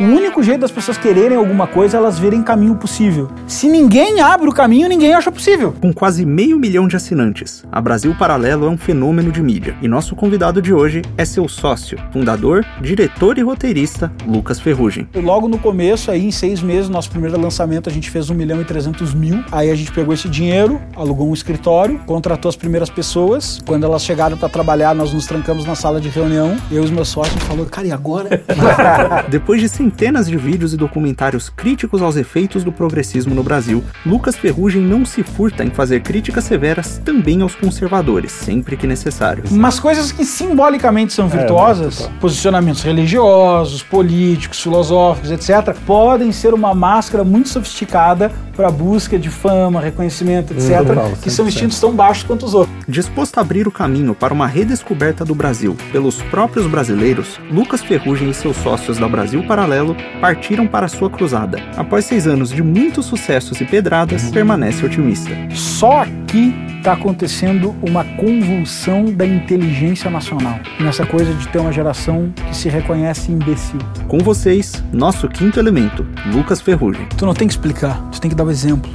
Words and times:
O 0.00 0.04
único 0.04 0.44
jeito 0.44 0.60
das 0.60 0.70
pessoas 0.70 0.96
quererem 0.96 1.36
alguma 1.36 1.66
coisa 1.66 1.96
é 1.96 1.98
elas 1.98 2.20
verem 2.20 2.40
caminho 2.40 2.76
possível. 2.76 3.28
Se 3.48 3.68
ninguém 3.68 4.20
abre 4.20 4.48
o 4.48 4.52
caminho, 4.52 4.88
ninguém 4.88 5.12
acha 5.12 5.32
possível. 5.32 5.74
Com 5.80 5.92
quase 5.92 6.24
meio 6.24 6.56
milhão 6.56 6.86
de 6.86 6.94
assinantes, 6.94 7.64
a 7.72 7.80
Brasil 7.80 8.14
Paralelo 8.16 8.66
é 8.66 8.68
um 8.68 8.78
fenômeno 8.78 9.32
de 9.32 9.42
mídia. 9.42 9.76
E 9.82 9.88
nosso 9.88 10.14
convidado 10.14 10.62
de 10.62 10.72
hoje 10.72 11.02
é 11.16 11.24
seu 11.24 11.48
sócio, 11.48 11.98
fundador, 12.12 12.64
diretor 12.80 13.38
e 13.38 13.42
roteirista, 13.42 14.12
Lucas 14.24 14.60
Ferrugem. 14.60 15.08
Logo 15.16 15.48
no 15.48 15.58
começo, 15.58 16.12
aí 16.12 16.24
em 16.24 16.30
seis 16.30 16.62
meses, 16.62 16.88
nosso 16.88 17.10
primeiro 17.10 17.36
lançamento, 17.40 17.88
a 17.88 17.92
gente 17.92 18.08
fez 18.08 18.30
um 18.30 18.34
milhão 18.34 18.60
e 18.60 18.64
trezentos 18.64 19.12
mil. 19.12 19.42
Aí 19.50 19.68
a 19.68 19.74
gente 19.74 19.90
pegou 19.90 20.14
esse 20.14 20.28
dinheiro, 20.28 20.80
alugou 20.94 21.28
um 21.28 21.34
escritório, 21.34 21.98
contratou 22.06 22.48
as 22.48 22.54
primeiras 22.54 22.88
pessoas. 22.88 23.58
Quando 23.66 23.82
elas 23.82 24.04
chegaram 24.04 24.36
para 24.36 24.48
trabalhar, 24.48 24.94
nós 24.94 25.12
nos 25.12 25.26
trancamos 25.26 25.64
na 25.64 25.74
sala 25.74 26.00
de 26.00 26.08
reunião. 26.08 26.56
Eu 26.70 26.82
e 26.82 26.84
os 26.84 26.90
meus 26.92 27.08
sócios 27.08 27.42
falou, 27.42 27.66
cara, 27.66 27.88
e 27.88 27.90
agora? 27.90 28.44
Depois 29.28 29.60
de 29.60 29.68
centenas 29.88 30.26
de 30.26 30.36
vídeos 30.36 30.74
e 30.74 30.76
documentários 30.76 31.48
críticos 31.48 32.02
aos 32.02 32.14
efeitos 32.14 32.62
do 32.62 32.70
progressismo 32.70 33.34
no 33.34 33.42
Brasil, 33.42 33.82
Lucas 34.04 34.36
Ferrugem 34.36 34.82
não 34.82 35.06
se 35.06 35.22
furta 35.22 35.64
em 35.64 35.70
fazer 35.70 36.00
críticas 36.00 36.44
severas 36.44 37.00
também 37.02 37.40
aos 37.40 37.54
conservadores, 37.54 38.30
sempre 38.30 38.76
que 38.76 38.86
necessário. 38.86 39.44
Mas 39.50 39.80
coisas 39.80 40.12
que 40.12 40.26
simbolicamente 40.26 41.14
são 41.14 41.26
virtuosas, 41.26 42.02
é, 42.02 42.10
posicionamentos 42.20 42.82
religiosos, 42.82 43.82
políticos, 43.82 44.60
filosóficos, 44.60 45.30
etc., 45.30 45.74
podem 45.86 46.32
ser 46.32 46.52
uma 46.52 46.74
máscara 46.74 47.24
muito 47.24 47.48
sofisticada 47.48 48.30
para 48.54 48.68
a 48.68 48.72
busca 48.72 49.18
de 49.18 49.30
fama, 49.30 49.80
reconhecimento, 49.80 50.52
etc., 50.52 50.80
uhum, 50.80 51.16
que 51.22 51.30
são 51.30 51.46
instintos 51.46 51.80
tão 51.80 51.92
baixos 51.92 52.24
quanto 52.24 52.44
os 52.44 52.54
outros. 52.54 52.76
Disposto 52.86 53.38
a 53.38 53.40
abrir 53.40 53.68
o 53.68 53.70
caminho 53.70 54.14
para 54.14 54.34
uma 54.34 54.46
redescoberta 54.46 55.24
do 55.24 55.34
Brasil 55.34 55.76
pelos 55.92 56.20
próprios 56.22 56.66
brasileiros, 56.66 57.40
Lucas 57.50 57.80
Ferrugem 57.80 58.28
e 58.28 58.34
seus 58.34 58.56
sócios 58.56 58.98
da 58.98 59.08
Brasil 59.08 59.44
Paralelo 59.44 59.77
partiram 60.20 60.66
para 60.66 60.88
sua 60.88 61.10
cruzada. 61.10 61.58
Após 61.76 62.04
seis 62.04 62.26
anos 62.26 62.50
de 62.50 62.62
muitos 62.62 63.06
sucessos 63.06 63.60
e 63.60 63.64
pedradas, 63.64 64.30
permanece 64.30 64.84
otimista. 64.84 65.30
Só 65.54 66.02
aqui 66.02 66.54
está 66.78 66.92
acontecendo 66.92 67.74
uma 67.82 68.04
convulsão 68.16 69.06
da 69.06 69.26
inteligência 69.26 70.10
nacional. 70.10 70.58
Nessa 70.80 71.04
coisa 71.04 71.34
de 71.34 71.48
ter 71.48 71.58
uma 71.58 71.72
geração 71.72 72.32
que 72.48 72.56
se 72.56 72.68
reconhece 72.68 73.32
imbecil. 73.32 73.80
Com 74.06 74.18
vocês, 74.18 74.82
nosso 74.92 75.28
quinto 75.28 75.58
elemento, 75.58 76.06
Lucas 76.32 76.60
Ferrugem. 76.60 77.06
Tu 77.18 77.26
não 77.26 77.34
tem 77.34 77.46
que 77.46 77.52
explicar, 77.52 78.08
tu 78.10 78.20
tem 78.20 78.30
que 78.30 78.36
dar 78.36 78.44
o 78.44 78.50
exemplo. 78.50 78.90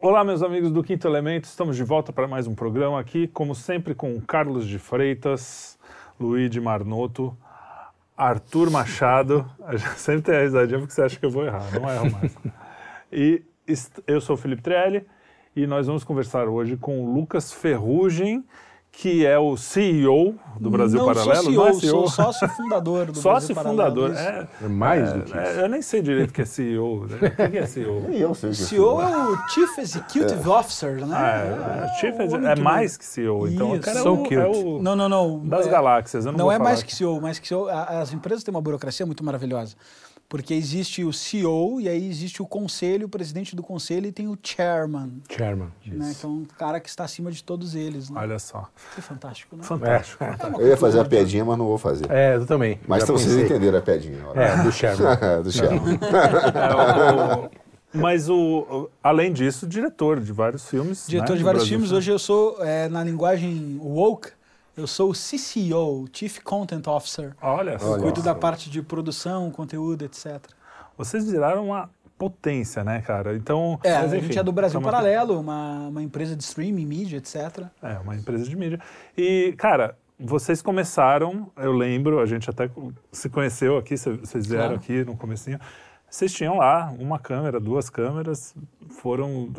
Olá, 0.00 0.22
meus 0.22 0.42
amigos 0.42 0.70
do 0.70 0.84
Quinto 0.84 1.08
Elemento, 1.08 1.44
estamos 1.44 1.76
de 1.76 1.82
volta 1.82 2.12
para 2.12 2.28
mais 2.28 2.46
um 2.46 2.54
programa 2.54 3.00
aqui, 3.00 3.26
como 3.26 3.54
sempre, 3.56 3.92
com 3.92 4.20
Carlos 4.20 4.64
de 4.64 4.78
Freitas, 4.78 5.76
Luigi 6.20 6.60
Marnoto, 6.60 7.36
Arthur 8.16 8.70
Machado. 8.70 9.48
Sempre 9.96 10.22
tem 10.22 10.36
a 10.36 10.42
risadinha 10.42 10.78
porque 10.78 10.94
você 10.94 11.02
acha 11.02 11.18
que 11.18 11.26
eu 11.26 11.30
vou 11.30 11.44
errar, 11.44 11.64
não 11.72 11.90
erro 11.90 12.10
mais. 12.10 12.36
E 13.12 13.42
eu 14.06 14.20
sou 14.20 14.34
o 14.34 14.38
Felipe 14.38 14.62
Trelli 14.62 15.06
e 15.54 15.66
nós 15.66 15.86
vamos 15.86 16.04
conversar 16.04 16.48
hoje 16.48 16.76
com 16.76 17.04
o 17.04 17.14
Lucas 17.14 17.52
Ferrugem, 17.52 18.44
que 18.98 19.26
é 19.26 19.38
o 19.38 19.58
CEO 19.58 20.34
do 20.58 20.70
Brasil 20.70 20.98
não 20.98 21.06
Paralelo. 21.06 21.34
Sou 21.34 21.44
CEO, 21.44 21.54
não 21.54 21.68
é 21.68 21.72
CEO, 21.74 21.90
sou 21.90 22.08
sócio 22.08 22.48
fundador 22.48 23.06
do 23.06 23.18
sócio 23.18 23.54
Brasil 23.54 23.70
fundador, 23.70 24.10
Paralelo. 24.14 24.48
É, 24.62 24.64
é 24.64 24.68
mais 24.68 25.12
do 25.12 25.20
que 25.20 25.36
é, 25.36 25.50
isso. 25.50 25.60
eu 25.60 25.68
nem 25.68 25.82
sei 25.82 26.00
direito 26.00 26.30
o 26.30 26.32
que 26.32 26.40
é 26.40 26.44
CEO. 26.46 27.06
Né? 27.06 27.16
O 27.46 27.50
que 27.50 27.58
é 27.58 27.66
CEO? 27.66 28.10
eu 28.10 28.34
sei 28.34 28.50
o 28.50 28.54
que 28.54 28.62
é 28.62 28.64
CEO. 28.64 29.02
é 29.02 29.16
o 29.16 29.48
Chief 29.48 29.78
Executive 29.78 30.48
é. 30.48 30.48
Officer, 30.48 31.06
né? 31.06 31.14
Ah, 31.14 31.88
é, 31.92 32.00
Chief 32.00 32.18
é, 32.18 32.52
é 32.52 32.56
mais 32.56 32.96
que 32.96 33.04
CEO. 33.04 33.48
Então, 33.48 33.74
o 33.74 33.80
cara 33.80 33.98
é 33.98 34.02
o, 34.02 34.26
é 34.32 34.46
o, 34.48 34.82
Não, 34.82 34.96
não, 34.96 35.08
não. 35.10 35.46
Das 35.46 35.66
galáxias. 35.66 36.24
Eu 36.24 36.32
não 36.32 36.38
não 36.38 36.52
é 36.52 36.58
mais 36.58 36.82
que 36.82 36.94
CEO, 36.94 37.20
mais 37.20 37.38
que 37.38 37.46
CEO. 37.46 37.68
As 37.68 38.14
empresas 38.14 38.42
têm 38.42 38.54
uma 38.54 38.62
burocracia 38.62 39.04
muito 39.04 39.22
maravilhosa 39.22 39.76
porque 40.28 40.54
existe 40.54 41.04
o 41.04 41.12
CEO 41.12 41.80
e 41.80 41.88
aí 41.88 42.08
existe 42.08 42.42
o 42.42 42.46
conselho, 42.46 43.06
o 43.06 43.08
presidente 43.08 43.54
do 43.54 43.62
conselho 43.62 44.06
e 44.06 44.12
tem 44.12 44.26
o 44.26 44.36
chairman. 44.42 45.22
Chairman. 45.30 45.72
Né? 45.86 46.14
Então, 46.16 46.42
o 46.42 46.46
cara 46.58 46.80
que 46.80 46.88
está 46.88 47.04
acima 47.04 47.30
de 47.30 47.42
todos 47.44 47.74
eles. 47.74 48.10
Né? 48.10 48.20
Olha 48.20 48.38
só. 48.38 48.68
Que 48.94 49.00
fantástico, 49.00 49.56
né? 49.56 49.62
Fantástico. 49.62 50.22
É. 50.24 50.30
É 50.30 50.62
eu 50.62 50.68
ia 50.68 50.76
fazer 50.76 51.00
a 51.00 51.04
piadinha, 51.04 51.44
mas 51.44 51.56
não 51.56 51.66
vou 51.66 51.78
fazer. 51.78 52.10
É, 52.10 52.36
eu 52.36 52.46
também. 52.46 52.80
Mas 52.86 53.02
então 53.02 53.16
vocês 53.16 53.36
entenderam 53.36 53.78
a 53.78 53.82
piadinha. 53.82 54.18
É, 54.34 54.62
do 54.62 54.72
chairman. 54.72 55.06
do 55.42 55.52
chairman. 55.52 55.98
É, 56.02 57.44
o, 57.44 57.50
mas 57.92 58.28
o, 58.28 58.90
além 59.02 59.32
disso, 59.32 59.66
diretor 59.66 60.20
de 60.20 60.32
vários 60.32 60.68
filmes. 60.68 61.06
Diretor 61.06 61.32
né, 61.32 61.38
de 61.38 61.44
vários 61.44 61.68
filmes. 61.68 61.92
Hoje 61.92 62.10
eu 62.10 62.18
sou, 62.18 62.62
é, 62.62 62.88
na 62.88 63.02
linguagem 63.02 63.78
woke, 63.80 64.30
eu 64.76 64.86
sou 64.86 65.10
o 65.10 65.12
CCO, 65.12 66.06
Chief 66.12 66.38
Content 66.40 66.86
Officer. 66.86 67.34
Olha 67.40 67.78
só. 67.78 67.98
Cuido 67.98 68.22
da 68.22 68.34
parte 68.34 68.68
de 68.68 68.82
produção, 68.82 69.50
conteúdo, 69.50 70.04
etc. 70.04 70.40
Vocês 70.98 71.30
viraram 71.30 71.66
uma 71.66 71.88
potência, 72.18 72.84
né, 72.84 73.00
cara? 73.00 73.34
Então, 73.34 73.78
é, 73.82 73.92
mas, 73.98 74.12
enfim, 74.12 74.16
a 74.16 74.20
gente 74.28 74.38
é 74.38 74.42
do 74.42 74.52
Brasil 74.52 74.80
Paralelo, 74.80 75.40
uma, 75.40 75.88
uma 75.88 76.02
empresa 76.02 76.36
de 76.36 76.42
streaming, 76.42 76.84
mídia, 76.84 77.18
etc. 77.18 77.66
É, 77.82 77.98
uma 77.98 78.14
empresa 78.14 78.44
de 78.44 78.56
mídia. 78.56 78.80
E, 79.16 79.54
cara, 79.56 79.96
vocês 80.18 80.60
começaram, 80.62 81.50
eu 81.56 81.72
lembro, 81.72 82.20
a 82.20 82.26
gente 82.26 82.48
até 82.48 82.70
se 83.12 83.28
conheceu 83.28 83.76
aqui, 83.76 83.96
vocês 83.96 84.46
vieram 84.46 84.68
claro. 84.68 84.80
aqui 84.82 85.04
no 85.04 85.16
comecinho. 85.16 85.58
Vocês 86.08 86.32
tinham 86.32 86.56
lá 86.56 86.94
uma 86.98 87.18
câmera, 87.18 87.58
duas 87.58 87.90
câmeras, 87.90 88.54
foram 88.88 89.52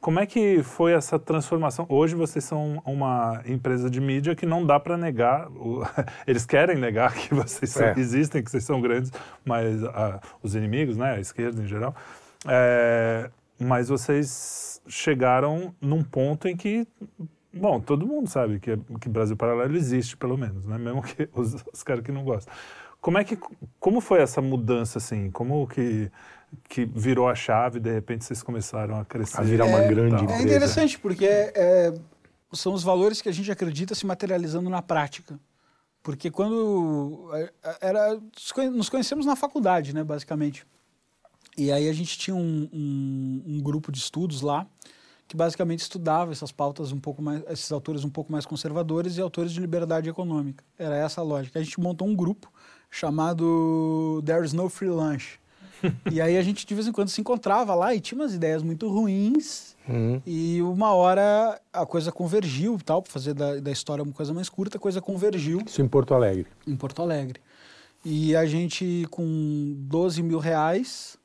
como 0.00 0.20
é 0.20 0.26
que 0.26 0.62
foi 0.62 0.92
essa 0.92 1.18
transformação? 1.18 1.86
Hoje 1.88 2.14
vocês 2.14 2.44
são 2.44 2.82
uma 2.84 3.42
empresa 3.46 3.90
de 3.90 4.00
mídia 4.00 4.34
que 4.34 4.46
não 4.46 4.64
dá 4.64 4.78
para 4.78 4.96
negar, 4.96 5.50
o, 5.50 5.82
eles 6.26 6.46
querem 6.46 6.76
negar 6.76 7.14
que 7.14 7.34
vocês 7.34 7.70
são, 7.70 7.86
é. 7.86 7.94
existem, 7.96 8.42
que 8.42 8.50
vocês 8.50 8.64
são 8.64 8.80
grandes, 8.80 9.12
mas 9.44 9.82
uh, 9.82 10.20
os 10.42 10.54
inimigos, 10.54 10.96
né, 10.96 11.14
a 11.14 11.20
esquerda 11.20 11.62
em 11.62 11.66
geral, 11.66 11.94
é, 12.46 13.30
mas 13.58 13.88
vocês 13.88 14.80
chegaram 14.88 15.74
num 15.80 16.02
ponto 16.02 16.46
em 16.46 16.56
que 16.56 16.86
Bom, 17.58 17.80
todo 17.80 18.06
mundo 18.06 18.28
sabe 18.28 18.60
que, 18.60 18.76
que 19.00 19.08
Brasil 19.08 19.34
Paralelo 19.34 19.74
existe, 19.76 20.14
pelo 20.16 20.36
menos, 20.36 20.66
né? 20.66 20.76
Mesmo 20.76 21.02
que 21.02 21.28
os, 21.32 21.56
os 21.72 21.82
caras 21.82 22.04
que 22.04 22.12
não 22.12 22.22
gostam. 22.22 22.52
Como 23.00 23.18
é 23.18 23.24
que, 23.24 23.38
como 23.80 24.00
foi 24.00 24.20
essa 24.20 24.42
mudança, 24.42 24.98
assim? 24.98 25.30
Como 25.30 25.66
que 25.66 26.10
que 26.68 26.84
virou 26.84 27.28
a 27.28 27.34
chave, 27.34 27.80
de 27.80 27.92
repente 27.92 28.24
vocês 28.24 28.42
começaram 28.42 28.98
a 28.98 29.04
crescer. 29.04 29.40
A 29.40 29.42
virar 29.42 29.66
uma 29.66 29.80
é, 29.80 29.88
grande 29.88 30.22
empresa. 30.22 30.40
É 30.40 30.44
interessante, 30.44 30.98
porque 30.98 31.26
é, 31.26 31.94
são 32.52 32.72
os 32.72 32.82
valores 32.82 33.20
que 33.20 33.28
a 33.28 33.32
gente 33.32 33.50
acredita 33.50 33.94
se 33.94 34.06
materializando 34.06 34.68
na 34.68 34.82
prática. 34.82 35.38
Porque 36.02 36.30
quando 36.30 37.30
é, 37.34 37.52
era 37.80 38.20
nos 38.70 38.88
conhecemos 38.88 39.26
na 39.26 39.34
faculdade, 39.34 39.92
né, 39.94 40.04
basicamente. 40.04 40.66
E 41.56 41.72
aí 41.72 41.88
a 41.88 41.92
gente 41.92 42.18
tinha 42.18 42.36
um, 42.36 42.68
um, 42.72 43.42
um, 43.46 43.60
grupo 43.60 43.90
de 43.90 43.98
estudos 43.98 44.42
lá 44.42 44.66
que 45.26 45.36
basicamente 45.36 45.80
estudava 45.80 46.30
essas 46.30 46.52
pautas 46.52 46.92
um 46.92 47.00
pouco 47.00 47.20
mais, 47.20 47.42
esses 47.48 47.72
autores 47.72 48.04
um 48.04 48.10
pouco 48.10 48.30
mais 48.30 48.46
conservadores 48.46 49.16
e 49.16 49.20
autores 49.20 49.50
de 49.50 49.58
liberdade 49.58 50.08
econômica. 50.08 50.62
Era 50.78 50.94
essa 50.96 51.20
a 51.20 51.24
lógica. 51.24 51.58
A 51.58 51.62
gente 51.62 51.80
montou 51.80 52.06
um 52.06 52.14
grupo 52.14 52.52
chamado 52.88 54.22
There 54.24 54.44
is 54.44 54.52
no 54.52 54.68
free 54.68 54.90
lunch 54.90 55.40
e 56.10 56.20
aí 56.20 56.36
a 56.36 56.42
gente 56.42 56.66
de 56.66 56.74
vez 56.74 56.86
em 56.86 56.92
quando 56.92 57.08
se 57.08 57.20
encontrava 57.20 57.74
lá 57.74 57.94
e 57.94 58.00
tinha 58.00 58.20
umas 58.20 58.34
ideias 58.34 58.62
muito 58.62 58.88
ruins. 58.88 59.76
Uhum. 59.88 60.20
E 60.26 60.60
uma 60.62 60.92
hora 60.92 61.60
a 61.72 61.86
coisa 61.86 62.10
convergiu, 62.10 62.78
tal, 62.84 63.02
para 63.02 63.12
fazer 63.12 63.34
da, 63.34 63.56
da 63.56 63.70
história 63.70 64.02
uma 64.02 64.12
coisa 64.12 64.32
mais 64.32 64.48
curta, 64.48 64.76
a 64.76 64.80
coisa 64.80 65.00
convergiu. 65.00 65.62
Isso 65.66 65.80
em 65.80 65.88
Porto 65.88 66.14
Alegre. 66.14 66.46
Em 66.66 66.76
Porto 66.76 67.02
Alegre. 67.02 67.40
E 68.04 68.36
a 68.36 68.46
gente, 68.46 69.06
com 69.10 69.74
12 69.78 70.22
mil 70.22 70.38
reais, 70.38 71.18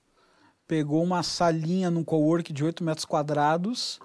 pegou 0.67 1.03
uma 1.03 1.21
salinha 1.21 1.91
num 1.91 2.03
cowork 2.03 2.51
de 2.53 2.63
8 2.63 2.83
metros 2.83 3.05
quadrados, 3.05 3.99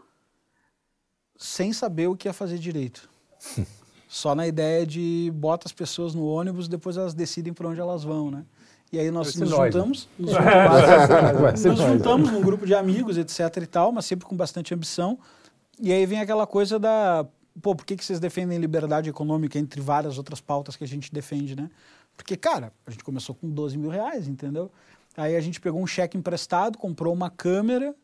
sem 1.39 1.73
saber 1.73 2.09
o 2.09 2.17
que 2.17 2.29
ia 2.29 2.33
fazer 2.33 2.59
direito. 2.59 3.09
Só 4.09 4.35
na 4.35 4.47
ideia 4.47 4.87
de 4.87 5.31
bota 5.35 5.67
as 5.67 5.73
pessoas 5.73 6.15
no 6.15 6.27
ônibus, 6.27 6.69
depois 6.69 6.97
elas 6.97 7.13
decidem 7.13 7.53
para 7.53 7.69
onde 7.69 7.81
elas 7.81 8.05
vão, 8.05 8.31
né? 8.31 8.45
E 8.93 8.99
aí 8.99 9.11
nós 9.11 9.35
nos 9.35 9.51
nós, 9.51 9.75
juntamos, 9.75 10.09
né? 10.19 10.33
nos, 10.33 11.61
juntamos, 11.61 11.65
nos 11.65 11.79
juntamos 11.81 12.31
num 12.31 12.41
grupo 12.41 12.65
de 12.65 12.75
amigos, 12.75 13.19
etc 13.19 13.57
e 13.63 13.67
tal, 13.67 13.93
mas 13.93 14.05
sempre 14.05 14.27
com 14.27 14.37
bastante 14.37 14.73
ambição. 14.73 15.19
E 15.81 15.93
aí 15.93 16.07
vem 16.07 16.21
aquela 16.21 16.47
coisa 16.47 16.79
da, 16.79 17.27
pô, 17.61 17.75
por 17.75 17.85
que, 17.85 17.97
que 17.97 18.05
vocês 18.05 18.21
defendem 18.21 18.59
liberdade 18.59 19.11
econômica 19.11 19.59
entre 19.59 19.81
várias 19.81 20.19
outras 20.19 20.41
pautas 20.41 20.77
que 20.77 20.85
a 20.85 20.89
gente 20.89 21.13
defende, 21.13 21.57
né? 21.57 21.71
Porque, 22.17 22.37
cara, 22.37 22.73
a 22.87 22.91
gente 22.91 23.05
começou 23.05 23.35
com 23.35 23.51
12 23.51 23.77
mil 23.77 23.91
reais, 23.91 24.27
entendeu? 24.27 24.71
Aí 25.17 25.37
a 25.37 25.41
gente 25.41 25.61
pegou 25.61 25.83
um 25.83 25.87
cheque 25.87 26.17
emprestado, 26.17 26.79
comprou 26.79 27.13
uma 27.13 27.29
câmera 27.29 27.95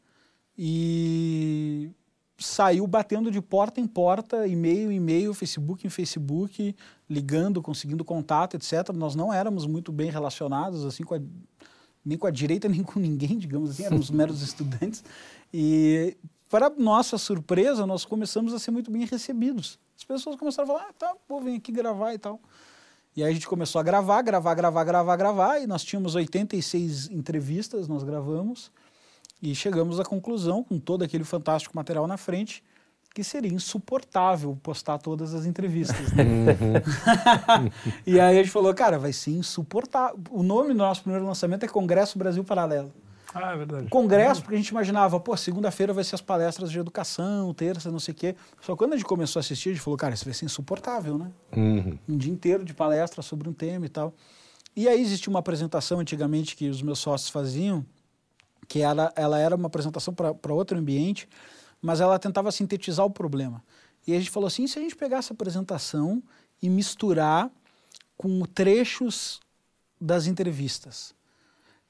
e 0.57 1.91
saiu 2.39 2.87
batendo 2.87 3.31
de 3.31 3.41
porta 3.41 3.81
em 3.81 3.87
porta, 3.87 4.47
e-mail 4.47 4.91
em 4.91 4.97
e-mail, 4.97 5.35
Facebook 5.35 5.87
em 5.87 5.91
Facebook, 5.91 6.75
ligando, 7.09 7.63
conseguindo 7.63 8.05
contato, 8.05 8.57
etc. 8.57 8.91
Nós 8.95 9.15
não 9.15 9.33
éramos 9.33 9.67
muito 9.67 9.93
bem 9.93 10.11
relacionados, 10.11 10.85
assim, 10.85 11.05
com 11.05 11.15
a, 11.15 11.21
nem 12.05 12.19
com 12.19 12.27
a 12.27 12.31
direita, 12.31 12.69
nem 12.71 12.83
com 12.83 12.99
ninguém, 12.99 13.39
digamos 13.39 13.71
assim, 13.71 13.85
éramos 13.85 14.11
meros 14.11 14.43
estudantes. 14.43 15.05
E, 15.53 16.17
para 16.51 16.69
nossa 16.71 17.17
surpresa, 17.17 17.87
nós 17.87 18.05
começamos 18.05 18.53
a 18.53 18.59
ser 18.59 18.71
muito 18.71 18.91
bem 18.91 19.05
recebidos. 19.07 19.79
As 19.97 20.05
pessoas 20.05 20.37
começaram 20.37 20.69
a 20.69 20.79
falar, 20.79 20.89
ah, 20.91 20.93
tá, 20.93 21.17
vou 21.29 21.41
vir 21.41 21.57
aqui 21.57 21.73
gravar 21.73 22.13
e 22.15 22.19
tal. 22.19 22.41
E 23.15 23.23
aí 23.23 23.31
a 23.31 23.33
gente 23.33 23.47
começou 23.47 23.79
a 23.79 23.83
gravar, 23.83 24.23
gravar, 24.23 24.55
gravar, 24.55 24.85
gravar, 24.85 25.17
gravar, 25.17 25.59
e 25.61 25.67
nós 25.67 25.85
tínhamos 25.85 26.15
86 26.15 27.11
entrevistas, 27.11 27.87
nós 27.87 28.03
gravamos, 28.03 28.73
e 29.43 29.55
chegamos 29.55 29.99
à 29.99 30.05
conclusão, 30.05 30.63
com 30.63 30.79
todo 30.79 31.03
aquele 31.03 31.25
fantástico 31.25 31.75
material 31.75 32.07
na 32.07 32.17
frente, 32.17 32.63
que 33.13 33.23
seria 33.23 33.53
insuportável 33.53 34.57
postar 34.63 34.99
todas 34.99 35.35
as 35.35 35.45
entrevistas. 35.45 36.13
né? 36.13 36.25
e 38.07 38.19
aí 38.19 38.39
a 38.39 38.43
gente 38.43 38.53
falou, 38.53 38.73
cara, 38.73 38.99
vai 38.99 39.13
ser 39.13 39.33
insuportável. 39.33 40.19
O 40.31 40.43
nome 40.43 40.69
do 40.69 40.75
nosso 40.75 41.03
primeiro 41.03 41.27
lançamento 41.27 41.65
é 41.65 41.69
Congresso 41.69 42.19
Brasil 42.19 42.43
Paralelo. 42.43 42.93
Ah, 43.35 43.53
é 43.53 43.57
verdade. 43.57 43.89
Congresso, 43.89 44.43
porque 44.43 44.55
a 44.55 44.59
gente 44.59 44.69
imaginava, 44.69 45.19
pô, 45.19 45.37
segunda-feira 45.37 45.93
vai 45.93 46.05
ser 46.05 46.15
as 46.15 46.21
palestras 46.21 46.71
de 46.71 46.79
educação, 46.79 47.53
terça, 47.55 47.91
não 47.91 47.99
sei 47.99 48.13
o 48.13 48.15
quê. 48.15 48.37
Só 48.61 48.73
que 48.73 48.79
quando 48.79 48.93
a 48.93 48.97
gente 48.97 49.07
começou 49.07 49.41
a 49.41 49.43
assistir, 49.43 49.71
a 49.71 49.73
gente 49.73 49.83
falou, 49.83 49.97
cara, 49.97 50.15
isso 50.15 50.25
vai 50.25 50.35
ser 50.35 50.45
insuportável, 50.45 51.19
né? 51.19 51.31
Uhum. 51.57 51.99
Um 52.09 52.17
dia 52.17 52.33
inteiro 52.33 52.65
de 52.65 52.75
palestra 52.75 53.23
sobre 53.23 53.49
um 53.49 53.53
tema 53.53 53.87
e 53.87 53.89
tal. 53.89 54.15
E 54.77 54.87
aí 54.89 55.01
existia 55.01 55.31
uma 55.31 55.39
apresentação 55.39 55.99
antigamente 55.99 56.57
que 56.57 56.69
os 56.69 56.83
meus 56.83 56.99
sócios 56.99 57.31
faziam, 57.31 57.85
que 58.73 58.81
ela, 58.81 59.13
ela 59.15 59.39
era 59.39 59.55
uma 59.55 59.67
apresentação 59.67 60.15
para 60.15 60.55
outro 60.55 60.79
ambiente, 60.79 61.29
mas 61.83 62.01
ela 62.01 62.19
tentava 62.19 62.51
sintetizar 62.51 63.05
o 63.05 63.11
problema. 63.11 63.63
E 64.07 64.15
a 64.15 64.19
gente 64.19 64.31
falou 64.31 64.47
assim, 64.47 64.67
se 64.67 64.79
a 64.79 64.83
gente 64.83 64.97
pegar 64.97 65.19
essa 65.19 65.35
apresentação 65.35 66.23
e 66.63 66.71
misturar 66.71 67.51
com 68.17 68.41
trechos 68.47 69.41
das 70.01 70.27
entrevistas? 70.27 71.15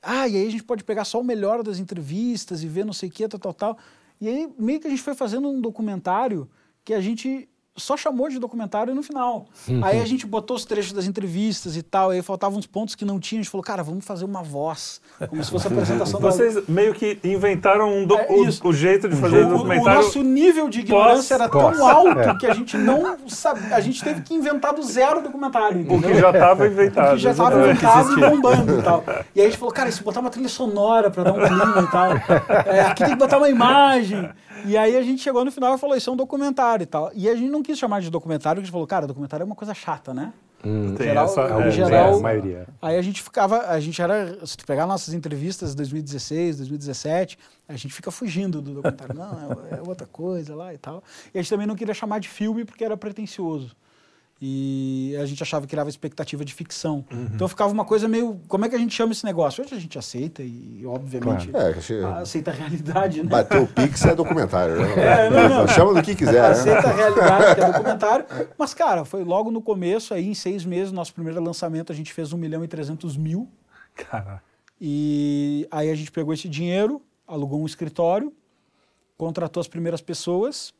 Ah, 0.03 0.27
e 0.27 0.37
aí 0.37 0.45
a 0.45 0.51
gente 0.51 0.65
pode 0.65 0.83
pegar 0.83 1.05
só 1.05 1.21
o 1.21 1.25
melhor 1.25 1.63
das 1.63 1.79
entrevistas 1.79 2.65
e 2.65 2.67
ver 2.67 2.85
não 2.85 2.93
sei 2.93 3.09
o 3.09 3.13
que, 3.13 3.29
tal, 3.29 3.39
tal, 3.39 3.55
tal. 3.55 3.79
E 4.21 4.27
aí 4.27 4.53
meio 4.59 4.81
que 4.81 4.89
a 4.89 4.91
gente 4.91 5.03
foi 5.03 5.15
fazendo 5.15 5.49
um 5.49 5.61
documentário 5.61 6.51
que 6.85 6.93
a 6.93 7.01
gente 7.01 7.49
só 7.77 7.97
chamou 7.97 8.29
de 8.29 8.39
documentário 8.39 8.95
no 8.95 9.03
final. 9.03 9.47
Aí 9.83 10.01
a 10.01 10.05
gente 10.05 10.27
botou 10.27 10.55
os 10.57 10.65
trechos 10.65 10.93
das 10.93 11.07
entrevistas 11.07 11.75
e 11.77 11.83
tal, 11.83 12.11
aí 12.11 12.21
faltavam 12.21 12.59
uns 12.59 12.67
pontos 12.67 12.95
que 12.95 13.05
não 13.05 13.19
tinha, 13.19 13.41
a 13.41 13.43
gente 13.43 13.51
falou, 13.51 13.65
cara, 13.65 13.83
vamos 13.83 14.05
fazer 14.05 14.25
uma 14.27 14.43
voz, 14.43 15.01
como 15.31 15.43
se 15.43 15.51
fosse 15.51 15.67
a 15.69 15.71
apresentação 15.73 16.21
da 16.21 16.31
Vocês 16.31 16.69
meio 16.69 16.93
que 16.93 17.19
inventaram 17.25 17.89
um 17.91 18.07
do- 18.07 18.15
É 18.19 18.27
o, 18.29 18.69
o 18.69 18.73
jeito 18.75 19.09
de 19.09 19.17
fazer 19.17 19.39
o, 19.39 19.45
o 19.45 19.47
o 19.47 19.57
documentário. 19.59 20.03
nosso 20.03 20.23
nível 20.23 20.69
de 20.69 20.81
ignorância 20.81 21.35
era 21.35 21.49
tão 21.49 21.87
alto 21.89 22.37
que 22.39 22.47
a 22.47 22.53
gente 22.53 22.77
não 22.77 23.17
sabia, 23.29 23.75
a 23.75 23.81
gente 23.81 24.05
teve 24.05 24.21
que 24.21 24.35
inventar 24.35 24.75
do 24.75 24.83
zero 24.83 25.21
o 25.21 25.23
documentário, 25.23 25.79
O 25.79 25.81
entendeu? 25.81 26.11
que 26.11 26.21
já 26.21 26.31
estava 26.31 26.67
inventado. 26.67 27.11
que 27.13 27.19
já 27.23 27.31
estava 27.31 27.59
inventado 27.71 28.13
e 28.19 28.21
bombando 28.31 28.79
e 28.79 28.83
tal. 28.83 29.05
E 29.35 29.41
aí 29.41 29.47
a 29.47 29.49
gente 29.51 29.59
falou, 29.59 29.73
cara, 29.73 29.91
se 29.91 30.03
botar 30.03 30.21
uma 30.21 30.31
trilha 30.31 30.49
sonora 30.49 31.11
para 31.11 31.23
dar 31.25 31.33
um 31.33 31.47
clima 31.47 31.89
e 31.89 31.91
tal, 31.91 32.13
é, 32.67 32.81
aqui 32.83 33.03
tem 33.05 33.13
que 33.15 33.19
botar 33.19 33.39
uma 33.39 33.49
imagem. 33.49 34.29
E 34.65 34.77
aí 34.77 34.97
a 34.97 35.03
gente 35.03 35.23
chegou 35.23 35.45
no 35.45 35.51
final 35.53 35.75
e 35.75 35.79
falou, 35.79 35.97
isso 35.97 36.09
é 36.09 36.13
um 36.13 36.17
documentário 36.17 36.83
e 36.85 36.87
tal. 36.87 37.11
E 37.15 37.29
a 37.29 37.35
gente 37.35 37.51
não 37.51 37.63
quis 37.63 37.79
chamar 37.79 38.01
de 38.01 38.11
documentário, 38.11 38.57
porque 38.57 38.65
a 38.65 38.67
gente 38.67 38.73
falou, 38.73 38.87
cara, 38.87 39.07
documentário 39.07 39.43
é 39.43 39.47
uma 39.47 39.55
coisa 39.57 39.75
chata, 39.75 40.13
né? 40.15 40.33
Tem 40.63 41.09
Geral- 41.09 41.25
essa, 41.25 41.41
é, 41.41 41.67
é, 41.67 41.71
geral- 41.73 42.11
tem 42.13 42.19
a 42.21 42.23
maioria. 42.23 42.67
Aí 42.81 42.97
a 42.97 43.03
gente 43.03 43.21
ficava, 43.21 43.67
a 43.67 43.81
gente 43.81 44.01
era, 44.01 44.47
se 44.47 44.57
tu 44.57 44.65
pegar 44.65 44.87
nossas 44.87 45.13
entrevistas 45.13 45.71
de 45.71 45.77
2016, 45.79 46.59
2017, 46.59 47.37
a 47.69 47.73
gente 47.75 47.93
fica 47.93 48.13
fugindo 48.13 48.63
do 48.63 48.75
documentário. 48.75 49.13
Não, 49.13 49.53
é, 49.73 49.79
é 49.79 49.83
outra 49.85 50.07
coisa 50.07 50.55
lá 50.55 50.73
e 50.73 50.79
tal. 50.79 51.03
E 51.35 51.39
a 51.39 51.43
gente 51.43 51.51
também 51.51 51.67
não 51.67 51.75
queria 51.75 51.93
chamar 51.95 52.21
de 52.21 52.29
filme 52.29 52.65
porque 52.65 52.85
era 52.85 52.97
pretencioso. 52.97 53.75
E 54.45 55.17
a 55.21 55.25
gente 55.25 55.41
achava 55.41 55.65
que 55.65 55.71
criava 55.71 55.89
expectativa 55.89 56.45
de 56.45 56.53
ficção. 56.53 57.05
Então 57.33 57.47
ficava 57.47 57.73
uma 57.73 57.85
coisa 57.85 58.09
meio. 58.09 58.41
Como 58.49 58.65
é 58.65 58.69
que 58.69 58.75
a 58.75 58.79
gente 58.79 58.93
chama 58.93 59.13
esse 59.13 59.25
negócio? 59.25 59.63
Hoje 59.63 59.73
a 59.73 59.79
gente 59.79 59.97
aceita 59.97 60.43
e, 60.43 60.83
obviamente, 60.85 61.49
É, 61.55 61.69
acho 61.69 61.95
que 61.95 62.03
aceita 62.03 62.51
a 62.51 62.55
realidade, 62.55 63.23
né? 63.23 63.29
bateu 63.29 63.63
o 63.63 63.69
Pix 63.69 64.05
é 64.05 64.17
documentário. 64.17 64.81
Né? 64.81 64.95
É, 64.99 65.31
não, 65.31 65.49
não. 65.49 65.69
Chama 65.69 65.95
do 65.95 66.03
que 66.03 66.17
quiser. 66.17 66.43
né? 66.43 66.49
Aceita 66.49 66.89
a 66.89 66.93
realidade, 66.93 67.55
que 67.55 67.61
é 67.61 67.73
documentário. 67.73 68.27
Mas, 68.59 68.75
cara, 68.75 69.05
foi 69.05 69.23
logo 69.23 69.53
no 69.53 69.63
começo, 69.63 70.13
aí 70.13 70.27
em 70.27 70.35
seis 70.35 70.65
meses, 70.65 70.91
nosso 70.91 71.15
primeiro 71.15 71.41
lançamento, 71.41 71.93
a 71.93 71.95
gente 71.95 72.13
fez 72.13 72.33
1 72.33 72.37
milhão 72.37 72.65
e 72.65 72.67
300 72.69 73.17
mil. 73.17 73.49
Cara, 73.95 74.43
E 74.81 75.69
aí 75.71 75.89
a 75.89 75.95
gente 75.95 76.11
pegou 76.11 76.35
esse 76.35 76.49
dinheiro, 76.49 77.01
alugou 77.29 77.61
um 77.63 77.67
escritório, 77.67 78.33
contratou 79.17 79.61
as 79.61 79.69
primeiras 79.69 80.01
pessoas. 80.01 80.75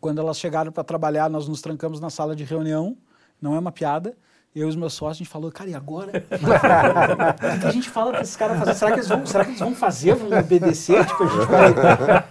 Quando 0.00 0.20
elas 0.20 0.38
chegaram 0.38 0.72
para 0.72 0.84
trabalhar, 0.84 1.28
nós 1.28 1.48
nos 1.48 1.60
trancamos 1.60 2.00
na 2.00 2.10
sala 2.10 2.34
de 2.34 2.44
reunião. 2.44 2.96
Não 3.40 3.54
é 3.54 3.58
uma 3.58 3.72
piada. 3.72 4.16
Eu 4.56 4.68
e 4.68 4.70
os 4.70 4.74
meus 4.74 4.94
sócios, 4.94 5.18
a 5.18 5.18
gente 5.18 5.28
falou, 5.28 5.52
cara, 5.52 5.68
e 5.68 5.74
agora? 5.74 6.24
o 6.32 7.60
que 7.60 7.66
a 7.66 7.70
gente 7.70 7.90
fala 7.90 8.10
para 8.10 8.22
esses 8.22 8.36
caras 8.36 8.58
fazer? 8.58 8.74
Será 8.74 8.90
que, 8.90 8.96
eles 9.00 9.08
vão, 9.10 9.26
será 9.26 9.44
que 9.44 9.50
eles 9.50 9.60
vão 9.60 9.74
fazer? 9.74 10.14
Vão 10.14 10.38
obedecer? 10.38 11.04
Tipo, 11.04 11.24
a 11.24 11.26
gente 11.26 11.44
vai, 11.46 11.74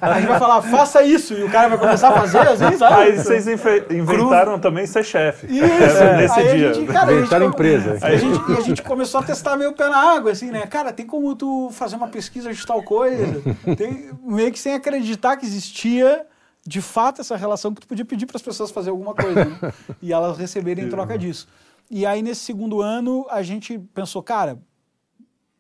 a 0.02 0.14
gente 0.20 0.28
vai 0.30 0.40
falar, 0.40 0.62
faça 0.64 1.04
isso, 1.04 1.36
e 1.36 1.44
o 1.44 1.52
cara 1.52 1.70
vai 1.70 1.78
começar 1.78 2.10
a 2.10 2.14
fazer, 2.14 2.40
assim, 2.40 2.78
sabe? 2.80 2.96
aí 2.96 3.16
vocês 3.16 3.48
inventaram 3.48 4.58
também 4.58 4.88
ser 4.88 5.06
chefe. 5.06 5.46
Isso, 5.46 5.64
É, 5.64 6.18
nesse 6.18 6.40
aí 6.40 6.58
dia. 6.58 6.72
A 6.72 6.74
gente, 6.74 6.92
cara, 6.92 7.06
a 7.06 7.10
gente 7.10 7.20
Inventaram 7.20 7.46
empresa. 7.46 8.00
E 8.02 8.04
a, 8.04 8.18
gente, 8.18 8.52
e 8.52 8.58
a 8.58 8.62
gente 8.62 8.82
começou 8.82 9.20
a 9.20 9.24
testar 9.24 9.56
meio 9.56 9.70
o 9.70 9.74
pé 9.74 9.88
na 9.88 10.16
água, 10.16 10.32
assim, 10.32 10.50
né? 10.50 10.66
Cara, 10.66 10.92
tem 10.92 11.06
como 11.06 11.36
tu 11.36 11.70
fazer 11.74 11.96
uma 11.96 12.08
pesquisa 12.08 12.52
de 12.52 12.66
tal 12.66 12.82
coisa? 12.82 13.40
Tem, 13.78 14.10
meio 14.24 14.52
que 14.52 14.58
sem 14.58 14.74
acreditar 14.74 15.38
que 15.38 15.46
existia, 15.46 16.26
de 16.68 16.82
fato, 16.82 17.22
essa 17.22 17.36
relação 17.36 17.74
que 17.74 17.82
tu 17.82 17.88
podia 17.88 18.06
pedir 18.06 18.26
para 18.26 18.38
as 18.38 18.42
pessoas 18.42 18.72
fazer 18.72 18.90
alguma 18.90 19.14
coisa, 19.14 19.46
né? 19.46 19.74
E 20.02 20.12
elas 20.12 20.38
receberem 20.38 20.86
em 20.86 20.90
troca 20.90 21.18
disso. 21.18 21.48
E 21.92 22.06
aí, 22.06 22.24
nesse 22.24 22.42
segundo 22.42 22.82
ano, 22.82 23.28
a 23.30 23.44
gente 23.44 23.78
pensou, 23.94 24.24
cara, 24.24 24.60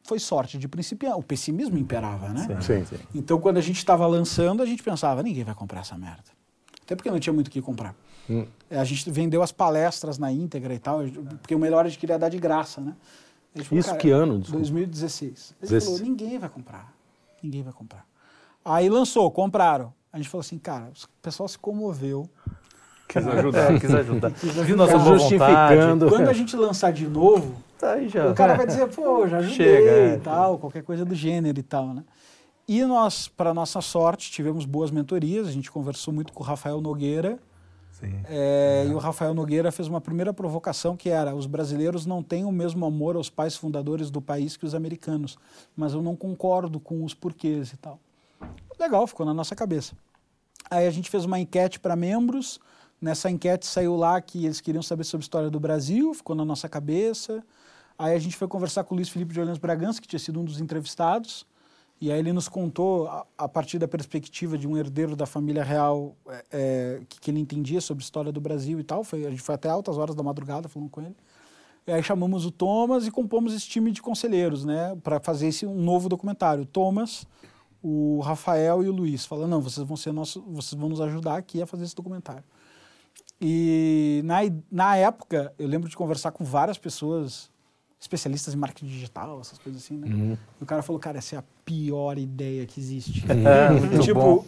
foi 0.03 0.17
sorte 0.17 0.57
de 0.57 0.67
principiante. 0.67 1.19
O 1.19 1.23
pessimismo 1.23 1.77
imperava, 1.77 2.29
né? 2.29 2.47
Sim. 2.61 2.83
Então, 3.13 3.39
quando 3.39 3.57
a 3.57 3.61
gente 3.61 3.77
estava 3.77 4.07
lançando, 4.07 4.63
a 4.63 4.65
gente 4.65 4.81
pensava, 4.81 5.21
ninguém 5.21 5.43
vai 5.43 5.53
comprar 5.53 5.81
essa 5.81 5.95
merda. 5.95 6.23
Até 6.81 6.95
porque 6.95 7.11
não 7.11 7.19
tinha 7.19 7.33
muito 7.33 7.47
o 7.47 7.51
que 7.51 7.61
comprar. 7.61 7.95
Hum. 8.27 8.45
A 8.71 8.83
gente 8.83 9.09
vendeu 9.11 9.43
as 9.43 9.51
palestras 9.51 10.17
na 10.17 10.31
íntegra 10.31 10.73
e 10.73 10.79
tal, 10.79 11.01
porque 11.41 11.53
o 11.53 11.59
melhor 11.59 11.85
a 11.85 11.89
gente 11.89 11.99
queria 11.99 12.17
dar 12.17 12.29
de 12.29 12.39
graça, 12.39 12.81
né? 12.81 12.95
Falou, 13.63 13.79
Isso 13.79 13.95
que 13.97 14.09
ano? 14.09 14.39
Desculpa. 14.39 14.59
2016. 14.59 15.31
A 15.61 15.65
gente 15.65 15.71
16. 15.71 15.83
falou, 15.83 15.99
ninguém 15.99 16.39
vai 16.39 16.49
comprar. 16.49 16.93
Ninguém 17.41 17.63
vai 17.63 17.73
comprar. 17.73 18.05
Aí 18.63 18.89
lançou, 18.89 19.29
compraram. 19.31 19.93
A 20.15 20.17
gente 20.17 20.29
falou 20.29 20.39
assim, 20.39 20.57
cara, 20.57 20.93
o 20.95 21.21
pessoal 21.21 21.45
se 21.45 21.59
comoveu. 21.59 22.29
Quis 23.05 23.27
ajudar. 23.27 23.77
Quis 23.77 23.93
ajudar. 23.93 24.27
ajudar. 24.29 24.75
nossa 24.77 24.97
boa 24.97 25.19
Justificando. 25.19 26.07
Quando 26.07 26.29
a 26.29 26.33
gente 26.33 26.55
lançar 26.55 26.93
de 26.93 27.05
novo, 27.05 27.61
Tá 27.77 27.91
aí 27.91 28.07
já. 28.07 28.31
o 28.31 28.33
cara 28.33 28.55
vai 28.55 28.65
dizer, 28.65 28.87
pô, 28.87 29.27
já 29.27 29.39
ajudei 29.39 29.55
Chega, 29.57 29.89
é. 29.89 30.15
e 30.15 30.19
tal, 30.21 30.57
qualquer 30.57 30.83
coisa 30.83 31.03
do 31.03 31.13
gênero 31.13 31.59
e 31.59 31.61
tal, 31.61 31.93
né? 31.93 32.05
E 32.65 32.81
nós, 32.85 33.27
para 33.27 33.53
nossa 33.53 33.81
sorte, 33.81 34.31
tivemos 34.31 34.63
boas 34.63 34.89
mentorias. 34.89 35.49
A 35.49 35.51
gente 35.51 35.69
conversou 35.69 36.13
muito 36.13 36.31
com 36.31 36.41
o 36.41 36.45
Rafael 36.45 36.79
Nogueira. 36.79 37.37
Sim. 37.91 38.15
é, 38.29 38.85
e 38.87 38.93
o 38.93 38.97
Rafael 38.97 39.33
Nogueira 39.33 39.69
fez 39.69 39.89
uma 39.89 39.99
primeira 39.99 40.33
provocação 40.33 40.95
que 40.95 41.09
era: 41.09 41.35
os 41.35 41.45
brasileiros 41.45 42.05
não 42.05 42.23
têm 42.23 42.45
o 42.45 42.53
mesmo 42.53 42.85
amor 42.85 43.17
aos 43.17 43.29
pais 43.29 43.57
fundadores 43.57 44.09
do 44.09 44.21
país 44.21 44.55
que 44.55 44.65
os 44.65 44.73
americanos, 44.73 45.37
mas 45.75 45.93
eu 45.93 46.01
não 46.01 46.15
concordo 46.15 46.79
com 46.79 47.03
os 47.03 47.13
porquês 47.13 47.73
e 47.73 47.77
tal. 47.77 47.99
Legal, 48.79 49.05
ficou 49.07 49.25
na 49.25 49.33
nossa 49.33 49.55
cabeça. 49.55 49.93
Aí 50.69 50.87
a 50.87 50.91
gente 50.91 51.09
fez 51.09 51.25
uma 51.25 51.39
enquete 51.39 51.79
para 51.79 51.95
membros. 51.95 52.59
Nessa 53.01 53.29
enquete 53.29 53.65
saiu 53.65 53.95
lá 53.95 54.19
que 54.21 54.45
eles 54.45 54.61
queriam 54.61 54.81
saber 54.81 55.03
sobre 55.03 55.23
a 55.23 55.25
história 55.25 55.49
do 55.49 55.59
Brasil, 55.59 56.13
ficou 56.13 56.35
na 56.35 56.45
nossa 56.45 56.67
cabeça. 56.67 57.43
Aí 57.97 58.15
a 58.15 58.19
gente 58.19 58.35
foi 58.35 58.47
conversar 58.47 58.83
com 58.83 58.93
o 58.93 58.97
Luiz 58.97 59.09
Felipe 59.09 59.33
de 59.33 59.39
Orleans 59.39 59.57
Bragança, 59.57 60.01
que 60.01 60.07
tinha 60.07 60.19
sido 60.19 60.39
um 60.39 60.43
dos 60.43 60.59
entrevistados. 60.59 61.45
E 61.99 62.11
aí 62.11 62.19
ele 62.19 62.33
nos 62.33 62.49
contou, 62.49 63.07
a, 63.37 63.47
partir 63.47 63.79
da 63.79 63.87
perspectiva 63.87 64.57
de 64.57 64.67
um 64.67 64.77
herdeiro 64.77 65.15
da 65.15 65.25
família 65.25 65.63
real, 65.63 66.15
é, 66.27 66.45
é, 66.51 67.01
que, 67.07 67.21
que 67.21 67.31
ele 67.31 67.39
entendia 67.39 67.79
sobre 67.79 68.03
a 68.03 68.05
história 68.05 68.31
do 68.31 68.41
Brasil 68.41 68.79
e 68.79 68.83
tal. 68.83 69.03
Foi, 69.03 69.25
a 69.25 69.29
gente 69.29 69.41
foi 69.41 69.55
até 69.55 69.69
altas 69.69 69.97
horas 69.97 70.13
da 70.13 70.21
madrugada 70.21 70.67
falando 70.67 70.89
com 70.89 71.01
ele. 71.01 71.15
E 71.87 71.91
aí 71.91 72.03
chamamos 72.03 72.45
o 72.45 72.51
Thomas 72.51 73.05
e 73.07 73.11
compomos 73.11 73.53
esse 73.53 73.67
time 73.67 73.91
de 73.91 74.01
conselheiros, 74.01 74.65
né, 74.65 74.97
para 75.03 75.19
fazer 75.19 75.47
esse 75.47 75.65
um 75.65 75.75
novo 75.75 76.09
documentário. 76.09 76.65
Thomas, 76.65 77.25
o 77.87 78.19
Rafael 78.21 78.83
e 78.83 78.89
o 78.89 78.91
Luiz, 78.91 79.27
falando, 79.27 79.51
não, 79.51 79.61
vocês 79.61 79.85
vão 79.85 79.95
ser 79.95 80.11
nosso, 80.11 80.41
vocês 80.47 80.73
vão 80.79 80.89
nos 80.89 80.99
ajudar 80.99 81.37
aqui 81.37 81.61
a 81.61 81.67
fazer 81.67 81.83
esse 81.83 81.95
documentário. 81.95 82.43
E 83.39 84.23
na, 84.25 84.37
na 84.71 84.97
época, 84.97 85.53
eu 85.59 85.67
lembro 85.67 85.87
de 85.87 85.95
conversar 85.95 86.31
com 86.31 86.43
várias 86.43 86.79
pessoas, 86.79 87.47
especialistas 87.99 88.55
em 88.55 88.57
marketing 88.57 88.87
digital, 88.87 89.39
essas 89.39 89.59
coisas 89.59 89.83
assim, 89.83 89.97
né? 89.97 90.35
E 90.59 90.63
o 90.63 90.65
cara 90.65 90.81
falou, 90.81 90.99
cara, 90.99 91.19
essa 91.19 91.35
é 91.35 91.37
a 91.37 91.43
pior 91.63 92.17
ideia 92.17 92.65
que 92.65 92.79
existe. 92.79 93.23
É, 93.29 93.99
tipo, 93.99 94.19
bom. 94.19 94.45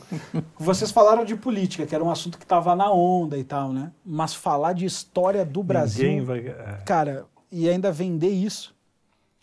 vocês 0.57 0.89
falaram 0.89 1.23
de 1.23 1.35
política, 1.35 1.85
que 1.85 1.93
era 1.93 2.03
um 2.03 2.09
assunto 2.09 2.39
que 2.39 2.43
estava 2.43 2.75
na 2.75 2.91
onda 2.91 3.37
e 3.37 3.43
tal, 3.43 3.71
né? 3.71 3.91
Mas 4.03 4.33
falar 4.33 4.73
de 4.73 4.85
história 4.85 5.45
do 5.45 5.61
Brasil, 5.61 6.25
vai. 6.25 6.39
é. 6.39 6.81
cara, 6.83 7.27
e 7.51 7.69
ainda 7.69 7.91
vender 7.91 8.31
isso, 8.31 8.73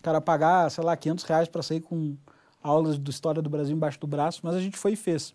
cara, 0.03 0.21
pagar, 0.21 0.69
sei 0.69 0.83
lá, 0.83 0.97
500 0.97 1.25
reais 1.27 1.49
para 1.49 1.63
sair 1.63 1.81
com 1.81 2.17
aulas 2.65 2.99
de 2.99 3.11
história 3.11 3.41
do 3.43 3.49
Brasil 3.51 3.77
embaixo 3.77 4.01
do 4.01 4.07
braço, 4.07 4.41
mas 4.43 4.55
a 4.57 4.61
gente 4.61 4.77
foi 4.77 4.93
e 4.93 4.97
fez. 4.97 5.35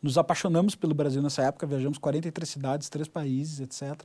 Nos 0.00 0.16
apaixonamos 0.16 0.74
pelo 0.76 0.94
Brasil 0.94 1.20
nessa 1.22 1.42
época, 1.42 1.66
viajamos 1.66 1.98
43 1.98 2.48
cidades, 2.48 2.88
três 2.88 3.08
países, 3.08 3.58
etc. 3.60 4.00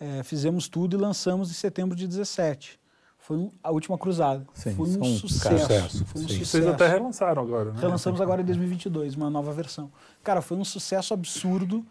É, 0.00 0.22
fizemos 0.24 0.66
tudo 0.68 0.96
e 0.96 0.98
lançamos 1.00 1.50
em 1.50 1.54
setembro 1.54 1.94
de 1.94 2.08
17. 2.08 2.80
Foi 3.18 3.36
um- 3.36 3.52
a 3.62 3.70
última 3.70 3.96
cruzada. 3.96 4.44
Sim, 4.52 4.74
foi 4.74 4.88
um 4.88 4.92
foi 4.98 5.02
um 5.08 5.16
sucesso. 5.16 5.58
sucesso, 5.60 6.04
Foi 6.06 6.22
um 6.22 6.26
sim. 6.26 6.34
sucesso. 6.34 6.50
Vocês 6.50 6.66
até 6.66 6.88
relançaram 6.88 7.40
agora, 7.42 7.72
né? 7.72 7.80
Relançamos 7.80 8.20
agora 8.20 8.42
em 8.42 8.44
2022, 8.44 9.14
uma 9.14 9.30
nova 9.30 9.52
versão. 9.52 9.92
Cara, 10.24 10.42
foi 10.42 10.56
um 10.56 10.64
sucesso 10.64 11.14
absurdo 11.14 11.84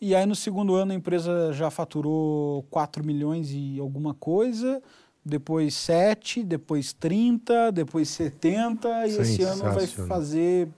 E 0.00 0.14
aí 0.14 0.26
no 0.26 0.34
segundo 0.34 0.74
ano 0.74 0.92
a 0.92 0.94
empresa 0.94 1.52
já 1.54 1.70
faturou 1.70 2.64
4 2.64 3.02
milhões 3.02 3.50
e 3.52 3.78
alguma 3.80 4.12
coisa, 4.12 4.82
depois 5.24 5.74
7, 5.74 6.44
depois 6.44 6.92
30, 6.92 7.72
depois 7.72 8.08
70 8.10 9.06
e 9.06 9.16
esse 9.16 9.42
ano 9.42 9.62
vai 9.72 9.86
fazer 9.86 10.68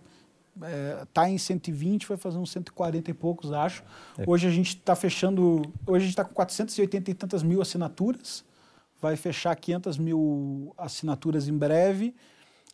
está 1.02 1.28
em 1.28 1.36
120, 1.36 2.06
vai 2.06 2.16
fazer 2.16 2.38
uns 2.38 2.50
140 2.50 3.10
e 3.10 3.14
poucos, 3.14 3.52
acho. 3.52 3.82
Hoje 4.26 4.46
a 4.46 4.50
gente 4.50 4.68
está 4.68 4.96
fechando, 4.96 5.62
hoje 5.86 5.96
a 5.96 6.06
gente 6.06 6.10
está 6.10 6.24
com 6.24 6.32
480 6.32 7.10
e 7.10 7.14
tantas 7.14 7.42
mil 7.42 7.60
assinaturas, 7.60 8.44
vai 9.00 9.16
fechar 9.16 9.54
500 9.54 9.98
mil 9.98 10.74
assinaturas 10.78 11.48
em 11.48 11.56
breve. 11.56 12.14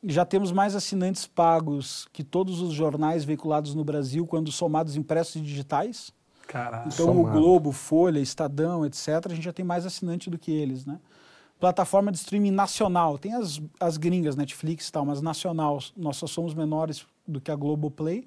E 0.02 0.12
Já 0.12 0.25
temos 0.25 0.50
mais 0.50 0.75
assinantes 0.75 1.26
pagos 1.26 2.09
que 2.12 2.25
todos 2.25 2.61
os 2.61 2.73
jornais 2.73 3.25
veiculados 3.25 3.75
no 3.75 3.85
Brasil, 3.85 4.26
quando 4.26 4.50
somados 4.50 4.97
impressos 4.97 5.37
e 5.37 5.41
digitais. 5.41 6.12
Caralho. 6.47 6.91
Então, 6.93 7.07
Somado. 7.07 7.29
o 7.29 7.31
Globo, 7.31 7.73
Folha, 7.73 8.19
Estadão, 8.19 8.85
etc., 8.85 9.09
a 9.26 9.35
gente 9.35 9.45
já 9.45 9.52
tem 9.52 9.64
mais 9.64 9.87
assinante 9.87 10.29
do 10.29 10.38
que 10.38 10.50
eles, 10.50 10.85
né? 10.85 10.99
Plataforma 11.62 12.11
de 12.11 12.19
streaming 12.19 12.50
nacional, 12.50 13.16
tem 13.16 13.35
as, 13.35 13.62
as 13.78 13.97
gringas, 13.97 14.35
Netflix 14.35 14.88
e 14.88 14.92
tal, 14.92 15.07
mas 15.07 15.23
nacional, 15.23 15.78
nós 15.97 16.16
só 16.16 16.26
somos 16.26 16.54
menores 16.54 17.07
do 17.25 17.40
que 17.40 17.52
a 17.52 17.54
Globoplay. 17.54 18.26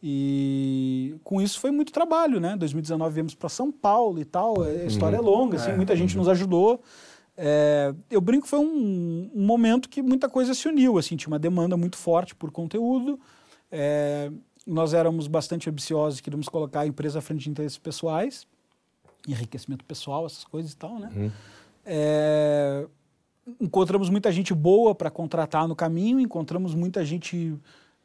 E 0.00 1.16
com 1.24 1.42
isso 1.42 1.58
foi 1.58 1.72
muito 1.72 1.90
trabalho, 1.90 2.38
né? 2.38 2.56
2019 2.56 3.12
viemos 3.12 3.34
para 3.34 3.48
São 3.48 3.72
Paulo 3.72 4.20
e 4.20 4.24
tal, 4.24 4.62
a 4.62 4.84
história 4.84 5.16
é 5.16 5.20
longa, 5.20 5.56
assim, 5.56 5.72
muita 5.72 5.96
gente 5.96 6.16
nos 6.16 6.28
ajudou. 6.28 6.80
É, 7.36 7.92
eu 8.08 8.20
brinco 8.20 8.44
que 8.44 8.50
foi 8.50 8.60
um, 8.60 9.28
um 9.34 9.44
momento 9.44 9.88
que 9.88 10.00
muita 10.00 10.28
coisa 10.28 10.54
se 10.54 10.68
uniu, 10.68 10.98
assim, 10.98 11.16
tinha 11.16 11.32
uma 11.32 11.40
demanda 11.40 11.76
muito 11.76 11.96
forte 11.96 12.32
por 12.32 12.52
conteúdo. 12.52 13.18
É, 13.72 14.30
nós 14.64 14.94
éramos 14.94 15.26
bastante 15.26 15.68
ambiciosos, 15.68 16.20
queríamos 16.20 16.48
colocar 16.48 16.82
a 16.82 16.86
empresa 16.86 17.18
à 17.18 17.22
frente 17.22 17.42
de 17.42 17.50
interesses 17.50 17.76
pessoais, 17.76 18.46
enriquecimento 19.26 19.84
pessoal, 19.84 20.26
essas 20.26 20.44
coisas 20.44 20.70
e 20.70 20.76
tal, 20.76 21.00
né? 21.00 21.10
É, 21.86 22.84
encontramos 23.60 24.10
muita 24.10 24.32
gente 24.32 24.52
boa 24.52 24.94
para 24.94 25.10
contratar 25.10 25.68
no 25.68 25.76
caminho, 25.76 26.18
encontramos 26.18 26.74
muita 26.74 27.04
gente 27.04 27.56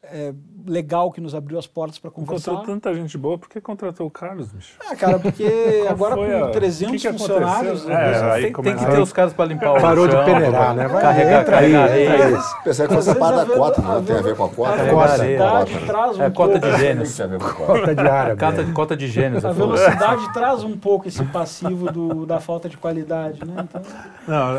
é, 0.03 0.34
legal 0.67 1.12
que 1.12 1.22
nos 1.22 1.36
abriu 1.36 1.60
as 1.60 1.67
portas 1.67 2.00
para 2.00 2.10
conversar. 2.10 2.51
Contratou 2.51 2.74
tanta 2.75 2.93
gente 2.93 3.17
boa, 3.17 3.38
por 3.38 3.48
que 3.48 3.62
contratou 3.62 4.08
o 4.08 4.10
Carlos, 4.10 4.51
bicho? 4.51 4.74
Ah, 4.89 4.96
cara, 4.96 5.20
porque 5.20 5.46
agora 5.88 6.15
com 6.15 6.46
a- 6.46 6.50
300 6.50 6.93
o 6.93 6.98
que 6.98 7.12
que 7.13 7.17
funcionários... 7.20 7.88
É, 7.88 8.31
aí 8.31 8.41
tem, 8.51 8.53
tem 8.63 8.75
que 8.75 8.86
ter 8.86 9.00
os 9.00 9.13
caras 9.13 9.31
para 9.34 9.46
limpar 9.46 9.74
o 9.74 9.81
Parou 9.81 10.08
de 10.08 10.13
chão, 10.13 10.25
peneirar, 10.25 10.51
pra 10.65 10.74
né? 10.74 10.88
Vai, 10.88 11.01
Carregar, 11.01 11.41
entra 11.41 11.58
aí, 11.60 11.72
carregar 11.74 12.25
aí. 12.27 12.43
Pensei 12.63 12.88
que 12.88 12.93
fosse 12.93 13.10
a 13.12 13.15
parte 13.15 13.36
da 13.36 13.41
a 13.53 13.58
cota, 13.58 13.81
não 13.81 14.03
tem 14.03 14.15
a 14.17 14.22
ver 14.22 14.36
com 14.36 14.43
a 14.43 14.48
A 14.48 14.50
cota? 14.50 14.72
É, 14.81 14.86
velocidade 14.86 15.72
Cota, 15.72 15.79
né? 15.79 15.86
traz 15.88 16.17
um 16.17 16.24
É 16.24 16.29
cota 16.31 16.60
pouco... 16.60 16.67
de 16.75 16.81
gênios. 16.81 17.22
a 17.22 17.25
a 17.25 17.39
cota. 17.39 17.96
De 17.96 18.01
árabe. 18.08 18.72
Cota, 18.74 18.98
de 18.98 19.08
gênios. 19.08 19.46
A 19.46 19.51
velocidade 19.51 20.34
traz 20.34 20.63
um 20.63 20.77
pouco 20.77 21.08
esse 21.08 21.24
passivo 21.25 21.91
do- 21.91 22.25
da 22.25 22.39
falta 22.39 22.67
de 22.67 22.77
qualidade, 22.77 23.39
né? 23.46 23.65
Então, 23.70 23.81
Não, 24.27 24.58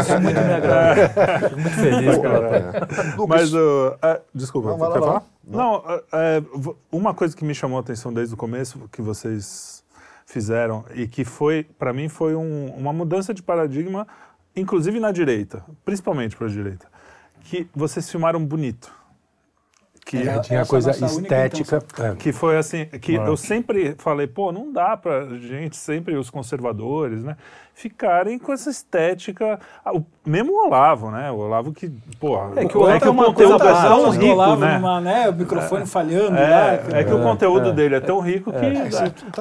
Isso 0.00 0.20
muito 0.20 0.40
me 0.40 0.52
agrada. 0.54 1.08
Fico 1.48 1.60
muito 1.60 1.76
feliz 1.76 2.18
pela 2.18 3.26
Mas, 3.28 3.52
uh, 3.54 3.94
é, 4.02 4.20
desculpa, 4.34 4.75
Não, 4.76 4.90
vai 4.90 4.92
quer 4.92 5.00
lá, 5.00 5.06
falar? 5.06 5.24
Não, 5.44 5.82
é, 5.88 6.02
é, 6.12 6.42
uma 6.90 7.14
coisa 7.14 7.36
que 7.36 7.44
me 7.44 7.54
chamou 7.54 7.78
a 7.78 7.80
atenção 7.80 8.12
desde 8.12 8.34
o 8.34 8.36
começo, 8.36 8.88
que 8.92 9.00
vocês 9.02 9.84
fizeram, 10.24 10.84
e 10.94 11.06
que 11.06 11.24
foi, 11.24 11.64
para 11.78 11.92
mim, 11.92 12.08
foi 12.08 12.34
um- 12.34 12.72
uma 12.76 12.92
mudança 12.92 13.32
de 13.32 13.42
paradigma, 13.42 14.06
inclusive 14.54 14.98
na 14.98 15.12
direita, 15.12 15.64
principalmente 15.84 16.36
para 16.36 16.46
a 16.46 16.50
direita, 16.50 16.86
que 17.42 17.68
vocês 17.74 18.10
filmaram 18.10 18.44
bonito. 18.44 18.92
Que, 20.08 20.18
É, 20.28 20.38
Tinha 20.38 20.64
coisa 20.64 20.92
é 20.92 20.94
estética. 20.94 21.82
é. 21.98 22.14
que 22.14 22.32
foi 22.32 22.56
assim, 22.56 22.84
que 22.86 23.14
eu 23.14 23.36
sempre 23.36 23.96
falei, 23.98 24.28
pô, 24.28 24.52
não 24.52 24.72
dá 24.72 24.96
pra 24.96 25.24
gente, 25.34 25.76
sempre 25.76 26.14
os 26.16 26.30
conservadores, 26.30 27.24
né, 27.24 27.36
ficarem 27.74 28.38
com 28.38 28.52
essa 28.52 28.70
estética, 28.70 29.58
ah, 29.84 29.96
o, 29.96 30.06
mesmo 30.24 30.52
o 30.52 30.64
Olavo, 30.64 31.10
né, 31.10 31.28
o 31.32 31.38
Olavo 31.38 31.72
que, 31.72 31.90
pô, 32.20 32.38
É 32.54 32.64
que 32.66 32.78
o, 32.78 32.82
o 32.82 32.88
é 32.88 33.00
que 33.00 33.08
o 33.08 33.10
uma 33.10 33.24
conteúdo 33.24 33.58
coisa 33.58 33.78
é 33.78 33.82
tão 33.82 34.10
rico, 34.10 34.26
rolavam 34.26 34.56
né, 34.60 34.74
numa, 34.78 35.00
né? 35.00 35.28
O 35.28 35.32
microfone 35.32 35.86
falhando 35.86 36.30
lá. 36.34 36.40
é, 36.74 36.84
é 36.92 37.04
que 37.04 37.12
o 37.12 37.20
conteúdo 37.20 37.70
é. 37.70 37.72
dele 37.72 37.96
é 37.96 38.00
tão 38.00 38.20
rico 38.20 38.52
que, 38.52 38.64
É, 38.64 38.88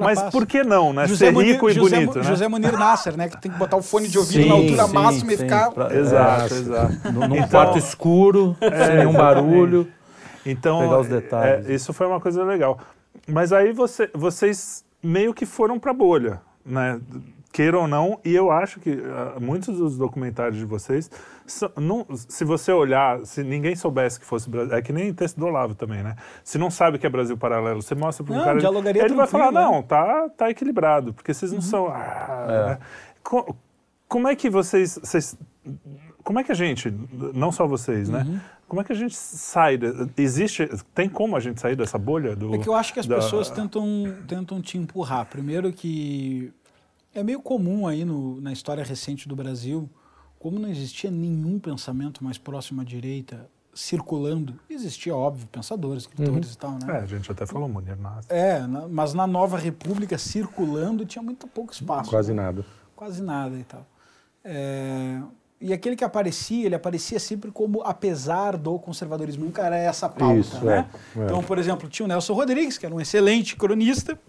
mas 0.01 0.19
por 0.31 0.48
que 0.48 0.63
não, 0.63 0.91
né, 0.91 1.05
José 1.05 1.27
ser 1.27 1.31
Munir- 1.31 1.53
rico 1.53 1.69
e 1.69 1.74
José, 1.74 1.95
bonito, 1.98 2.17
né? 2.17 2.24
José 2.24 2.48
Munir 2.48 2.74
Nasser, 2.75 3.15
né? 3.15 3.29
Que 3.29 3.39
tem 3.39 3.51
que 3.51 3.57
botar 3.60 3.77
o 3.77 3.84
fone 3.84 4.07
de 4.07 4.17
ouvido 4.17 4.41
Sim, 4.41 4.50
na 4.50 4.55
altura 4.55 4.88
sim, 4.88 4.93
máxima 4.95 5.31
e 5.31 5.38
sim, 5.38 5.43
ficar... 5.43 5.69
pra- 5.69 5.95
Exato, 5.95 6.41
Nossa. 6.41 6.55
exato. 6.55 7.12
Num 7.13 7.36
Então- 7.36 7.50
quarto 7.50 7.77
escuro, 7.77 8.57
sem 8.60 8.98
nenhum 8.98 9.13
barulho. 9.13 9.88
Então, 10.46 10.80
Pegar 10.80 11.00
os 11.00 11.08
detalhes. 11.08 11.68
é, 11.70 11.74
isso 11.74 11.92
foi 11.94 12.08
uma 12.08 12.20
coisa 12.20 12.44
legal. 12.44 12.80
Mas 13.28 13.52
aí 13.54 13.72
você- 13.74 14.10
vocês 14.14 14.84
meio 15.02 15.34
que 15.34 15.46
foram 15.46 15.80
para 15.80 15.94
bolha, 15.94 16.42
né? 16.66 17.00
Queira 17.52 17.80
ou 17.80 17.88
não, 17.88 18.20
e 18.25 18.36
eu 18.36 18.52
acho 18.52 18.82
que 18.82 19.02
ah, 19.06 19.40
muitos 19.40 19.78
dos 19.78 19.98
documentários 19.98 20.58
de 20.58 20.66
vocês, 20.66 21.10
são- 21.48 21.72
não- 21.78 22.06
se 22.14 22.44
você 22.44 22.70
olhar, 22.74 23.25
se 23.25 23.44
ninguém 23.44 23.78
soubesse 23.78 24.20
que 24.20 24.25
fosse 24.25 24.50
Brasil, 24.50 24.74
é 24.75 24.82
que 24.82 24.92
nem 24.92 25.14
texto 25.14 25.38
do 25.40 25.46
Olavo 25.46 25.74
também, 25.74 26.04
né? 26.04 26.18
Se 26.44 26.58
não 26.58 26.70
sabe 26.70 27.00
que 27.00 27.08
é 27.08 27.10
Brasil 27.10 27.38
Paralelo, 27.38 27.82
você 27.82 27.96
mostra 27.96 28.25
para 28.25 28.36
um 28.36 28.44
cara, 28.44 28.60
dialogaria 28.60 29.06
ele 29.06 29.14
vai 29.14 29.25
falar, 29.25 29.54
né? 29.54 29.62
não, 29.62 29.82
tá, 29.82 30.28
tá 30.36 30.50
equilibrado, 30.50 31.14
porque 31.14 31.34
vocês 31.34 31.54
não 31.54 31.62
são... 31.62 31.88
ah, 31.88 32.46
né? 32.72 32.80
Co- 33.24 33.56
como 34.10 34.28
é 34.28 34.36
que 34.36 34.50
vocês, 34.50 35.00
vocês- 35.02 35.38
Como 36.25 36.40
é 36.40 36.44
que 36.44 36.52
a 36.52 36.56
gente, 36.56 36.94
não 37.34 37.52
só 37.54 37.66
vocês, 37.68 38.10
né? 38.10 38.25
Uhum. 38.65 38.69
Como 38.69 38.81
é 38.81 38.84
que 38.84 38.91
a 38.91 38.95
gente 38.95 39.15
sai? 39.15 39.79
existe, 40.17 40.67
tem 40.93 41.07
como 41.07 41.36
a 41.36 41.39
gente 41.39 41.62
sair 41.62 41.75
dessa 41.75 41.98
bolha 41.98 42.36
do? 42.36 42.55
É 42.55 42.57
que 42.57 42.67
eu 42.67 42.74
acho 42.75 42.93
que 42.93 43.00
as 43.00 43.05
da- 43.07 43.15
pessoas 43.17 43.50
tentam, 43.50 43.86
tentam 44.27 44.62
te 44.62 44.77
empurrar. 44.77 45.25
Primeiro 45.27 45.72
que 45.72 46.51
é 47.13 47.24
meio 47.24 47.41
comum 47.41 47.88
aí 47.88 48.03
no, 48.03 48.41
na 48.41 48.51
história 48.51 48.84
recente 48.84 49.27
do 49.29 49.36
Brasil, 49.36 49.89
como 50.39 50.60
não 50.60 50.67
existia 50.69 51.10
nenhum 51.12 51.60
pensamento 51.60 52.24
mais 52.24 52.38
próximo 52.38 52.81
à 52.81 52.84
direita 52.84 53.50
circulando, 53.74 54.57
existia, 54.69 55.13
óbvio, 55.13 55.45
pensadores, 55.48 56.03
escritores 56.03 56.53
e 56.53 56.57
tal, 56.57 56.77
É, 56.84 56.86
né? 56.88 57.00
a 57.00 57.05
gente 57.05 57.29
até 57.29 57.45
falou 57.45 57.67
Munir 57.67 57.98
Nasser. 58.00 58.36
É, 58.36 58.65
na- 58.65 58.88
mas 58.88 59.13
na 59.13 59.27
nova 59.27 59.57
república 59.57 60.17
circulando 60.17 61.05
tinha 61.05 61.22
muito 61.22 61.45
pouco 61.45 61.74
espaço. 61.74 62.10
Quase 62.10 62.34
né? 62.34 62.41
nada. 62.41 62.65
quase 62.95 63.22
nada 63.22 63.53
e 63.57 63.63
tal. 63.65 63.86
É, 64.45 65.19
e 65.65 65.74
aquele 65.74 65.95
que 65.95 66.03
aparecia, 66.03 66.67
ele 66.67 66.75
aparecia 66.75 67.19
sempre 67.19 67.50
como 67.50 67.81
apesar 67.81 68.55
do 68.55 68.77
conservadorismo, 68.77 69.45
nunca 69.45 69.63
era 69.63 69.75
essa 69.75 70.07
pauta, 70.07 70.36
Isso, 70.36 70.63
né? 70.63 70.86
é, 71.15 71.19
é. 71.19 71.24
Então, 71.24 71.41
por 71.41 71.57
exemplo, 71.57 71.89
tinha 71.89 72.05
o 72.05 72.07
Nelson 72.07 72.34
Rodrigues, 72.34 72.77
que 72.77 72.86
era 72.86 72.93
um 72.93 73.01
excelente 73.01 73.55
cronista, 73.55 74.19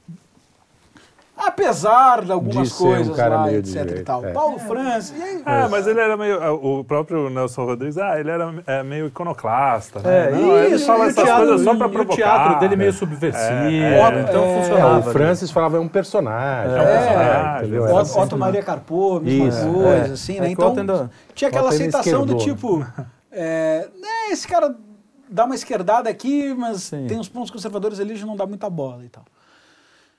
apesar 1.37 2.25
de 2.25 2.33
algumas 2.33 2.69
De 2.69 2.75
ser 2.75 2.83
um 2.83 2.87
coisas 2.87 3.16
cara 3.16 3.37
lá, 3.37 3.47
meio 3.47 3.59
etc 3.59 3.87
de 3.87 3.95
e 4.00 4.02
tal. 4.02 4.25
é. 4.25 4.33
Paulo 4.33 4.59
França, 4.59 5.14
e 5.16 5.23
aí... 5.23 5.43
Ah, 5.45 5.69
mas 5.71 5.87
ele 5.87 6.00
era 6.00 6.16
meio. 6.16 6.38
O 6.55 6.83
próprio 6.85 7.28
Nelson 7.28 7.64
Rodrigues, 7.64 7.99
ah, 7.99 8.19
ele 8.19 8.31
era 8.31 8.55
é, 8.66 8.83
meio 8.83 9.07
iconoclasta. 9.07 10.00
É, 10.00 10.31
né? 10.31 10.38
Não, 10.38 10.57
ele 10.59 10.75
isso, 10.76 10.87
fala 10.87 11.05
e 11.05 11.07
o 11.07 11.11
essas 11.11 11.25
teatro- 11.25 11.47
coisas 11.47 11.64
só 11.64 11.75
e 11.75 11.76
pra 11.76 11.87
o 11.87 11.90
provocar. 11.90 12.14
teatro 12.16 12.61
dele 12.61 12.76
meio 12.76 12.93
né? 12.93 12.99
subversivo, 12.99 13.52
É, 13.55 14.21
então 14.28 14.43
é, 14.45 14.52
É, 14.52 14.61
funcionava. 14.62 15.09
o 15.09 15.12
Francis 15.12 15.50
falava 15.50 15.76
é 15.76 15.81
um 15.81 15.88
personagem. 15.88 16.73
É, 16.75 16.81
um 16.81 16.85
personagem, 16.87 17.31
é, 17.31 17.59
entendeu? 17.59 17.85
Otto- 17.95 18.21
assim. 18.21 18.37
Maria 18.37 18.62
Carpô, 18.62 19.21
mesma 19.21 19.49
Isso, 19.49 19.73
coisa, 19.73 19.90
é. 20.09 20.12
assim, 20.12 20.37
É 20.38 20.40
né? 20.40 20.47
que 20.55 20.62
o 20.62 20.73
Então, 20.73 21.11
tinha 21.35 21.49
aquela 21.49 21.69
aceitação 21.69 22.25
do 22.26 22.37
tipo, 22.37 22.87
é, 23.31 23.88
né, 24.00 24.31
esse 24.33 24.47
cara 24.49 24.75
dá 25.28 25.45
uma 25.45 25.55
esquerdada 25.55 26.09
aqui, 26.09 26.55
mas 26.57 26.83
Sim. 26.85 27.07
tem 27.09 27.19
uns 27.19 27.28
pontos 27.28 27.50
conservadores 27.50 27.99
ali, 28.00 28.14
já 28.16 28.25
não 28.26 28.37
dá 28.37 28.47
muita 28.47 28.71
bola 28.71 29.05
e 29.05 29.09
tal. 29.09 29.25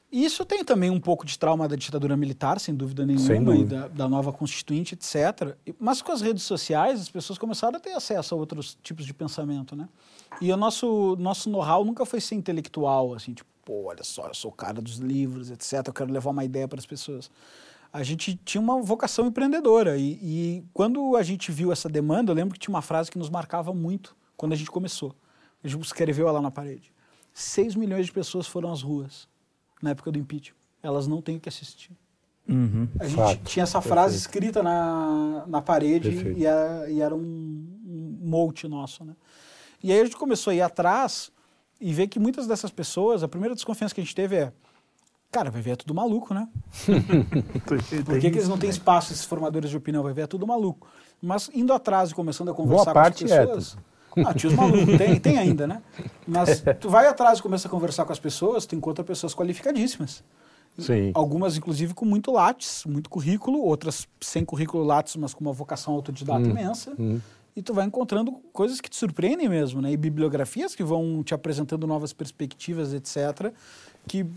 E 0.09 0.23
Isso 0.23 0.45
tem 0.45 0.63
também 0.63 0.89
um 0.89 0.99
pouco 1.01 1.25
de 1.25 1.37
trauma 1.37 1.67
da 1.67 1.75
ditadura 1.75 2.15
militar, 2.15 2.59
sem 2.61 2.73
dúvida 2.73 3.05
nenhuma, 3.05 3.25
Sem 3.27 3.41
e 3.41 3.45
dúvida. 3.45 3.81
da, 3.81 3.87
da 3.89 4.07
nova 4.09 4.31
constituinte, 4.31 4.95
etc. 4.95 5.55
E- 5.65 5.75
Mas 5.77 6.01
com 6.01 6.11
as 6.13 6.21
redes 6.21 6.43
sociais, 6.43 7.01
as 7.01 7.09
pessoas 7.09 7.37
começaram 7.37 7.75
a 7.75 7.79
ter 7.79 7.91
acesso 7.91 8.33
a 8.33 8.37
outros 8.37 8.77
tipos 8.81 9.05
de 9.05 9.13
pensamento, 9.13 9.75
né? 9.75 9.89
E 10.39 10.49
o 10.51 10.55
nosso, 10.55 11.17
nosso 11.19 11.49
know-how 11.49 11.83
nunca 11.83 12.05
foi 12.05 12.21
ser 12.21 12.35
intelectual, 12.35 13.13
assim, 13.13 13.33
tipo, 13.33 13.49
pô, 13.65 13.87
olha 13.89 14.03
só, 14.03 14.27
eu 14.27 14.33
sou 14.33 14.49
o 14.49 14.53
cara 14.53 14.81
dos 14.81 14.95
livros, 14.97 15.51
etc. 15.51 15.85
Eu 15.87 15.93
quero 15.93 16.11
levar 16.11 16.29
uma 16.29 16.45
ideia 16.45 16.69
para 16.69 16.79
as 16.79 16.85
pessoas. 16.85 17.29
A 17.91 18.01
gente 18.01 18.39
tinha 18.45 18.61
uma 18.61 18.81
vocação 18.81 19.25
empreendedora. 19.27 19.97
E, 19.97 20.13
e 20.21 20.63
quando 20.73 21.17
a 21.17 21.23
gente 21.23 21.51
viu 21.51 21.69
essa 21.71 21.89
demanda, 21.89 22.31
eu 22.31 22.35
lembro 22.35 22.53
que 22.53 22.59
tinha 22.61 22.73
uma 22.73 22.81
frase 22.81 23.11
que 23.11 23.17
nos 23.17 23.29
marcava 23.29 23.73
muito 23.73 24.15
quando 24.37 24.53
a 24.53 24.55
gente 24.55 24.71
começou. 24.71 25.13
A 25.61 25.67
gente 25.67 25.83
escreveu 25.83 26.29
ela 26.29 26.41
na 26.41 26.49
parede. 26.51 26.93
6 27.33 27.75
milhões 27.75 28.05
de 28.05 28.11
pessoas 28.13 28.47
foram 28.47 28.71
às 28.71 28.81
ruas 28.81 29.27
na 29.81 29.91
época 29.91 30.11
do 30.11 30.19
impeachment. 30.19 30.57
Elas 30.81 31.07
não 31.07 31.21
têm 31.21 31.37
o 31.37 31.39
que 31.39 31.49
assistir. 31.49 31.91
Uhum. 32.47 32.87
A 32.99 33.05
gente 33.05 33.15
Fato. 33.15 33.43
tinha 33.43 33.63
essa 33.63 33.81
frase 33.81 34.15
escrita 34.15 34.63
na, 34.63 35.43
na 35.47 35.61
parede 35.61 36.11
Perfeito. 36.11 36.39
e 36.39 36.45
era, 36.45 36.89
e 36.89 37.01
era 37.01 37.13
um, 37.13 37.19
um 37.19 38.17
mote 38.21 38.67
nosso, 38.67 39.03
né? 39.03 39.13
E 39.83 39.91
aí 39.91 39.99
a 39.99 40.05
gente 40.05 40.15
começou 40.15 40.51
a 40.51 40.55
ir 40.55 40.61
atrás 40.61 41.29
e 41.79 41.93
ver 41.93 42.07
que 42.07 42.19
muitas 42.19 42.47
dessas 42.47 42.71
pessoas, 42.71 43.21
a 43.21 43.27
primeira 43.27 43.53
desconfiança 43.53 43.93
que 43.93 44.01
a 44.01 44.03
gente 44.03 44.15
teve 44.15 44.37
é, 44.37 44.53
cara, 45.29 45.51
vai 45.51 45.61
ver 45.61 45.71
é 45.71 45.75
tudo 45.75 45.93
maluco, 45.93 46.33
né? 46.33 46.47
Por 48.05 48.19
que, 48.19 48.31
que 48.31 48.37
eles 48.37 48.47
não 48.47 48.57
têm 48.57 48.69
espaço, 48.69 49.13
esses 49.13 49.25
formadores 49.25 49.69
de 49.69 49.77
opinião? 49.77 50.01
Vai 50.01 50.13
ver 50.13 50.21
é 50.21 50.27
tudo 50.27 50.47
maluco. 50.47 50.87
Mas 51.21 51.49
indo 51.53 51.73
atrás 51.73 52.11
e 52.11 52.15
começando 52.15 52.49
a 52.49 52.53
conversar 52.53 52.85
Boa 52.85 52.93
parte 52.93 53.25
com 53.25 53.33
as 53.33 53.39
pessoas... 53.39 53.77
Ah, 54.25 54.33
tinha 54.33 54.49
os 54.49 54.55
malucos, 54.55 54.97
tem, 54.97 55.19
tem 55.19 55.37
ainda, 55.37 55.67
né? 55.67 55.81
Mas 56.27 56.63
tu 56.79 56.89
vai 56.89 57.07
atrás 57.07 57.39
e 57.39 57.41
começa 57.41 57.67
a 57.67 57.71
conversar 57.71 58.05
com 58.05 58.11
as 58.11 58.19
pessoas, 58.19 58.65
tu 58.65 58.75
encontra 58.75 59.03
pessoas 59.03 59.33
qualificadíssimas. 59.33 60.23
Sim. 60.77 61.11
Algumas, 61.13 61.57
inclusive, 61.57 61.93
com 61.93 62.05
muito 62.05 62.31
lattes, 62.31 62.83
muito 62.85 63.09
currículo, 63.09 63.59
outras 63.59 64.07
sem 64.21 64.45
currículo 64.45 64.83
lattes, 64.83 65.15
mas 65.15 65.33
com 65.33 65.41
uma 65.41 65.53
vocação 65.53 65.93
autodidata 65.93 66.47
imensa. 66.47 66.95
E 67.55 67.61
tu 67.61 67.73
vai 67.73 67.85
encontrando 67.85 68.31
coisas 68.53 68.79
que 68.79 68.87
te 68.87 68.95
surpreendem 68.95 69.49
mesmo, 69.49 69.81
né? 69.81 69.91
E 69.91 69.97
bibliografias 69.97 70.75
que 70.75 70.83
vão 70.83 71.23
te 71.23 71.33
apresentando 71.33 71.87
novas 71.87 72.13
perspectivas, 72.13 72.93
etc. 72.93 73.51
Que, 74.07 74.27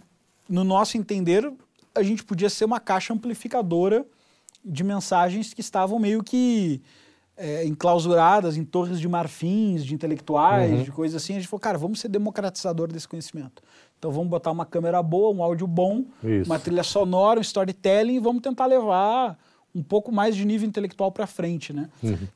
no 0.49 0.65
nosso 0.65 0.97
entender, 0.97 1.53
a 1.95 2.03
gente 2.03 2.25
podia 2.25 2.49
ser 2.49 2.65
uma 2.65 2.81
caixa 2.81 3.13
amplificadora 3.13 4.07
de 4.65 4.83
mensagens 4.83 5.53
que 5.53 5.61
estavam 5.61 5.99
meio 5.99 6.23
que 6.23 6.81
é, 7.41 7.65
enclausuradas 7.65 8.59
em 8.59 8.65
torres 8.65 9.01
de 9.01 9.09
marfins, 9.09 9.83
de 9.83 9.95
intelectuais, 9.95 10.85
de 10.85 10.93
coisas 10.93 11.23
assim. 11.23 11.33
A 11.33 11.37
gente 11.37 11.49
falou, 11.49 11.61
cara, 11.61 11.79
vamos 11.79 11.99
ser 11.99 12.09
democratizador 12.09 12.93
desse 12.93 13.09
conhecimento. 13.09 13.63
Então 13.99 14.13
vamos 14.13 14.29
botar 14.29 14.51
uma 14.51 14.67
câmera 14.67 15.03
boa, 15.03 15.35
um 15.35 15.43
áudio 15.43 15.67
bom, 15.67 16.05
Isso. 16.23 16.51
uma 16.51 16.59
trilha 16.59 16.83
sonora, 16.83 17.41
um 17.41 17.43
storytelling 17.43 18.17
e 18.17 18.19
vamos 18.19 18.43
tentar 18.43 18.67
levar 18.67 19.39
um 19.75 19.83
pouco 19.83 20.13
mais 20.13 20.37
de 20.37 20.45
nível 20.45 20.69
intelectual 20.69 21.11
para 21.11 21.27
frente, 21.27 21.73
né? 21.73 21.89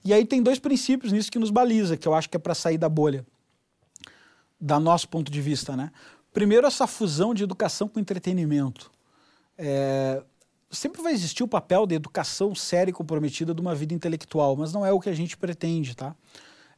E 0.03 0.15
aí 0.15 0.25
tem 0.25 0.43
dois 0.43 0.59
princípios 0.59 1.13
nisso 1.13 1.31
que 1.31 1.39
nos 1.39 1.51
baliza, 1.51 1.97
que 1.97 2.09
eu 2.09 2.15
acho 2.15 2.31
que 2.31 2.37
é 2.37 2.41
para 2.41 2.55
sair 2.55 2.79
da 2.79 2.89
bolha, 2.89 3.27
da 4.59 4.81
nosso 4.81 5.09
ponto 5.09 5.31
de 5.31 5.41
vista, 5.43 5.77
né? 5.77 5.91
Primeiro 6.33 6.67
essa 6.67 6.87
fusão 6.87 7.35
de 7.35 7.45
educação 7.45 7.89
com 7.89 8.01
entretenimento. 8.01 8.91
É, 9.59 10.23
sempre 10.75 11.03
vai 11.03 11.13
existir 11.13 11.43
o 11.43 11.49
papel 11.49 11.87
da 11.87 11.95
educação 11.95 12.55
séria 12.55 12.91
e 12.91 12.95
comprometida 12.95 13.55
de 13.55 13.61
uma 13.61 13.75
vida 13.75 13.95
intelectual, 13.95 14.57
mas 14.57 14.73
não 14.73 14.85
é 14.85 14.93
o 14.93 15.01
que 15.01 15.09
a 15.09 15.15
gente 15.15 15.37
pretende, 15.37 15.95
tá? 15.95 16.15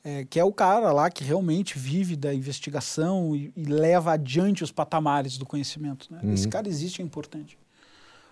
É, 0.04 0.24
que 0.24 0.38
é 0.38 0.44
o 0.44 0.52
cara 0.52 0.92
lá 0.92 1.10
que 1.10 1.24
realmente 1.24 1.76
vive 1.76 2.14
da 2.14 2.32
investigação 2.32 3.34
e, 3.34 3.52
e 3.56 3.64
leva 3.64 4.12
adiante 4.12 4.62
os 4.62 4.70
patamares 4.70 5.36
do 5.36 5.44
conhecimento. 5.44 6.06
Né? 6.12 6.20
Esse 6.32 6.46
cara 6.46 6.68
existe, 6.68 7.02
é 7.02 7.04
importante. 7.04 7.58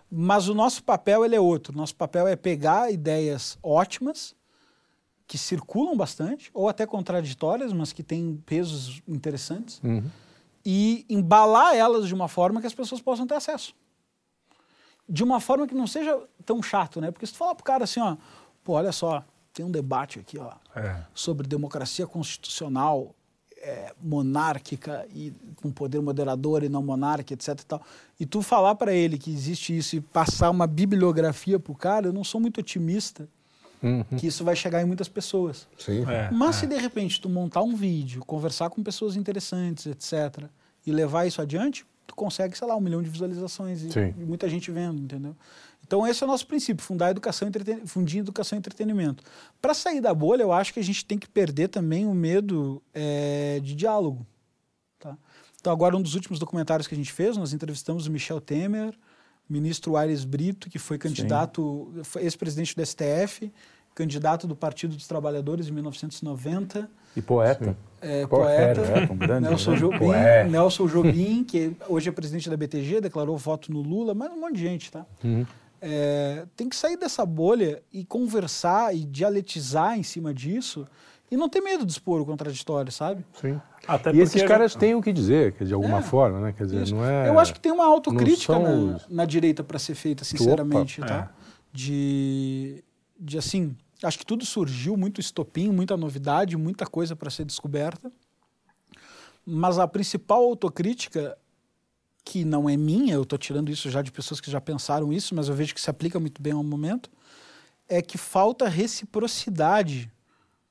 Mas 0.08 0.48
o 0.48 0.54
nosso 0.54 0.84
papel 0.84 1.24
ele 1.24 1.34
é 1.34 1.40
outro. 1.40 1.76
Nosso 1.76 1.96
papel 1.96 2.28
é 2.28 2.36
pegar 2.36 2.92
ideias 2.92 3.58
ótimas, 3.60 4.36
que 5.26 5.36
circulam 5.36 5.96
bastante, 5.96 6.48
ou 6.54 6.68
até 6.68 6.86
contraditórias, 6.86 7.72
mas 7.72 7.92
que 7.92 8.04
têm 8.04 8.40
pesos 8.46 9.02
interessantes, 9.08 9.80
e 10.64 11.04
embalar 11.08 11.74
elas 11.74 12.06
de 12.06 12.14
uma 12.14 12.28
forma 12.28 12.60
que 12.60 12.66
as 12.68 12.74
pessoas 12.74 13.00
possam 13.00 13.26
ter 13.26 13.34
acesso 13.34 13.74
de 15.08 15.22
uma 15.22 15.40
forma 15.40 15.66
que 15.66 15.74
não 15.74 15.86
seja 15.86 16.18
tão 16.44 16.62
chato, 16.62 17.00
né? 17.00 17.10
Porque 17.10 17.26
se 17.26 17.32
tu 17.32 17.38
falar 17.38 17.54
pro 17.54 17.64
cara 17.64 17.84
assim, 17.84 18.00
ó, 18.00 18.16
pô, 18.62 18.72
olha 18.74 18.92
só, 18.92 19.24
tem 19.52 19.64
um 19.64 19.70
debate 19.70 20.18
aqui, 20.18 20.38
ó, 20.38 20.52
É. 20.74 21.02
sobre 21.14 21.46
democracia 21.46 22.06
constitucional, 22.06 23.14
é, 23.58 23.94
monárquica 24.02 25.06
e 25.14 25.32
com 25.56 25.70
poder 25.70 26.00
moderador 26.00 26.62
e 26.62 26.68
não 26.68 26.82
monárquica, 26.82 27.32
etc 27.34 27.60
e 27.60 27.66
tal. 27.66 27.82
E 28.20 28.26
tu 28.26 28.42
falar 28.42 28.74
para 28.74 28.92
ele 28.92 29.16
que 29.16 29.30
existe 29.32 29.76
isso 29.76 29.96
e 29.96 30.00
passar 30.00 30.50
uma 30.50 30.66
bibliografia 30.66 31.58
pro 31.58 31.74
cara, 31.74 32.06
eu 32.08 32.12
não 32.12 32.24
sou 32.24 32.40
muito 32.40 32.58
otimista 32.60 33.28
que 34.18 34.26
isso 34.26 34.42
vai 34.44 34.56
chegar 34.56 34.80
em 34.80 34.86
muitas 34.86 35.10
pessoas. 35.10 35.68
Sim. 35.78 36.06
É, 36.10 36.30
Mas 36.30 36.56
se 36.56 36.66
de 36.66 36.74
repente 36.78 37.20
tu 37.20 37.28
montar 37.28 37.60
um 37.62 37.76
vídeo, 37.76 38.24
conversar 38.24 38.70
com 38.70 38.82
pessoas 38.82 39.14
interessantes, 39.14 39.84
etc., 39.86 40.44
e 40.86 40.90
levar 40.92 41.26
isso 41.26 41.40
adiante, 41.42 41.84
tu 42.06 42.14
consegue, 42.14 42.56
sei 42.56 42.66
lá, 42.66 42.76
um 42.76 42.80
milhão 42.80 43.02
de 43.02 43.08
visualizações 43.10 43.82
e, 43.82 43.90
e 44.18 44.24
muita 44.24 44.48
gente 44.48 44.70
vendo, 44.70 45.02
entendeu? 45.02 45.34
Então 45.86 46.06
esse 46.06 46.22
é 46.22 46.26
o 46.26 46.28
nosso 46.28 46.46
princípio, 46.46 46.82
fundar 46.84 47.10
educação, 47.10 47.46
entreten- 47.46 47.86
fundir 47.86 48.20
educação 48.20 48.56
e 48.56 48.58
entretenimento. 48.58 49.22
Para 49.60 49.74
sair 49.74 50.00
da 50.00 50.14
bolha, 50.14 50.42
eu 50.42 50.52
acho 50.52 50.72
que 50.72 50.80
a 50.80 50.84
gente 50.84 51.04
tem 51.04 51.18
que 51.18 51.28
perder 51.28 51.68
também 51.68 52.06
o 52.06 52.14
medo 52.14 52.82
eh, 52.94 53.60
de 53.62 53.74
diálogo. 53.74 54.26
Tá? 54.98 55.16
Então 55.60 55.72
agora 55.72 55.96
um 55.96 56.00
dos 56.02 56.14
últimos 56.14 56.38
documentários 56.38 56.86
que 56.86 56.94
a 56.94 56.96
gente 56.96 57.12
fez, 57.12 57.36
nós 57.36 57.52
entrevistamos 57.52 58.06
o 58.06 58.10
Michel 58.10 58.40
Temer, 58.40 58.94
ministro 59.48 59.94
Aires 59.96 60.24
Brito, 60.24 60.70
que 60.70 60.78
foi 60.78 60.96
candidato, 60.96 61.92
ex-presidente 62.18 62.74
do 62.74 62.84
STF, 62.86 63.52
candidato 63.94 64.46
do 64.46 64.56
Partido 64.56 64.96
dos 64.96 65.06
Trabalhadores 65.06 65.68
em 65.68 65.72
1990, 65.72 66.90
E 67.16 67.22
poeta. 67.22 67.76
é, 68.00 68.26
Poeta, 68.26 68.80
poeta, 68.82 68.98
É, 69.00 69.12
um 69.12 69.16
grande 69.16 69.48
Nelson? 69.48 69.74
Jobim, 69.76 69.98
Poeta. 69.98 70.48
Nelson 70.50 70.86
Jobim, 70.88 71.44
que 71.44 71.76
hoje 71.88 72.08
é 72.08 72.12
presidente 72.12 72.50
da 72.50 72.56
BTG, 72.56 73.00
declarou 73.00 73.36
voto 73.36 73.72
no 73.72 73.80
Lula, 73.80 74.14
mas 74.14 74.30
um 74.32 74.40
monte 74.40 74.54
de 74.56 74.60
gente, 74.62 74.90
tá? 74.92 75.06
É, 75.80 76.44
tem 76.56 76.68
que 76.68 76.76
sair 76.76 76.96
dessa 76.96 77.24
bolha 77.26 77.82
e 77.92 78.04
conversar 78.04 78.94
e 78.94 79.04
dialetizar 79.04 79.98
em 79.98 80.02
cima 80.02 80.32
disso 80.32 80.86
e 81.30 81.36
não 81.36 81.48
ter 81.48 81.60
medo 81.60 81.84
de 81.84 81.92
expor 81.92 82.20
o 82.20 82.24
contraditório, 82.26 82.90
sabe? 82.90 83.24
Sim. 83.40 83.60
Até 83.86 84.12
E 84.14 84.20
esses 84.20 84.42
caras 84.44 84.74
têm 84.74 84.94
o 84.94 85.02
que 85.02 85.12
dizer, 85.12 85.52
quer 85.52 85.64
dizer, 85.64 85.68
de 85.68 85.74
alguma 85.74 85.98
É. 85.98 86.02
forma, 86.02 86.40
né? 86.40 86.54
Quer 86.56 86.64
dizer, 86.64 86.82
Isso. 86.84 86.94
não 86.94 87.04
é... 87.04 87.28
Eu 87.28 87.38
acho 87.38 87.52
que 87.52 87.60
tem 87.60 87.70
uma 87.72 87.84
autocrítica 87.86 88.58
na, 88.58 88.70
os- 88.70 89.08
na 89.10 89.24
direita 89.26 89.62
para 89.62 89.78
ser 89.78 89.94
feita, 89.94 90.24
sinceramente, 90.24 91.00
Opa, 91.02 91.08
tá? 91.08 91.30
De, 91.70 92.82
de 93.20 93.36
assim, 93.36 93.76
acho 94.02 94.18
que 94.18 94.26
tudo 94.26 94.44
surgiu, 94.44 94.96
muito 94.96 95.20
estopim, 95.20 95.70
muita 95.70 95.96
novidade, 95.96 96.56
muita 96.56 96.86
coisa 96.86 97.14
para 97.16 97.30
ser 97.30 97.44
descoberta. 97.44 98.10
Mas 99.46 99.78
a 99.78 99.86
principal 99.86 100.42
autocrítica, 100.42 101.36
que 102.24 102.44
não 102.44 102.68
é 102.68 102.76
minha, 102.76 103.14
eu 103.14 103.22
estou 103.22 103.38
tirando 103.38 103.70
isso 103.70 103.90
já 103.90 104.00
de 104.00 104.10
pessoas 104.10 104.40
que 104.40 104.50
já 104.50 104.60
pensaram 104.60 105.12
isso, 105.12 105.34
mas 105.34 105.48
eu 105.48 105.54
vejo 105.54 105.74
que 105.74 105.80
se 105.80 105.90
aplica 105.90 106.18
muito 106.18 106.40
bem 106.40 106.52
ao 106.52 106.64
momento, 106.64 107.10
é 107.88 108.00
que 108.00 108.16
falta 108.16 108.66
reciprocidade 108.68 110.10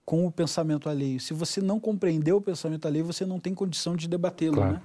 com 0.04 0.26
o 0.26 0.32
pensamento 0.32 0.90
alheio. 0.90 1.20
Se 1.20 1.34
você 1.34 1.62
não 1.62 1.80
compreender 1.80 2.34
o 2.34 2.42
pensamento 2.42 2.88
alheio, 2.88 3.06
você 3.06 3.26
não 3.26 3.40
tem 3.40 3.54
condição 3.54 3.96
de 3.96 4.08
debatê-lo, 4.08 4.56
Claro. 4.58 4.74
né? 4.74 4.82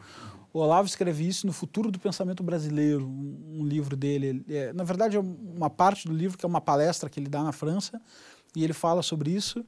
O 0.58 0.60
Olavo 0.60 0.88
escreve 0.88 1.24
isso 1.24 1.46
no 1.46 1.52
Futuro 1.52 1.88
do 1.88 2.00
Pensamento 2.00 2.42
Brasileiro, 2.42 3.06
um, 3.06 3.60
um 3.60 3.64
livro 3.64 3.96
dele. 3.96 4.26
Ele 4.26 4.44
é- 4.48 4.72
na 4.72 4.82
verdade, 4.82 5.16
é 5.16 5.20
uma 5.20 5.70
parte 5.70 6.08
do 6.08 6.12
livro 6.12 6.36
que 6.36 6.44
é 6.44 6.48
uma 6.48 6.60
palestra 6.60 7.08
que 7.08 7.20
ele 7.20 7.28
dá 7.28 7.44
na 7.44 7.52
França, 7.52 8.02
e 8.56 8.64
ele 8.64 8.72
fala 8.72 9.00
sobre 9.00 9.30
isso. 9.30 9.64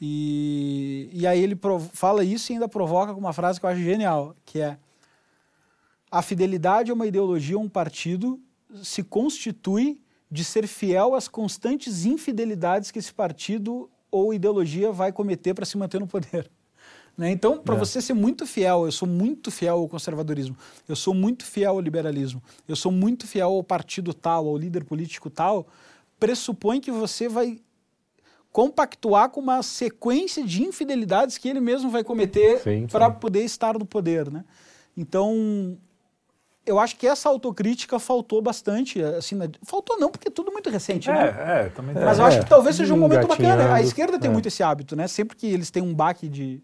E, 0.00 1.10
e 1.12 1.26
aí 1.26 1.38
ele 1.38 1.54
fala 1.92 2.24
isso 2.24 2.50
e 2.50 2.54
ainda 2.54 2.66
provoca 2.66 3.12
com 3.12 3.20
uma 3.20 3.34
frase 3.34 3.60
que 3.60 3.66
eu 3.66 3.70
acho 3.70 3.82
genial, 3.82 4.34
que 4.46 4.58
é 4.58 4.78
a 6.10 6.22
fidelidade 6.22 6.90
a 6.90 6.94
uma 6.94 7.06
ideologia 7.06 7.58
ou 7.58 7.62
um 7.62 7.68
partido 7.68 8.40
se 8.82 9.02
constitui 9.02 10.00
de 10.30 10.44
ser 10.44 10.66
fiel 10.66 11.14
às 11.14 11.28
constantes 11.28 12.06
infidelidades 12.06 12.90
que 12.90 12.98
esse 12.98 13.12
partido 13.12 13.90
ou 14.10 14.32
ideologia 14.32 14.90
vai 14.92 15.12
cometer 15.12 15.52
para 15.52 15.66
se 15.66 15.76
manter 15.76 16.00
no 16.00 16.06
poder. 16.06 16.50
Né? 17.16 17.30
Então, 17.30 17.58
para 17.58 17.74
você 17.74 18.00
ser 18.00 18.14
muito 18.14 18.46
fiel, 18.46 18.86
eu 18.86 18.92
sou 18.92 19.06
muito 19.06 19.50
fiel 19.50 19.76
ao 19.78 19.88
conservadorismo, 19.88 20.56
eu 20.88 20.96
sou 20.96 21.12
muito 21.12 21.44
fiel 21.44 21.72
ao 21.72 21.80
liberalismo, 21.80 22.42
eu 22.66 22.74
sou 22.74 22.90
muito 22.90 23.26
fiel 23.26 23.50
ao 23.52 23.62
partido 23.62 24.14
tal, 24.14 24.48
ao 24.48 24.56
líder 24.56 24.82
político 24.84 25.28
tal, 25.28 25.66
pressupõe 26.18 26.80
que 26.80 26.90
você 26.90 27.28
vai 27.28 27.58
compactuar 28.50 29.30
com 29.30 29.40
uma 29.40 29.62
sequência 29.62 30.44
de 30.44 30.62
infidelidades 30.62 31.38
que 31.38 31.48
ele 31.48 31.60
mesmo 31.60 31.90
vai 31.90 32.04
cometer 32.04 32.60
para 32.90 33.10
poder 33.10 33.44
estar 33.44 33.78
no 33.78 33.84
poder, 33.86 34.30
né? 34.30 34.44
Então, 34.96 35.78
eu 36.66 36.78
acho 36.78 36.96
que 36.96 37.06
essa 37.06 37.28
autocrítica 37.30 37.98
faltou 37.98 38.42
bastante, 38.42 39.02
assim, 39.02 39.34
na- 39.34 39.48
faltou 39.64 39.98
não, 39.98 40.10
porque 40.10 40.28
é 40.28 40.30
tudo 40.30 40.52
muito 40.52 40.68
recente, 40.68 41.08
né? 41.10 41.34
É, 41.38 41.66
é, 41.66 41.68
também. 41.70 41.94
Mas 41.94 42.18
eu 42.18 42.24
acho 42.26 42.40
que 42.40 42.48
talvez 42.48 42.76
seja 42.76 42.92
um 42.92 42.98
momento 42.98 43.26
bacana. 43.26 43.48
A 43.52 43.54
engatinhando. 43.56 43.84
esquerda 43.86 44.18
tem 44.18 44.30
É. 44.30 44.32
muito 44.32 44.46
esse 44.48 44.62
hábito, 44.62 44.94
né? 44.94 45.08
Sempre 45.08 45.36
que 45.36 45.46
eles 45.46 45.70
têm 45.70 45.82
um 45.82 45.94
baque 45.94 46.28
de, 46.28 46.62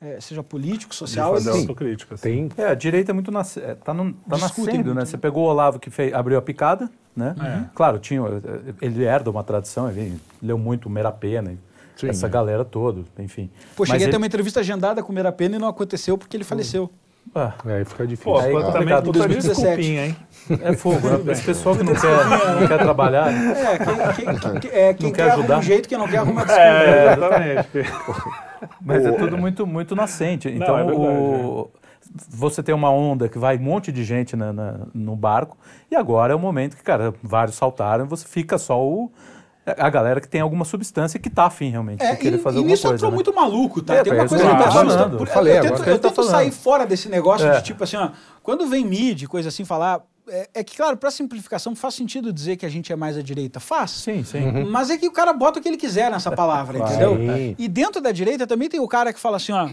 eh, 0.00 0.18
seja 0.20 0.42
político, 0.42 0.90
de 0.92 0.96
social, 0.96 1.34
fazer 1.34 1.50
eles, 1.50 1.60
autocrítica. 1.62 2.14
assim. 2.14 2.48
Tem... 2.48 2.64
É, 2.64 2.70
a 2.70 2.74
direita 2.74 3.12
é 3.12 3.14
muito 3.14 3.30
nasce, 3.30 3.60
é, 3.60 3.74
tá, 3.74 3.92
no- 3.92 4.12
tá 4.12 4.38
nascendo, 4.38 4.70
muito, 4.72 4.88
né? 4.88 5.00
né? 5.00 5.04
Você 5.04 5.18
pegou 5.18 5.44
o 5.44 5.48
Olavo 5.48 5.78
que 5.78 5.90
fez, 5.90 6.12
abriu 6.14 6.38
a 6.38 6.42
picada, 6.42 6.90
né? 7.14 7.34
É. 7.40 7.70
Claro, 7.74 7.98
tinha, 7.98 8.22
ele 8.80 9.04
herda 9.04 9.30
uma 9.30 9.44
tradição, 9.44 9.90
ele 9.90 10.18
leu 10.42 10.56
muito 10.58 10.88
Meira 10.88 11.12
Pena, 11.12 11.54
Sim, 11.96 12.08
essa 12.08 12.26
é. 12.26 12.30
galera 12.30 12.64
toda, 12.64 13.02
enfim. 13.18 13.50
Pô, 13.76 13.82
Mas 13.82 13.88
cheguei 13.90 14.04
a 14.04 14.06
ele- 14.06 14.10
ter 14.12 14.16
uma 14.16 14.26
entrevista 14.26 14.60
agendada 14.60 15.02
com 15.02 15.12
o 15.12 15.14
Meira 15.14 15.30
Pena 15.32 15.56
e 15.56 15.58
não 15.58 15.68
aconteceu 15.68 16.16
porque 16.16 16.36
ele 16.36 16.44
faleceu. 16.44 16.90
Ah, 17.34 17.52
É, 17.66 17.74
aí 17.76 17.84
fica 17.84 18.06
difícil. 18.06 18.32
Pô, 18.32 18.40
Aí 18.40 18.50
quando 18.50 18.72
também 18.72 19.02
2017. 19.02 19.48
desculpinha, 19.48 20.06
hein? 20.06 20.16
é 20.62 20.72
fogo, 20.74 21.08
né? 21.08 21.32
Esse 21.32 21.42
pessoal 21.44 21.76
que 21.76 21.84
não 21.84 21.94
quer, 21.94 22.26
não 22.60 22.66
quer 22.66 22.78
trabalhar. 22.78 23.28
É, 23.32 23.78
quem, 23.78 24.26
quem- 24.26 24.60
quem- 24.60 24.70
é, 24.72 24.94
quem 24.94 25.06
Não 25.06 25.14
quer, 25.14 25.30
ajudar? 25.32 25.58
um 25.58 25.62
jeito, 25.62 25.88
quem 25.88 25.96
não 25.98 26.08
quer 26.08 26.18
arruma 26.18 26.44
desculpa. 26.44 26.60
É, 26.60 27.12
exatamente. 27.12 27.68
Mas 28.82 29.06
é 29.06 29.12
tudo 29.12 29.38
muito, 29.38 29.64
muito 29.66 29.94
nascente. 29.94 30.48
Então, 30.48 30.76
é 30.76 30.84
verdade, 30.84 31.06
o- 31.08 31.70
você 32.28 32.62
tem 32.64 32.74
uma 32.74 32.90
onda 32.90 33.28
que 33.28 33.38
vai 33.38 33.56
um 33.56 33.62
monte 33.62 33.92
de 33.92 34.02
gente 34.02 34.34
na- 34.34 34.52
na- 34.52 34.80
no 34.92 35.14
barco, 35.14 35.56
e 35.90 35.94
agora 35.94 36.32
é 36.32 36.36
o 36.36 36.40
momento 36.40 36.76
que, 36.76 36.82
cara, 36.82 37.14
vários 37.22 37.54
saltaram 37.56 38.04
e 38.04 38.08
você 38.08 38.26
fica 38.26 38.58
só 38.58 38.82
o, 38.84 39.12
a 39.66 39.90
galera 39.90 40.20
que 40.20 40.28
tem 40.28 40.40
alguma 40.40 40.64
substância 40.64 41.20
que 41.20 41.28
tá 41.30 41.44
afim 41.46 41.70
realmente 41.70 42.02
É, 42.02 42.12
de 42.12 42.16
querer 42.18 42.36
e, 42.36 42.40
fazer 42.40 42.56
e 42.56 42.58
alguma 42.58 42.72
nisso 42.72 42.86
eu 42.86 42.90
coisa. 42.92 43.04
tô 43.04 43.10
né? 43.10 43.14
muito 43.14 43.34
maluco, 43.34 43.82
tá? 43.82 43.94
É, 43.96 44.02
Tem 44.02 44.12
uma 44.12 44.26
coisa 44.26 44.44
isso 44.44 44.56
que 44.56 44.72
falando. 44.72 45.18
Por- 45.18 45.28
Falei 45.28 45.58
eu 45.58 45.62
tento, 45.62 45.72
eu 45.84 45.94
isso 45.96 46.00
tento 46.00 46.22
sair 46.24 46.50
fora 46.50 46.86
desse 46.86 47.08
negócio 47.08 47.46
É. 47.46 47.56
de 47.58 47.62
tipo 47.64 47.84
assim, 47.84 47.96
ó, 47.96 48.10
quando 48.42 48.66
vem 48.66 48.84
mídia, 48.84 49.28
coisa 49.28 49.48
assim, 49.48 49.64
falar. 49.64 50.00
É, 50.28 50.48
é 50.54 50.64
que, 50.64 50.76
claro, 50.76 50.96
para 50.96 51.10
simplificação, 51.10 51.74
faz 51.74 51.94
sentido 51.94 52.32
dizer 52.32 52.56
que 52.56 52.64
a 52.64 52.68
gente 52.68 52.92
é 52.92 52.96
mais 52.96 53.18
à 53.18 53.22
direita. 53.22 53.58
Faz. 53.58 53.90
Sim, 53.90 54.22
sim. 54.22 54.64
Mas 54.70 54.88
é 54.88 54.96
que 54.96 55.08
o 55.08 55.12
cara 55.12 55.32
bota 55.32 55.58
o 55.58 55.62
que 55.62 55.68
ele 55.68 55.76
quiser 55.76 56.08
nessa 56.10 56.30
palavra, 56.30 56.78
entendeu? 56.78 57.16
E 57.58 57.66
dentro 57.68 58.00
da 58.00 58.12
direita 58.12 58.46
também 58.46 58.68
tem 58.68 58.78
o 58.80 58.86
cara 58.88 59.12
que 59.12 59.18
fala 59.20 59.36
assim, 59.38 59.52
ó. 59.52 59.68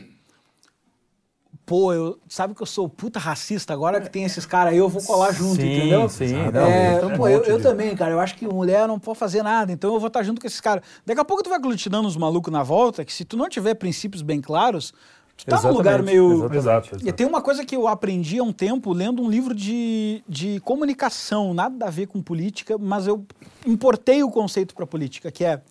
Pô, 1.68 1.92
eu, 1.92 2.18
sabe 2.30 2.56
que 2.56 2.62
eu 2.62 2.66
sou 2.66 2.88
puta 2.88 3.20
racista, 3.20 3.74
agora 3.74 4.00
que 4.00 4.10
tem 4.10 4.24
esses 4.24 4.46
caras 4.46 4.72
aí, 4.72 4.80
eu 4.80 4.88
vou 4.88 5.04
colar 5.04 5.34
junto, 5.34 5.62
Sim, 5.62 5.76
entendeu? 5.76 6.08
sim, 6.08 6.34
É, 6.34 6.50
não, 6.94 7.00
tem 7.02 7.10
um 7.10 7.18
pô, 7.18 7.28
eu, 7.28 7.44
eu 7.44 7.62
também, 7.62 7.94
cara, 7.94 8.12
eu 8.14 8.22
acho 8.22 8.36
que 8.38 8.48
mulher 8.48 8.88
não 8.88 8.98
pode 8.98 9.20
fazer 9.20 9.44
nada, 9.44 9.70
então 9.70 9.94
eu 9.94 10.00
vou 10.00 10.08
estar 10.08 10.24
junto 10.24 10.40
com 10.40 10.48
esses 10.48 10.62
caras. 10.62 10.82
Daqui 11.06 11.20
a 11.20 11.26
pouco 11.26 11.44
tu 11.44 11.50
vai 11.50 11.58
aglutinando 11.60 12.08
os 12.08 12.16
malucos 12.16 12.54
na 12.54 12.64
volta, 12.64 13.04
que 13.04 13.12
se 13.12 13.26
tu 13.26 13.36
não 13.36 13.50
tiver 13.50 13.74
princípios 13.74 14.22
bem 14.22 14.40
claros, 14.40 14.94
tu 15.36 15.46
tá 15.46 15.62
num 15.62 15.74
lugar 15.74 16.02
meio... 16.02 16.50
Exato. 16.56 16.96
E 17.04 17.12
tem 17.12 17.28
uma 17.28 17.42
coisa 17.42 17.66
que 17.66 17.76
eu 17.76 17.86
aprendi 17.86 18.40
há 18.40 18.44
um 18.44 18.54
tempo 18.54 18.94
lendo 18.94 19.22
um 19.22 19.30
livro 19.30 19.54
de, 19.54 20.24
de 20.26 20.62
comunicação, 20.62 21.54
nada 21.54 21.88
a 21.88 21.90
ver 21.90 22.08
com 22.08 22.22
política, 22.22 22.78
mas 22.78 23.08
eu 23.08 23.26
importei 23.66 24.24
o 24.24 24.32
conceito 24.32 24.74
para 24.74 24.88
política, 24.88 25.30
que 25.30 25.44
é 25.44 25.62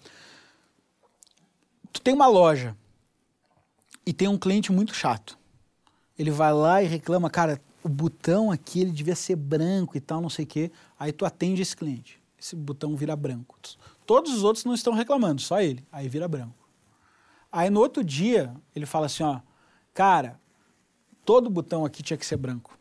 tu 1.90 2.02
tem 2.02 2.12
uma 2.12 2.26
loja 2.26 2.76
e 4.04 4.12
tem 4.12 4.28
um 4.28 4.36
cliente 4.36 4.70
muito 4.70 4.94
chato. 4.94 5.38
Ele 6.18 6.30
vai 6.30 6.52
lá 6.52 6.82
e 6.82 6.86
reclama, 6.86 7.28
cara, 7.28 7.60
o 7.82 7.88
botão 7.88 8.50
aqui 8.50 8.80
ele 8.80 8.90
devia 8.90 9.14
ser 9.14 9.36
branco 9.36 9.96
e 9.96 10.00
tal, 10.00 10.20
não 10.20 10.30
sei 10.30 10.44
o 10.44 10.48
quê. 10.48 10.70
Aí 10.98 11.12
tu 11.12 11.24
atende 11.24 11.62
esse 11.62 11.76
cliente. 11.76 12.20
Esse 12.38 12.56
botão 12.56 12.96
vira 12.96 13.14
branco. 13.14 13.58
Todos 14.04 14.32
os 14.32 14.44
outros 14.44 14.64
não 14.64 14.74
estão 14.74 14.92
reclamando, 14.92 15.40
só 15.40 15.60
ele. 15.60 15.84
Aí 15.90 16.08
vira 16.08 16.26
branco. 16.26 16.68
Aí 17.50 17.70
no 17.70 17.80
outro 17.80 18.04
dia 18.04 18.54
ele 18.74 18.86
fala 18.86 19.06
assim, 19.06 19.22
ó, 19.22 19.40
cara, 19.94 20.40
todo 21.24 21.50
botão 21.50 21.84
aqui 21.84 22.02
tinha 22.02 22.16
que 22.16 22.26
ser 22.26 22.36
branco. 22.36 22.78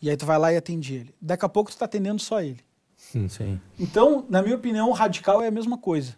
E 0.00 0.10
aí 0.10 0.16
tu 0.16 0.26
vai 0.26 0.38
lá 0.38 0.52
e 0.52 0.56
atende 0.56 0.94
ele. 0.94 1.14
Daqui 1.20 1.44
a 1.44 1.48
pouco 1.48 1.70
tu 1.70 1.76
tá 1.76 1.84
atendendo 1.84 2.20
só 2.20 2.42
ele. 2.42 2.60
Sim. 2.96 3.60
Então, 3.78 4.26
na 4.28 4.42
minha 4.42 4.56
opinião, 4.56 4.88
o 4.88 4.92
radical 4.92 5.42
é 5.42 5.48
a 5.48 5.50
mesma 5.50 5.76
coisa. 5.76 6.16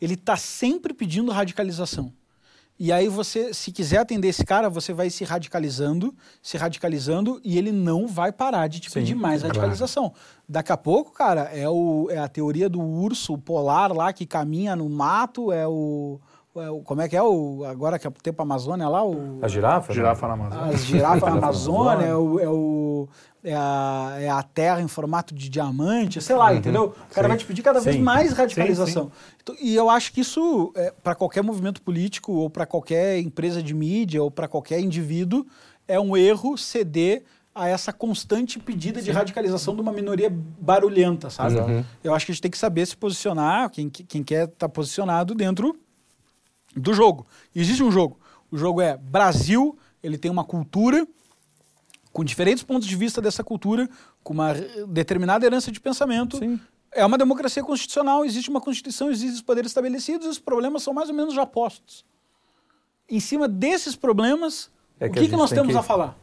Ele 0.00 0.14
está 0.14 0.36
sempre 0.36 0.92
pedindo 0.92 1.30
radicalização. 1.30 2.12
E 2.78 2.90
aí 2.92 3.08
você, 3.08 3.54
se 3.54 3.70
quiser 3.70 3.98
atender 3.98 4.28
esse 4.28 4.44
cara, 4.44 4.68
você 4.68 4.92
vai 4.92 5.08
se 5.08 5.22
radicalizando, 5.24 6.12
se 6.42 6.56
radicalizando, 6.56 7.40
e 7.44 7.56
ele 7.56 7.70
não 7.70 8.08
vai 8.08 8.32
parar 8.32 8.66
de 8.68 8.80
te 8.80 8.90
Sim, 8.90 9.00
pedir 9.00 9.14
mais 9.14 9.42
claro. 9.42 9.54
radicalização. 9.56 10.12
Daqui 10.48 10.72
a 10.72 10.76
pouco, 10.76 11.12
cara, 11.12 11.42
é, 11.54 11.68
o, 11.68 12.08
é 12.10 12.18
a 12.18 12.26
teoria 12.28 12.68
do 12.68 12.80
urso 12.80 13.38
polar 13.38 13.92
lá 13.92 14.12
que 14.12 14.26
caminha 14.26 14.74
no 14.74 14.88
mato, 14.88 15.52
é 15.52 15.66
o. 15.68 16.18
é 16.56 16.68
o- 16.68 16.80
como 16.80 17.00
é 17.00 17.08
que 17.08 17.16
é 17.16 17.22
o. 17.22 17.64
Agora 17.64 17.96
que 17.98 18.06
é 18.08 18.10
o 18.10 18.12
tempo 18.12 18.42
Amazônia 18.42 18.88
lá, 18.88 19.04
o. 19.04 19.38
A 19.40 19.46
girafa? 19.48 19.88
né? 19.88 19.94
Girafa 19.94 20.26
na 20.28 20.34
Amazônia. 20.34 20.74
As 20.74 20.80
girafas 20.84 21.22
na 21.30 21.38
Amazônia. 21.38 22.06
é, 22.06 22.14
o, 22.16 22.40
é, 22.40 22.48
o- 22.48 23.08
é 23.44 23.54
a, 23.54 24.16
é 24.18 24.28
a 24.28 24.42
terra 24.42 24.80
em 24.80 24.88
formato 24.88 25.34
de 25.34 25.50
diamante, 25.50 26.20
sei 26.22 26.34
lá, 26.34 26.54
entendeu? 26.54 26.94
O 27.10 27.14
cara 27.14 27.26
Sim. 27.26 27.28
vai 27.28 27.36
te 27.36 27.44
pedir 27.44 27.62
cada 27.62 27.78
vez 27.78 27.96
Sim. 27.96 28.02
mais 28.02 28.32
radicalização. 28.32 29.12
Então, 29.42 29.54
e 29.60 29.74
eu 29.74 29.90
acho 29.90 30.12
que 30.12 30.22
isso, 30.22 30.72
para 31.02 31.14
qualquer 31.14 31.42
movimento 31.42 31.82
político, 31.82 32.32
ou 32.32 32.48
para 32.48 32.64
qualquer 32.64 33.20
empresa 33.20 33.62
de 33.62 33.74
mídia, 33.74 34.22
ou 34.22 34.30
para 34.30 34.48
qualquer 34.48 34.80
indivíduo, 34.80 35.46
é 35.86 36.00
um 36.00 36.16
erro 36.16 36.56
ceder 36.56 37.22
a 37.54 37.68
essa 37.68 37.92
constante 37.92 38.58
pedida 38.58 39.00
de 39.00 39.10
radicalização 39.12 39.76
de 39.76 39.82
uma 39.82 39.92
minoria 39.92 40.32
barulhenta, 40.58 41.28
sabe? 41.28 41.56
Eu 42.02 42.14
acho 42.14 42.24
que 42.24 42.32
a 42.32 42.34
gente 42.34 42.42
tem 42.42 42.50
que 42.50 42.58
saber 42.58 42.86
se 42.86 42.96
posicionar, 42.96 43.70
quem, 43.70 43.90
quem 43.90 44.24
quer 44.24 44.48
estar 44.48 44.68
posicionado 44.70 45.34
dentro 45.34 45.78
do 46.74 46.94
jogo. 46.94 47.26
E 47.54 47.60
existe 47.60 47.82
um 47.82 47.92
jogo. 47.92 48.18
O 48.50 48.56
jogo 48.56 48.80
é 48.80 48.96
Brasil, 48.96 49.78
ele 50.02 50.18
tem 50.18 50.30
uma 50.30 50.44
cultura 50.44 51.06
com 52.14 52.22
diferentes 52.24 52.62
pontos 52.62 52.86
de 52.86 52.94
vista 52.96 53.20
dessa 53.20 53.42
cultura, 53.42 53.88
com 54.22 54.32
uma 54.32 54.54
determinada 54.88 55.44
herança 55.44 55.70
de 55.72 55.80
pensamento. 55.80 56.38
Sim. 56.38 56.58
É 56.92 57.04
uma 57.04 57.18
democracia 57.18 57.60
constitucional, 57.62 58.24
existe 58.24 58.48
uma 58.48 58.60
constituição, 58.60 59.10
existem 59.10 59.34
os 59.34 59.42
poderes 59.42 59.70
estabelecidos 59.72 60.26
e 60.28 60.30
os 60.30 60.38
problemas 60.38 60.84
são 60.84 60.94
mais 60.94 61.08
ou 61.10 61.14
menos 61.14 61.34
já 61.34 61.44
postos. 61.44 62.04
Em 63.10 63.18
cima 63.18 63.48
desses 63.48 63.96
problemas, 63.96 64.70
É 65.00 65.06
o 65.06 65.08
que 65.08 65.14
que, 65.14 65.18
a 65.18 65.22
que 65.22 65.28
gente 65.30 65.36
nós 65.38 65.50
tem 65.50 65.58
temos 65.58 65.72
que- 65.74 65.78
a 65.78 65.82
falar? 65.82 66.16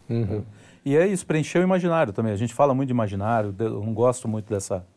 E 0.85 0.95
é 0.95 1.05
isso, 1.05 1.25
preencher 1.25 1.59
o 1.59 1.63
imaginário 1.63 2.13
também. 2.13 2.31
A 2.31 2.37
gente 2.37 2.53
fala 2.53 2.73
muito 2.73 2.87
de 2.87 2.93
imaginário, 2.93 3.53
eu 3.59 3.83
não 3.83 3.93
gosto 3.93 4.29
muito 4.29 4.47
dessa, 4.51 4.87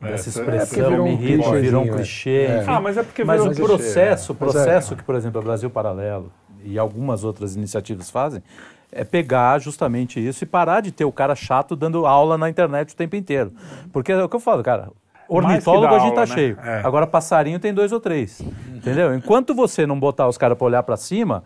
É, 0.00 0.10
dessa 0.10 0.28
é- 0.28 0.30
expressão, 0.30 0.66
porque 0.66 0.90
virou 0.90 1.04
me 1.06 1.10
um 1.10 1.12
irrita, 1.14 1.60
virou 1.60 1.82
um 1.82 1.84
clichêzinho, 1.84 1.94
clichê. 1.96 2.30
é. 2.30 2.58
enfim. 2.62 2.70
Ah, 2.70 2.80
mas 2.80 2.96
é 2.98 3.02
porque 3.04 3.22
Mas 3.24 3.40
virou 3.40 3.52
o 3.52 3.56
clichê, 3.56 3.68
processo, 3.84 4.32
o 4.32 4.36
Mas 4.38 4.48
é- 4.48 4.52
processo 4.52 4.96
que, 4.96 5.04
por 5.04 5.14
exemplo, 5.14 5.40
a 5.40 5.44
Brasil 5.44 5.70
Paralelo 5.70 6.32
e 6.64 6.76
algumas 6.80 7.22
outras 7.22 7.54
iniciativas 7.54 8.10
fazem, 8.10 8.42
é 8.92 9.04
pegar 9.04 9.58
justamente 9.58 10.24
isso 10.24 10.44
e 10.44 10.46
parar 10.46 10.80
de 10.80 10.92
ter 10.92 11.04
o 11.04 11.12
cara 11.12 11.34
chato 11.34 11.76
dando 11.76 12.06
aula 12.06 12.38
na 12.38 12.48
internet 12.48 12.92
o 12.92 12.96
tempo 12.96 13.16
inteiro. 13.16 13.52
Porque 13.92 14.12
é 14.12 14.22
o 14.22 14.28
que 14.28 14.36
eu 14.36 14.40
falo, 14.40 14.62
cara. 14.62 14.88
Ornitólogo 15.28 15.92
a 15.94 15.98
gente 15.98 16.14
tá 16.14 16.20
aula, 16.20 16.26
né? 16.26 16.34
cheio. 16.34 16.58
É. 16.62 16.82
Agora 16.84 17.06
passarinho 17.06 17.58
tem 17.58 17.74
dois 17.74 17.90
ou 17.92 18.00
três. 18.00 18.40
Entendeu? 18.68 19.14
Enquanto 19.14 19.54
você 19.54 19.86
não 19.86 19.98
botar 19.98 20.28
os 20.28 20.38
caras 20.38 20.56
pra 20.56 20.66
olhar 20.66 20.82
pra 20.82 20.96
cima, 20.96 21.42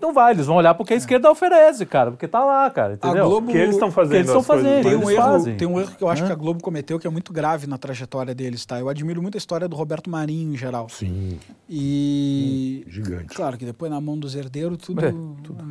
não 0.00 0.12
vai, 0.12 0.32
eles 0.32 0.44
vão 0.46 0.56
olhar 0.56 0.74
porque 0.74 0.92
a 0.92 0.96
esquerda 0.96 1.30
oferece, 1.30 1.86
cara, 1.86 2.10
porque 2.10 2.28
tá 2.28 2.44
lá, 2.44 2.68
cara, 2.70 2.94
entendeu? 2.94 3.26
Globo- 3.26 3.50
Que 3.50 3.56
eles 3.56 3.74
estão 3.74 3.88
Que 3.88 3.94
fazendo 3.94 4.14
eles 4.16 4.26
estão 4.26 4.42
fazendo, 4.42 4.82
Tem 4.82 4.96
um, 4.96 5.00
eles 5.02 5.08
erro, 5.10 5.22
fazem. 5.22 5.56
tem 5.56 5.68
um 5.68 5.80
erro 5.80 5.92
que 5.96 6.04
eu 6.04 6.08
acho 6.10 6.24
Hã? 6.24 6.26
que 6.26 6.32
a 6.32 6.36
Globo 6.36 6.62
cometeu 6.62 6.98
que 6.98 7.06
é 7.06 7.10
muito 7.10 7.32
grave 7.32 7.66
na 7.66 7.78
trajetória 7.78 8.34
deles, 8.34 8.66
tá? 8.66 8.78
Eu 8.78 8.88
admiro 8.90 9.22
muito 9.22 9.36
a 9.36 9.38
história 9.38 9.66
do 9.66 9.74
Roberto 9.76 10.10
Marinho 10.10 10.52
em 10.52 10.56
geral. 10.58 10.88
Sim, 10.90 11.38
E. 11.70 12.84
gigante. 12.88 13.34
Claro 13.34 13.56
que 13.56 13.64
depois 13.64 13.90
na 13.90 14.00
mão 14.00 14.18
dos 14.18 14.34
herdeiros 14.34 14.78
tudo. 14.78 15.04
É, 15.04 15.12
Né, 15.12 15.18
tudo 15.42 15.64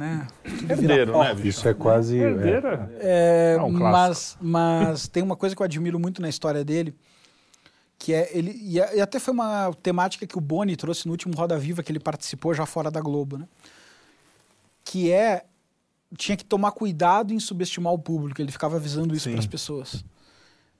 Herdeiro, 0.72 1.18
né, 1.20 1.34
bicho? 1.36 1.48
Isso 1.50 1.68
é 1.68 1.74
quase. 1.74 2.18
é, 2.20 2.24
Herdeira. 2.24 2.92
É, 3.00 3.56
É 3.60 3.62
um 3.62 3.70
mas, 3.72 4.38
mas 4.42 5.08
tem 5.08 5.22
uma 5.22 5.36
coisa 5.36 5.56
que 5.56 5.62
eu 5.62 5.66
admiro 5.66 6.00
muito 6.00 6.22
na 6.22 6.30
história 6.30 6.64
dele, 6.64 6.96
que 8.00 8.14
é 8.14 8.30
ele. 8.36 8.58
E, 8.62 8.82
a- 8.82 8.96
e 8.96 9.02
até 9.02 9.20
foi 9.20 9.34
uma 9.34 9.72
temática 9.82 10.26
que 10.26 10.38
o 10.38 10.42
Boni 10.42 10.76
trouxe 10.76 11.06
no 11.06 11.12
último 11.12 11.36
Roda 11.36 11.58
Viva 11.58 11.84
que 11.84 11.92
ele 11.92 12.00
participou 12.00 12.54
já 12.54 12.66
fora 12.66 12.90
da 12.90 13.00
Globo, 13.02 13.38
né? 13.38 13.46
Que 14.84 15.12
é. 15.12 15.46
Tinha 16.16 16.38
que 16.38 16.46
tomar 16.46 16.72
cuidado 16.72 17.34
em 17.34 17.40
subestimar 17.40 17.92
o 17.92 17.98
público, 17.98 18.40
ele 18.40 18.52
ficava 18.52 18.76
avisando 18.76 19.16
isso 19.16 19.24
Sim. 19.24 19.32
para 19.32 19.40
as 19.40 19.48
pessoas. 19.48 20.06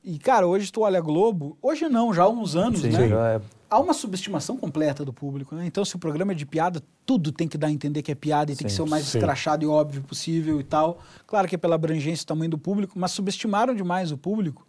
E, 0.04 0.20
cara, 0.20 0.46
hoje 0.46 0.72
tu 0.72 0.82
olha 0.82 1.00
a 1.00 1.02
Globo, 1.02 1.58
hoje 1.60 1.90
não, 1.90 2.14
já 2.14 2.24
há 2.24 2.30
uns 2.30 2.56
anos, 2.56 2.82
Sim, 2.82 2.90
né? 2.90 3.08
já 3.08 3.28
é- 3.30 3.42
há 3.68 3.80
uma 3.80 3.94
subestimação 3.94 4.56
completa 4.58 5.04
do 5.04 5.12
público, 5.12 5.56
né? 5.56 5.66
Então, 5.66 5.84
se 5.84 5.96
o 5.96 6.00
programa 6.00 6.34
é 6.34 6.36
de 6.36 6.46
piada, 6.46 6.84
tudo 7.04 7.32
tem 7.32 7.48
que 7.48 7.58
dar 7.58 7.68
a 7.68 7.72
entender 7.72 8.04
que 8.04 8.12
é 8.12 8.16
piada 8.16 8.52
e 8.52 8.56
tem 8.56 8.68
que 8.68 8.72
Sim, 8.72 8.76
ser 8.76 8.82
o 8.84 8.88
mais 8.88 9.06
sim. 9.06 9.18
escrachado 9.18 9.64
e 9.64 9.68
óbvio 9.68 10.04
possível 10.04 10.60
e 10.60 10.64
tal. 10.64 11.02
Claro 11.26 11.48
que 11.48 11.56
é 11.56 11.58
pela 11.58 11.74
abrangência 11.74 12.22
e 12.22 12.26
tamanho 12.28 12.52
do 12.52 12.58
público, 12.60 12.94
mas 13.00 13.12
subestimaram 13.12 13.74
demais 13.74 14.12
o 14.12 14.18
público. 14.18 14.68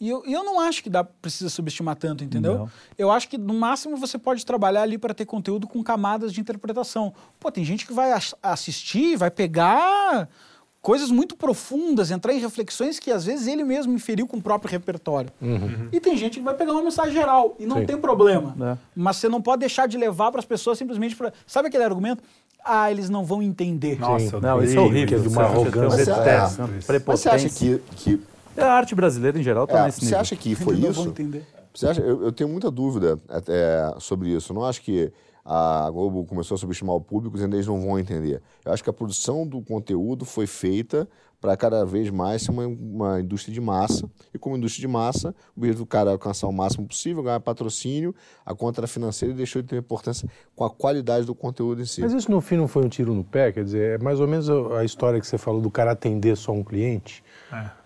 E 0.00 0.08
eu, 0.08 0.22
eu 0.24 0.42
não 0.42 0.58
acho 0.58 0.82
que 0.82 0.88
dá, 0.88 1.04
precisa 1.04 1.50
subestimar 1.50 1.94
tanto, 1.94 2.24
entendeu? 2.24 2.54
Não. 2.60 2.70
Eu 2.96 3.10
acho 3.10 3.28
que 3.28 3.36
no 3.36 3.52
máximo 3.52 3.98
você 3.98 4.18
pode 4.18 4.46
trabalhar 4.46 4.82
ali 4.82 4.96
para 4.96 5.12
ter 5.12 5.26
conteúdo 5.26 5.68
com 5.68 5.82
camadas 5.82 6.32
de 6.32 6.40
interpretação. 6.40 7.12
Pô, 7.38 7.52
tem 7.52 7.62
gente 7.64 7.86
que 7.86 7.92
vai 7.92 8.10
as- 8.12 8.34
assistir, 8.42 9.16
vai 9.16 9.30
pegar 9.30 10.26
coisas 10.80 11.10
muito 11.10 11.36
profundas, 11.36 12.10
entrar 12.10 12.32
em 12.32 12.38
reflexões 12.38 12.98
que 12.98 13.10
às 13.12 13.26
vezes 13.26 13.46
ele 13.46 13.62
mesmo 13.62 13.92
inferiu 13.92 14.26
com 14.26 14.38
o 14.38 14.42
próprio 14.42 14.70
repertório. 14.70 15.30
E 15.92 16.00
tem 16.00 16.16
gente 16.16 16.38
que 16.38 16.44
vai 16.44 16.54
pegar 16.54 16.72
uma 16.72 16.82
mensagem 16.82 17.12
geral 17.12 17.54
e 17.58 17.66
não 17.66 17.80
Sim. 17.80 17.84
tem 17.86 17.98
problema. 17.98 18.56
É. 18.72 18.78
Mas 18.96 19.16
você 19.18 19.28
não 19.28 19.42
pode 19.42 19.60
deixar 19.60 19.86
de 19.86 19.98
levar 19.98 20.30
para 20.30 20.38
as 20.38 20.46
pessoas 20.46 20.78
simplesmente 20.78 21.14
para. 21.14 21.30
Sabe 21.46 21.68
aquele 21.68 21.84
argumento? 21.84 22.22
Ah, 22.64 22.90
eles 22.90 23.10
não 23.10 23.24
vão 23.24 23.42
entender. 23.42 23.98
Nossa, 23.98 24.38
Não, 24.40 24.62
isso 24.62 24.76
é 24.76 24.80
horrível. 24.80 25.08
que 25.08 25.14
é 25.14 25.18
de 25.18 25.28
uma 25.28 25.34
Você 25.34 25.40
acha- 25.40 25.52
arrogância. 25.52 25.88
Mas 26.16 26.26
é- 26.26 26.38
Mas 26.40 26.52
você 26.52 26.86
prepotência. 26.86 27.32
acha 27.32 27.48
que, 27.50 27.78
que 27.96 28.20
A 28.56 28.72
arte 28.72 28.94
brasileira 28.94 29.38
em 29.38 29.42
geral 29.42 29.66
tá 29.66 29.80
é, 29.80 29.84
nesse 29.86 30.00
você 30.00 30.06
nível. 30.06 30.20
acha 30.20 30.36
que 30.36 30.54
foi 30.56 30.76
vão 30.76 30.90
isso? 30.90 31.08
entender. 31.08 31.46
Você 31.74 31.86
acha, 31.86 32.00
eu, 32.00 32.24
eu 32.24 32.32
tenho 32.32 32.50
muita 32.50 32.70
dúvida 32.70 33.18
até 33.28 33.94
sobre 33.98 34.30
isso. 34.30 34.52
Eu 34.52 34.54
não 34.56 34.64
acho 34.64 34.82
que 34.82 35.12
a 35.44 35.88
Globo 35.90 36.24
começou 36.24 36.54
a 36.54 36.58
subestimar 36.58 36.96
o 36.96 37.00
público 37.00 37.38
e 37.38 37.42
eles 37.42 37.66
não 37.66 37.80
vão 37.80 37.98
entender. 37.98 38.42
Eu 38.64 38.72
acho 38.72 38.82
que 38.82 38.90
a 38.90 38.92
produção 38.92 39.46
do 39.46 39.62
conteúdo 39.62 40.24
foi 40.24 40.46
feita 40.46 41.08
para 41.40 41.56
cada 41.56 41.84
vez 41.86 42.10
mais 42.10 42.42
ser 42.42 42.50
uma, 42.50 42.66
uma 42.66 43.20
indústria 43.20 43.54
de 43.54 43.60
massa. 43.60 44.08
E 44.34 44.38
como 44.38 44.56
indústria 44.56 44.82
de 44.82 44.88
massa, 44.88 45.34
o 45.56 45.60
objetivo 45.60 45.84
do 45.84 45.86
cara 45.86 46.10
é 46.10 46.12
alcançar 46.12 46.46
o 46.46 46.52
máximo 46.52 46.86
possível, 46.86 47.22
ganhar 47.22 47.40
patrocínio, 47.40 48.14
a 48.44 48.54
conta 48.54 48.80
era 48.80 48.86
financeira 48.86 49.32
e 49.32 49.36
deixou 49.36 49.62
de 49.62 49.68
ter 49.68 49.76
importância 49.76 50.28
com 50.54 50.64
a 50.64 50.70
qualidade 50.70 51.24
do 51.24 51.34
conteúdo 51.34 51.80
em 51.80 51.86
si. 51.86 52.02
Mas 52.02 52.12
isso 52.12 52.30
no 52.30 52.42
fim 52.42 52.56
não 52.56 52.68
foi 52.68 52.84
um 52.84 52.88
tiro 52.88 53.14
no 53.14 53.24
pé? 53.24 53.52
Quer 53.52 53.64
dizer, 53.64 53.98
é 54.00 54.02
mais 54.02 54.20
ou 54.20 54.28
menos 54.28 54.50
a 54.50 54.84
história 54.84 55.18
que 55.18 55.26
você 55.26 55.38
falou 55.38 55.62
do 55.62 55.70
cara 55.70 55.92
atender 55.92 56.36
só 56.36 56.52
um 56.52 56.62
cliente. 56.62 57.24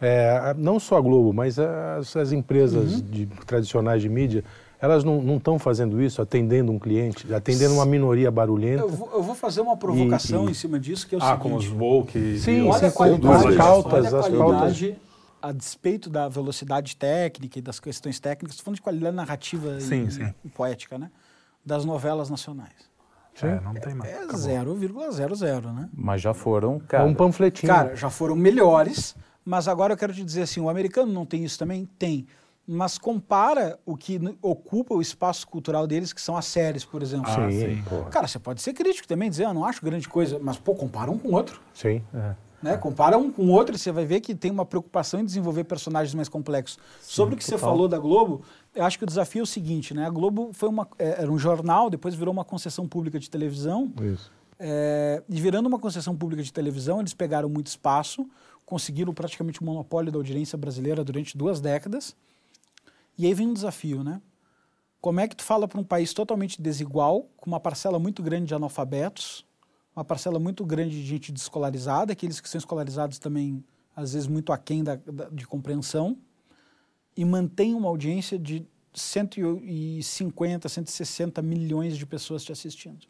É, 0.01 0.55
não 0.59 0.79
só 0.79 0.97
a 0.99 1.01
Globo, 1.01 1.33
mas 1.33 1.59
as, 1.59 2.15
as 2.17 2.33
empresas 2.33 3.03
de- 3.03 3.27
tradicionais 3.47 4.03
de 4.03 4.09
mídia, 4.09 4.45
elas 4.81 5.03
não 5.05 5.37
estão 5.37 5.59
fazendo 5.59 6.03
isso, 6.03 6.21
atendendo 6.21 6.71
um 6.71 6.79
cliente, 6.79 7.33
atendendo 7.33 7.75
uma 7.75 7.87
minoria 7.87 8.31
barulhenta. 8.31 8.83
Eu 8.83 8.89
vou, 8.89 9.11
eu 9.15 9.23
vou 9.23 9.35
fazer 9.35 9.61
uma 9.63 9.77
provocação 9.77 10.45
E- 10.45 10.49
e- 10.49 10.51
em 10.51 10.55
cima 10.55 10.79
disso, 10.79 11.07
que 11.09 11.15
é 11.15 11.19
o 11.19 11.23
Ah, 11.23 11.27
seguinte. 11.29 11.43
como 11.43 11.57
os 11.57 11.69
woke. 11.69 12.19
e- 12.19 12.39
Sim, 12.39 12.67
e- 12.67 12.69
Olha 12.69 12.87
a 12.87 12.91
sim, 12.91 12.97
qualidade, 12.97 13.49
as 13.49 13.57
pautas, 13.57 13.93
olha 14.13 14.17
a 14.17 14.21
as 14.21 14.29
qualidade, 14.29 14.97
a 15.41 15.53
despeito 15.53 16.11
da 16.11 16.29
velocidade 16.29 16.97
técnica 16.97 17.59
e 17.59 17.63
das 17.63 17.81
questões 17.81 18.21
técnicas, 18.21 18.53
estou 18.57 18.65
falando 18.65 18.77
de 18.77 18.83
qualidade 18.83 19.17
narrativa 19.17 19.81
Sim, 19.81 20.05
e, 20.05 20.11
sim. 20.11 20.35
e 20.45 20.49
poética, 20.49 20.99
né? 20.99 21.11
Das 21.65 21.85
novelas 21.87 22.29
nacionais. 22.29 22.93
É, 23.43 23.61
não 23.61 23.75
tem 23.75 23.95
mais. 23.95 24.11
É 24.13 24.17
acabou. 24.19 24.39
0,00, 24.39 25.73
né? 25.73 25.89
Mas 25.93 26.21
já 26.21 26.33
foram, 26.33 26.79
cara. 26.79 27.05
um 27.05 27.15
panfletinho. 27.15 27.73
Cara, 27.73 27.97
já 27.97 28.09
foram 28.09 28.37
melhores, 28.37 29.17
Mas 29.45 29.69
agora 29.69 29.93
eu 29.93 29.97
quero 29.97 30.13
te 30.13 30.25
dizer 30.25 30.43
assim, 30.43 30.61
o 30.61 30.69
americano 30.69 31.13
não 31.13 31.27
tem 31.27 31.45
isso 31.45 31.59
também? 31.59 31.87
Tem. 31.99 32.27
Mas 32.67 32.97
compara 32.97 33.79
o 33.85 33.95
que 33.95 34.19
ocupa 34.41 34.95
o 34.95 35.03
espaço 35.03 35.47
cultural 35.47 35.87
deles, 35.87 36.15
que 36.15 36.21
são 36.21 36.35
as 36.35 36.47
séries, 36.47 36.85
por 36.85 37.03
exemplo. 37.03 37.31
Ah, 37.31 37.51
sim, 37.51 37.77
sim. 37.77 37.85
Cara, 38.11 38.27
você 38.27 38.39
pode 38.39 38.63
ser 38.63 38.73
crítico 38.73 39.07
também, 39.07 39.29
dizer, 39.29 39.45
ah, 39.45 39.53
não 39.53 39.67
acho 39.67 39.85
grande 39.85 40.09
coisa, 40.09 40.39
mas, 40.41 40.57
pô, 40.57 40.75
compara 40.75 41.11
um 41.11 41.19
com 41.19 41.29
o 41.29 41.33
outro. 41.33 41.61
Sim. 41.75 42.03
Né? 42.63 42.79
Compara 42.79 43.19
um 43.19 43.31
com 43.31 43.43
o 43.43 43.51
outro 43.51 43.77
e 43.77 43.79
você 43.79 43.93
vai 43.93 44.07
ver 44.07 44.21
que 44.21 44.35
tem 44.35 44.51
uma 44.51 44.65
preocupação 44.65 45.21
em 45.21 45.25
desenvolver 45.27 45.65
personagens 45.65 46.15
mais 46.15 46.31
complexos. 46.31 46.79
Sobre 47.03 47.35
o 47.35 47.37
que 47.37 47.45
você 47.45 47.59
falou 47.59 47.87
da 47.87 47.99
Globo, 47.99 48.41
eu 48.75 48.83
acho 48.83 48.97
que 48.97 49.05
o 49.05 49.07
desafio 49.07 49.41
é 49.41 49.43
o 49.43 49.47
seguinte, 49.47 49.93
né? 49.93 50.07
A 50.07 50.11
Globo 50.11 50.49
foi 50.55 50.71
uma, 50.71 50.89
é, 50.99 51.21
era 51.21 51.31
um 51.31 51.39
jornal, 51.39 51.91
depois 51.91 52.15
virou 52.15 52.33
uma 52.33 52.47
concessão 52.47 52.89
pública 52.89 53.21
de 53.21 53.29
televisão. 53.29 53.93
Isso. 54.01 54.33
É, 54.59 55.23
e 55.29 55.39
virando 55.39 55.67
uma 55.67 55.79
concessão 55.79 56.17
pública 56.17 56.43
de 56.43 56.51
televisão, 56.51 57.01
eles 57.01 57.13
pegaram 57.13 57.51
muito 57.51 57.67
espaço, 57.67 58.27
conseguiram 58.65 59.13
praticamente 59.13 59.61
o 59.61 59.65
monopólio 59.65 60.11
da 60.11 60.19
audiência 60.19 60.57
brasileira 60.57 61.05
durante 61.05 61.37
duas 61.37 61.61
décadas. 61.61 62.17
E 63.17 63.27
aí 63.27 63.35
vem 63.35 63.49
um 63.49 63.53
desafio, 63.53 64.03
né? 64.03 64.21
Como 65.01 65.21
é 65.21 65.29
que 65.29 65.37
tu 65.37 65.45
fala 65.45 65.69
para 65.69 65.79
um 65.79 65.85
país 65.85 66.15
totalmente 66.15 66.61
desigual, 66.63 67.29
com 67.37 67.51
uma 67.51 67.61
parcela 67.61 67.99
muito 67.99 68.23
grande 68.23 68.47
de 68.47 68.55
analfabetos, 68.55 69.45
uma 69.95 70.05
parcela 70.05 70.39
muito 70.39 70.65
grande 70.65 71.01
de 71.01 71.07
gente 71.07 71.31
desescolarizada, 71.31 72.13
aqueles 72.13 72.41
que 72.41 72.49
são 72.49 72.59
escolarizados 72.59 73.19
também, 73.19 73.63
às 73.95 74.15
vezes, 74.15 74.27
muito 74.27 74.53
aquém 74.53 74.83
da, 74.83 74.97
da, 74.97 75.29
de 75.29 75.47
compreensão, 75.47 76.17
e 77.17 77.25
mantém 77.25 77.75
uma 77.75 77.89
audiência 77.89 78.39
de 78.39 78.67
150, 78.95 80.69
160 80.69 81.43
milhões 81.43 81.97
de 81.97 82.07
pessoas 82.07 82.43
te 82.43 82.51
assistindo. 82.51 83.07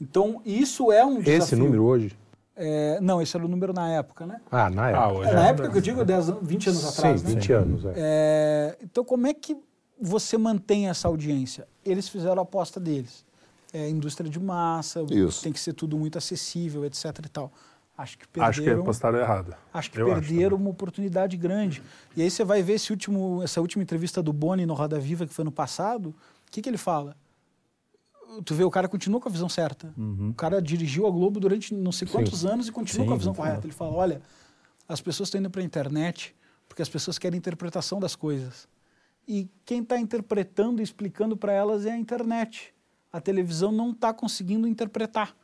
Então, 0.00 0.42
isso 0.44 0.90
é 0.90 1.04
um 1.04 1.20
desafio. 1.20 1.44
Esse 1.44 1.56
número 1.56 1.84
hoje? 1.84 2.16
É, 2.62 3.00
não, 3.00 3.22
esse 3.22 3.34
era 3.34 3.44
o 3.44 3.48
número 3.48 3.72
na 3.72 3.88
época, 3.90 4.26
né? 4.26 4.38
Ah, 4.50 4.68
na 4.68 4.84
Ah, 4.84 4.90
época. 4.90 5.12
hoje 5.14 5.30
É, 5.30 5.34
na 5.34 5.48
época 5.48 5.70
que 5.70 5.78
eu 5.78 5.82
digo 5.82 6.04
10, 6.04 6.28
anos- 6.28 6.40
20 6.46 6.68
anos 6.68 6.84
atrás, 6.98 7.20
Sim, 7.22 7.26
né? 7.28 7.34
20 7.34 7.52
anos. 7.54 7.84
É. 7.86 7.92
É, 7.96 8.78
então, 8.82 9.02
como 9.02 9.26
é 9.26 9.32
que 9.32 9.56
você 9.98 10.36
mantém 10.36 10.88
essa 10.88 11.08
audiência? 11.08 11.66
Eles 11.84 12.06
fizeram 12.08 12.38
a 12.38 12.42
aposta 12.42 12.78
deles. 12.78 13.24
É, 13.72 13.88
indústria 13.88 14.28
de 14.28 14.38
massa, 14.38 15.02
Isso. 15.10 15.42
tem 15.42 15.52
que 15.52 15.60
ser 15.60 15.72
tudo 15.72 15.96
muito 15.96 16.18
acessível, 16.18 16.84
etc. 16.84 17.04
e 17.24 17.28
tal. 17.28 17.50
Acho 17.96 18.18
que 18.18 18.26
perderam, 18.28 18.50
Acho 18.50 18.62
que 18.62 18.70
apostaram 18.70 19.18
errado. 19.18 19.54
acho 19.72 19.90
que 19.90 20.00
Eu 20.00 20.06
acho 20.12 20.20
perderam 20.20 20.50
também. 20.50 20.64
uma 20.66 20.70
oportunidade 20.70 21.36
grande. 21.36 21.82
E 22.16 22.22
aí 22.22 22.30
você 22.30 22.44
vai 22.44 22.62
ver 22.62 22.74
esse 22.74 22.90
último, 22.92 23.42
essa 23.42 23.60
última 23.60 23.82
entrevista 23.82 24.22
do 24.22 24.32
Boni 24.32 24.66
no 24.66 24.74
Roda 24.74 24.98
Viva, 24.98 25.26
que 25.26 25.32
foi 25.32 25.44
no 25.44 25.52
passado. 25.52 26.08
O 26.10 26.50
que, 26.50 26.60
que 26.62 26.68
ele 26.68 26.78
fala? 26.78 27.14
Tu 28.44 28.54
vê, 28.54 28.64
o 28.64 28.70
cara 28.70 28.88
continua 28.88 29.20
com 29.20 29.28
a 29.28 29.32
visão 29.32 29.48
certa. 29.48 29.92
O 29.96 30.34
cara 30.34 30.60
dirigiu 30.62 31.06
a 31.06 31.10
Globo 31.10 31.40
durante 31.40 31.74
não 31.74 31.92
sei 31.92 32.06
quantos 32.06 32.44
anos 32.46 32.68
e 32.68 32.72
continua 32.72 33.04
Sim, 33.04 33.08
com 33.08 33.14
a 33.14 33.18
visão 33.18 33.34
sim. 33.34 33.40
correta. 33.40 33.66
Ele 33.66 33.72
fala: 33.72 33.92
olha, 33.92 34.22
as 34.88 35.00
pessoas 35.00 35.28
estão 35.28 35.40
indo 35.40 35.50
para 35.50 35.60
a 35.60 35.64
internet 35.64 36.34
porque 36.68 36.82
as 36.82 36.88
pessoas 36.88 37.18
querem 37.18 37.36
interpretação 37.36 37.98
das 37.98 38.14
coisas. 38.14 38.68
E 39.26 39.48
quem 39.64 39.82
está 39.82 39.98
interpretando 39.98 40.80
e 40.80 40.84
explicando 40.84 41.36
para 41.36 41.52
elas 41.52 41.84
é 41.84 41.90
a 41.90 41.96
internet. 41.96 42.72
A 43.12 43.20
televisão 43.20 43.72
não 43.72 43.90
está 43.90 44.14
conseguindo 44.14 44.68
interpretar. 44.68 45.34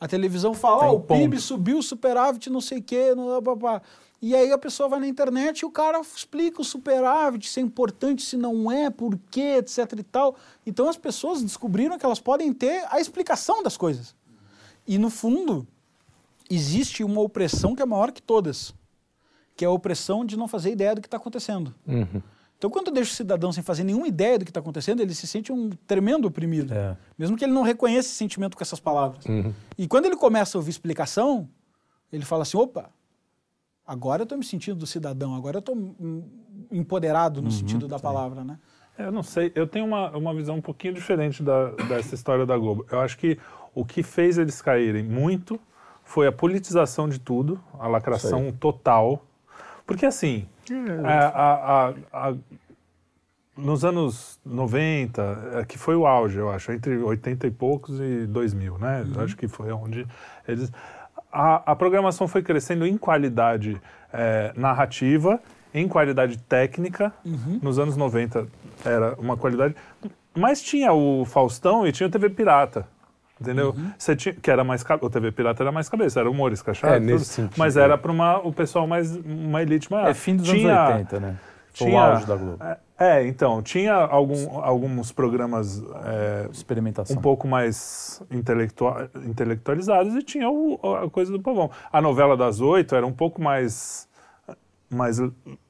A 0.00 0.08
televisão 0.08 0.54
fala, 0.54 0.86
ó, 0.86 0.94
o 0.94 1.00
PIB 1.00 1.38
subiu, 1.38 1.82
superávit, 1.82 2.48
não 2.48 2.60
sei 2.60 2.78
o 2.78 2.82
quê, 2.82 3.14
não, 3.14 3.42
pá, 3.42 3.54
pá. 3.54 3.82
e 4.22 4.34
aí 4.34 4.50
a 4.50 4.56
pessoa 4.56 4.88
vai 4.88 4.98
na 4.98 5.06
internet 5.06 5.60
e 5.60 5.66
o 5.66 5.70
cara 5.70 6.00
explica 6.00 6.62
o 6.62 6.64
superávit, 6.64 7.46
se 7.46 7.60
é 7.60 7.62
importante, 7.62 8.22
se 8.22 8.34
não 8.34 8.72
é, 8.72 8.88
por 8.88 9.18
quê, 9.30 9.56
etc 9.58 9.92
e 9.98 10.02
tal. 10.02 10.36
Então 10.66 10.88
as 10.88 10.96
pessoas 10.96 11.42
descobriram 11.42 11.98
que 11.98 12.06
elas 12.06 12.18
podem 12.18 12.50
ter 12.50 12.82
a 12.88 12.98
explicação 12.98 13.62
das 13.62 13.76
coisas. 13.76 14.14
E 14.86 14.96
no 14.96 15.10
fundo, 15.10 15.66
existe 16.48 17.04
uma 17.04 17.20
opressão 17.20 17.76
que 17.76 17.82
é 17.82 17.86
maior 17.86 18.10
que 18.10 18.22
todas, 18.22 18.74
que 19.54 19.66
é 19.66 19.68
a 19.68 19.70
opressão 19.70 20.24
de 20.24 20.34
não 20.34 20.48
fazer 20.48 20.72
ideia 20.72 20.94
do 20.94 21.02
que 21.02 21.06
está 21.06 21.18
acontecendo. 21.18 21.74
Uhum. 21.86 22.22
Então, 22.60 22.68
quando 22.68 22.90
deixa 22.90 23.10
o 23.10 23.14
cidadão 23.14 23.50
sem 23.50 23.64
fazer 23.64 23.84
nenhuma 23.84 24.06
ideia 24.06 24.38
do 24.38 24.44
que 24.44 24.50
está 24.50 24.60
acontecendo, 24.60 25.00
ele 25.00 25.14
se 25.14 25.26
sente 25.26 25.50
um 25.50 25.70
tremendo 25.86 26.28
oprimido. 26.28 26.74
É. 26.74 26.94
Mesmo 27.18 27.34
que 27.34 27.42
ele 27.42 27.54
não 27.54 27.62
reconheça 27.62 28.08
esse 28.08 28.16
sentimento 28.16 28.54
com 28.54 28.62
essas 28.62 28.78
palavras. 28.78 29.24
Uhum. 29.24 29.54
E 29.78 29.88
quando 29.88 30.04
ele 30.04 30.16
começa 30.16 30.58
a 30.58 30.60
ouvir 30.60 30.68
explicação, 30.68 31.48
ele 32.12 32.22
fala 32.22 32.42
assim: 32.42 32.58
opa, 32.58 32.90
agora 33.86 34.20
eu 34.20 34.24
estou 34.24 34.36
me 34.36 34.44
sentindo 34.44 34.76
do 34.76 34.86
cidadão, 34.86 35.34
agora 35.34 35.56
eu 35.56 35.60
estou 35.60 35.74
empoderado 36.70 37.40
no 37.40 37.50
sentido 37.50 37.88
da 37.88 37.98
palavra, 37.98 38.44
né? 38.44 38.58
Eu 38.98 39.10
não 39.10 39.22
sei, 39.22 39.50
eu 39.54 39.66
tenho 39.66 39.86
uma, 39.86 40.10
uma 40.14 40.34
visão 40.34 40.56
um 40.56 40.60
pouquinho 40.60 40.92
diferente 40.92 41.42
da, 41.42 41.70
dessa 41.88 42.14
história 42.14 42.44
da 42.44 42.58
Globo. 42.58 42.84
Eu 42.92 43.00
acho 43.00 43.16
que 43.16 43.38
o 43.74 43.86
que 43.86 44.02
fez 44.02 44.36
eles 44.36 44.60
caírem 44.60 45.02
muito 45.02 45.58
foi 46.04 46.26
a 46.26 46.32
politização 46.32 47.08
de 47.08 47.18
tudo, 47.18 47.58
a 47.78 47.88
lacração 47.88 48.52
total. 48.52 49.24
Porque 49.86 50.04
assim, 50.04 50.46
é, 50.46 50.49
a- 51.04 51.92
a- 52.12 52.28
a- 52.30 52.34
nos 53.56 53.84
anos 53.84 54.40
90, 54.44 55.22
é, 55.60 55.64
que 55.64 55.76
foi 55.76 55.94
o 55.94 56.06
auge, 56.06 56.38
eu 56.38 56.50
acho, 56.50 56.72
entre 56.72 56.96
80 56.98 57.46
e 57.46 57.50
poucos 57.50 58.00
e 58.00 58.26
2000, 58.26 58.78
né? 58.78 59.04
Eu 59.14 59.22
Acho 59.22 59.36
que 59.36 59.46
foi 59.48 59.70
onde 59.72 60.06
eles... 60.48 60.72
A, 61.32 61.76
programação 61.76 62.26
foi 62.26 62.42
crescendo 62.42 62.84
em 62.86 62.96
qualidade 62.96 63.80
é, 64.12 64.52
narrativa, 64.56 65.38
em 65.72 65.86
qualidade 65.86 66.38
técnica. 66.38 67.12
Nos 67.62 67.78
anos 67.78 67.96
90 67.96 68.46
era 68.84 69.14
uma 69.18 69.36
qualidade... 69.36 69.74
Mas 70.36 70.62
tinha 70.62 70.92
o 70.92 71.24
Faustão 71.24 71.86
e 71.86 71.92
tinha 71.92 72.06
o 72.06 72.10
TV 72.10 72.30
Pirata. 72.30 72.86
Entendeu? 73.40 73.74
Você 73.98 74.14
tinha, 74.14 74.34
que 74.34 74.50
era 74.50 74.62
mais 74.62 74.84
o 75.00 75.08
TV 75.10 75.32
Pirata 75.32 75.62
era 75.62 75.72
mais 75.72 75.88
cabeça, 75.88 76.20
era 76.20 76.30
humor 76.30 76.52
escrachado, 76.52 76.94
É, 76.94 77.00
nesse 77.00 77.24
sentido. 77.24 77.54
mas 77.56 77.76
era 77.76 77.96
para 77.96 78.12
o 78.44 78.52
pessoal 78.52 78.86
mais 78.86 79.16
uma 79.16 79.62
elite 79.62 79.90
maior. 79.90 80.08
É 80.10 80.14
fim 80.14 80.36
dos 80.36 80.46
tinha, 80.48 80.78
anos 80.78 80.94
80, 80.96 81.20
né? 81.20 81.36
Foi 81.72 81.86
o 81.86 81.90
tinha- 81.90 82.02
auge 82.02 82.26
da 82.26 82.36
Globo. 82.36 82.58
É, 82.62 82.78
é, 82.98 83.26
então, 83.26 83.62
tinha 83.62 83.94
algum, 83.94 84.58
alguns 84.60 85.10
programas 85.12 85.82
é, 86.04 86.48
Experimentação. 86.52 87.16
um 87.16 87.20
pouco 87.20 87.46
mais 87.48 88.20
intelectua- 88.30 89.08
intelectualizados 89.24 90.14
e 90.16 90.22
tinha 90.22 90.50
o- 90.50 90.78
a 90.96 91.08
coisa 91.08 91.32
do 91.32 91.40
povão. 91.40 91.70
A 91.92 92.02
novela 92.02 92.36
das 92.36 92.60
oito 92.60 92.94
era 92.94 93.06
um 93.06 93.12
pouco 93.12 93.40
mais, 93.40 94.06
mais 94.90 95.18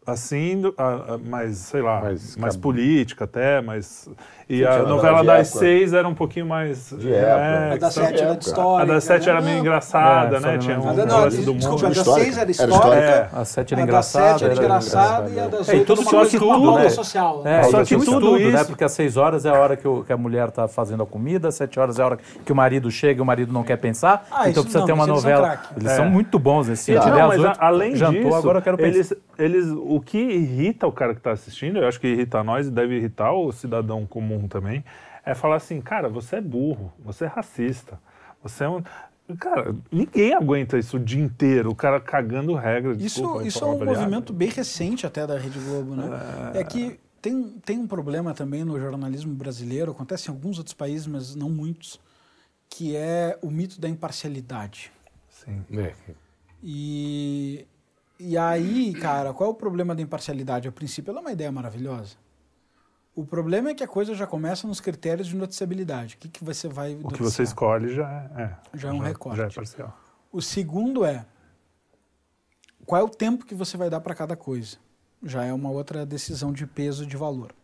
assim, 0.07 0.63
a- 0.77 1.15
a- 1.15 1.19
mais, 1.19 1.57
sei 1.59 1.83
lá, 1.83 2.01
Mais 2.01 2.37
mais, 2.37 2.55
cab- 2.55 2.63
política 2.63 3.25
até, 3.25 3.61
mais... 3.61 4.09
E 4.49 4.59
Sim, 4.59 4.65
a 4.65 4.79
novela 4.79 4.89
novela 4.89 5.25
das 5.25 5.47
época. 5.51 5.59
seis 5.61 5.93
era 5.93 6.09
um 6.09 6.15
pouquinho 6.15 6.45
mais... 6.47 6.91
De 6.99 7.13
época. 7.13 7.73
A 7.75 7.77
da 7.77 7.91
sete 7.93 8.21
era 8.21 8.35
de 8.35 8.45
história. 8.45 8.83
A 8.83 8.95
das 8.95 9.05
sete 9.05 9.31
era 9.31 9.41
meio 9.41 9.59
engraçada, 9.61 10.39
É, 10.39 10.41
né? 10.41 10.59
Tinha 10.59 10.77
não- 10.77 10.83
um 10.91 10.97
da, 10.97 11.07
não, 11.07 11.19
negócio 11.19 11.43
do 11.45 11.55
desculpa, 11.55 11.85
a 11.87 11.89
mundo. 11.89 12.05
da 12.05 12.15
seis 12.15 12.37
era 12.39 12.51
histórica. 12.51 13.29
A 13.33 13.45
sete 13.45 13.75
era 13.75 13.83
a 13.83 13.85
da 13.87 13.89
engraçada. 13.89 14.39
sete 14.39 14.45
era 14.45 14.55
engraçada 14.55 15.31
e 15.31 15.39
a 15.39 15.47
das 15.47 15.69
É, 15.69 15.73
oito 15.75 15.87
tudo 15.87 16.01
era 16.01 16.11
só 16.11 16.17
uma 16.17 16.27
que 16.27 16.39
coisa 16.39 16.55
tudo, 16.55 16.69
uma 16.73 16.79
né? 16.81 16.89
social. 16.91 17.43
É, 17.47 17.63
Só 17.63 17.85
que 17.85 17.95
tudo 17.97 18.05
tudo, 18.07 18.33
né? 18.39 18.49
isso- 18.55 18.67
Porque 18.67 18.83
às 18.85 18.93
seis 18.93 19.17
horas 19.17 19.47
é 19.47 19.51
a 19.51 19.55
hora 19.55 19.77
que, 19.77 19.87
o- 19.87 20.03
que 20.03 20.13
a 20.13 20.17
mulher 20.17 20.49
está 20.49 20.67
fazendo 20.67 21.05
a 21.05 21.07
comida, 21.07 21.47
às 21.47 21.55
sete 21.55 21.79
horas 21.79 22.01
é 22.01 22.03
a 22.03 22.07
hora 22.07 22.19
que 22.45 22.51
o 22.51 22.57
marido 22.57 22.91
chega 22.91 23.21
e 23.21 23.23
o 23.23 23.25
marido 23.25 23.53
não 23.53 23.63
quer 23.63 23.77
pensar. 23.77 24.27
Ah, 24.33 24.51
então 24.51 24.51
isso 24.51 24.63
precisa 24.63 24.79
não, 24.81 24.87
ter 24.87 24.93
uma 24.95 25.07
mas 25.07 25.11
eles 25.11 25.23
são 25.23 25.31
novela. 25.31 25.61
Eles 25.77 25.93
É. 25.93 25.95
são 25.97 26.07
muito 26.11 26.39
bons 26.41 26.67
nesse 26.67 26.93
Não, 26.93 27.03
sentido. 27.03 27.25
Oito, 27.29 27.53
além 27.61 27.95
jantou, 27.95 28.21
disso, 28.25 28.35
agora 28.35 28.59
eu 28.59 28.63
quero 28.63 28.77
pensar. 28.77 29.15
eles, 29.39 29.69
o 29.95 30.01
que 30.01 30.19
irrita 30.19 30.87
o 30.87 30.93
cara 30.93 31.15
que 31.15 31.21
está 31.21 31.33
assistindo, 31.33 31.79
eu 31.79 31.89
acho 31.89 32.01
que 32.01 32.07
irrita 32.07 32.45
nós 32.45 32.69
e 32.69 32.71
deve 32.71 32.97
irritar 32.97 33.33
o 33.33 33.51
cidadão 33.51 34.07
comum 34.07 34.47
também, 34.47 34.85
é 35.25 35.35
falar 35.35 35.57
assim, 35.57 35.81
cara, 35.81 36.09
você 36.09 36.37
é 36.37 36.41
burro, 36.41 36.93
você 36.99 37.25
é 37.25 37.29
racista, 37.29 38.01
você 38.43 38.65
é 38.65 38.69
um... 38.69 38.83
Cara, 39.39 39.75
ninguém 39.93 40.35
aguenta 40.35 40.79
isso 40.79 40.97
o 40.97 41.01
dia 41.01 41.23
inteiro, 41.23 41.71
o 41.71 41.75
cara 41.75 42.01
cagando 42.01 42.55
regra. 42.55 42.93
Isso, 42.93 43.21
desculpa, 43.21 43.47
isso 43.47 43.65
é 43.65 43.67
um 43.67 43.85
movimento 43.85 44.33
bem 44.33 44.49
recente 44.49 45.07
até 45.07 45.27
da 45.27 45.39
Rede 45.39 45.59
Globo, 45.59 45.95
né? 45.95 46.53
É, 46.55 46.65
que 46.65 46.99
tem, 47.23 47.45
tem 47.65 47.79
um 47.79 47.87
problema 47.87 48.35
também 48.35 48.65
no 48.65 48.79
jornalismo 48.79 49.33
brasileiro, 49.35 49.93
acontece 49.93 50.29
em 50.29 50.35
alguns 50.35 50.59
outros 50.59 50.75
países, 50.75 51.07
mas 51.07 51.35
não 51.37 51.49
muitos, 51.49 52.01
que 52.69 52.97
é 52.97 53.39
o 53.41 53.51
mito 53.51 53.81
da 53.81 53.89
imparcialidade. 53.89 54.91
Sim. 55.29 55.65
É. 55.77 55.93
E, 56.63 57.67
e 58.21 58.37
aí, 58.37 58.93
cara, 58.93 59.33
qual 59.33 59.49
é 59.49 59.53
o 59.53 59.57
problema 59.57 59.95
da 59.95 60.03
imparcialidade? 60.03 60.69
A 60.69 60.73
princípio, 60.73 61.11
ela 61.11 61.21
é 61.21 61.23
uma 61.23 61.33
ideia 61.33 61.51
maravilhosa. 61.51 62.17
O 63.15 63.25
problema 63.25 63.71
é 63.71 63.75
que 63.75 63.83
a 63.83 63.89
coisa 63.89 64.15
já 64.15 64.27
começa 64.27 64.67
nos 64.67 64.79
critérios 64.79 65.29
de 65.29 65.35
noticiabilidade. 65.35 66.17
O 66.17 66.19
que, 66.19 66.29
que 66.29 66.45
você 66.45 66.69
vai 66.69 66.99
O 67.03 67.09
que 67.09 67.23
você 67.23 67.43
escolhe 67.43 67.95
já 67.95 68.09
é, 68.37 68.43
é, 68.43 68.57
Já 68.77 68.91
é 68.91 68.93
um 68.93 68.99
recorte. 68.99 69.39
Já 69.39 69.47
é 69.47 69.51
parcial. 69.51 69.99
O 70.31 70.43
segundo 70.43 71.03
é 71.03 71.25
qual 72.85 73.01
é 73.01 73.05
o 73.05 73.09
tempo 73.09 73.47
que 73.47 73.55
você 73.55 73.79
vai 73.79 73.89
dar 73.89 74.01
para 74.01 74.15
cada 74.15 74.37
coisa. 74.37 74.77
Já 75.23 75.45
é 75.45 75.53
uma 75.53 75.71
outra 75.71 76.05
decisão 76.05 76.53
de 76.53 76.67
peso 76.67 77.07
de 77.07 77.17
valor. 77.17 77.55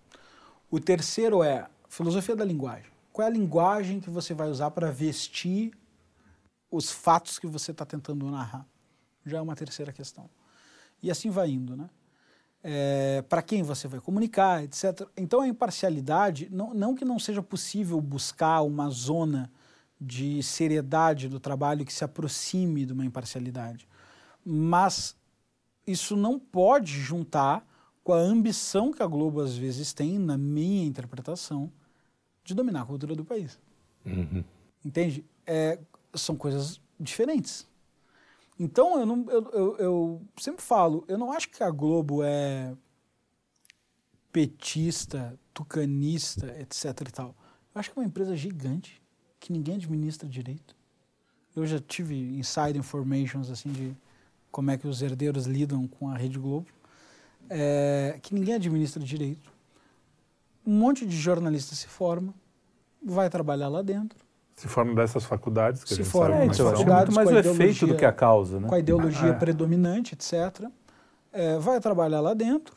O 0.71 0.81
terceiro 0.81 1.43
é 1.43 1.67
filosofia 1.89 2.35
da 2.35 2.45
linguagem. 2.45 2.91
Qual 3.13 3.27
é 3.27 3.31
a 3.31 3.33
linguagem 3.33 4.01
que 4.01 4.09
você 4.09 4.33
vai 4.33 4.49
usar 4.49 4.71
para 4.71 4.91
vestir 4.91 5.73
os 6.71 6.91
fatos 6.91 7.39
que 7.39 7.47
você 7.47 7.73
está 7.73 7.85
tentando 7.85 8.31
narrar? 8.31 8.67
Já 9.25 9.39
é 9.39 9.41
uma 9.41 9.55
terceira 9.55 9.93
questão. 9.93 10.29
E 11.03 11.11
assim 11.11 11.31
vai 11.31 11.51
indo, 11.51 11.77
né? 11.77 11.89
É, 12.63 13.23
para 13.29 13.43
quem 13.43 13.63
você 13.63 13.87
vai 13.87 14.01
comunicar, 14.01 14.65
etc. 14.65 15.09
Então 15.17 15.41
a 15.41 15.49
imparcialidade, 15.49 16.49
não, 16.51 16.75
não 16.75 16.95
que 16.95 17.05
não 17.05 17.19
seja 17.19 17.43
possível 17.43 18.01
buscar 18.01 18.63
uma 18.63 18.89
zona 18.91 19.51
de 20.01 20.43
seriedade 20.43 21.29
do 21.29 21.39
trabalho 21.39 21.85
que 21.85 21.93
se 21.93 22.05
aproxime 22.05 22.85
de 22.85 22.93
uma 22.93 23.05
imparcialidade, 23.05 23.89
mas 24.45 25.17
isso 25.87 26.17
não 26.17 26.39
pode 26.39 26.93
juntar 26.93 27.65
com 28.03 28.13
a 28.13 28.19
ambição 28.19 28.93
que 28.93 29.03
a 29.03 29.07
Globo 29.07 29.41
às 29.41 29.57
vezes 29.57 29.93
tem, 29.93 30.19
na 30.19 30.37
minha 30.37 30.87
interpretação, 30.87 31.71
de 32.45 32.55
dominar 32.55 32.83
a 32.83 32.87
cultura 32.87 33.15
do 33.15 33.25
país. 33.25 33.59
Uhum. 34.05 34.45
Entende? 34.85 35.25
É, 35.45 35.79
são 36.15 36.37
coisas 36.37 36.81
diferentes. 36.99 37.67
Então, 38.59 38.99
eu, 38.99 39.07
não, 39.07 39.27
eu, 39.29 39.51
eu, 39.51 39.77
eu 39.77 40.23
sempre 40.39 40.63
falo, 40.63 41.05
eu 41.09 41.19
não 41.19 41.31
acho 41.31 41.51
que 41.51 41.63
a 41.63 41.71
Globo 41.71 42.23
é 42.23 42.75
petista, 44.33 45.39
tucanista, 45.53 46.47
etc 46.61 47.09
e 47.09 47.13
tal. 47.13 47.35
Eu 47.75 47.79
acho 47.81 47.91
que 47.91 47.99
é 47.99 48.03
uma 48.03 48.07
empresa 48.07 48.35
gigante, 48.35 49.01
que 49.39 49.53
ninguém 49.53 49.77
administra 49.77 50.29
direito. 50.29 50.75
Eu 51.55 51.67
já 51.67 51.79
tive 51.79 52.15
inside 52.39 52.79
informations, 52.79 53.51
assim, 53.51 53.71
de 53.73 53.97
como 54.51 54.71
é 54.71 54.79
que 54.79 54.89
os 54.89 55.03
herdeiros 55.03 55.47
lidam 55.47 55.87
com 55.87 56.09
a 56.09 56.17
Rede 56.17 56.39
Globo, 56.39 56.67
é, 57.49 58.19
que 58.23 58.35
ninguém 58.35 58.55
administra 58.55 59.03
direito. 59.03 59.53
Um 60.67 60.79
monte 60.79 61.07
de 61.07 61.17
jornalista 61.17 61.75
se 61.75 61.87
forma, 61.87 62.35
vai 63.03 63.31
trabalhar 63.31 63.69
lá 63.69 63.83
dentro, 63.83 64.26
Se 64.57 64.67
forma 64.69 64.95
dessas 64.95 65.25
faculdades 65.25 65.83
que 65.85 65.89
Se 65.91 65.95
a 65.95 65.97
gente 65.99 66.11
forma 66.11 66.35
sabe 66.37 66.49
é 66.51 66.55
são. 66.55 66.71
Faculdades. 66.71 67.15
muito 67.15 67.15
mais 67.15 67.31
o 67.31 67.37
a 67.37 67.53
efeito 67.53 67.87
do 67.87 67.95
que 67.95 68.05
a 68.07 68.13
causa, 68.13 68.59
né? 68.59 68.67
com 68.69 68.75
a 68.75 68.79
ideologia 68.79 69.29
É. 69.29 69.33
predominante, 69.35 70.15
etc. 70.15 70.65
É, 71.31 71.59
vai 71.59 71.79
trabalhar 71.79 72.21
lá 72.21 72.33
dentro. 72.33 72.75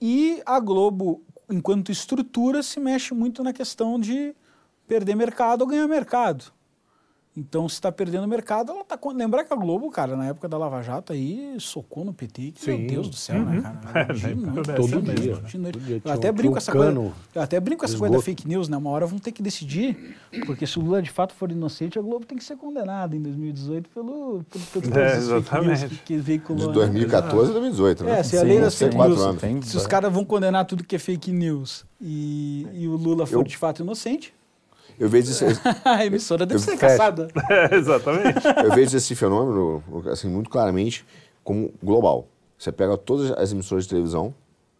E 0.00 0.40
a 0.46 0.60
Globo, 0.60 1.22
enquanto 1.50 1.90
estrutura, 1.90 2.62
se 2.62 2.78
mexe 2.78 3.12
muito 3.12 3.42
na 3.42 3.52
questão 3.52 3.98
de 3.98 4.34
perder 4.86 5.16
mercado 5.16 5.62
ou 5.62 5.66
ganhar 5.66 5.88
mercado. 5.88 6.44
Então, 7.36 7.68
se 7.68 7.74
está 7.74 7.92
perdendo 7.92 8.26
mercado, 8.26 8.72
ela 8.72 8.80
está. 8.80 8.98
Lembrar 9.14 9.44
que 9.44 9.52
a 9.52 9.56
Globo, 9.56 9.90
cara, 9.90 10.16
na 10.16 10.26
época 10.28 10.48
da 10.48 10.56
Lava 10.56 10.80
Jato, 10.82 11.12
aí 11.12 11.54
socou 11.58 12.02
no 12.04 12.12
PT, 12.14 12.52
que, 12.52 12.70
meu 12.70 12.86
Deus 12.88 13.08
do 13.10 13.16
céu, 13.16 13.40
né, 13.44 13.60
cara? 13.60 14.14
De 14.14 14.26
nem 14.26 14.34
noite, 14.36 14.66
parece 14.66 14.90
Todo 14.90 15.02
de 15.02 15.14
dia. 15.20 15.36
Todo 15.36 15.80
dia 15.80 16.02
Eu 16.02 16.12
até 16.12 16.30
um- 16.30 16.34
brinco 16.34 16.52
com 16.52 16.58
essa 16.58 16.72
coisa. 16.72 17.12
Eu 17.34 17.42
até 17.42 17.60
brinco 17.60 17.80
com 17.80 17.84
essa 17.84 17.98
coisa 17.98 18.16
da 18.16 18.22
fake 18.22 18.48
news, 18.48 18.68
né? 18.70 18.76
Uma 18.78 18.88
hora 18.90 19.04
vão 19.06 19.18
ter 19.18 19.32
que 19.32 19.42
decidir, 19.42 20.16
porque 20.46 20.66
se 20.66 20.78
o 20.78 20.82
Lula 20.82 21.02
de 21.02 21.10
fato 21.10 21.34
for 21.34 21.50
inocente, 21.52 21.98
a 21.98 22.02
Globo 22.02 22.24
tem 22.24 22.38
que 22.38 22.44
ser 22.44 22.56
condenada 22.56 23.14
em 23.14 23.20
2018 23.20 23.90
pelo, 23.90 24.42
por, 24.48 24.60
por 24.72 24.82
todas 24.82 24.96
É, 24.96 25.16
exatamente. 25.18 25.88
que, 25.88 25.96
que 25.98 26.16
veiculou. 26.16 26.62
De 26.62 26.68
né? 26.68 26.86
2014 26.86 27.50
a 27.50 27.52
2018, 27.52 28.04
né? 28.04 28.18
É, 28.20 28.22
se 28.22 28.38
a 28.38 28.42
lei 28.42 28.60
das 28.60 28.74
Tem 28.78 28.88
fake 28.88 28.96
quatro 28.96 29.14
news, 29.14 29.44
anos. 29.44 29.68
Se 29.68 29.76
os 29.76 29.86
caras 29.86 30.10
vão 30.10 30.24
condenar 30.24 30.64
tudo 30.64 30.82
que 30.82 30.96
é 30.96 30.98
fake 30.98 31.30
news 31.32 31.84
e, 32.00 32.66
e 32.72 32.88
o 32.88 32.96
Lula 32.96 33.26
for 33.26 33.40
Eu- 33.40 33.42
de 33.44 33.56
fato 33.58 33.82
inocente, 33.82 34.32
Eu 34.98 35.08
vejo 35.08 35.30
esse, 35.30 35.44
a 35.84 36.04
emissora 36.04 36.46
deve 36.46 36.60
Eu 36.60 36.64
ser 36.64 36.76
caçada. 36.76 37.28
É, 37.50 37.74
exatamente. 37.74 38.40
eu 38.64 38.72
vejo 38.72 38.96
esse 38.96 39.14
fenômeno 39.14 39.82
assim, 40.10 40.28
muito 40.28 40.50
claramente 40.50 41.04
como 41.44 41.72
global. 41.82 42.26
Você 42.58 42.72
pega 42.72 42.96
todas 42.96 43.30
as 43.32 43.52
emissoras 43.52 43.84
de 43.84 43.90
televisão, 43.90 44.34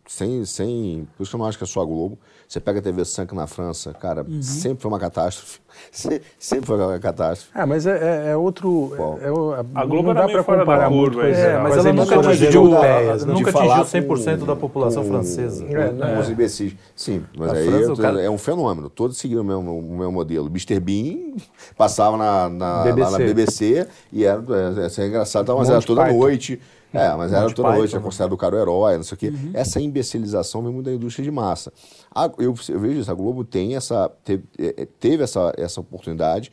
sem, 0.07 0.45
sem. 0.45 1.07
Por 1.17 1.23
isso 1.23 1.31
que 1.31 1.37
eu 1.37 1.39
não 1.39 1.47
acho 1.47 1.59
que 1.59 1.65
é 1.65 1.67
só 1.67 1.83
a 1.83 1.85
Globo. 1.85 2.19
Você 2.49 2.61
pega 2.61 2.79
a 2.79 2.83
TV 2.83 3.05
Sank 3.05 3.35
na 3.35 3.47
França, 3.49 3.93
cara, 3.93 4.23
Uhum. 4.23 4.41
sempre 4.41 4.81
foi 4.81 4.89
uma 4.91 5.01
catástrofe. 5.01 5.59
Se- 5.91 6.23
sempre 6.39 6.67
foi 6.67 6.79
uma 6.79 6.99
catástrofe. 6.99 7.51
Ah, 7.53 7.67
mas 7.67 7.87
é, 7.87 8.27
é- 8.29 8.31
é 8.31 8.37
outro. 8.37 8.93
É, 9.21 9.27
é 9.27 9.33
o- 9.33 9.53
A 9.75 9.85
Globo 9.85 10.05
não 10.05 10.11
era 10.13 10.27
dá 10.27 10.29
para 10.33 10.45
comparar 10.45 10.89
curva, 10.89 10.95
muito 10.95 11.15
com 11.17 11.23
é, 11.23 11.31
É, 11.55 11.59
mas 11.59 11.77
as 11.79 11.85
ela 11.85 11.93
nunca 11.95 12.15
atingiu, 12.21 12.77
a- 12.79 12.81
né? 12.83 13.17
nunca 13.27 13.51
atingiu 13.51 13.85
100% 13.85 14.41
com- 14.41 14.47
da 14.47 14.57
população 14.57 15.03
com- 15.03 15.09
francesa. 15.11 15.65
Com, 15.65 15.77
É, 15.77 15.89
com 15.89 15.95
né? 15.97 16.21
os 16.21 16.31
imbecis. 16.31 16.73
Sim, 16.95 17.25
mas 17.37 17.51
A 17.51 17.55
aí 17.57 17.67
França, 17.67 17.91
é, 17.91 17.93
o 17.93 17.97
cara- 17.97 18.23
é 18.23 18.31
um 18.31 18.39
fenômeno. 18.39 18.89
Todos 18.89 19.19
seguiram 19.19 19.43
o 19.43 19.45
mesmo, 19.45 19.79
o 19.79 19.99
mesmo 19.99 20.13
modelo. 20.13 20.47
Mr. 20.49 20.79
Bean 20.81 21.35
passava 21.77 22.17
na, 22.17 22.49
na, 22.49 22.83
BBC. 22.85 23.01
lá 23.05 23.11
na 23.11 23.19
BBC 23.19 23.87
e 24.13 24.25
era, 24.25 24.41
é, 24.41 25.01
é, 25.01 25.05
é 25.05 25.09
engraçado, 25.09 25.49
mas 25.49 25.69
Monty 25.69 25.73
era 25.73 25.83
toda 25.83 26.05
Python. 26.05 26.19
noite. 26.19 26.61
É, 26.99 27.15
mas 27.17 27.33
era 27.33 27.51
toda 27.53 27.69
noite, 27.71 27.83
Python. 27.91 27.97
é 27.99 28.01
considerado 28.01 28.33
o 28.33 28.37
cara 28.37 28.57
o 28.57 28.59
herói, 28.59 28.97
não 28.97 29.05
sei 29.05 29.15
o 29.15 29.19
quê. 29.19 29.33
Essa 29.55 29.81
imbecilização 29.81 30.63
vem 30.63 30.73
muito 30.73 30.87
da 30.87 30.93
indústria 30.93 31.25
de 31.25 31.31
massa. 31.31 31.73
A- 32.15 32.31
eu, 32.39 32.55
eu 32.69 32.81
vejo 32.81 33.01
isso, 33.01 33.11
a 33.11 33.15
Globo 33.15 33.45
tem 33.45 33.77
essa, 33.77 34.09
teve, 34.25 34.45
é, 34.59 34.87
teve 34.99 35.23
essa, 35.23 35.53
essa 35.57 35.81
oportunidade 35.81 36.51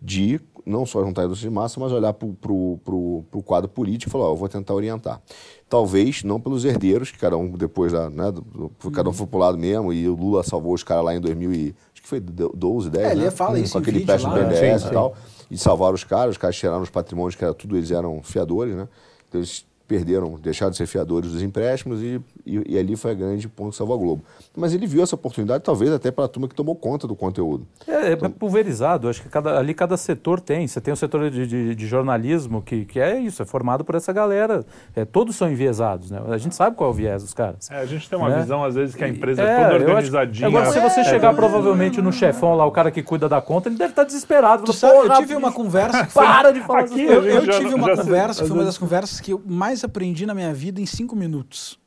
de 0.00 0.40
não 0.64 0.84
só 0.84 1.02
juntar 1.04 1.22
a 1.22 1.24
indústria 1.26 1.48
de 1.48 1.54
massa, 1.54 1.78
mas 1.80 1.92
olhar 1.92 2.12
para 2.12 2.26
o 2.26 3.42
quadro 3.44 3.68
político 3.68 4.10
e 4.10 4.12
falar, 4.12 4.26
ó, 4.26 4.32
eu 4.32 4.36
vou 4.36 4.48
tentar 4.48 4.74
orientar. 4.74 5.22
Talvez 5.68 6.22
não 6.24 6.40
pelos 6.40 6.64
herdeiros, 6.64 7.10
que 7.10 7.18
cada 7.18 7.36
um 7.36 7.50
depois 7.52 7.92
da, 7.92 8.10
né, 8.10 8.30
do- 8.32 8.40
do- 8.42 8.90
cada 8.90 9.08
um 9.08 9.12
foi 9.12 9.26
pro 9.26 9.38
lado 9.38 9.56
mesmo, 9.56 9.92
e 9.92 10.08
o 10.08 10.14
Lula 10.14 10.42
salvou 10.42 10.74
os 10.74 10.82
caras 10.82 11.04
lá 11.04 11.14
em 11.14 11.20
2000 11.20 11.52
e, 11.52 11.74
acho 11.92 12.02
que 12.02 12.08
foi 12.08 12.20
12, 12.20 12.90
10, 12.90 13.06
É, 13.06 13.12
ele 13.12 13.24
né? 13.24 13.30
fala 13.30 13.58
isso 13.60 13.72
Com 13.72 13.78
aquele 13.78 14.04
peste 14.04 14.26
do 14.28 14.34
né? 14.34 14.42
BNDES 14.44 14.84
e 14.84 14.90
tal. 14.90 15.14
E 15.50 15.56
salvaram 15.56 15.94
os 15.94 16.02
caras, 16.04 16.32
os 16.32 16.38
caras 16.38 16.56
tiraram 16.56 16.82
os 16.82 16.90
patrimônios, 16.90 17.36
que 17.36 17.44
era 17.44 17.54
tudo, 17.54 17.76
eles 17.76 17.90
eram 17.92 18.20
fiadores, 18.22 18.74
né? 18.74 18.88
Então 19.28 19.40
eles 19.40 19.64
perderam, 19.86 20.38
deixaram 20.38 20.70
de 20.70 20.76
ser 20.76 20.86
fiadores 20.86 21.32
dos 21.32 21.42
empréstimos 21.42 22.02
e, 22.02 22.20
e, 22.46 22.74
e 22.74 22.78
ali 22.78 22.96
foi 22.96 23.10
a 23.10 23.14
grande 23.14 23.48
ponto 23.48 23.70
que 23.70 23.76
salvou 23.76 23.96
a 23.96 23.98
Globo. 23.98 24.24
Mas 24.56 24.72
ele 24.72 24.86
viu 24.86 25.02
essa 25.02 25.14
oportunidade, 25.14 25.64
talvez 25.64 25.90
até 25.92 26.10
para 26.10 26.24
a 26.24 26.28
turma 26.28 26.48
que 26.48 26.54
tomou 26.54 26.74
conta 26.76 27.06
do 27.06 27.14
conteúdo. 27.16 27.66
É, 27.86 28.12
é 28.12 28.16
pulverizado, 28.16 29.08
acho 29.08 29.22
que 29.22 29.28
cada- 29.28 29.58
ali 29.58 29.74
cada 29.74 29.96
setor 29.96 30.40
tem. 30.40 30.66
Você 30.68 30.80
tem 30.80 30.94
o 30.94 30.96
setor 30.96 31.30
de, 31.30 31.46
de- 31.46 31.74
de 31.74 31.86
jornalismo, 31.86 32.62
que, 32.62 32.84
que 32.84 33.00
é 33.00 33.18
isso, 33.18 33.42
é 33.42 33.44
formado 33.44 33.84
por 33.84 33.94
essa 33.94 34.12
galera. 34.12 34.64
É, 34.94 35.04
todos 35.04 35.34
são 35.36 35.50
enviesados, 35.50 36.10
né? 36.10 36.20
A 36.28 36.38
gente 36.38 36.54
sabe 36.54 36.76
qual 36.76 36.90
é 36.90 36.92
o 36.92 36.94
viés 36.96 37.22
dos 37.22 37.34
caras. 37.34 37.70
É, 37.70 37.80
a 37.80 37.86
gente 37.86 38.08
tem 38.08 38.18
uma 38.18 38.28
Né? 38.30 38.40
visão, 38.40 38.62
às 38.64 38.74
vezes, 38.74 38.94
que 38.94 39.02
a 39.04 39.08
empresa 39.08 39.42
é, 39.42 39.44
É, 39.44 39.56
toda 39.56 39.66
eu 39.70 39.74
acho- 39.76 39.84
organizadinha. 39.86 40.48
Agora, 40.48 40.66
se 40.70 40.78
você 40.80 41.00
É, 41.00 41.04
chegar 41.04 41.32
é, 41.32 41.36
provavelmente 41.36 42.00
no 42.00 42.12
chefão 42.12 42.54
lá, 42.54 42.64
o 42.64 42.70
cara 42.70 42.90
que 42.90 43.02
cuida 43.02 43.28
da 43.28 43.40
conta, 43.40 43.68
ele 43.68 43.76
deve 43.76 43.90
estar 43.90 44.04
desesperado. 44.04 44.64
Tu 44.64 44.72
Falando, 44.72 44.94
sabe, 44.94 45.04
eu 45.04 45.08
"Porra, 45.08 45.20
tive 45.20 45.34
uma 45.36 45.52
conversa 45.52 46.06
que 46.06 46.12
foi 46.12 46.24
Para 46.26 46.52
de 46.52 46.60
falar 46.60 46.76
Aqui, 46.86 47.02
Eu, 47.02 47.24
eu 47.24 47.44
já- 47.44 47.58
tive 47.58 47.74
uma 47.74 47.88
já- 47.94 48.02
conversa, 48.02 48.44
foi 48.46 48.54
uma 48.56 48.64
das 48.64 48.78
conversas 48.78 49.20
que 49.20 49.32
eu 49.32 49.42
mais 49.44 49.82
aprendi 49.82 50.26
na 50.26 50.34
minha 50.34 50.52
vida 50.52 50.80
em 50.80 50.86
cinco 50.86 51.16
minutos. 51.16 51.78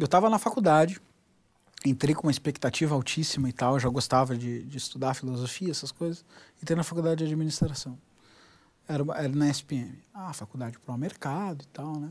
Eu 0.00 0.06
estava 0.06 0.30
na 0.30 0.38
faculdade, 0.38 0.98
entrei 1.84 2.14
com 2.14 2.22
uma 2.22 2.30
expectativa 2.30 2.94
altíssima 2.94 3.50
e 3.50 3.52
tal, 3.52 3.78
já 3.78 3.86
gostava 3.90 4.34
de, 4.34 4.62
de 4.62 4.78
estudar 4.78 5.12
filosofia, 5.12 5.70
essas 5.70 5.92
coisas. 5.92 6.24
Entrei 6.62 6.74
na 6.74 6.82
faculdade 6.82 7.18
de 7.18 7.24
administração. 7.24 7.98
Era, 8.88 9.04
era 9.14 9.28
na 9.28 9.50
SPM. 9.50 10.02
Ah, 10.14 10.32
faculdade 10.32 10.78
para 10.78 10.94
o 10.94 10.96
mercado 10.96 11.64
e 11.64 11.66
tal, 11.66 12.00
né? 12.00 12.10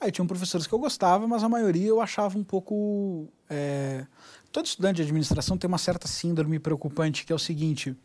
Aí 0.00 0.10
tinham 0.10 0.26
professores 0.26 0.66
que 0.66 0.72
eu 0.72 0.78
gostava, 0.80 1.28
mas 1.28 1.44
a 1.44 1.48
maioria 1.48 1.86
eu 1.86 2.00
achava 2.00 2.36
um 2.36 2.42
pouco. 2.42 3.28
é, 3.48 4.04
Todo 4.50 4.66
estudante 4.66 4.96
de 4.96 5.02
administração 5.02 5.56
tem 5.56 5.68
uma 5.68 5.78
certa 5.78 6.08
síndrome 6.08 6.58
preocupante, 6.58 7.24
que 7.24 7.32
é 7.32 7.36
o 7.36 7.38
seguinte: 7.38 7.96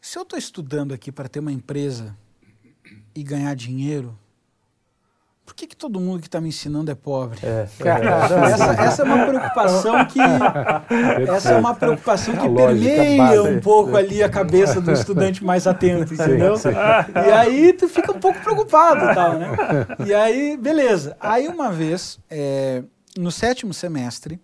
se 0.00 0.18
eu 0.18 0.24
estou 0.24 0.36
estudando 0.36 0.92
aqui 0.92 1.12
para 1.12 1.28
ter 1.28 1.38
uma 1.38 1.52
empresa 1.52 2.18
e 3.14 3.22
ganhar 3.22 3.54
dinheiro, 3.54 4.18
por 5.46 5.54
que, 5.54 5.68
que 5.68 5.76
todo 5.76 6.00
mundo 6.00 6.20
que 6.20 6.26
está 6.26 6.40
me 6.40 6.48
ensinando 6.48 6.90
é 6.90 6.94
pobre? 6.94 7.38
É, 7.40 7.68
Essa, 8.52 8.82
essa 8.82 9.02
é 9.02 9.04
uma 9.04 9.26
preocupação 9.26 10.04
que 10.06 10.18
essa 11.30 11.52
é 11.52 11.56
uma 11.56 11.72
preocupação 11.72 12.34
que 12.34 12.40
A 12.46 12.48
lógica 12.48 12.84
permeia 12.84 13.42
um 13.44 13.60
pouco 13.60 13.96
ali 13.96 14.24
a 14.24 14.28
cabeça 14.28 14.80
do 14.80 14.90
estudante 14.90 15.44
mais 15.44 15.68
atento, 15.68 16.12
entendeu? 16.12 16.54
E 17.26 17.32
aí 17.32 17.72
tu 17.72 17.88
fica 17.88 18.10
um 18.10 18.18
pouco 18.18 18.40
preocupado 18.40 19.04
e 19.08 19.14
tal, 19.14 19.38
né? 19.38 19.48
E 20.04 20.12
aí, 20.12 20.56
beleza. 20.56 21.16
Aí 21.20 21.46
uma 21.46 21.70
vez, 21.70 22.18
é, 22.28 22.82
no 23.16 23.30
sétimo 23.30 23.72
semestre, 23.72 24.40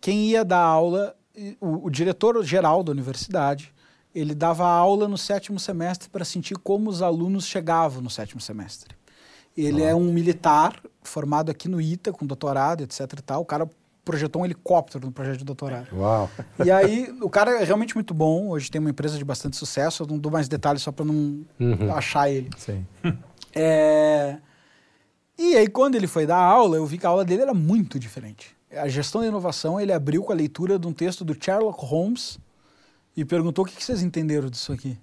quem 0.00 0.26
ia 0.28 0.44
dar 0.44 0.60
aula, 0.60 1.16
o, 1.60 1.86
o 1.86 1.90
diretor 1.90 2.40
geral 2.44 2.84
da 2.84 2.92
universidade, 2.92 3.74
ele 4.14 4.36
dava 4.36 4.66
aula 4.66 5.08
no 5.08 5.18
sétimo 5.18 5.58
semestre 5.58 6.08
para 6.08 6.24
sentir 6.24 6.56
como 6.58 6.88
os 6.88 7.02
alunos 7.02 7.44
chegavam 7.44 8.00
no 8.00 8.08
sétimo 8.08 8.40
semestre. 8.40 8.94
Ele 9.56 9.82
é 9.82 9.94
um 9.94 10.12
militar 10.12 10.80
formado 11.02 11.50
aqui 11.50 11.68
no 11.68 11.80
ITA, 11.80 12.12
com 12.12 12.26
doutorado, 12.26 12.82
etc 12.82 13.00
e 13.18 13.22
tal. 13.22 13.42
O 13.42 13.44
cara 13.44 13.68
projetou 14.04 14.42
um 14.42 14.44
helicóptero 14.44 15.06
no 15.06 15.12
projeto 15.12 15.38
de 15.38 15.44
doutorado. 15.44 15.88
Uau. 15.92 16.30
E 16.64 16.70
aí, 16.70 17.12
o 17.20 17.28
cara 17.30 17.60
é 17.60 17.64
realmente 17.64 17.94
muito 17.94 18.14
bom. 18.14 18.48
Hoje 18.50 18.70
tem 18.70 18.80
uma 18.80 18.90
empresa 18.90 19.18
de 19.18 19.24
bastante 19.24 19.56
sucesso. 19.56 20.02
Eu 20.02 20.06
não 20.06 20.18
dou 20.18 20.30
mais 20.30 20.46
detalhes 20.48 20.82
só 20.82 20.92
para 20.92 21.04
não 21.04 21.44
achar 21.94 22.30
ele. 22.30 22.50
Sim. 22.56 22.86
É, 23.58 24.36
E 25.38 25.56
aí, 25.56 25.66
quando 25.66 25.94
ele 25.94 26.06
foi 26.06 26.26
dar 26.26 26.36
aula, 26.36 26.76
eu 26.76 26.84
vi 26.84 26.98
que 26.98 27.06
a 27.06 27.08
aula 27.08 27.24
dele 27.24 27.40
era 27.40 27.54
muito 27.54 27.98
diferente. 27.98 28.54
A 28.70 28.86
gestão 28.86 29.22
da 29.22 29.26
inovação, 29.28 29.80
ele 29.80 29.94
abriu 29.94 30.22
com 30.22 30.30
a 30.30 30.34
leitura 30.34 30.78
de 30.78 30.86
um 30.86 30.92
texto 30.92 31.24
do 31.24 31.32
Sherlock 31.42 31.82
Holmes 31.82 32.38
e 33.16 33.24
perguntou 33.24 33.64
o 33.64 33.66
que 33.68 33.74
que 33.74 33.82
vocês 33.82 34.02
entenderam 34.02 34.50
disso 34.50 34.72
aqui. 34.72 34.98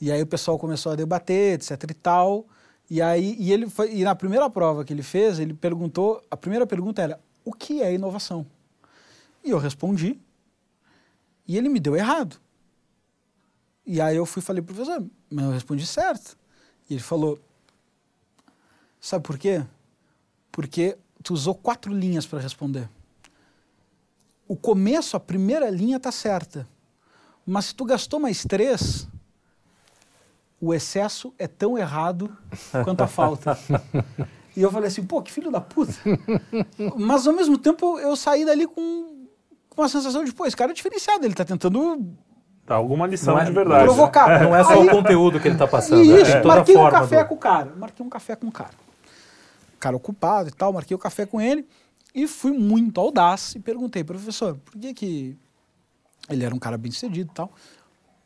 E 0.00 0.10
aí 0.10 0.22
o 0.22 0.26
pessoal 0.26 0.58
começou 0.58 0.92
a 0.92 0.96
debater, 0.96 1.54
etc 1.54 1.82
e 1.90 1.94
tal. 1.94 2.46
E 2.92 3.00
aí, 3.00 3.36
e 3.38 3.50
ele 3.50 3.70
foi, 3.70 3.90
e 3.90 4.04
na 4.04 4.14
primeira 4.14 4.50
prova 4.50 4.84
que 4.84 4.92
ele 4.92 5.02
fez, 5.02 5.38
ele 5.38 5.54
perguntou, 5.54 6.22
a 6.30 6.36
primeira 6.36 6.66
pergunta 6.66 7.00
era: 7.00 7.18
o 7.42 7.50
que 7.50 7.80
é 7.80 7.94
inovação? 7.94 8.44
E 9.42 9.48
eu 9.48 9.56
respondi. 9.56 10.20
E 11.48 11.56
ele 11.56 11.70
me 11.70 11.80
deu 11.80 11.96
errado. 11.96 12.36
E 13.86 13.98
aí 13.98 14.14
eu 14.14 14.26
fui 14.26 14.42
e 14.42 14.44
falei, 14.44 14.60
professor, 14.60 15.02
mas 15.30 15.42
eu 15.42 15.52
respondi 15.52 15.86
certo. 15.86 16.36
E 16.90 16.92
ele 16.92 17.02
falou: 17.02 17.40
Sabe 19.00 19.24
por 19.24 19.38
quê? 19.38 19.64
Porque 20.50 20.98
tu 21.22 21.32
usou 21.32 21.54
quatro 21.54 21.94
linhas 21.94 22.26
para 22.26 22.40
responder. 22.40 22.90
O 24.46 24.54
começo, 24.54 25.16
a 25.16 25.20
primeira 25.20 25.70
linha 25.70 25.98
tá 25.98 26.12
certa. 26.12 26.68
Mas 27.46 27.64
se 27.64 27.74
tu 27.74 27.86
gastou 27.86 28.20
mais 28.20 28.44
três, 28.44 29.08
o 30.62 30.72
excesso 30.72 31.34
é 31.40 31.48
tão 31.48 31.76
errado 31.76 32.34
quanto 32.84 33.02
a 33.02 33.08
falta. 33.08 33.58
E 34.56 34.62
eu 34.62 34.70
falei 34.70 34.86
assim, 34.86 35.02
pô, 35.02 35.20
que 35.20 35.32
filho 35.32 35.50
da 35.50 35.60
puta. 35.60 35.92
Mas 36.96 37.26
ao 37.26 37.32
mesmo 37.34 37.58
tempo 37.58 37.98
eu 37.98 38.14
saí 38.14 38.44
dali 38.44 38.66
com, 38.68 39.26
com 39.68 39.80
uma 39.82 39.88
sensação 39.88 40.22
de, 40.22 40.32
pô, 40.32 40.46
esse 40.46 40.56
cara 40.56 40.70
é 40.70 40.74
diferenciado, 40.74 41.24
ele 41.26 41.34
tá 41.34 41.44
tentando 41.44 42.14
Tá 42.64 42.76
alguma 42.76 43.08
lição 43.08 43.36
é- 43.36 43.44
de 43.44 43.50
verdade. 43.50 43.82
provocar. 43.84 44.40
Não 44.44 44.54
é 44.54 44.62
só 44.62 44.74
Aí- 44.80 44.86
o 44.86 44.90
conteúdo 44.92 45.40
que 45.40 45.48
ele 45.48 45.56
está 45.56 45.66
passando, 45.66 46.00
Isso, 46.00 46.30
é 46.36 46.44
marquei 46.44 46.76
um 46.76 46.88
café 46.88 47.24
do... 47.24 47.28
com 47.28 47.34
o 47.34 47.38
cara. 47.38 47.72
Marquei 47.76 48.06
um 48.06 48.08
café 48.08 48.36
com 48.36 48.46
o 48.46 48.52
cara. 48.52 48.70
O 49.74 49.78
cara 49.80 49.96
ocupado 49.96 50.48
e 50.48 50.52
tal, 50.52 50.72
marquei 50.72 50.94
o 50.94 50.98
café 50.98 51.26
com 51.26 51.40
ele 51.40 51.66
e 52.14 52.28
fui 52.28 52.52
muito 52.52 53.00
audaz 53.00 53.56
e 53.56 53.58
perguntei, 53.58 54.04
professor, 54.04 54.56
por 54.64 54.78
que 54.78 54.94
que... 54.94 55.36
Ele 56.30 56.44
era 56.44 56.54
um 56.54 56.58
cara 56.58 56.78
bem 56.78 56.92
sucedido 56.92 57.30
e 57.32 57.34
tal. 57.34 57.50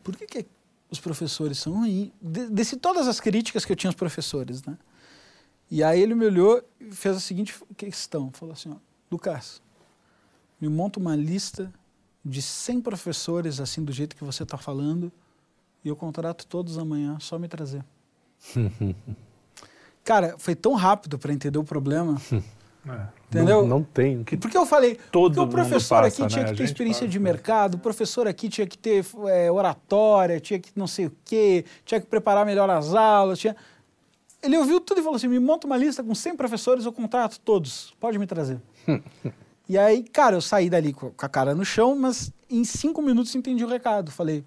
Por 0.04 0.14
que 0.14 0.26
que 0.26 0.46
os 0.90 1.00
professores 1.00 1.58
são 1.58 1.74
ruins? 1.74 2.10
De, 2.20 2.48
desci 2.48 2.76
todas 2.76 3.08
as 3.08 3.20
críticas 3.20 3.64
que 3.64 3.72
eu 3.72 3.76
tinha 3.76 3.88
aos 3.88 3.96
professores, 3.96 4.62
né? 4.64 4.78
E 5.70 5.82
aí 5.82 6.00
ele 6.00 6.14
me 6.14 6.24
olhou 6.24 6.62
e 6.80 6.92
fez 6.92 7.16
a 7.16 7.20
seguinte 7.20 7.54
questão. 7.76 8.30
Falou 8.32 8.52
assim, 8.52 8.70
ó, 8.70 8.76
Lucas, 9.10 9.60
me 10.60 10.68
monta 10.68 11.00
uma 11.00 11.16
lista 11.16 11.72
de 12.24 12.40
100 12.40 12.80
professores, 12.80 13.60
assim, 13.60 13.84
do 13.84 13.92
jeito 13.92 14.16
que 14.16 14.24
você 14.24 14.42
está 14.42 14.56
falando, 14.56 15.12
e 15.84 15.88
eu 15.88 15.94
contrato 15.94 16.46
todos 16.46 16.78
amanhã, 16.78 17.18
só 17.20 17.38
me 17.38 17.48
trazer. 17.48 17.84
Cara, 20.02 20.36
foi 20.38 20.54
tão 20.54 20.74
rápido 20.74 21.18
para 21.18 21.32
entender 21.32 21.58
o 21.58 21.64
problema. 21.64 22.20
entendeu? 23.28 23.62
Não, 23.62 23.68
não 23.68 23.82
tem. 23.82 24.22
Porque 24.24 24.56
eu 24.56 24.66
falei, 24.66 24.98
Todo 25.10 25.36
o 25.36 25.40
mundo 25.40 25.52
professor 25.52 26.02
passa, 26.02 26.08
aqui 26.08 26.22
né? 26.22 26.28
tinha 26.28 26.44
A 26.44 26.48
que 26.48 26.56
ter 26.56 26.64
experiência 26.64 27.02
passa, 27.02 27.12
de 27.12 27.18
né? 27.18 27.24
mercado, 27.24 27.74
o 27.74 27.78
professor 27.78 28.26
aqui 28.26 28.48
tinha 28.48 28.66
que 28.66 28.78
ter 28.78 29.04
é, 29.28 29.50
oratória, 29.50 30.40
tinha 30.40 30.58
que 30.58 30.70
não 30.76 30.86
sei 30.86 31.06
o 31.06 31.12
quê, 31.24 31.64
tinha 31.84 32.00
que 32.00 32.06
preparar 32.06 32.46
melhor 32.46 32.68
as 32.70 32.94
aulas, 32.94 33.38
tinha... 33.38 33.56
Ele 34.42 34.56
ouviu 34.58 34.80
tudo 34.80 35.00
e 35.00 35.02
falou 35.02 35.16
assim, 35.16 35.28
me 35.28 35.40
monta 35.40 35.66
uma 35.66 35.76
lista 35.76 36.04
com 36.04 36.14
100 36.14 36.36
professores, 36.36 36.84
eu 36.84 36.92
contrato 36.92 37.40
todos, 37.40 37.94
pode 37.98 38.18
me 38.18 38.26
trazer. 38.26 38.60
e 39.68 39.76
aí, 39.76 40.04
cara, 40.04 40.36
eu 40.36 40.40
saí 40.40 40.70
dali 40.70 40.92
com 40.92 41.10
com 41.10 41.26
a 41.26 41.28
cara 41.28 41.54
no 41.54 41.64
chão, 41.64 41.96
mas 41.96 42.30
em 42.48 42.62
cinco 42.62 43.02
minutos 43.02 43.34
entendi 43.34 43.64
o 43.64 43.68
recado. 43.68 44.10
Falei, 44.12 44.44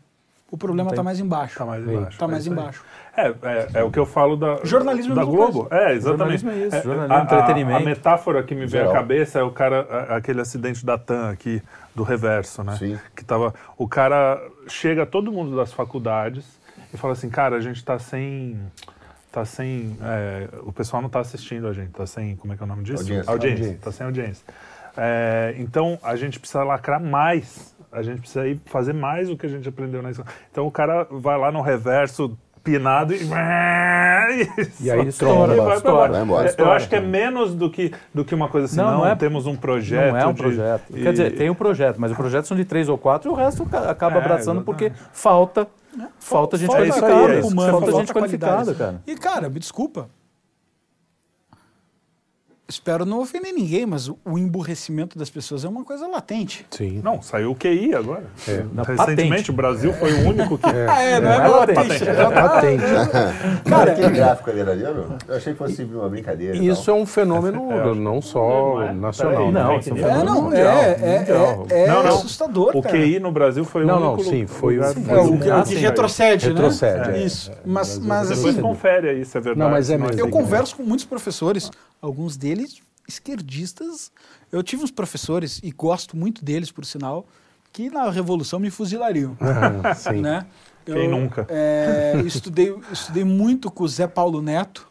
o 0.52 0.58
problema 0.58 0.90
está 0.92 1.04
mais 1.04 1.20
embaixo. 1.20 1.58
Tá 1.58 1.66
mais 1.66 1.84
embaixo. 1.88 2.18
Tá 2.18 2.26
é 2.26 2.28
mais 2.30 2.46
aí. 2.48 2.52
embaixo. 2.54 2.84
É, 3.18 3.28
é, 3.28 3.68
é 3.76 3.84
o 3.84 3.92
que 3.92 4.00
eu 4.00 4.06
falo 4.06 4.38
da, 4.38 4.60
Jornalismo 4.64 5.12
é 5.12 5.16
a 5.18 5.20
da 5.20 5.26
Globo. 5.26 5.68
É, 5.72 5.94
exatamente. 5.94 6.42
Jornalismo 6.42 6.52
é 6.52 6.58
isso, 6.68 6.84
jornalismo, 6.84 7.14
a, 7.14 7.20
a- 7.20 7.24
entretenimento. 7.24 7.78
A, 7.78 7.86
metáfora 7.86 8.44
que 8.44 8.56
me 8.56 8.66
vem 8.66 8.80
à 8.82 8.84
Geral. 8.86 8.94
cabeça 8.94 9.40
é 9.40 9.44
o 9.44 9.52
cara, 9.52 9.82
a- 9.90 10.16
aquele 10.18 10.40
acidente 10.42 10.86
da 10.86 10.98
TAM 10.98 11.30
aqui, 11.30 11.62
do 11.94 12.04
reverso, 12.04 12.64
né? 12.64 12.76
Sim. 12.78 12.98
Que 13.16 13.26
tava, 13.26 13.54
o 13.78 13.88
cara 13.88 14.42
chega 14.68 15.06
todo 15.06 15.32
mundo 15.32 15.56
das 15.56 15.74
faculdades 15.74 16.46
e 16.94 16.98
fala 16.98 17.14
assim, 17.14 17.30
cara, 17.30 17.56
a 17.58 17.62
gente 17.62 17.84
tá 17.84 18.00
sem... 18.00 18.60
Tá 19.32 19.46
sem. 19.46 19.96
é, 20.02 20.48
o 20.64 20.72
pessoal 20.74 21.04
não 21.04 21.10
tá 21.10 21.20
assistindo 21.20 21.68
a 21.68 21.74
gente, 21.74 21.92
tá 21.92 22.04
sem. 22.08 22.36
Como 22.36 22.52
é 22.52 22.58
que 22.58 22.64
é 22.64 22.66
o 22.66 22.68
nome 22.68 22.82
disso? 22.84 23.04
Audiência. 23.04 23.32
Audiência. 23.32 23.58
Audiência. 23.64 23.80
Tá 23.84 23.92
sem 23.92 24.06
audiência. 24.08 24.46
É, 24.98 25.56
então 25.60 26.00
a 26.02 26.16
gente 26.16 26.40
precisa 26.40 26.64
lacrar 26.64 27.00
mais. 27.00 27.76
A 27.92 28.02
gente 28.02 28.20
precisa 28.22 28.48
ir 28.48 28.60
fazer 28.66 28.94
mais 28.94 29.30
o 29.30 29.38
que 29.38 29.46
a 29.46 29.50
gente 29.50 29.68
aprendeu 29.68 30.02
na 30.02 30.12
escola. 30.12 30.30
Então 30.52 30.66
o 30.68 30.72
cara 30.72 31.08
vai 31.10 31.38
lá 31.38 31.52
no 31.52 31.62
reverso 31.62 32.38
pinado 32.64 33.14
e. 33.14 33.20
E 34.80 34.92
aí 34.92 35.12
tromba, 35.12 35.56
vai 35.56 35.76
estoura. 35.78 36.12
Vai 36.12 36.22
embora. 36.22 36.44
É, 36.44 36.46
Eu 36.46 36.50
Estoura. 36.50 36.74
acho 36.74 36.88
que 36.90 36.96
é 36.96 37.00
menos 37.02 37.56
do 37.56 37.70
que, 37.70 37.92
do 38.14 38.24
que 38.24 38.36
uma 38.36 38.48
coisa 38.48 38.66
assim. 38.66 38.78
Não, 38.78 38.92
Não, 38.92 38.98
não 39.00 39.08
é- 39.08 39.16
temos 39.16 39.46
um 39.48 39.56
projeto. 39.56 40.12
Não 40.12 40.18
é 40.20 40.28
um 40.28 40.34
de- 40.34 40.42
projeto. 40.42 40.84
e- 40.92 41.02
Quer 41.02 41.12
dizer, 41.12 41.36
tem 41.36 41.50
um 41.50 41.56
projeto, 41.56 41.98
mas 42.00 42.12
o 42.12 42.16
projeto 42.16 42.46
são 42.46 42.56
de 42.56 42.66
três 42.66 42.88
ou 42.90 42.98
quatro 42.98 43.30
e 43.30 43.34
o 43.34 43.36
resto 43.36 43.66
ca- 43.66 43.90
acaba 43.90 44.18
É, 44.18 44.20
abraçando 44.20 44.62
porque 44.62 44.86
exatamente. 44.86 45.10
falta, 45.14 45.68
falta 46.20 46.58
gente 46.58 46.68
Falta 46.68 46.82
qualificada. 46.82 47.12
falta 47.42 47.72
falta 47.72 47.92
gente 47.92 48.14
qualificada, 48.14 48.76
cara. 48.76 49.02
E, 49.08 49.16
cara, 49.16 49.50
me 49.50 49.60
desculpa. 49.60 50.10
Espero 52.70 53.04
não 53.04 53.20
ofender 53.20 53.52
ninguém, 53.52 53.84
mas 53.88 54.08
o, 54.08 54.18
o 54.24 54.38
emburrecimento 54.38 55.18
das 55.18 55.28
pessoas 55.30 55.66
é 55.66 55.68
uma 55.68 55.84
coisa 55.84 56.08
latente. 56.08 56.68
Sim. 56.70 57.02
Não, 57.04 57.20
saiu 57.20 57.50
o 57.52 57.56
QI 57.56 57.96
agora. 57.96 58.26
É. 58.48 58.64
Na 58.72 58.84
Recentemente 58.84 59.30
patente. 59.30 59.50
o 59.52 59.54
Brasil 59.54 59.94
foi 59.94 60.14
o 60.14 60.28
único 60.30 60.56
que. 60.56 60.68
Ah, 60.68 61.02
é, 61.02 61.20
não 61.20 61.32
é, 61.32 61.38
Não 61.40 61.46
é 61.46 61.48
latente. 61.50 62.06
tá- 62.06 62.32
Patente. 62.32 62.84
Cara, 63.68 63.92
Aquele 63.92 64.10
gráfico 64.12 64.50
ali 64.52 64.60
era 64.60 64.76
viu? 64.76 64.86
Eu 65.28 65.36
achei 65.36 65.54
que 65.54 65.58
fosse 65.58 65.84
uma 65.84 66.08
brincadeira. 66.10 66.56
e 66.56 66.68
Isso 66.68 66.92
é 66.92 66.94
um 66.94 67.08
fenômeno 67.08 67.70
não 67.96 68.22
só 68.22 68.76
Não 68.76 68.82
é? 68.84 68.94
nacional. 68.94 69.52
Né? 69.52 69.60
Não, 69.60 69.68
Não, 69.74 69.80
isso 69.80 69.90
é 69.90 69.94
um 69.94 69.98
é, 69.98 70.00
é, 70.00 70.04
fenômeno 70.04 70.26
não, 70.36 70.42
mundial, 70.44 70.78
é, 70.78 70.92
é, 71.02 71.20
mundial. 71.20 71.68
é, 71.72 71.82
é 71.84 71.88
Não, 71.88 72.04
não. 72.04 72.10
assustador, 72.10 72.72
O 72.78 72.82
cara. 72.84 72.96
QI 72.98 73.20
no 73.20 73.32
Brasil 73.32 73.66
foi 73.66 73.84
Não, 73.84 73.98
o 73.98 74.00
não, 74.00 74.14
único. 74.14 74.30
sim, 74.30 74.46
foi 74.46 74.78
o- 74.78 74.84
É, 74.84 74.90
o 74.92 75.64
que, 75.66 75.74
retrocede, 75.76 76.48
Retrocede, 76.50 77.10
né? 77.10 77.20
é. 77.20 77.24
Isso. 77.26 77.52
É, 77.52 77.56
Mas, 77.66 77.98
Depois 77.98 78.32
assim, 78.32 78.62
confere 78.62 79.10
aí 79.10 79.26
se 79.26 79.36
é 79.38 79.42
verdade. 79.42 79.60
Não, 79.60 79.72
mas 79.72 79.90
é 79.90 79.98
mesmo. 79.98 80.20
eu 80.20 80.30
converso 80.30 80.76
com 80.76 80.84
muitos 80.84 81.06
professores, 81.06 81.72
alguns 82.02 82.38
deles 82.38 82.82
esquerdistas. 83.08 84.12
Eu 84.52 84.62
tive 84.64 84.84
uns 84.84 84.92
professores, 84.92 85.60
e 85.64 85.72
gosto 85.72 86.16
muito 86.16 86.44
deles, 86.46 86.72
por 86.72 86.86
sinal, 86.86 87.28
que 87.74 87.90
na 87.90 88.10
Revolução 88.10 88.60
me 88.60 88.70
fuzilariam. 88.70 89.36
Ah, 89.40 89.94
sim. 89.96 90.22
né? 90.22 90.46
Quem 90.86 90.96
Eu, 91.06 91.10
nunca? 91.12 91.46
é, 91.50 92.22
estudei, 92.26 92.76
estudei 92.92 93.24
muito 93.24 93.70
com 93.72 93.84
o 93.84 93.88
Zé 93.88 94.08
Paulo 94.08 94.42
Neto, 94.42 94.88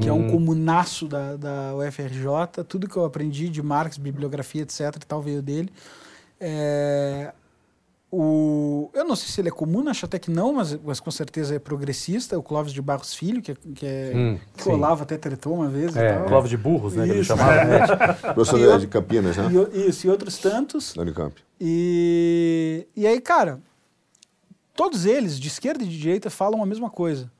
que 0.00 0.08
é 0.08 0.12
Uhum. 0.12 0.26
um 0.26 0.30
comunaço 0.30 1.06
da, 1.06 1.36
da 1.36 1.74
UFRJ. 1.76 2.64
Tudo 2.66 2.88
que 2.88 2.96
eu 2.96 3.04
aprendi 3.04 3.48
de 3.48 3.62
Marx, 3.62 3.98
bibliografia, 3.98 4.62
etc. 4.62 4.96
tal, 5.06 5.20
veio 5.22 5.42
dele. 5.42 5.70
É, 6.40 7.32
o, 8.16 8.90
eu 8.94 9.04
não 9.04 9.16
sei 9.16 9.28
se 9.28 9.40
ele 9.40 9.48
é 9.48 9.50
comum, 9.50 9.88
acho 9.88 10.04
até 10.04 10.18
que 10.18 10.30
não, 10.30 10.52
mas, 10.52 10.78
mas 10.82 11.00
com 11.00 11.10
certeza 11.10 11.54
é 11.54 11.58
progressista. 11.58 12.38
O 12.38 12.42
Clóvis 12.42 12.72
de 12.72 12.80
Barros 12.80 13.12
Filho, 13.14 13.42
que, 13.42 13.52
é- 13.52 13.56
que, 13.74 13.86
é, 13.86 14.12
Hum, 14.14 14.38
que 14.56 14.68
o 14.68 14.72
Olavo 14.72 15.02
até 15.02 15.16
tretou 15.18 15.54
uma 15.54 15.68
vez. 15.68 15.96
É, 15.96 16.10
e 16.10 16.14
tal. 16.18 16.26
Clóvis 16.26 16.50
de 16.50 16.56
burros, 16.56 16.94
né? 16.94 17.04
Que 17.04 17.10
ele 17.10 17.20
Isso. 17.20 17.28
chamava. 17.36 18.14
Professor 18.34 18.76
E 18.76 18.78
de- 18.80 18.86
Campinas, 18.86 19.36
né? 19.36 19.48
E, 19.72 19.88
isso, 19.88 20.06
e 20.06 20.10
outros 20.10 20.38
tantos. 20.38 20.94
Da 20.94 21.02
Unicamp. 21.02 21.34
E, 21.60 22.86
e 22.96 23.06
aí, 23.06 23.20
cara, 23.20 23.60
todos 24.76 25.04
eles, 25.06 25.38
de 25.38 25.48
esquerda 25.48 25.82
e 25.82 25.88
de 25.88 25.98
direita, 25.98 26.30
falam 26.30 26.62
a 26.62 26.66
mesma 26.66 26.88
coisa. 26.90 27.30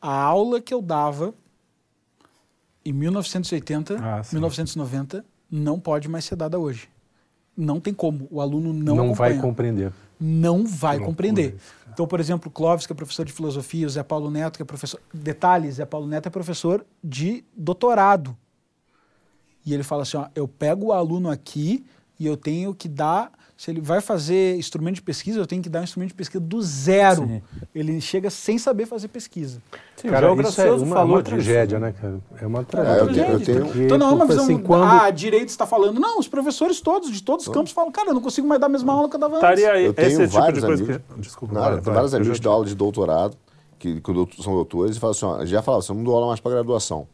A 0.00 0.12
aula 0.14 0.60
que 0.60 0.72
eu 0.72 0.80
dava 0.80 1.34
em 2.84 2.92
1980, 2.92 3.96
Ah, 4.00 4.22
sim. 4.22 4.36
1990, 4.36 5.24
não 5.50 5.78
pode 5.78 6.08
mais 6.08 6.24
ser 6.24 6.36
dada 6.36 6.58
hoje. 6.58 6.88
Não 7.56 7.78
tem 7.80 7.92
como. 7.92 8.26
O 8.30 8.40
aluno 8.40 8.72
não, 8.72 8.94
Não, 8.96 9.12
vai 9.14 9.36
compreender. 9.36 9.92
Não 10.20 10.66
vai 10.66 10.96
loucura 10.96 11.10
compreender. 11.10 11.54
isso, 11.56 11.74
Então, 11.92 12.06
por 12.06 12.20
exemplo, 12.20 12.48
o 12.48 12.52
Clóvis, 12.52 12.86
que 12.86 12.92
é 12.92 12.96
professor 12.96 13.24
de 13.24 13.32
filosofia, 13.32 13.86
o 13.86 13.90
Zé 13.90 14.02
Paulo 14.02 14.30
Neto, 14.30 14.56
que 14.56 14.62
é 14.62 14.66
professor. 14.66 15.00
Detalhe: 15.12 15.70
Zé 15.70 15.86
Paulo 15.86 16.06
Neto 16.06 16.26
é 16.26 16.30
professor 16.30 16.84
de 17.02 17.44
doutorado. 17.56 18.36
E 19.64 19.72
ele 19.72 19.82
fala 19.82 20.02
assim: 20.02 20.16
ó, 20.16 20.26
eu 20.34 20.46
pego 20.46 20.86
o 20.86 20.92
aluno 20.92 21.30
aqui 21.30 21.84
e 22.18 22.26
eu 22.26 22.36
tenho 22.36 22.74
que 22.74 22.88
dar. 22.88 23.32
Se 23.60 23.70
ele 23.70 23.78
vai 23.82 24.00
fazer 24.00 24.56
instrumento 24.56 24.94
de 24.94 25.02
pesquisa, 25.02 25.38
eu 25.38 25.46
tenho 25.46 25.60
que 25.62 25.68
dar 25.68 25.80
um 25.80 25.84
instrumento 25.84 26.08
de 26.08 26.14
pesquisa 26.14 26.42
do 26.42 26.62
zero. 26.62 27.26
Sim. 27.26 27.42
Ele 27.74 28.00
chega 28.00 28.30
sem 28.30 28.56
saber 28.56 28.86
fazer 28.86 29.08
pesquisa. 29.08 29.60
Sim, 29.96 30.08
Cara, 30.08 30.32
o 30.32 30.40
isso 30.40 30.58
é 30.62 30.64
Gracioso 30.64 30.84
uma, 30.86 30.96
falou 30.96 31.16
uma 31.16 31.22
tragédia, 31.22 31.78
né, 31.78 31.92
cara? 31.92 32.18
É 32.40 32.46
uma 32.46 32.60
É, 32.60 32.62
eu 32.62 32.64
tragédia. 32.64 33.12
tenho- 33.12 33.32
eu 33.34 33.40
tenho- 33.44 33.64
Porque, 33.66 33.82
Então 33.84 33.98
não 33.98 34.08
é 34.08 34.12
uma 34.12 34.24
visão. 34.24 34.44
assim, 34.44 34.56
quando... 34.56 34.84
Ah, 34.84 35.04
a 35.04 35.10
direita 35.10 35.44
está 35.52 35.66
falando. 35.66 36.00
Não, 36.00 36.18
os 36.18 36.26
professores 36.26 36.80
todos, 36.80 37.10
de 37.10 37.22
todos 37.22 37.46
os 37.46 37.52
campos, 37.52 37.70
falam, 37.72 37.92
cara, 37.92 38.08
eu 38.08 38.14
não 38.14 38.22
consigo 38.22 38.48
mais 38.48 38.58
dar 38.58 38.66
a 38.68 38.70
mesma 38.70 38.94
aula 38.94 39.10
que 39.10 39.16
eu 39.16 39.20
dava 39.20 39.36
antes. 39.36 39.46
Estaria 39.50 39.72
aí 39.72 39.84
Eu 39.84 39.92
tenho 39.92 40.08
esse 40.08 40.16
tipo 40.16 40.28
de 40.30 40.38
vários 40.38 40.64
coisa 40.64 40.82
amigos. 40.84 41.02
que. 41.14 41.20
Desculpa, 41.20 41.52
Nada, 41.54 41.70
vai, 41.72 41.80
vai, 41.82 41.94
vários 41.96 42.12
eu 42.14 42.16
amigos 42.18 42.38
já 42.38 42.42
dão 42.44 42.52
aula 42.54 42.64
de 42.64 42.74
doutorado, 42.74 43.36
que, 43.78 44.00
que 44.00 44.12
doutor- 44.14 44.42
são 44.42 44.54
doutores, 44.54 44.96
e 44.96 44.98
falam 44.98 45.10
assim, 45.14 45.26
ó, 45.26 45.44
já 45.44 45.60
falavam, 45.60 45.82
você 45.82 45.92
não 45.92 46.02
dou 46.02 46.14
aula 46.14 46.28
mais 46.28 46.40
para 46.40 46.52
graduação. 46.52 47.06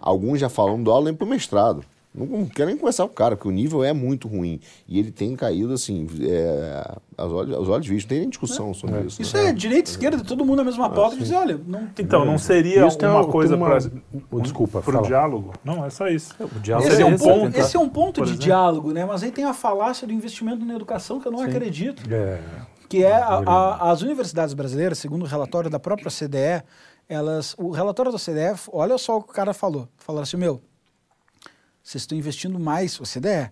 Alguns 0.00 0.40
já 0.40 0.48
falam, 0.48 0.76
não 0.76 0.82
dou 0.82 0.92
aula 0.92 1.04
nem 1.04 1.14
para 1.14 1.24
mestrado. 1.24 1.84
Não, 2.14 2.24
não 2.26 2.46
quero 2.46 2.68
nem 2.68 2.76
conversar 2.78 3.04
com 3.06 3.10
o 3.10 3.14
cara, 3.14 3.34
porque 3.36 3.48
o 3.48 3.50
nível 3.50 3.82
é 3.82 3.92
muito 3.92 4.28
ruim. 4.28 4.60
E 4.86 4.98
ele 5.00 5.10
tem 5.10 5.34
caído, 5.34 5.72
assim, 5.72 6.06
é, 6.22 6.94
aos, 7.18 7.32
olhos, 7.32 7.54
aos 7.56 7.68
olhos 7.68 7.86
vistos. 7.86 8.04
Não 8.04 8.08
tem 8.10 8.20
nem 8.20 8.28
discussão 8.28 8.72
sobre 8.72 9.00
isso. 9.00 9.20
Isso 9.20 9.36
né? 9.36 9.46
é 9.48 9.52
direita, 9.52 9.90
esquerda, 9.90 10.22
todo 10.22 10.44
mundo 10.44 10.58
na 10.58 10.64
mesma 10.64 10.88
pauta 10.88 11.16
e 11.16 11.18
dizer, 11.18 11.34
olha, 11.34 11.60
não 11.66 11.88
Então, 11.98 12.24
não 12.24 12.38
seria 12.38 12.86
Isso 12.86 12.96
tem 12.96 13.08
uma 13.08 13.22
uma- 13.22 13.32
coisa 13.32 13.56
tem 13.56 13.64
para. 13.66 13.78
uma- 14.12 14.24
Oh, 14.30 14.40
desculpa, 14.40 14.80
Para 14.80 15.00
o 15.00 15.02
diálogo? 15.02 15.52
Não, 15.64 15.84
é 15.84 15.90
só 15.90 16.06
isso. 16.06 16.34
O 16.40 16.60
diálogo 16.60 16.88
Esse 16.88 17.02
é, 17.02 17.04
um 17.04 17.14
esse, 17.14 17.24
ponto, 17.24 17.40
tentar- 17.46 17.58
esse 17.58 17.76
é 17.76 17.80
um 17.80 17.88
ponto 17.88 18.24
de 18.24 18.36
diálogo, 18.38 18.92
né? 18.92 19.04
Mas 19.04 19.22
aí 19.24 19.32
tem 19.32 19.44
a 19.44 19.52
falácia 19.54 20.06
do 20.06 20.12
investimento 20.12 20.64
na 20.64 20.74
educação 20.74 21.18
que 21.18 21.26
eu 21.26 21.32
não 21.32 21.40
acredito. 21.40 22.02
É, 22.12 22.38
Que 22.88 23.02
é 23.02 23.12
a- 23.16 23.42
a- 23.44 23.90
as 23.90 24.02
universidades 24.02 24.54
brasileiras, 24.54 24.98
segundo 24.98 25.22
o 25.22 25.26
relatório 25.26 25.68
da 25.68 25.80
própria 25.80 26.10
CDE, 26.10 26.62
elas, 27.08 27.54
o 27.58 27.70
relatório 27.70 28.12
da 28.12 28.18
CDE, 28.18 28.54
olha 28.72 28.96
só 28.98 29.16
o 29.18 29.22
que 29.22 29.30
o 29.30 29.34
cara 29.34 29.52
falou. 29.52 29.88
Falaram 29.96 30.22
assim, 30.22 30.36
meu, 30.36 30.60
vocês 31.84 32.02
estão 32.02 32.16
investindo 32.18 32.58
mais, 32.58 32.98
o 32.98 33.04
CDE, 33.04 33.50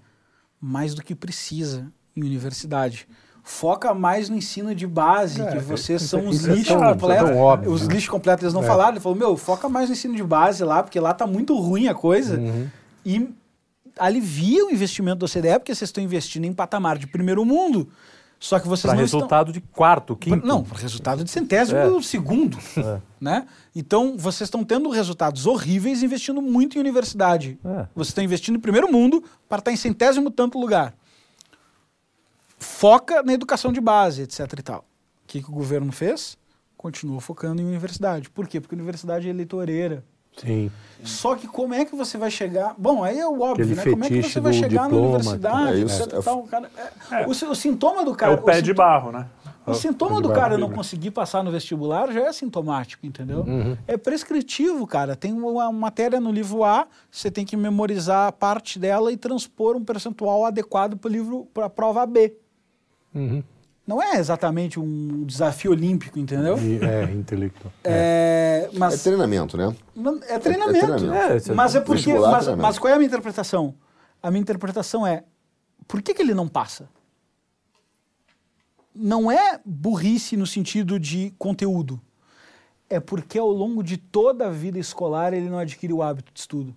mais 0.61 0.95
do 0.95 1.03
que 1.03 1.14
precisa 1.14 1.87
em 2.16 2.22
universidade. 2.24 3.07
Foca 3.45 3.93
mais 3.93 4.28
no 4.28 4.37
ensino 4.37 4.74
de 4.74 4.87
base, 4.87 5.45
que 5.45 5.59
vocês 5.59 6.01
são 6.03 6.26
os 6.28 6.37
isso 6.37 6.51
é 6.51 6.55
lixos 6.55 6.68
tão- 6.76 6.93
completos. 6.93 7.30
óbvio. 7.30 7.72
Os 7.72 7.83
lixos 7.83 8.09
completos 8.09 8.45
eles 8.45 8.55
não 8.55 8.62
É. 8.62 8.66
falaram. 8.66 8.93
Ele 8.93 9.01
falou, 9.01 9.18
meu, 9.18 9.37
foca 9.37 9.68
mais 9.68 9.89
no 9.89 9.95
ensino 9.95 10.14
de 10.16 10.22
base 10.22 10.62
lá, 10.64 10.83
porque 10.83 10.99
lá 10.99 11.12
tá 11.12 11.26
muito 11.26 11.55
ruim 11.59 11.89
a 11.89 11.95
coisa. 11.95 12.41
E 13.05 13.28
alivia 13.99 14.64
o 14.64 14.70
investimento 14.70 15.16
da 15.18 15.26
OCDE, 15.26 15.59
porque 15.59 15.74
vocês 15.74 15.89
estão 15.89 16.03
investindo 16.03 16.45
em 16.45 16.53
patamar 16.53 16.97
de 16.97 17.07
primeiro 17.07 17.45
mundo. 17.45 17.89
Só 18.43 18.59
que 18.59 18.66
vocês 18.66 18.82
Para 18.82 18.95
não 18.95 19.01
resultado 19.03 19.53
de 19.53 19.61
quarto, 19.61 20.14
estão... 20.14 20.16
quinto. 20.16 20.45
Não, 20.45 20.62
resultado 20.62 21.22
de 21.22 21.30
centésimo 21.30 21.78
É. 21.78 22.03
segundo. 22.03 22.59
Né? 23.20 23.47
Então, 23.72 24.16
vocês 24.18 24.49
estão 24.49 24.64
tendo 24.64 24.90
resultados 24.90 25.47
horríveis 25.47 26.03
investindo 26.03 26.43
muito 26.43 26.76
em 26.76 26.80
universidade. 26.80 27.57
É. 27.64 27.86
Vocês 27.95 28.09
estão 28.09 28.24
investindo 28.24 28.57
em 28.57 28.61
primeiro 28.61 28.90
mundo 28.90 29.22
para 29.49 29.61
estar 29.61 29.70
em 29.70 29.76
centésimo 29.76 30.28
tanto 30.28 30.59
lugar. 30.59 30.93
Foca 32.59 33.22
na 33.22 33.32
educação 33.32 33.72
de 33.72 33.80
base, 33.80 34.22
etc 34.22 34.40
e 34.59 34.62
tal. 34.62 34.80
O 34.80 35.28
que, 35.28 35.40
que 35.40 35.49
o 35.49 35.53
governo 35.53 35.93
fez? 35.93 36.36
Continuou 36.76 37.20
focando 37.20 37.62
em 37.62 37.64
universidade. 37.64 38.28
Por 38.28 38.49
quê? 38.49 38.61
Porque 38.61 38.74
a 38.74 38.78
universidade 38.78 39.28
é 39.28 39.30
eleitoreira. 39.30 40.05
Sim. 40.37 40.70
Só 41.05 41.35
que 41.35 41.49
como 41.49 41.74
é 41.74 41.85
que 41.85 41.97
você 41.97 42.16
vai 42.16 42.30
chegar. 42.30 42.74
Bom, 42.78 43.03
aí 43.03 43.18
é 43.18 43.26
o 43.26 43.41
óbvio, 43.41 43.64
Aquele 43.64 43.74
né? 43.74 43.83
Como 43.91 44.05
é 44.05 44.09
que 44.09 44.22
você 44.22 44.41
vai 44.41 44.53
chegar 44.53 44.83
na 44.83 44.89
diploma, 44.89 45.07
universidade, 45.09 45.72
é 45.72 45.85
isso, 45.85 46.03
é 46.05 46.22
tal, 46.22 46.43
cara, 46.45 46.70
é- 47.11 47.26
o, 47.26 47.35
si- 47.35 47.45
o 47.45 47.55
sintoma 47.57 48.05
do 48.05 48.12
É 48.12 48.16
cara. 48.16 48.35
o 48.35 48.43
pé 48.43 48.61
de 48.61 48.68
sinto- 48.68 48.76
barro, 48.76 49.11
né? 49.11 49.26
O 49.66 49.74
sintoma 49.74 50.16
de 50.16 50.22
do 50.22 50.33
cara 50.33 50.59
não 50.59 50.70
conseguir 50.70 51.12
passar 51.12 51.43
no 51.45 51.51
vestibular 51.53 52.11
já 52.12 52.20
é 52.26 52.33
sintomático, 52.33 53.07
entendeu? 53.07 53.41
Uhum. 53.47 53.76
É 53.87 53.97
prescritivo, 53.97 54.87
cara. 54.89 55.14
Tem 55.14 55.33
uma 55.33 55.70
matéria 55.70 56.20
no 56.20 56.33
livro 56.33 56.64
A, 56.64 56.87
você 57.09 57.30
tem 57.30 57.45
que 57.45 57.57
memorizar 57.57 58.33
parte 58.33 58.76
dela 58.78 59.12
e 59.12 59.16
transpor 59.16 59.76
um 59.76 59.85
percentual 59.85 60.45
adequado 60.45 60.97
para 60.97 61.09
o 61.09 61.12
livro 61.12 61.47
para 61.55 61.66
a 61.66 61.70
prova 61.70 62.05
B. 62.07 62.35
Uhum. 63.14 63.43
Não 63.85 64.01
é 64.01 64.16
exatamente 64.16 64.78
um 64.78 65.24
desafio 65.24 65.72
olímpico, 65.72 66.18
entendeu? 66.18 66.57
E, 66.59 66.78
é, 66.85 67.05
intelectual. 67.12 67.72
É, 67.85 68.68
É 68.72 68.78
mas 68.78 69.03
treinamento, 69.03 69.57
né? 69.57 69.74
é 70.28 70.39
treinamento. 70.39 70.87
treinamento. 70.87 71.12
É, 71.49 71.53
é- 71.53 71.55
mas 71.55 71.74
é 71.74 71.80
porque. 71.80 72.14
Mas, 72.14 72.30
treinamento. 72.45 72.62
mas 72.62 72.78
qual 72.78 72.91
é 72.93 72.95
a 72.95 72.99
minha 72.99 73.09
interpretação? 73.09 73.74
A 74.22 74.30
minha 74.30 74.41
interpretação 74.41 75.07
é: 75.07 75.24
por 75.89 76.01
que, 76.01 76.14
que 76.14 76.22
ele 76.22 76.33
não 76.35 76.47
passa? 76.47 76.89
Não 78.95 79.33
é 79.33 79.59
burrice 79.64 80.37
no 80.37 80.47
sentido 80.47 81.01
de 81.01 81.33
conteúdo. 81.39 82.01
É 82.89 83.01
porque 83.01 83.39
ao 83.39 83.49
longo 83.49 83.83
de 83.83 83.97
toda 83.97 84.47
a 84.49 84.51
vida 84.51 84.78
escolar 84.78 85.33
ele 85.33 85.49
não 85.49 85.59
adquire 85.59 85.93
o 85.95 86.03
hábito 86.03 86.30
de 86.33 86.39
estudo. 86.41 86.76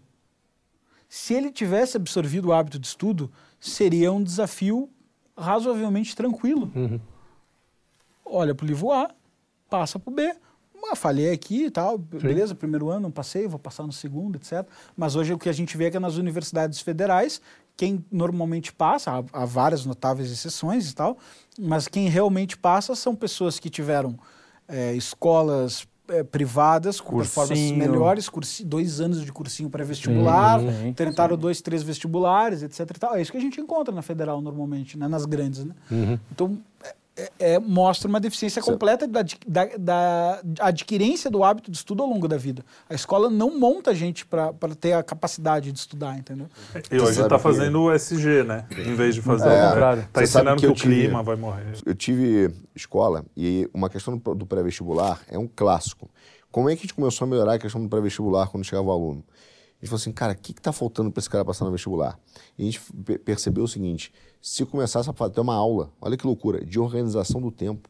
Se 1.10 1.34
ele 1.34 1.52
tivesse 1.52 1.98
absorvido 1.98 2.46
o 2.48 2.54
hábito 2.54 2.80
de 2.80 2.88
estudo, 2.88 3.32
seria 3.60 4.12
um 4.14 4.24
desafio 4.24 4.90
razoavelmente 5.38 6.16
tranquilo. 6.16 6.72
Olha 8.26 8.56
para 8.56 8.64
o 8.64 8.68
livro 8.68 8.92
A, 8.92 9.10
passa 9.70 10.00
para 10.00 10.12
o 10.12 10.16
B. 10.16 10.36
Ah, 10.88 10.96
falhei 10.96 11.32
aqui 11.32 11.66
e 11.66 11.72
tal, 11.72 11.98
beleza, 11.98 12.54
primeiro 12.54 12.90
ano 12.90 13.02
não 13.02 13.12
passei, 13.12 13.48
vou 13.48 13.58
passar 13.58 13.84
no 13.84 13.92
segundo, 13.92 14.36
etc. 14.36 14.68
Mas 14.96 15.16
hoje 15.16 15.34
o 15.34 15.38
que 15.38 15.50
a 15.50 15.52
gente 15.52 15.76
vê 15.76 15.86
é 15.86 15.92
que 15.92 15.98
nas 15.98 16.18
universidades 16.18 16.80
federais, 16.80 17.42
quem 17.76 18.06
normalmente 18.12 18.72
passa, 18.72 19.12
há, 19.12 19.24
há 19.34 19.46
várias 19.46 19.84
notáveis 19.84 20.32
exceções 20.32 20.92
e 20.92 20.96
tal, 20.96 21.18
mas 21.60 21.88
quem 21.88 22.08
realmente 22.08 22.56
passa 22.56 22.94
são 22.94 23.16
pessoas 23.16 23.60
que 23.60 23.68
tiveram 23.68 24.16
eh, 24.68 24.94
escolas 24.94 25.88
eh, 26.10 26.24
privadas 26.24 27.00
com 27.02 27.18
performances 27.18 27.70
Cursinho. 27.70 27.78
melhores, 27.78 28.30
cursi- 28.30 28.64
dois 28.64 29.00
anos 29.02 29.24
de 29.24 29.32
cursinho 29.32 29.70
pré-vestibular, 29.70 30.60
Sim, 30.60 30.94
tentaram 30.94 31.36
dois, 31.38 31.62
três 31.62 31.82
vestibulares, 31.84 32.64
etc. 32.64 32.82
É 33.14 33.22
isso 33.22 33.32
que 33.32 33.38
a 33.38 33.42
gente 33.42 33.60
encontra 33.60 33.94
na 33.94 34.02
federal 34.02 34.42
normalmente, 34.42 34.98
né? 34.98 35.08
nas 35.08 35.26
grandes. 35.26 35.66
Né? 35.66 35.74
Então, 36.32 36.58
é- 37.18 37.32
é- 37.40 37.60
mostra 37.60 38.08
uma 38.10 38.20
deficiência 38.20 38.62
completa 38.62 39.08
da, 39.08 39.22
da, 39.48 39.66
da 39.78 40.42
adquirência 40.60 41.30
do 41.32 41.44
hábito 41.44 41.72
de 41.72 41.78
estudo 41.78 42.04
ao 42.04 42.10
longo 42.10 42.28
da 42.28 42.38
vida. 42.38 42.64
A 42.90 42.94
escola 42.94 43.30
não 43.30 43.58
monta 43.58 43.92
a 43.92 43.94
gente 43.94 44.26
para 44.26 44.54
ter 44.80 44.94
a 44.94 45.02
capacidade 45.04 45.72
de 45.72 45.80
estudar, 45.80 46.18
entendeu? 46.18 46.48
E 46.92 47.00
hoje 47.00 47.22
tá 47.28 47.38
que- 47.38 47.44
fazendo 47.44 47.82
o 47.84 47.92
SG, 47.92 48.44
né? 48.44 48.66
Em 48.72 48.94
vez 48.96 49.16
de 49.16 49.22
fazer 49.22 49.48
É, 49.50 49.66
o 49.66 49.70
contrário. 49.70 50.02
Tá 50.12 50.26
sabe 50.26 50.50
ensinando 50.50 50.62
que 50.62 50.68
que, 50.68 50.72
o 50.74 50.76
tive- 50.76 51.02
clima 51.04 51.24
vai 51.24 51.36
morrer. 51.36 51.74
Eu 51.86 51.96
tive 51.96 52.54
escola 52.76 53.24
e 53.36 53.70
uma 53.74 53.90
questão 53.90 54.18
do 54.18 54.36
do 54.36 54.46
pré-vestibular 54.46 55.22
é 55.30 55.38
um 55.38 55.48
clássico. 55.48 56.10
Como 56.52 56.70
é 56.70 56.74
que 56.76 56.80
a 56.80 56.82
gente 56.84 56.94
começou 56.94 57.26
a 57.26 57.30
melhorar 57.30 57.54
a 57.56 57.60
questão 57.60 57.82
do 57.82 57.90
pré-vestibular 57.90 58.48
quando 58.50 58.64
chegava 58.64 58.88
o 58.88 58.92
aluno? 58.92 59.24
Gente 59.86 59.90
falou 59.92 60.02
assim, 60.02 60.12
cara, 60.12 60.34
o 60.34 60.36
que 60.36 60.52
está 60.52 60.72
faltando 60.72 61.12
para 61.12 61.20
esse 61.20 61.30
cara 61.30 61.46
passar 61.46 61.64
no 61.66 61.72
vestibular? 61.72 62.18
E 62.58 62.64
a 62.64 62.66
gente 62.66 62.82
pe- 63.06 63.20
percebeu 63.20 63.64
o 63.66 63.68
seguinte: 63.68 64.12
se 64.42 64.66
começasse 64.66 65.08
a 65.10 65.30
ter 65.30 65.40
uma 65.42 65.54
aula, 65.54 65.92
olha 66.02 66.18
que 66.18 66.26
loucura, 66.26 66.66
de 66.66 66.80
organização 66.80 67.40
do 67.40 67.52
tempo. 67.52 67.88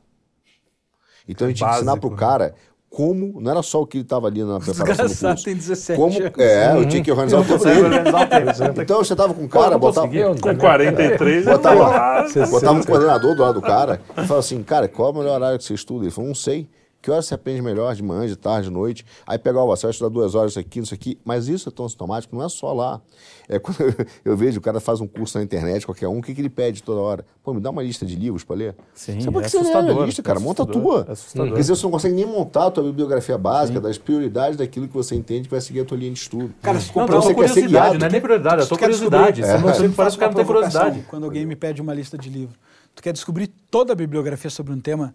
Então 1.27 1.45
a 1.47 1.49
gente 1.49 1.57
tinha 1.57 1.69
que 1.69 1.75
ensinar 1.77 1.97
para 1.97 2.07
o 2.07 2.09
Básico, 2.09 2.25
né? 2.25 2.37
cara 2.37 2.55
como, 2.89 3.41
não 3.41 3.51
era 3.51 3.61
só 3.61 3.81
o 3.81 3.87
que 3.87 3.97
ele 3.97 4.03
estava 4.03 4.27
ali 4.27 4.41
na 4.43 4.57
preparação 4.59 4.85
do 4.85 4.87
Desgraçado, 5.09 5.33
curso. 5.33 5.45
tem 5.45 5.55
17 5.55 5.99
Como, 5.99 6.17
anos. 6.17 6.37
é, 6.39 6.77
eu 6.77 6.87
tinha 6.87 7.03
que 7.03 7.11
organizar 7.11 7.39
o 7.39 7.43
tempo 7.45 7.63
dele. 7.65 8.81
Então 8.81 8.97
você 9.03 9.15
tava 9.15 9.33
com 9.33 9.43
o 9.43 9.49
cara, 9.49 9.77
botava, 9.77 10.07
Com 10.07 10.55
43, 10.57 11.45
Botava- 11.45 12.25
botava 12.51 12.79
um 12.79 12.83
coordenador 12.83 13.35
do 13.35 13.41
lado 13.41 13.53
do 13.55 13.61
cara 13.61 14.01
e 14.11 14.15
falava 14.15 14.39
assim, 14.39 14.63
cara, 14.63 14.87
qual 14.87 15.09
é 15.09 15.11
o 15.11 15.15
melhor 15.17 15.35
horário 15.35 15.57
que 15.57 15.63
você 15.65 15.73
estuda? 15.73 16.05
Ele 16.05 16.11
falou, 16.11 16.27
não 16.29 16.35
sei. 16.35 16.69
Que 17.05 17.11
horas 17.11 17.27
você 17.27 17.35
aprende 17.35 17.61
melhor? 17.61 17.93
De 17.93 18.01
manhã, 18.01 18.25
de 18.25 18.35
tarde, 18.35 18.67
de 18.67 18.73
noite? 18.73 19.05
Aí 19.27 19.37
pegava, 19.37 19.63
ó, 19.67 19.75
você 19.75 19.83
vai 19.83 19.91
estudar 19.91 20.09
duas 20.09 20.33
horas 20.33 20.53
isso 20.53 20.59
aqui, 20.59 20.79
isso 20.79 20.91
aqui. 20.91 21.19
Mas 21.23 21.47
isso 21.47 21.69
é 21.69 21.71
tão 21.71 21.87
sintomático, 21.87 22.35
não 22.35 22.43
é 22.43 22.49
só 22.49 22.73
lá. 22.73 22.99
É 23.47 23.59
quando 23.59 23.79
eu, 23.81 23.93
eu 24.33 24.35
vejo 24.35 24.57
o 24.57 24.61
cara 24.61 24.79
faz 24.79 24.99
um 25.01 25.05
curso 25.07 25.37
na 25.37 25.43
internet, 25.43 25.85
qualquer 25.85 26.07
um, 26.07 26.17
o 26.17 26.21
que, 26.23 26.33
que 26.33 26.41
ele 26.41 26.49
pede 26.49 26.81
toda 26.81 26.99
hora? 26.99 27.23
Pô, 27.43 27.53
me 27.53 27.61
dá 27.61 27.69
uma 27.69 27.83
lista 27.83 28.07
de 28.07 28.15
livros 28.15 28.43
para 28.43 28.55
ler. 28.55 28.75
Sim, 28.95 29.19
Você 29.21 29.29
pode 29.29 29.45
é 29.45 29.49
ser 29.49 29.57
assustador, 29.59 30.01
a 30.01 30.05
lista, 30.07 30.23
cara. 30.23 30.39
é 30.39 30.41
Monta 30.41 30.63
a 30.63 30.65
tua. 30.65 31.05
é 31.07 31.11
assustador. 31.11 31.53
Quer 31.53 31.59
dizer, 31.59 31.75
você 31.75 31.83
não 31.83 31.91
consegue 31.91 32.15
nem 32.15 32.25
montar 32.25 32.65
a 32.65 32.71
tua 32.71 32.83
bibliografia 32.83 33.37
básica 33.37 33.79
das 33.79 33.99
prioridades 33.99 34.57
daquilo 34.57 34.87
que 34.87 34.93
você 34.95 35.13
entende 35.13 35.43
que 35.43 35.51
vai 35.51 35.61
seguir 35.61 35.81
a 35.81 35.85
tua 35.85 35.97
linha 35.99 36.11
de 36.11 36.17
estudo. 36.17 36.55
Cara, 36.63 36.79
se 36.79 36.87
Não, 36.87 36.93
comprar 36.95 37.17
eu 37.17 37.21
tô 37.21 37.27
você 37.27 37.35
quer 37.35 37.41
ser 37.49 37.53
curiosidade, 37.53 37.69
guiado. 37.89 37.99
não 37.99 38.07
é 38.07 38.09
nem 38.09 38.21
prioridade, 38.21 38.63
Tu 38.67 38.69
quer 38.69 38.85
curiosidade. 38.85 39.41
descobrir- 39.41 39.45
Você 39.45 39.63
não- 39.67 39.73
Você 39.75 39.79
sempre 39.81 39.95
parece 39.95 40.17
que 40.17 40.17
o 40.17 40.19
cara 40.21 40.31
uma 40.31 40.37
não 40.39 40.43
tem 40.43 40.55
curiosidade. 40.55 41.05
Quando 41.07 41.23
alguém 41.25 41.45
me 41.45 41.55
pede 41.55 41.83
uma 41.83 41.93
lista 41.93 42.17
de 42.17 42.31
livros. 42.31 42.57
Tu 42.95 43.03
quer 43.03 43.13
descobrir 43.13 43.45
toda 43.69 43.93
a 43.93 43.95
bibliografia 43.95 44.49
sobre 44.49 44.73
um 44.73 44.79
tema, 44.79 45.13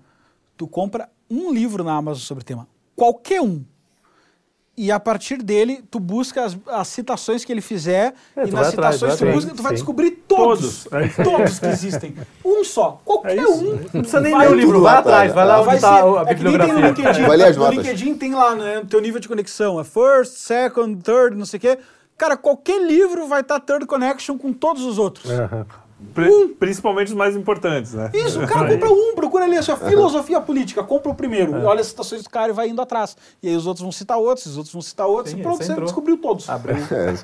tu 0.60 0.68
compra 0.68 1.08
um 1.30 1.50
livro 1.50 1.82
na 1.82 1.94
Amazon 1.94 2.20
sobre 2.20 2.42
o 2.42 2.44
tema. 2.44 2.68
Qualquer 2.94 3.40
um. 3.40 3.64
E 4.76 4.92
a 4.92 5.00
partir 5.00 5.38
dele, 5.42 5.82
tu 5.90 5.98
busca 5.98 6.44
as, 6.44 6.54
as 6.66 6.86
citações 6.88 7.46
que 7.46 7.50
ele 7.50 7.62
fizer, 7.62 8.12
É, 8.36 8.46
e 8.46 8.50
nas 8.50 8.68
atrás, 8.68 8.96
citações 8.96 9.18
vai 9.18 9.30
tu, 9.30 9.34
busca, 9.34 9.54
tu 9.54 9.62
vai 9.62 9.70
sim. 9.70 9.76
descobrir 9.76 10.10
todos. 10.28 10.84
Todos. 10.84 11.16
Todos 11.16 11.58
que 11.58 11.66
existem. 11.66 12.14
Um 12.44 12.62
só. 12.62 13.00
Qualquer 13.02 13.38
É 13.38 13.42
isso. 13.42 13.52
um. 13.54 13.70
Não 13.72 14.02
precisa 14.02 14.20
nem 14.20 14.36
ler 14.36 14.50
o 14.50 14.54
livro, 14.54 14.82
vai 14.82 14.92
lá 14.92 14.98
atrás, 14.98 15.32
vai 15.32 15.46
lá 15.46 15.56
é. 15.56 15.60
onde 15.60 15.74
está 15.76 15.94
a 15.94 16.30
é 16.30 16.34
que 16.34 16.44
nem 16.44 16.58
tem 16.58 16.60
no 16.60 16.74
bibliografia. 16.74 17.04
LinkedIn. 17.04 17.26
Vai 17.26 17.36
ler 17.38 17.46
as 17.46 17.56
no. 17.56 17.70
LinkedIn 17.70 18.14
tem 18.16 18.34
lá, 18.34 18.54
né, 18.54 18.80
o 18.80 18.86
teu 18.86 19.00
nível 19.00 19.18
de 19.18 19.28
conexão. 19.28 19.80
É 19.80 19.84
first, 19.84 20.34
second, 20.36 21.02
third, 21.02 21.36
não 21.38 21.46
sei 21.46 21.56
o 21.56 21.60
quê. 21.62 21.78
Cara, 22.18 22.36
qualquer 22.36 22.82
livro 22.86 23.26
vai 23.26 23.40
estar 23.40 23.58
third 23.60 23.86
connection 23.86 24.36
com 24.36 24.52
todos 24.52 24.84
os 24.84 24.98
outros. 24.98 25.30
Aham. 25.30 25.66
Pri- 26.14 26.48
Principalmente 26.58 27.08
os 27.08 27.14
mais 27.14 27.36
importantes, 27.36 27.92
né? 27.94 28.10
Isso, 28.14 28.42
o 28.42 28.46
cara 28.46 28.68
compra 28.72 28.90
um, 28.90 29.14
procura 29.14 29.44
ali 29.44 29.56
a 29.56 29.62
sua 29.62 29.76
filosofia 29.76 30.40
política, 30.40 30.82
compra 30.82 31.10
o 31.12 31.14
primeiro, 31.14 31.52
e 31.58 31.64
olha 31.64 31.80
as 31.80 31.88
citações 31.88 32.22
do 32.22 32.30
cara 32.30 32.50
e 32.50 32.54
vai 32.54 32.68
indo 32.68 32.80
atrás. 32.80 33.16
E 33.42 33.48
aí 33.48 33.54
os 33.54 33.66
outros 33.66 33.82
vão 33.82 33.92
citar 33.92 34.18
outros, 34.18 34.46
os 34.46 34.56
outros 34.56 34.72
vão 34.72 34.82
citar 34.82 35.06
outros, 35.06 35.32
Sim, 35.34 35.40
e 35.40 35.42
pronto, 35.42 35.58
você 35.62 35.70
entrou. 35.72 35.84
descobriu 35.84 36.16
todos. 36.18 36.48
Abriu. 36.48 36.76
É. 36.90 37.14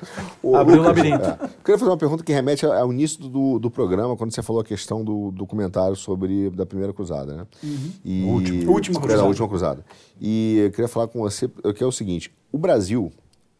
Ô, 0.42 0.54
Abriu 0.56 0.76
o 0.76 0.82
Lucas, 0.82 0.96
labirinto. 0.96 1.24
é, 1.24 1.30
eu 1.44 1.48
queria 1.64 1.78
fazer 1.78 1.90
uma 1.90 1.96
pergunta 1.96 2.22
que 2.22 2.32
remete 2.32 2.64
ao 2.66 2.92
início 2.92 3.18
do, 3.28 3.58
do 3.58 3.70
programa, 3.70 4.16
quando 4.16 4.32
você 4.34 4.42
falou 4.42 4.60
a 4.60 4.64
questão 4.64 5.02
do 5.02 5.30
documentário 5.30 5.96
sobre 5.96 6.50
da 6.50 6.64
primeira 6.66 6.92
cruzada, 6.92 7.34
né? 7.34 7.46
E, 8.04 8.24
Último. 8.24 8.72
Última 8.72 8.98
É, 8.98 9.00
cruzada. 9.00 9.22
a 9.22 9.26
última 9.26 9.48
cruzada. 9.48 9.84
E 10.20 10.58
eu 10.64 10.70
queria 10.70 10.88
falar 10.88 11.08
com 11.08 11.20
você, 11.20 11.48
que 11.74 11.82
é 11.82 11.86
o 11.86 11.92
seguinte: 11.92 12.30
o 12.52 12.58
Brasil, 12.58 13.10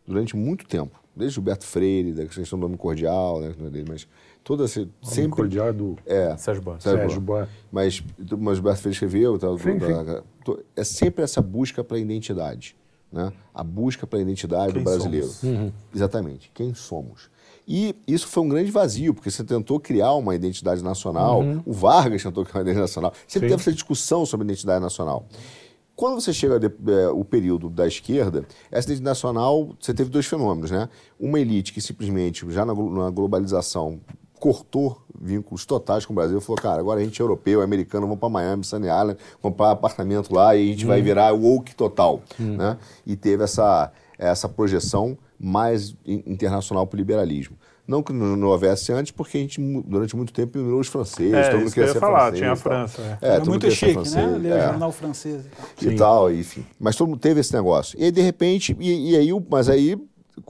durante 0.07 0.37
muito 0.37 0.67
tempo, 0.67 0.99
desde 1.15 1.35
Gilberto 1.35 1.65
Freire, 1.65 2.13
da 2.13 2.27
questão 2.27 2.59
do 2.59 2.67
homem 2.67 2.77
cordial, 2.79 3.41
né? 3.41 3.53
que 3.55 3.61
não 3.61 3.69
é 3.69 3.71
dele, 3.71 3.87
Mas 3.89 4.07
toda 4.47 4.65
essa. 4.65 4.75
Sempre 4.75 4.93
Sempre. 5.03 5.31
cordial 5.31 5.73
do 5.73 5.97
É. 6.07 6.37
Sérgio 6.37 6.63
Boas. 6.63 6.83
Sérgio 6.83 7.21
Boa. 7.21 7.49
Mas, 7.71 8.01
mas 8.39 8.53
o 8.53 8.55
Gilberto 8.55 8.81
Freire 8.81 8.95
escreveu, 8.95 9.37
tal, 9.39 9.59
Sim, 9.59 9.77
da- 9.77 10.23
to- 10.45 10.63
é 10.77 10.85
sempre 10.85 11.25
essa 11.25 11.43
busca 11.43 11.83
pela 11.83 11.99
identidade. 11.99 12.77
Né? 13.13 13.33
A 13.53 13.65
busca 13.65 14.07
pela 14.07 14.23
identidade 14.23 14.73
Quem 14.73 14.83
do 14.83 14.85
brasileiro. 14.85 15.29
Exatamente. 15.95 16.51
Quem 16.55 16.73
somos? 16.75 17.29
E 17.67 17.97
isso 18.07 18.29
foi 18.29 18.45
um 18.45 18.49
grande 18.49 18.71
vazio, 18.71 19.13
porque 19.13 19.31
você 19.31 19.43
tentou 19.43 19.81
criar 19.81 20.13
uma 20.15 20.35
identidade 20.35 20.83
nacional, 20.85 21.43
o 21.65 21.73
Vargas 21.73 22.23
tentou 22.23 22.45
criar 22.45 22.59
uma 22.59 22.63
identidade 22.63 22.83
nacional, 22.89 23.13
sempre 23.27 23.49
Sim. 23.49 23.55
teve 23.57 23.63
essa 23.63 23.73
discussão 23.73 24.25
sobre 24.25 24.45
identidade 24.45 24.81
nacional. 24.81 25.27
Quando 25.97 26.21
você 26.21 26.33
chega 26.33 26.61
de, 26.61 26.67
eh, 26.67 27.09
o 27.09 27.25
período 27.25 27.71
da 27.71 27.87
esquerda, 27.87 28.47
essa 28.71 28.87
identidade 28.89 29.03
nacional, 29.11 29.75
você 29.81 29.95
teve 29.95 30.11
dois 30.11 30.27
fenômenos, 30.27 30.71
né? 30.71 30.89
Uma 31.19 31.41
elite 31.41 31.73
que 31.73 31.81
simplesmente, 31.81 32.45
já 32.51 32.65
na, 32.67 32.75
na 32.75 33.09
globalização, 33.11 33.99
cortou 34.39 35.01
vínculos 35.19 35.65
totais 35.65 36.05
com 36.05 36.13
o 36.13 36.17
Brasil, 36.17 36.41
falou, 36.41 36.61
cara, 36.61 36.81
agora 36.81 37.01
a 37.01 37.05
gente 37.05 37.21
é 37.21 37.25
europeu, 37.25 37.61
é 37.63 37.65
americano, 37.65 38.07
vamos 38.07 38.21
para 38.21 38.29
Miami, 38.29 38.65
Sunny 38.65 38.87
Island, 38.87 39.17
comprar 39.41 39.71
apartamento 39.71 40.33
lá 40.35 40.55
e 40.55 40.69
a 40.69 40.73
gente 40.73 40.85
vai 40.87 41.01
virar 41.03 41.33
woke 41.33 41.75
total, 41.75 42.21
né? 42.39 42.77
E 43.07 43.17
teve 43.17 43.45
essa, 43.45 43.91
essa 44.19 44.49
projeção 44.49 45.17
mais 45.39 45.95
in- 46.05 46.23
internacional 46.27 46.87
para 46.87 46.97
o 46.97 46.99
liberalismo. 46.99 47.57
Não 47.89 48.03
que 48.03 48.13
não, 48.13 48.49
houvesse 48.49 48.93
antes, 48.93 49.13
porque 49.13 49.39
a 49.39 49.41
gente, 49.41 49.61
durante 49.87 50.17
muito 50.17 50.33
tempo, 50.33 50.59
ignorou 50.59 50.81
os 50.81 50.89
franceses, 50.89 51.33
É, 51.33 51.51
todo 51.51 51.61
mundo 51.61 51.71
queria 51.73 51.87
ia 51.87 51.93
ser 51.93 52.01
falar, 52.01 52.19
francês 52.33 52.39
tinha 52.41 52.53
a. 52.53 52.57
França. 52.57 53.01
é. 53.23 53.27
É, 53.29 53.35
Era 53.37 53.45
muito 53.45 53.71
chique, 53.71 53.93
francês, 53.93 54.15
né? 54.17 54.39
Ler 54.39 54.53
é 54.53 54.67
jornal 54.67 54.91
francês. 54.93 55.45
e 55.81 55.91
tal. 55.93 55.97
tal, 55.97 56.33
enfim. 56.35 56.67
Mas 56.81 56.97
todo 56.97 57.09
mundo 57.09 57.21
teve 57.21 57.39
esse 57.41 57.53
negócio. 57.55 57.97
E 57.99 58.05
aí, 58.05 58.11
de 58.11 58.21
repente, 58.21 58.77
e, 58.81 59.13
e 59.13 59.17
aí, 59.17 59.29
mas 59.49 59.69
aí, 59.69 59.97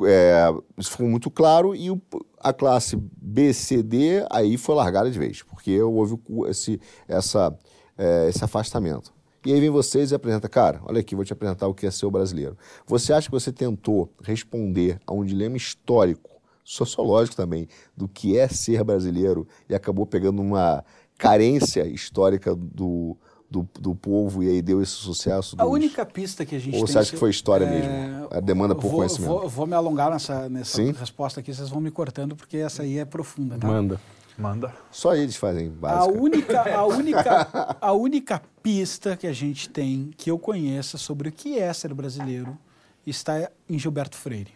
é, 0.05 0.51
isso 0.79 0.91
ficou 0.93 1.07
muito 1.07 1.31
claro 1.31 1.75
e 1.75 1.91
o- 1.91 2.01
a 2.47 2.53
classe 2.53 2.97
B, 2.97 3.53
C, 3.53 3.83
D, 3.83 4.25
aí 4.31 4.57
foi 4.57 4.77
largada 4.77 5.11
de 5.11 5.19
vez, 5.19 5.43
porque 5.43 5.83
houve 5.83 6.17
esse, 6.49 6.81
essa, 7.09 7.53
é, 7.99 8.29
esse 8.29 8.45
afastamento. 8.45 9.13
E 9.45 9.53
aí 9.53 9.61
vem 9.61 9.69
vocês 9.69 10.13
e 10.13 10.15
apresenta, 10.15 10.49
cara, 10.49 10.81
olha 10.85 11.01
aqui, 11.01 11.17
vou 11.17 11.25
te 11.25 11.33
apresentar 11.33 11.67
o 11.67 11.75
que 11.75 11.87
é 11.87 11.91
ser 11.91 12.07
o 12.07 12.11
brasileiro. 12.11 12.57
Você 12.87 13.13
acha 13.13 13.27
que 13.27 13.33
você 13.33 13.51
tentou 13.51 14.13
responder 14.23 15.01
a 15.05 15.13
um 15.13 15.25
dilema 15.25 15.57
histórico, 15.57 16.41
sociológico 16.63 17.37
também, 17.37 17.67
do 17.97 18.07
que 18.07 18.39
é 18.39 18.47
ser 18.47 18.85
brasileiro 18.85 19.47
e 19.69 19.75
acabou 19.75 20.07
pegando 20.07 20.41
uma 20.41 20.85
carência 21.19 21.85
histórica 21.85 22.55
do, 22.55 23.17
do, 23.51 23.69
do 23.79 23.95
povo 23.95 24.43
e 24.43 24.49
aí 24.49 24.63
deu 24.63 24.83
esse 24.83 24.93
sucesso? 24.93 25.57
A 25.59 25.67
única 25.67 26.05
pista 26.05 26.45
que 26.45 26.55
a 26.55 26.59
gente 26.59 26.75
Ou 26.75 26.85
tem... 26.85 26.93
você 26.93 26.99
acha 26.99 27.11
que 27.11 27.17
foi 27.17 27.31
história 27.31 27.65
é... 27.65 27.71
mesmo? 27.71 28.29
A 28.31 28.41
demanda 28.41 28.75
por 28.75 28.83
vou, 28.83 28.97
conhecimento? 28.99 29.29
Vou, 29.29 29.49
vou, 29.49 29.67
me 29.67 29.75
alongar 29.75 30.11
nessa, 30.11 30.49
nessa 30.49 30.83
resposta 30.83 31.41
aqui, 31.41 31.55
vocês 31.55 31.69
vão 31.69 31.81
me 31.81 31.91
cortando, 31.91 32.37
porque 32.37 32.57
essa 32.59 32.83
aí 32.83 32.99
é 32.99 33.05
profunda. 33.05 33.57
Tá? 33.57 33.67
Manda. 33.67 34.01
Manda. 34.39 34.75
Só 34.91 35.15
eles 35.15 35.37
fazem 35.37 35.71
básica. 35.71 36.03
A 36.03 36.07
única, 36.07 36.77
a, 36.77 36.85
única, 36.87 37.77
a 37.81 37.93
única 37.93 38.43
pista 38.63 39.17
que 39.17 39.27
a 39.27 39.33
gente 39.33 39.69
tem, 39.69 40.11
que 40.17 40.31
eu 40.31 40.39
conheça 40.39 40.99
sobre 40.99 41.31
o 41.31 41.33
que 41.33 41.59
é 41.59 41.73
ser 41.73 41.95
brasileiro, 41.95 42.59
está 43.07 43.51
em 43.69 43.79
Gilberto 43.79 44.17
Freire. 44.17 44.53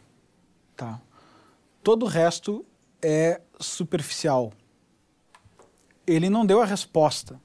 Tá? 0.77 1.01
Todo 1.83 2.05
o 2.05 2.09
resto 2.09 2.65
é 3.01 3.41
superficial. 3.59 4.53
Ele 6.07 6.29
não 6.29 6.45
deu 6.45 6.61
a 6.61 6.67
resposta, 6.67 7.41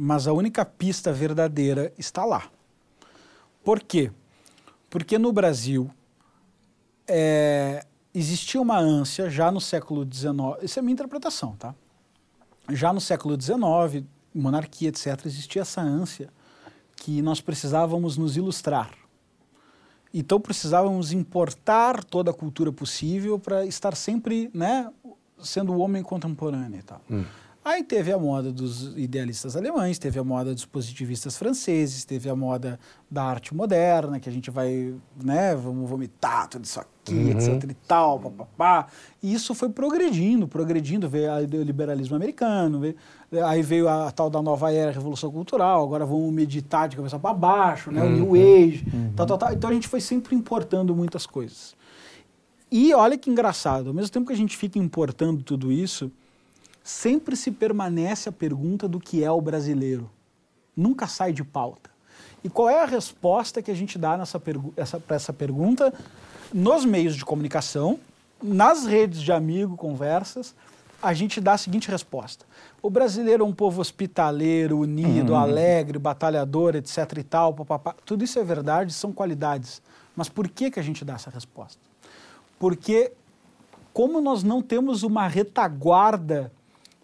mas 0.00 0.28
a 0.28 0.32
única 0.32 0.64
pista 0.64 1.12
verdadeira 1.12 1.92
está 1.98 2.24
lá. 2.24 2.48
Por 3.64 3.80
quê? 3.80 4.12
Porque 4.88 5.18
no 5.18 5.32
Brasil 5.32 5.90
é, 7.04 7.84
existia 8.14 8.60
uma 8.60 8.78
ânsia 8.78 9.28
já 9.28 9.50
no 9.50 9.60
século 9.60 10.06
XIX, 10.08 10.62
isso 10.62 10.78
é 10.78 10.82
minha 10.82 10.92
interpretação, 10.92 11.56
tá? 11.56 11.74
Já 12.70 12.92
no 12.92 13.00
século 13.00 13.36
XIX, 13.40 14.06
monarquia, 14.32 14.90
etc., 14.90 15.26
existia 15.26 15.62
essa 15.62 15.80
ânsia 15.80 16.28
que 16.94 17.20
nós 17.20 17.40
precisávamos 17.40 18.16
nos 18.16 18.36
ilustrar. 18.36 18.92
Então 20.14 20.40
precisávamos 20.40 21.10
importar 21.10 22.04
toda 22.04 22.30
a 22.30 22.34
cultura 22.34 22.72
possível 22.72 23.36
para 23.36 23.66
estar 23.66 23.96
sempre, 23.96 24.48
né, 24.54 24.92
sendo 25.42 25.72
o 25.72 25.78
homem 25.78 26.04
contemporâneo 26.04 26.78
e 26.78 26.82
tal. 26.82 27.00
Hum. 27.10 27.24
Aí 27.68 27.84
teve 27.84 28.10
a 28.10 28.18
moda 28.18 28.50
dos 28.50 28.96
idealistas 28.96 29.54
alemães, 29.54 29.98
teve 29.98 30.18
a 30.18 30.24
moda 30.24 30.54
dos 30.54 30.64
positivistas 30.64 31.36
franceses, 31.36 32.02
teve 32.02 32.30
a 32.30 32.34
moda 32.34 32.80
da 33.10 33.22
arte 33.22 33.54
moderna, 33.54 34.18
que 34.18 34.26
a 34.26 34.32
gente 34.32 34.50
vai, 34.50 34.94
né, 35.22 35.54
vamos 35.54 35.86
vomitar 35.86 36.48
tudo 36.48 36.64
isso 36.64 36.80
aqui, 36.80 37.12
uhum. 37.12 37.28
etc 37.28 37.70
e 37.70 37.74
tal, 37.86 38.20
papapá. 38.20 38.86
E 39.22 39.34
isso 39.34 39.54
foi 39.54 39.68
progredindo, 39.68 40.48
progredindo, 40.48 41.10
veio 41.10 41.30
o 41.30 41.62
liberalismo 41.62 42.16
americano, 42.16 42.80
veio, 42.80 42.96
aí 43.44 43.60
veio 43.60 43.86
a, 43.86 44.08
a, 44.08 44.10
tal 44.12 44.30
da 44.30 44.40
nova 44.40 44.72
era, 44.72 44.90
a 44.90 44.94
revolução 44.94 45.30
cultural, 45.30 45.84
agora 45.84 46.06
vamos 46.06 46.32
meditar 46.32 46.88
de 46.88 46.96
cabeça 46.96 47.18
para 47.18 47.34
baixo, 47.34 47.90
né, 47.90 48.02
uhum. 48.02 48.08
o 48.08 48.32
New 48.32 48.34
Age, 48.34 48.82
uhum. 48.90 49.12
tal, 49.14 49.26
tal, 49.26 49.36
tal. 49.36 49.52
Então 49.52 49.68
a 49.68 49.74
gente 49.74 49.88
foi 49.88 50.00
sempre 50.00 50.34
importando 50.34 50.96
muitas 50.96 51.26
coisas. 51.26 51.76
E 52.72 52.94
olha 52.94 53.18
que 53.18 53.28
engraçado, 53.28 53.88
ao 53.88 53.94
mesmo 53.94 54.10
tempo 54.10 54.28
que 54.28 54.32
a 54.32 54.36
gente 54.36 54.56
fica 54.56 54.78
importando 54.78 55.42
tudo 55.42 55.70
isso, 55.70 56.10
sempre 56.88 57.36
se 57.36 57.50
permanece 57.50 58.30
a 58.30 58.32
pergunta 58.32 58.88
do 58.88 58.98
que 58.98 59.22
é 59.22 59.30
o 59.30 59.42
brasileiro. 59.42 60.08
Nunca 60.74 61.06
sai 61.06 61.34
de 61.34 61.44
pauta. 61.44 61.90
E 62.42 62.48
qual 62.48 62.70
é 62.70 62.82
a 62.82 62.86
resposta 62.86 63.60
que 63.60 63.70
a 63.70 63.74
gente 63.74 63.98
dá 63.98 64.18
para 65.06 65.16
essa 65.16 65.32
pergunta 65.34 65.92
nos 66.50 66.86
meios 66.86 67.14
de 67.14 67.26
comunicação, 67.26 68.00
nas 68.42 68.86
redes 68.86 69.20
de 69.20 69.30
amigo, 69.30 69.76
conversas? 69.76 70.54
A 71.02 71.12
gente 71.12 71.42
dá 71.42 71.52
a 71.52 71.58
seguinte 71.58 71.90
resposta: 71.90 72.46
o 72.80 72.88
brasileiro 72.88 73.44
é 73.44 73.46
um 73.46 73.52
povo 73.52 73.82
hospitaleiro, 73.82 74.78
unido, 74.78 75.34
uhum. 75.34 75.38
alegre, 75.38 75.98
batalhador, 75.98 76.74
etc. 76.74 77.18
e 77.18 77.22
tal. 77.22 77.52
Papapá. 77.52 77.96
Tudo 78.02 78.24
isso 78.24 78.38
é 78.38 78.44
verdade, 78.44 78.94
são 78.94 79.12
qualidades. 79.12 79.82
Mas 80.16 80.30
por 80.30 80.48
que, 80.48 80.70
que 80.70 80.80
a 80.80 80.82
gente 80.82 81.04
dá 81.04 81.16
essa 81.16 81.28
resposta? 81.28 81.82
Porque, 82.58 83.12
como 83.92 84.22
nós 84.22 84.42
não 84.42 84.62
temos 84.62 85.02
uma 85.02 85.28
retaguarda 85.28 86.50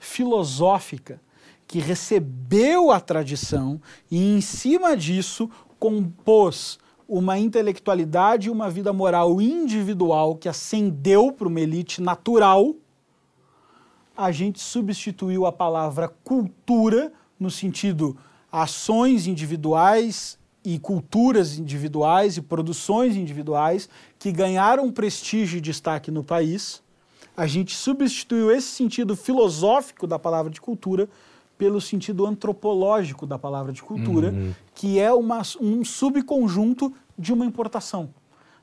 filosófica 0.05 1.21
que 1.67 1.79
recebeu 1.79 2.91
a 2.91 3.01
tradição 3.01 3.81
e, 4.11 4.37
em 4.37 4.41
cima 4.41 4.97
disso, 4.97 5.51
compôs 5.79 6.79
uma 7.09 7.39
intelectualidade 7.39 8.49
e 8.49 8.51
uma 8.51 8.71
vida 8.71 8.93
moral 8.93 9.41
individual 9.41 10.37
que 10.37 10.49
ascendeu 10.49 11.33
para 11.33 11.49
uma 11.49 11.61
elite 11.61 12.01
natural, 12.01 12.75
a 14.17 14.31
gente 14.31 14.61
substituiu 14.61 15.47
a 15.47 15.53
palavra 15.53 16.09
cultura 16.09 17.13
no 17.41 17.51
sentido 17.51 18.17
ações 18.53 19.27
individuais 19.27 20.39
e 20.65 20.79
culturas 20.79 21.59
individuais 21.59 22.37
e 22.37 22.43
produções 22.43 23.17
individuais 23.17 23.89
que 24.19 24.31
ganharam 24.31 24.93
prestígio 24.93 25.59
e 25.59 25.61
destaque 25.61 26.11
no 26.11 26.23
país 26.23 26.84
a 27.37 27.47
gente 27.47 27.75
substituiu 27.75 28.51
esse 28.51 28.69
sentido 28.69 29.17
filosófico 29.17 30.07
da 30.07 30.19
palavra 30.19 30.51
de 30.51 30.61
cultura 30.61 31.09
pelo 31.57 31.81
sentido 31.81 32.27
antropológico 32.27 33.27
da 33.27 33.39
palavra 33.39 33.73
de 33.73 33.83
cultura, 33.83 34.31
uhum. 34.31 34.53
que 34.75 34.99
é 34.99 35.13
uma, 35.13 35.43
um 35.61 35.85
subconjunto 35.85 36.93
de 37.19 37.33
uma 37.33 37.45
importação. 37.45 38.11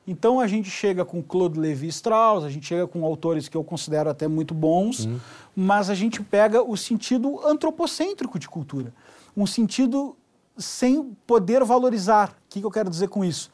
Então 0.06 0.40
a 0.40 0.46
gente 0.46 0.68
chega 0.68 1.04
com 1.04 1.22
Claude 1.22 1.58
Lévi-Strauss, 1.58 2.44
a 2.44 2.50
gente 2.50 2.66
chega 2.66 2.86
com 2.86 3.04
autores 3.04 3.48
que 3.48 3.56
eu 3.56 3.62
considero 3.62 4.10
até 4.10 4.26
muito 4.26 4.52
bons, 4.52 5.04
uhum. 5.04 5.18
mas 5.54 5.88
a 5.88 5.94
gente 5.94 6.22
pega 6.22 6.62
o 6.62 6.76
sentido 6.76 7.40
antropocêntrico 7.46 8.38
de 8.38 8.48
cultura, 8.48 8.92
um 9.36 9.46
sentido 9.46 10.16
sem 10.58 11.16
poder 11.26 11.64
valorizar. 11.64 12.30
O 12.30 12.34
que, 12.50 12.60
que 12.60 12.66
eu 12.66 12.70
quero 12.70 12.90
dizer 12.90 13.08
com 13.08 13.24
isso? 13.24 13.50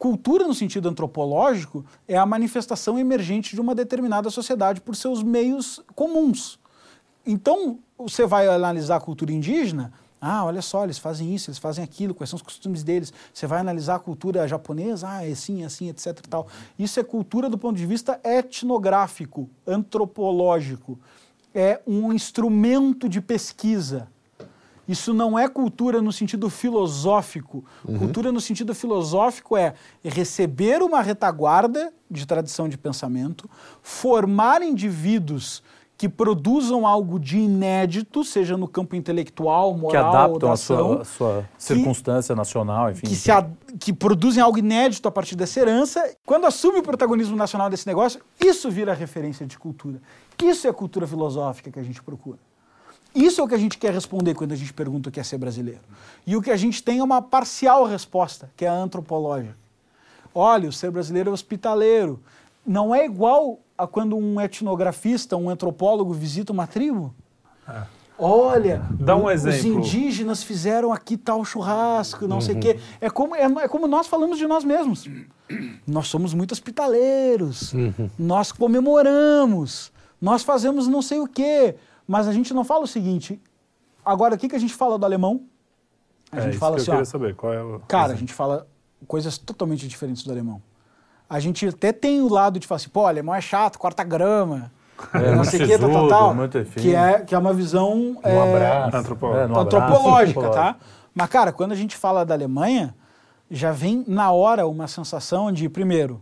Cultura, 0.00 0.48
no 0.48 0.54
sentido 0.54 0.88
antropológico, 0.88 1.84
é 2.08 2.16
a 2.16 2.24
manifestação 2.24 2.98
emergente 2.98 3.54
de 3.54 3.60
uma 3.60 3.74
determinada 3.74 4.30
sociedade 4.30 4.80
por 4.80 4.96
seus 4.96 5.22
meios 5.22 5.78
comuns. 5.94 6.58
Então, 7.26 7.78
você 7.98 8.24
vai 8.24 8.48
analisar 8.48 8.96
a 8.96 9.00
cultura 9.00 9.30
indígena, 9.30 9.92
ah, 10.18 10.46
olha 10.46 10.62
só, 10.62 10.84
eles 10.84 10.96
fazem 10.96 11.34
isso, 11.34 11.50
eles 11.50 11.58
fazem 11.58 11.84
aquilo, 11.84 12.14
quais 12.14 12.30
são 12.30 12.38
os 12.38 12.42
costumes 12.42 12.82
deles. 12.82 13.12
Você 13.30 13.46
vai 13.46 13.60
analisar 13.60 13.96
a 13.96 13.98
cultura 13.98 14.48
japonesa, 14.48 15.06
ah, 15.06 15.28
é 15.28 15.32
assim, 15.32 15.64
é 15.64 15.66
assim, 15.66 15.90
etc. 15.90 16.06
E 16.06 16.28
tal. 16.30 16.48
Isso 16.78 16.98
é 16.98 17.04
cultura 17.04 17.50
do 17.50 17.58
ponto 17.58 17.76
de 17.76 17.84
vista 17.84 18.18
etnográfico, 18.24 19.50
antropológico. 19.66 20.98
É 21.54 21.78
um 21.86 22.10
instrumento 22.10 23.06
de 23.06 23.20
pesquisa. 23.20 24.08
Isso 24.88 25.14
não 25.14 25.38
é 25.38 25.48
cultura 25.48 26.02
no 26.02 26.12
sentido 26.12 26.50
filosófico. 26.50 27.64
Uhum. 27.86 27.98
Cultura 27.98 28.32
no 28.32 28.40
sentido 28.40 28.74
filosófico 28.74 29.56
é 29.56 29.74
receber 30.02 30.82
uma 30.82 31.00
retaguarda 31.00 31.92
de 32.10 32.26
tradição 32.26 32.68
de 32.68 32.76
pensamento, 32.76 33.48
formar 33.82 34.62
indivíduos 34.62 35.62
que 36.00 36.08
produzam 36.08 36.86
algo 36.86 37.20
de 37.20 37.36
inédito, 37.36 38.24
seja 38.24 38.56
no 38.56 38.66
campo 38.66 38.96
intelectual, 38.96 39.76
moral, 39.76 39.90
que 39.90 39.96
adaptam 39.98 40.50
ação, 40.50 40.92
a 40.92 40.94
sua, 40.94 41.02
a 41.02 41.04
sua 41.04 41.48
que, 41.58 41.62
circunstância 41.62 42.34
nacional, 42.34 42.90
enfim. 42.90 43.06
Que, 43.06 43.14
se 43.14 43.30
a, 43.30 43.46
que 43.78 43.92
produzem 43.92 44.42
algo 44.42 44.56
inédito 44.56 45.06
a 45.06 45.10
partir 45.10 45.36
dessa 45.36 45.60
herança. 45.60 46.02
Quando 46.24 46.46
assume 46.46 46.78
o 46.78 46.82
protagonismo 46.82 47.36
nacional 47.36 47.68
desse 47.68 47.86
negócio, 47.86 48.18
isso 48.42 48.70
vira 48.70 48.94
referência 48.94 49.44
de 49.44 49.58
cultura. 49.58 50.00
Isso 50.42 50.66
é 50.66 50.70
a 50.70 50.72
cultura 50.72 51.06
filosófica 51.06 51.70
que 51.70 51.78
a 51.78 51.82
gente 51.82 52.02
procura. 52.02 52.38
Isso 53.14 53.40
é 53.40 53.44
o 53.44 53.48
que 53.48 53.54
a 53.54 53.58
gente 53.58 53.76
quer 53.78 53.92
responder 53.92 54.34
quando 54.34 54.52
a 54.52 54.56
gente 54.56 54.72
pergunta 54.72 55.08
o 55.08 55.12
que 55.12 55.18
é 55.18 55.22
ser 55.22 55.38
brasileiro. 55.38 55.80
E 56.26 56.36
o 56.36 56.42
que 56.42 56.50
a 56.50 56.56
gente 56.56 56.82
tem 56.82 56.98
é 56.98 57.02
uma 57.02 57.20
parcial 57.20 57.84
resposta, 57.84 58.50
que 58.56 58.64
é 58.64 58.68
a 58.68 58.74
antropológica. 58.74 59.56
Olha, 60.34 60.68
o 60.68 60.72
ser 60.72 60.90
brasileiro 60.90 61.30
é 61.30 61.32
hospitaleiro. 61.32 62.20
Não 62.64 62.94
é 62.94 63.04
igual 63.04 63.58
a 63.76 63.86
quando 63.86 64.16
um 64.16 64.40
etnografista, 64.40 65.36
um 65.36 65.50
antropólogo 65.50 66.12
visita 66.12 66.52
uma 66.52 66.66
tribo. 66.66 67.14
É. 67.68 67.82
Olha, 68.22 68.82
Dá 68.90 69.16
um 69.16 69.30
exemplo. 69.30 69.58
os 69.58 69.64
indígenas 69.64 70.42
fizeram 70.42 70.92
aqui 70.92 71.16
tal 71.16 71.42
churrasco, 71.42 72.28
não 72.28 72.36
uhum. 72.36 72.42
sei 72.42 72.54
o 72.54 72.60
quê. 72.60 72.78
É 73.00 73.08
como, 73.08 73.34
é, 73.34 73.44
é, 73.44 73.66
como 73.68 73.86
nós 73.86 74.06
falamos 74.06 74.36
de 74.36 74.46
nós 74.46 74.62
mesmos. 74.62 75.08
Nós 75.86 76.06
somos 76.08 76.34
muito 76.34 76.52
hospitaleiros, 76.52 77.72
uhum. 77.72 78.10
nós 78.18 78.52
comemoramos, 78.52 79.90
nós 80.20 80.42
fazemos 80.42 80.86
não 80.86 81.00
sei 81.00 81.18
o 81.18 81.26
quê. 81.26 81.74
Mas 82.10 82.26
a 82.26 82.32
gente 82.32 82.52
não 82.52 82.64
fala 82.64 82.82
o 82.82 82.88
seguinte. 82.88 83.40
Agora, 84.04 84.34
o 84.34 84.38
que, 84.38 84.48
que 84.48 84.56
a 84.56 84.58
gente 84.58 84.74
fala 84.74 84.98
do 84.98 85.06
alemão? 85.06 85.42
A 86.32 86.40
é, 86.40 86.42
gente 86.42 86.58
fala 86.58 86.74
assim, 86.74 86.90
eu 86.90 86.96
queria 86.96 87.02
ó, 87.02 87.04
saber. 87.04 87.36
Qual 87.36 87.52
é 87.52 87.62
o... 87.62 87.78
Cara, 87.86 88.12
a 88.12 88.16
gente 88.16 88.34
fala 88.34 88.66
coisas 89.06 89.38
totalmente 89.38 89.86
diferentes 89.86 90.24
do 90.24 90.32
alemão. 90.32 90.60
A 91.28 91.38
gente 91.38 91.68
até 91.68 91.92
tem 91.92 92.20
o 92.20 92.28
lado 92.28 92.58
de 92.58 92.66
falar 92.66 92.78
assim, 92.78 92.88
pô, 92.88 93.02
o 93.02 93.06
alemão 93.06 93.32
é 93.32 93.40
chato, 93.40 93.78
corta 93.78 94.02
grama, 94.02 94.72
é, 95.14 95.36
não 95.36 95.44
sei 95.44 95.62
o 95.62 95.66
que, 95.68 95.78
tal, 95.78 95.88
tal, 95.88 96.08
tal. 96.08 96.48
Que 96.80 96.96
é, 96.96 97.20
que 97.20 97.32
é 97.32 97.38
uma 97.38 97.54
visão 97.54 98.18
é, 98.24 98.36
abraço, 98.36 98.96
antropológica, 98.96 99.54
é, 99.54 99.62
antropológica, 99.62 100.50
tá? 100.50 100.76
Mas, 101.14 101.28
cara, 101.28 101.52
quando 101.52 101.70
a 101.70 101.76
gente 101.76 101.96
fala 101.96 102.24
da 102.24 102.34
Alemanha, 102.34 102.92
já 103.48 103.70
vem 103.70 104.04
na 104.08 104.32
hora 104.32 104.66
uma 104.66 104.88
sensação 104.88 105.52
de, 105.52 105.68
primeiro, 105.68 106.20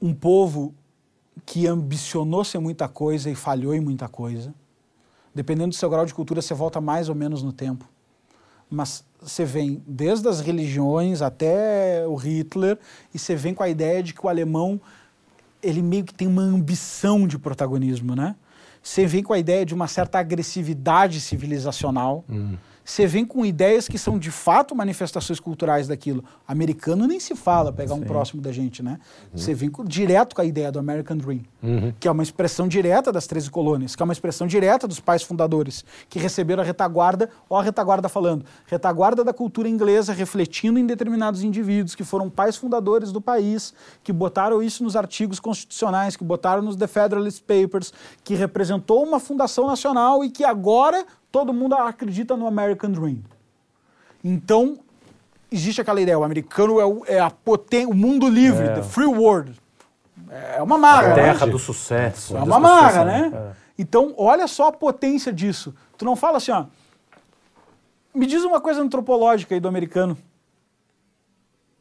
um 0.00 0.14
povo 0.14 0.76
que 1.44 1.66
ambicionou 1.66 2.44
ser 2.44 2.58
muita 2.58 2.88
coisa 2.88 3.30
e 3.30 3.34
falhou 3.34 3.74
em 3.74 3.80
muita 3.80 4.08
coisa. 4.08 4.54
Dependendo 5.34 5.70
do 5.70 5.74
seu 5.74 5.88
grau 5.88 6.04
de 6.04 6.14
cultura, 6.14 6.42
você 6.42 6.54
volta 6.54 6.80
mais 6.80 7.08
ou 7.08 7.14
menos 7.14 7.42
no 7.42 7.52
tempo. 7.52 7.88
Mas 8.70 9.04
você 9.20 9.44
vem 9.44 9.82
desde 9.86 10.28
as 10.28 10.40
religiões 10.40 11.22
até 11.22 12.06
o 12.06 12.14
Hitler 12.14 12.78
e 13.14 13.18
você 13.18 13.34
vem 13.34 13.54
com 13.54 13.62
a 13.62 13.68
ideia 13.68 14.02
de 14.02 14.12
que 14.14 14.24
o 14.24 14.28
alemão 14.28 14.80
ele 15.62 15.80
meio 15.80 16.04
que 16.04 16.12
tem 16.12 16.26
uma 16.26 16.42
ambição 16.42 17.26
de 17.26 17.38
protagonismo, 17.38 18.16
né? 18.16 18.34
Você 18.82 19.06
vem 19.06 19.22
com 19.22 19.32
a 19.32 19.38
ideia 19.38 19.64
de 19.64 19.74
uma 19.74 19.86
certa 19.86 20.18
agressividade 20.18 21.20
civilizacional. 21.20 22.24
Hum. 22.28 22.56
Você 22.84 23.06
vem 23.06 23.24
com 23.24 23.44
ideias 23.46 23.86
que 23.86 23.96
são 23.96 24.18
de 24.18 24.30
fato 24.30 24.74
manifestações 24.74 25.38
culturais 25.38 25.86
daquilo. 25.86 26.24
Americano 26.46 27.06
nem 27.06 27.20
se 27.20 27.34
fala, 27.36 27.72
pegar 27.72 27.94
um 27.94 27.98
Sim. 28.00 28.04
próximo 28.04 28.42
da 28.42 28.50
gente, 28.50 28.82
né? 28.82 28.98
Você 29.32 29.54
vem 29.54 29.70
com- 29.70 29.84
direto 29.84 30.34
com 30.34 30.42
a 30.42 30.44
ideia 30.44 30.72
do 30.72 30.78
American 30.78 31.16
Dream, 31.16 31.40
Uhum. 31.62 31.92
que 32.00 32.08
é 32.08 32.10
uma 32.10 32.22
expressão 32.22 32.66
direta 32.66 33.12
das 33.12 33.26
13 33.26 33.50
colônias, 33.50 33.94
que 33.94 34.02
é 34.02 34.04
uma 34.04 34.12
expressão 34.12 34.46
direta 34.46 34.88
dos 34.88 34.98
pais 34.98 35.22
fundadores, 35.22 35.84
que 36.08 36.18
receberam 36.18 36.62
a 36.62 36.66
retaguarda, 36.66 37.30
ó 37.48 37.60
a 37.60 37.62
retaguarda 37.62 38.08
falando, 38.08 38.44
retaguarda 38.66 39.22
da 39.22 39.32
cultura 39.32 39.68
inglesa 39.68 40.12
refletindo 40.12 40.78
em 40.78 40.84
determinados 40.86 41.42
indivíduos 41.44 41.94
que 41.94 42.02
foram 42.04 42.28
pais 42.28 42.56
fundadores 42.56 43.12
do 43.12 43.20
país, 43.20 43.72
que 44.02 44.12
botaram 44.12 44.62
isso 44.62 44.82
nos 44.82 44.96
artigos 44.96 45.38
constitucionais, 45.38 46.16
que 46.16 46.24
botaram 46.24 46.62
nos 46.62 46.74
The 46.76 46.86
Federalist 46.88 47.42
Papers, 47.44 47.92
que 48.24 48.34
representou 48.34 49.04
uma 49.06 49.20
fundação 49.20 49.66
nacional 49.66 50.24
e 50.24 50.30
que 50.30 50.42
agora 50.44 51.04
todo 51.32 51.52
mundo 51.52 51.74
acredita 51.74 52.36
no 52.36 52.46
American 52.46 52.92
Dream. 52.92 53.18
Então, 54.22 54.78
existe 55.50 55.80
aquela 55.80 56.00
ideia, 56.00 56.18
o 56.18 56.22
americano 56.22 56.78
é, 56.78 56.84
o, 56.84 57.02
é 57.06 57.18
a 57.18 57.30
poten 57.30 57.86
o 57.86 57.94
mundo 57.94 58.28
livre, 58.28 58.66
É. 58.66 58.74
the 58.74 58.82
free 58.82 59.06
world. 59.06 59.60
É 60.30 60.62
uma 60.62 60.78
marra. 60.78 61.14
Terra 61.14 61.46
né? 61.46 61.52
do 61.52 61.58
sucesso. 61.58 62.36
É 62.36 62.42
uma 62.42 62.60
marra, 62.60 63.04
né? 63.04 63.32
É. 63.34 63.52
Então, 63.78 64.14
olha 64.16 64.46
só 64.46 64.68
a 64.68 64.72
potência 64.72 65.32
disso. 65.32 65.74
Tu 65.98 66.04
não 66.04 66.14
fala 66.14 66.36
assim, 66.36 66.52
ó. 66.52 66.66
Me 68.14 68.26
diz 68.26 68.44
uma 68.44 68.60
coisa 68.60 68.80
antropológica 68.82 69.54
aí 69.54 69.60
do 69.60 69.68
americano. 69.68 70.16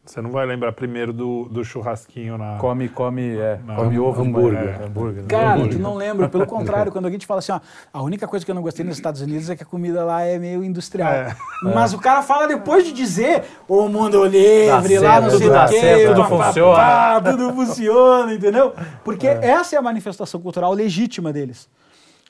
Você 0.04 0.20
não 0.20 0.32
vai 0.32 0.48
lembrar 0.48 0.72
primeiro 0.72 1.14
do, 1.14 1.46
do 1.46 1.64
churrasquinho 1.64 2.36
na. 2.36 2.58
Come, 2.58 2.90
come, 2.90 3.38
é, 3.38 3.60
Não, 3.64 3.76
come 3.76 4.00
ovo 4.00 4.24
hambúrguer. 4.24 4.82
É, 4.82 4.86
hambúrguer. 4.86 5.26
Cara, 5.26 5.68
tu 5.68 5.78
não 5.78 5.94
lembra. 5.96 6.28
Pelo 6.28 6.48
contrário, 6.48 6.92
quando 6.92 7.06
alguém 7.06 7.20
te 7.20 7.28
fala 7.28 7.38
assim, 7.38 7.52
ó, 7.52 7.60
a 7.94 8.02
única 8.02 8.28
coisa 8.28 8.44
que 8.44 8.50
eu 8.50 8.56
não 8.56 8.64
gostei 8.64 8.84
nos 8.84 8.98
Estados 8.98 9.22
Unidos 9.22 9.48
é 9.52 9.56
que 9.56 9.62
a 9.62 9.66
comida 9.66 10.04
lá 10.04 10.24
é 10.24 10.40
meio 10.40 10.64
industrial. 10.64 11.12
É. 11.14 11.36
Mas 11.62 11.94
o 11.94 12.00
cara 12.00 12.24
fala 12.24 12.48
depois 12.48 12.84
de 12.84 12.92
dizer 12.94 13.44
o 13.68 13.88
mundo 13.88 14.26
livre, 14.26 15.00
Dá 15.00 15.20
lá 15.20 15.22
não 15.22 15.30
sei 15.30 15.40
tudo 15.40 15.56
o 15.56 15.68
quê, 15.68 16.26
funciona. 16.28 16.76
pá, 16.76 17.22
tudo 17.22 17.54
funciona, 17.54 18.34
entendeu? 18.34 18.74
Porque 19.04 19.28
essa 19.28 19.76
é 19.76 19.80
a 19.80 19.82
manifestação 19.84 20.42
cultural 20.42 20.74
legítima 20.74 21.32
deles. 21.32 21.70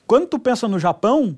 Quando 0.06 0.26
tu 0.26 0.38
pensa 0.38 0.68
no 0.68 0.78
Japão, 0.78 1.34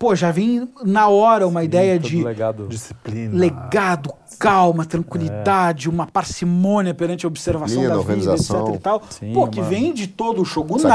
pô, 0.00 0.14
já 0.16 0.30
vem 0.30 0.66
na 0.82 1.08
hora 1.08 1.46
uma 1.46 1.62
ideia 1.62 2.00
Todo 2.00 2.08
de 2.08 2.24
legado. 2.24 2.66
Disciplina. 2.68 3.38
legado, 3.38 4.10
calma, 4.38 4.86
tranquilidade, 4.86 5.90
uma 5.90 6.06
parcimônia 6.06 6.94
perante 6.94 7.26
a 7.26 7.28
observação 7.28 7.82
Disciplina, 7.82 7.94
da 7.96 8.00
vida, 8.00 8.10
organização. 8.30 8.62
etc 8.68 8.74
e 8.76 8.78
tal. 8.78 9.02
Sim, 9.10 9.32
Pô, 9.34 9.46
que 9.46 9.60
uma- 9.60 9.68
vem 9.68 9.92
de 9.92 10.06
todo 10.06 10.40
o 10.40 10.44
shogunato, 10.46 10.88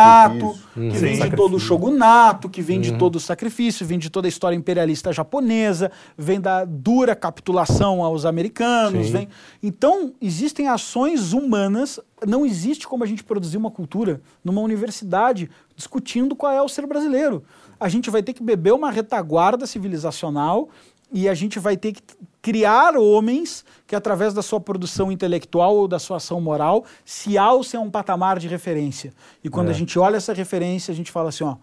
Sacrifício. 0.55 0.63
que 0.73 0.79
Uhum. 0.79 0.89
vem 0.89 1.19
de 1.19 1.29
todo 1.35 1.55
o 1.55 1.59
shogunato, 1.59 2.49
que 2.49 2.61
vem 2.63 2.81
de 2.81 2.93
todo 2.97 3.17
o 3.17 3.19
sacrifício, 3.19 3.85
vem 3.85 3.99
de 3.99 4.09
toda 4.09 4.27
a 4.27 4.29
história 4.29 4.55
imperialista 4.55 5.13
japonesa, 5.13 5.91
vem 6.17 6.41
da 6.41 6.65
dura 6.65 7.15
capitulação 7.15 8.03
aos 8.03 8.25
americanos, 8.25 9.05
Sim. 9.05 9.11
vem... 9.13 9.27
Então, 9.61 10.13
existem 10.19 10.67
ações 10.67 11.31
humanas, 11.31 11.99
não 12.25 12.45
existe 12.45 12.87
como 12.87 13.03
a 13.03 13.07
gente 13.07 13.23
produzir 13.23 13.57
uma 13.57 13.71
cultura 13.71 14.21
numa 14.43 14.61
universidade 14.61 15.49
discutindo 15.75 16.35
qual 16.35 16.51
é 16.51 16.61
o 16.61 16.67
ser 16.67 16.85
brasileiro. 16.85 17.43
A 17.79 17.89
gente 17.89 18.09
vai 18.09 18.23
ter 18.23 18.33
que 18.33 18.43
beber 18.43 18.73
uma 18.73 18.89
retaguarda 18.91 19.65
civilizacional 19.67 20.69
e 21.11 21.29
a 21.29 21.33
gente 21.33 21.59
vai 21.59 21.77
ter 21.77 21.93
que 21.93 22.01
criar 22.41 22.95
homens 22.97 23.65
que, 23.87 23.95
através 23.95 24.33
da 24.33 24.41
sua 24.41 24.59
produção 24.59 25.11
intelectual 25.11 25.75
ou 25.75 25.87
da 25.87 25.99
sua 25.99 26.17
ação 26.17 26.39
moral, 26.41 26.85
se 27.03 27.37
alcem 27.37 27.79
a 27.79 27.83
um 27.83 27.89
patamar 27.89 28.39
de 28.39 28.47
referência. 28.47 29.13
E 29.43 29.49
quando 29.49 29.67
É. 29.69 29.71
a 29.71 29.73
gente 29.73 29.97
olha 29.97 30.17
essa 30.17 30.33
referência, 30.33 30.91
a 30.91 30.95
gente 30.95 31.11
fala 31.11 31.29
assim, 31.29 31.43
ó, 31.43 31.55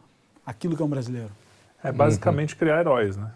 aquilo 0.44 0.76
que 0.76 0.82
é 0.82 0.84
um 0.84 0.88
brasileiro. 0.88 1.30
É 1.82 1.90
basicamente 1.92 2.56
criar 2.56 2.80
heróis, 2.80 3.16
né? 3.16 3.30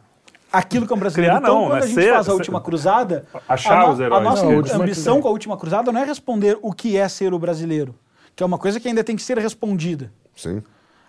Aquilo 0.53 0.87
que 0.87 0.93
é 0.93 0.97
um 0.97 0.99
brasileiro. 0.99 1.37
Criar 1.37 1.43
então, 1.43 1.55
não, 1.63 1.67
quando 1.69 1.79
né? 1.79 1.85
a 1.85 1.87
gente 1.87 1.95
Ser- 1.95 2.13
faz 2.15 2.21
a 2.21 2.31
ser- 2.31 2.33
última 2.33 2.61
cruzada, 2.61 3.27
Achar 3.49 3.81
a, 3.81 3.91
os 3.91 4.01
heróis. 4.01 4.21
a 4.21 4.25
nossa 4.25 4.45
Não, 4.45 4.51
a 4.53 4.77
ambição 4.77 5.21
com 5.21 5.29
a 5.29 5.31
última 5.31 5.57
cruzada 5.57 5.91
não 5.93 6.01
é 6.01 6.05
responder 6.05 6.59
o 6.63 6.73
que 6.73 6.97
é 6.97 7.09
ser 7.09 7.35
o 7.35 7.39
brasileiro, 7.39 7.95
que 8.35 8.43
é 8.43 8.47
uma 8.47 8.57
coisa 8.59 8.79
que 8.81 8.89
ainda 8.89 9.03
tem 9.05 9.17
que 9.17 9.23
ser 9.23 9.37
respondida. 9.39 10.13
Sim. 10.35 10.63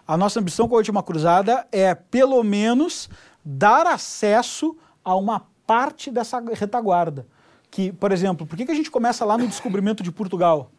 A 0.08 0.18
nossa 0.18 0.40
ambição 0.40 0.68
com 0.68 0.76
a 0.76 0.78
última 0.78 1.04
cruzada 1.04 1.68
é, 1.72 1.94
pelo 1.94 2.42
menos, 2.44 3.10
dar 3.46 3.86
acesso 3.88 4.76
a 5.04 5.16
uma 5.16 5.46
parte 5.66 6.10
dessa 6.10 6.40
retaguarda. 6.54 7.28
Que, 7.70 7.92
por 7.92 8.12
exemplo, 8.14 8.48
por 8.48 8.56
que, 8.58 8.66
que 8.66 8.72
a 8.72 8.76
gente 8.76 8.90
começa 8.90 9.24
lá 9.26 9.38
no 9.38 9.46
descobrimento 9.48 10.02
de 10.02 10.12
Portugal? 10.12 10.72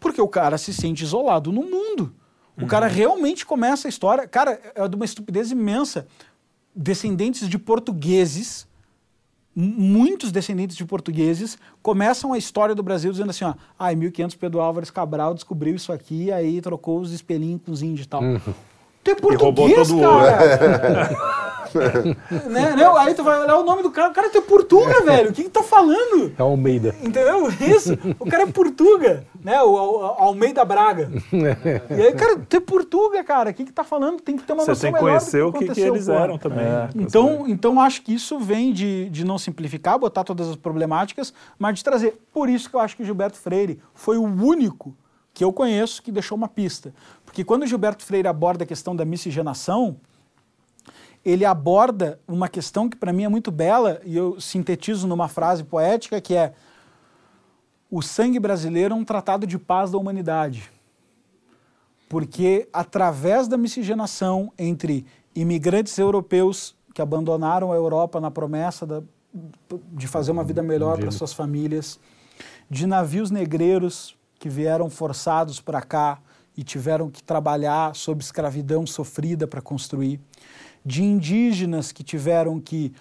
Porque 0.00 0.20
o 0.20 0.28
cara 0.28 0.58
se 0.58 0.72
sente 0.74 1.02
isolado 1.04 1.50
no 1.52 1.62
mundo. 1.62 2.12
O 2.60 2.66
cara 2.66 2.86
realmente 2.86 3.46
começa 3.46 3.88
a 3.88 3.90
história. 3.90 4.26
Cara, 4.26 4.60
é 4.74 4.86
de 4.88 4.96
uma 4.96 5.04
estupidez 5.04 5.50
imensa. 5.50 6.06
Descendentes 6.74 7.48
de 7.48 7.58
portugueses, 7.58 8.66
muitos 9.54 10.30
descendentes 10.30 10.76
de 10.76 10.84
portugueses, 10.84 11.58
começam 11.82 12.32
a 12.32 12.38
história 12.38 12.74
do 12.74 12.82
Brasil 12.82 13.10
dizendo 13.10 13.30
assim: 13.30 13.44
ó, 13.44 13.54
ah, 13.78 13.92
em 13.92 13.96
1500 13.96 14.36
Pedro 14.36 14.60
Álvares 14.60 14.90
Cabral 14.90 15.34
descobriu 15.34 15.74
isso 15.74 15.92
aqui, 15.92 16.30
aí 16.30 16.60
trocou 16.60 17.00
os 17.00 17.12
espelhinhos 17.12 17.60
com 17.64 17.72
os 17.72 17.82
índios 17.82 18.06
e 18.06 18.08
tal. 18.08 18.22
Tu 19.02 19.10
é 19.10 19.14
roubou 19.14 19.54
português, 19.54 19.88
todo 19.88 19.98
o 19.98 20.02
cara! 20.02 21.38
né, 22.48 22.76
né? 22.76 22.86
Aí 22.98 23.14
tu 23.14 23.22
vai 23.22 23.40
olhar 23.40 23.56
o 23.58 23.62
nome 23.64 23.82
do 23.82 23.90
cara, 23.90 24.10
o 24.10 24.14
cara 24.14 24.30
é 24.32 24.40
portuga, 24.40 25.02
velho. 25.02 25.30
O 25.30 25.32
que 25.32 25.44
que 25.44 25.50
tá 25.50 25.62
falando? 25.62 26.32
É 26.38 26.42
Almeida. 26.42 26.94
Entendeu? 27.02 27.48
Isso. 27.50 27.98
O 28.18 28.26
cara 28.26 28.44
é 28.44 28.46
Portuga, 28.46 29.24
né? 29.42 29.62
O, 29.62 29.76
Al- 29.76 30.22
Almeida 30.22 30.64
Braga. 30.64 31.10
E 31.90 32.02
aí, 32.02 32.12
cara, 32.14 32.38
tu 32.48 32.56
é 32.56 32.60
Portuga, 32.60 33.22
cara. 33.24 33.50
O 33.50 33.54
que 33.54 33.64
que 33.64 33.72
tá 33.72 33.84
falando? 33.84 34.20
Tem 34.20 34.36
que 34.36 34.42
ter 34.44 34.52
uma 34.52 34.62
Você 34.64 34.70
noção 34.70 34.90
tem 34.90 34.92
que 34.98 35.04
melhor 35.04 35.18
do 35.18 35.20
conhecer 35.20 35.42
o 35.42 35.52
que, 35.52 35.68
que 35.68 35.80
eles 35.80 36.08
eram 36.08 36.38
também. 36.38 36.64
É. 36.64 36.68
né? 36.68 36.90
Então, 36.96 37.44
então 37.48 37.80
acho 37.80 38.02
que 38.02 38.12
isso 38.14 38.38
vem 38.38 38.72
de, 38.72 39.08
de 39.10 39.24
não 39.24 39.38
simplificar, 39.38 39.98
botar 39.98 40.24
todas 40.24 40.48
as 40.48 40.56
problemáticas, 40.56 41.32
mas 41.58 41.76
de 41.76 41.84
trazer. 41.84 42.20
Por 42.32 42.48
isso 42.48 42.68
que 42.68 42.76
eu 42.76 42.80
acho 42.80 42.96
que 42.96 43.02
o 43.02 43.06
Gilberto 43.06 43.38
Freire 43.38 43.80
foi 43.94 44.16
o 44.16 44.24
único 44.24 44.94
que 45.34 45.44
eu 45.44 45.52
conheço 45.52 46.02
que 46.02 46.10
deixou 46.10 46.36
uma 46.36 46.48
pista. 46.48 46.92
Porque 47.24 47.44
quando 47.44 47.62
o 47.62 47.66
Gilberto 47.66 48.04
Freire 48.04 48.26
aborda 48.26 48.64
a 48.64 48.66
questão 48.66 48.94
da 48.96 49.04
miscigenação, 49.04 49.96
ele 51.30 51.44
aborda 51.44 52.18
uma 52.26 52.48
questão 52.48 52.88
que 52.88 52.96
para 52.96 53.12
mim 53.12 53.24
é 53.24 53.28
muito 53.28 53.50
bela 53.50 54.00
e 54.04 54.16
eu 54.16 54.40
sintetizo 54.40 55.06
numa 55.06 55.28
frase 55.28 55.62
poética 55.62 56.20
que 56.20 56.34
é 56.34 56.54
o 57.90 58.00
sangue 58.02 58.38
brasileiro 58.38 58.94
é 58.94 58.96
um 58.96 59.04
tratado 59.04 59.46
de 59.46 59.58
paz 59.58 59.90
da 59.90 59.98
humanidade. 59.98 60.70
Porque 62.08 62.68
através 62.72 63.46
da 63.48 63.56
miscigenação 63.56 64.52
entre 64.58 65.04
imigrantes 65.34 65.96
europeus 65.98 66.74
que 66.94 67.02
abandonaram 67.02 67.72
a 67.72 67.76
Europa 67.76 68.20
na 68.20 68.30
promessa 68.30 68.86
da- 68.86 69.02
de 69.92 70.06
fazer 70.08 70.32
uma 70.32 70.42
vida 70.42 70.62
melhor 70.62 70.98
para 70.98 71.10
suas 71.10 71.32
famílias, 71.32 72.00
de 72.70 72.86
navios 72.86 73.30
negreiros 73.30 74.16
que 74.38 74.48
vieram 74.48 74.88
forçados 74.88 75.60
para 75.60 75.80
cá 75.82 76.18
e 76.56 76.64
tiveram 76.64 77.10
que 77.10 77.22
trabalhar 77.22 77.94
sob 77.94 78.22
escravidão 78.22 78.86
sofrida 78.86 79.46
para 79.46 79.60
construir, 79.60 80.18
de 80.88 81.04
indígenas 81.04 81.92
que 81.92 82.02
tiveram 82.02 82.58
que 82.58 82.94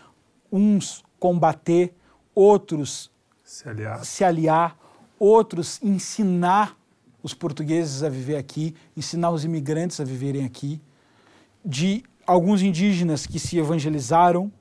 uns 0.51 1.05
combater, 1.17 1.93
outros 2.35 3.09
Se 3.45 3.69
aliar. 3.69 4.03
se 4.03 4.23
aliar, 4.25 4.77
outros 5.17 5.81
ensinar 5.81 6.77
os 7.23 7.33
portugueses 7.33 8.03
a 8.03 8.09
viver 8.09 8.35
aqui, 8.35 8.75
ensinar 8.95 9.31
os 9.31 9.45
imigrantes 9.45 10.01
a 10.01 10.03
viverem 10.03 10.43
aqui, 10.43 10.81
de 11.63 12.03
alguns 12.25 12.61
indígenas 12.61 13.25
que 13.25 13.39
se 13.39 13.57
evangelizaram, 13.57 14.51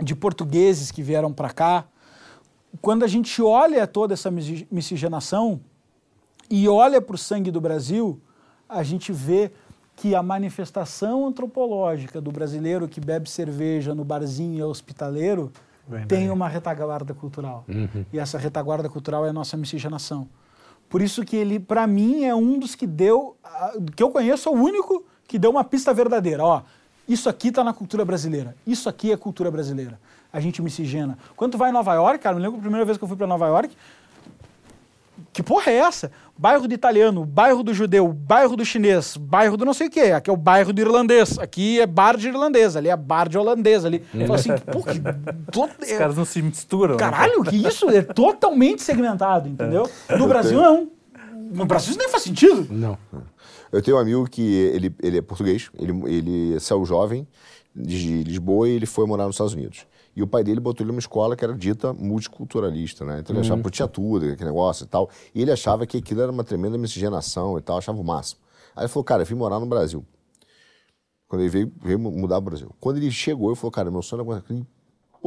de 0.00 0.14
portugueses 0.14 0.92
que 0.92 1.02
vieram 1.02 1.32
para 1.32 1.50
cá. 1.50 1.86
Quando 2.80 3.02
a 3.02 3.08
gente 3.08 3.42
olha 3.42 3.84
toda 3.84 4.14
essa 4.14 4.30
misci- 4.30 4.66
miscigenação 4.70 5.60
e 6.48 6.68
olha 6.68 7.02
para 7.02 7.16
o 7.16 7.18
sangue 7.18 7.50
do 7.50 7.60
Brasil, 7.60 8.20
a 8.68 8.84
gente 8.84 9.12
vê 9.12 9.50
que 9.98 10.14
a 10.14 10.22
manifestação 10.22 11.26
antropológica 11.26 12.20
do 12.20 12.30
brasileiro 12.30 12.86
que 12.86 13.00
bebe 13.00 13.28
cerveja 13.28 13.94
no 13.96 14.04
barzinho 14.04 14.56
e 14.56 14.60
é 14.60 14.64
hospitaleiro 14.64 15.52
Vem 15.88 16.06
tem 16.06 16.20
daí. 16.20 16.30
uma 16.30 16.48
retaguarda 16.48 17.12
cultural. 17.12 17.64
E 18.12 18.18
essa 18.18 18.38
retaguarda 18.38 18.88
cultural 18.88 19.26
é 19.26 19.30
a 19.30 19.32
nossa 19.32 19.56
miscigenação. 19.56 20.28
Por 20.88 21.02
isso 21.02 21.24
que 21.24 21.34
ele, 21.34 21.58
para 21.58 21.84
mim, 21.86 22.24
é 22.24 22.34
um 22.34 22.58
dos 22.60 22.74
que 22.76 22.86
deu, 22.86 23.36
que 23.96 24.02
eu 24.02 24.10
conheço, 24.10 24.48
é 24.48 24.52
o 24.52 24.54
único 24.54 25.04
que 25.26 25.36
deu 25.38 25.50
uma 25.50 25.64
pista 25.64 25.92
verdadeira. 25.92 26.44
Ó, 26.44 26.62
isso 27.08 27.28
aqui 27.28 27.48
está 27.48 27.64
na 27.64 27.72
cultura 27.72 28.04
brasileira. 28.04 28.54
Isso 28.66 28.88
aqui 28.88 29.10
é 29.10 29.16
cultura 29.16 29.50
brasileira. 29.50 29.98
A 30.32 30.38
gente 30.38 30.62
miscigena. 30.62 31.18
Quando 31.34 31.52
tu 31.52 31.58
vai 31.58 31.70
em 31.70 31.72
Nova 31.72 31.92
York, 31.94 32.18
cara, 32.22 32.36
me 32.36 32.42
lembro 32.42 32.58
a 32.58 32.60
primeira 32.60 32.84
vez 32.84 32.96
que 32.96 33.02
eu 33.02 33.08
fui 33.08 33.16
para 33.16 33.26
Nova 33.26 33.48
York, 33.48 33.74
que 35.32 35.42
porra 35.42 35.70
é 35.70 35.76
essa? 35.76 36.10
Bairro 36.36 36.68
do 36.68 36.74
italiano, 36.74 37.24
bairro 37.24 37.62
do 37.62 37.74
judeu, 37.74 38.12
bairro 38.12 38.56
do 38.56 38.64
chinês, 38.64 39.16
bairro 39.16 39.56
do 39.56 39.64
não 39.64 39.74
sei 39.74 39.88
o 39.88 39.90
quê. 39.90 40.00
Aqui 40.12 40.30
é 40.30 40.32
o 40.32 40.36
bairro 40.36 40.72
do 40.72 40.80
irlandês. 40.80 41.38
Aqui 41.38 41.80
é 41.80 41.86
bar 41.86 42.16
de 42.16 42.28
irlandês, 42.28 42.76
ali 42.76 42.88
é 42.88 42.96
bar 42.96 43.28
de 43.28 43.36
holandês. 43.36 43.84
Ali. 43.84 44.00
Fala 44.26 44.34
assim, 44.36 44.50
pô, 44.70 44.82
que. 44.82 45.00
to- 45.50 45.68
Os 45.80 45.92
caras 45.92 46.16
não 46.16 46.24
se 46.24 46.40
misturam. 46.40 46.92
né? 46.94 46.98
Caralho, 46.98 47.42
que 47.42 47.56
isso? 47.56 47.88
É 47.90 48.02
totalmente 48.02 48.82
segmentado, 48.82 49.48
entendeu? 49.48 49.88
No 50.16 50.26
Brasil, 50.28 50.60
não. 50.60 50.88
No 51.50 51.64
Brasil 51.66 51.90
isso 51.90 51.98
nem 51.98 52.08
faz 52.08 52.22
sentido. 52.22 52.66
Não. 52.70 52.96
Eu 53.72 53.82
tenho 53.82 53.96
um 53.96 54.00
amigo 54.00 54.28
que 54.30 54.42
ele, 54.42 54.94
ele 55.02 55.18
é 55.18 55.22
português, 55.22 55.70
ele, 55.78 55.92
ele 56.06 56.60
saiu 56.60 56.84
jovem 56.84 57.26
de 57.74 58.22
Lisboa 58.22 58.68
e 58.68 58.72
ele 58.72 58.86
foi 58.86 59.06
morar 59.06 59.24
nos 59.26 59.34
Estados 59.34 59.54
Unidos. 59.54 59.86
E 60.14 60.22
o 60.22 60.26
pai 60.26 60.42
dele 60.42 60.60
botou 60.60 60.84
ele 60.84 60.88
numa 60.88 60.98
escola 60.98 61.36
que 61.36 61.44
era 61.44 61.54
dita 61.54 61.92
multiculturalista, 61.92 63.04
né? 63.04 63.20
Então 63.20 63.34
ele 63.34 63.40
achava 63.40 63.62
que 63.62 63.70
tinha 63.70 63.88
tudo, 63.88 64.26
aquele 64.26 64.50
negócio 64.50 64.84
e 64.84 64.86
tal. 64.88 65.08
E 65.34 65.42
ele 65.42 65.52
achava 65.52 65.86
que 65.86 65.98
aquilo 65.98 66.22
era 66.22 66.32
uma 66.32 66.44
tremenda 66.44 66.76
miscigenação 66.76 67.58
e 67.58 67.62
tal, 67.62 67.78
achava 67.78 67.98
o 67.98 68.04
máximo. 68.04 68.40
Aí 68.74 68.82
ele 68.82 68.88
falou, 68.88 69.04
cara, 69.04 69.22
eu 69.22 69.26
vim 69.26 69.34
morar 69.34 69.60
no 69.60 69.66
Brasil. 69.66 70.04
Quando 71.28 71.42
ele 71.42 71.50
veio, 71.50 71.72
veio 71.82 71.98
mudar 71.98 72.38
o 72.38 72.40
Brasil. 72.40 72.74
Quando 72.80 72.96
ele 72.96 73.10
chegou, 73.10 73.50
ele 73.50 73.56
falou, 73.56 73.70
cara, 73.70 73.90
meu 73.90 74.02
sonho 74.02 74.22
é 74.32 74.64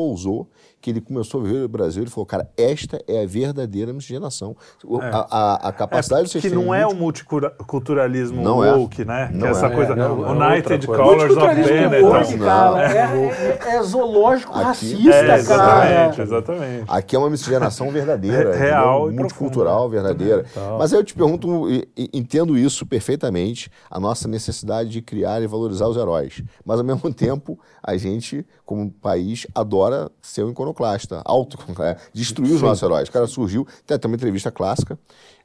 pousou, 0.02 0.50
que 0.82 0.90
ele 0.90 1.00
começou 1.00 1.42
a 1.42 1.44
viver 1.44 1.64
o 1.64 1.70
Brasil, 1.70 2.02
ele 2.02 2.10
falou, 2.10 2.26
cara, 2.26 2.50
esta 2.58 3.00
é 3.08 3.22
a 3.22 3.26
verdadeira 3.28 3.94
miscigenação. 3.94 4.56
O- 4.84 5.00
A, 5.00 5.28
a, 5.30 5.70
a 5.70 5.72
capacidade 5.72 6.24
de 6.28 6.32
que 6.34 6.42
vocês 6.42 6.54
não 6.54 6.64
terem 6.70 6.82
é 6.82 6.88
o 6.88 6.96
multi- 6.96 7.24
multiculturalismo 7.32 8.42
Não 8.42 8.64
é. 8.64 8.74
woke, 8.74 9.06
né? 9.06 9.30
Não 9.32 9.42
que 9.42 9.46
é 9.46 9.50
essa 9.52 9.68
é. 9.68 9.70
coisa 9.76 9.94
É, 9.94 9.96
não, 9.96 10.26
é 10.44 10.54
United. 10.54 10.88
Colors 10.88 11.38
of 11.38 11.56
Benetton. 11.56 12.78
é, 12.78 13.58
é- 13.62 13.76
é 13.76 13.84
zoológico 13.84 14.52
Aqui- 14.54 14.64
racista, 14.64 15.10
É, 15.14 15.24
cara. 15.28 15.38
exatamente, 15.38 16.22
exatamente. 16.22 16.86
Aqui 16.88 17.16
é 17.16 17.20
uma 17.20 17.30
miscigenação 17.30 17.92
verdadeira, 17.92 18.52
Re- 18.52 18.58
real 18.58 19.12
e 19.12 19.14
multicultural, 19.16 19.88
verdadeira. 19.90 20.46
Mas 20.80 20.92
aí 20.94 21.00
eu 21.00 21.04
te 21.04 21.14
pergunto, 21.14 21.68
entendo 22.14 22.58
isso 22.58 22.86
perfeitamente, 22.88 23.70
a 23.90 24.00
nossa 24.00 24.28
necessidade 24.28 24.90
de 24.90 25.02
criar 25.02 25.42
e 25.42 25.48
valorizar 25.48 25.88
os 25.88 25.98
heróis. 25.98 26.42
Mas 26.66 26.80
ao 26.80 26.86
mesmo 26.86 27.02
tempo, 27.14 27.60
a 27.84 27.96
gente, 27.98 28.46
como 28.66 28.90
país, 28.92 29.46
adora 29.54 29.91
ser 30.22 30.44
um 30.44 30.52
iconoclasta, 30.52 31.22
auto 31.26 31.58
é, 31.82 31.98
destruir 32.14 32.54
os 32.54 32.62
nossos 32.62 32.84
heróis. 32.84 33.10
O 33.10 33.12
cara 33.12 33.28
surgiu, 33.28 33.66
tem 33.86 33.96
até 33.96 34.08
uma 34.08 34.16
entrevista 34.16 34.52
clássica, 34.52 34.98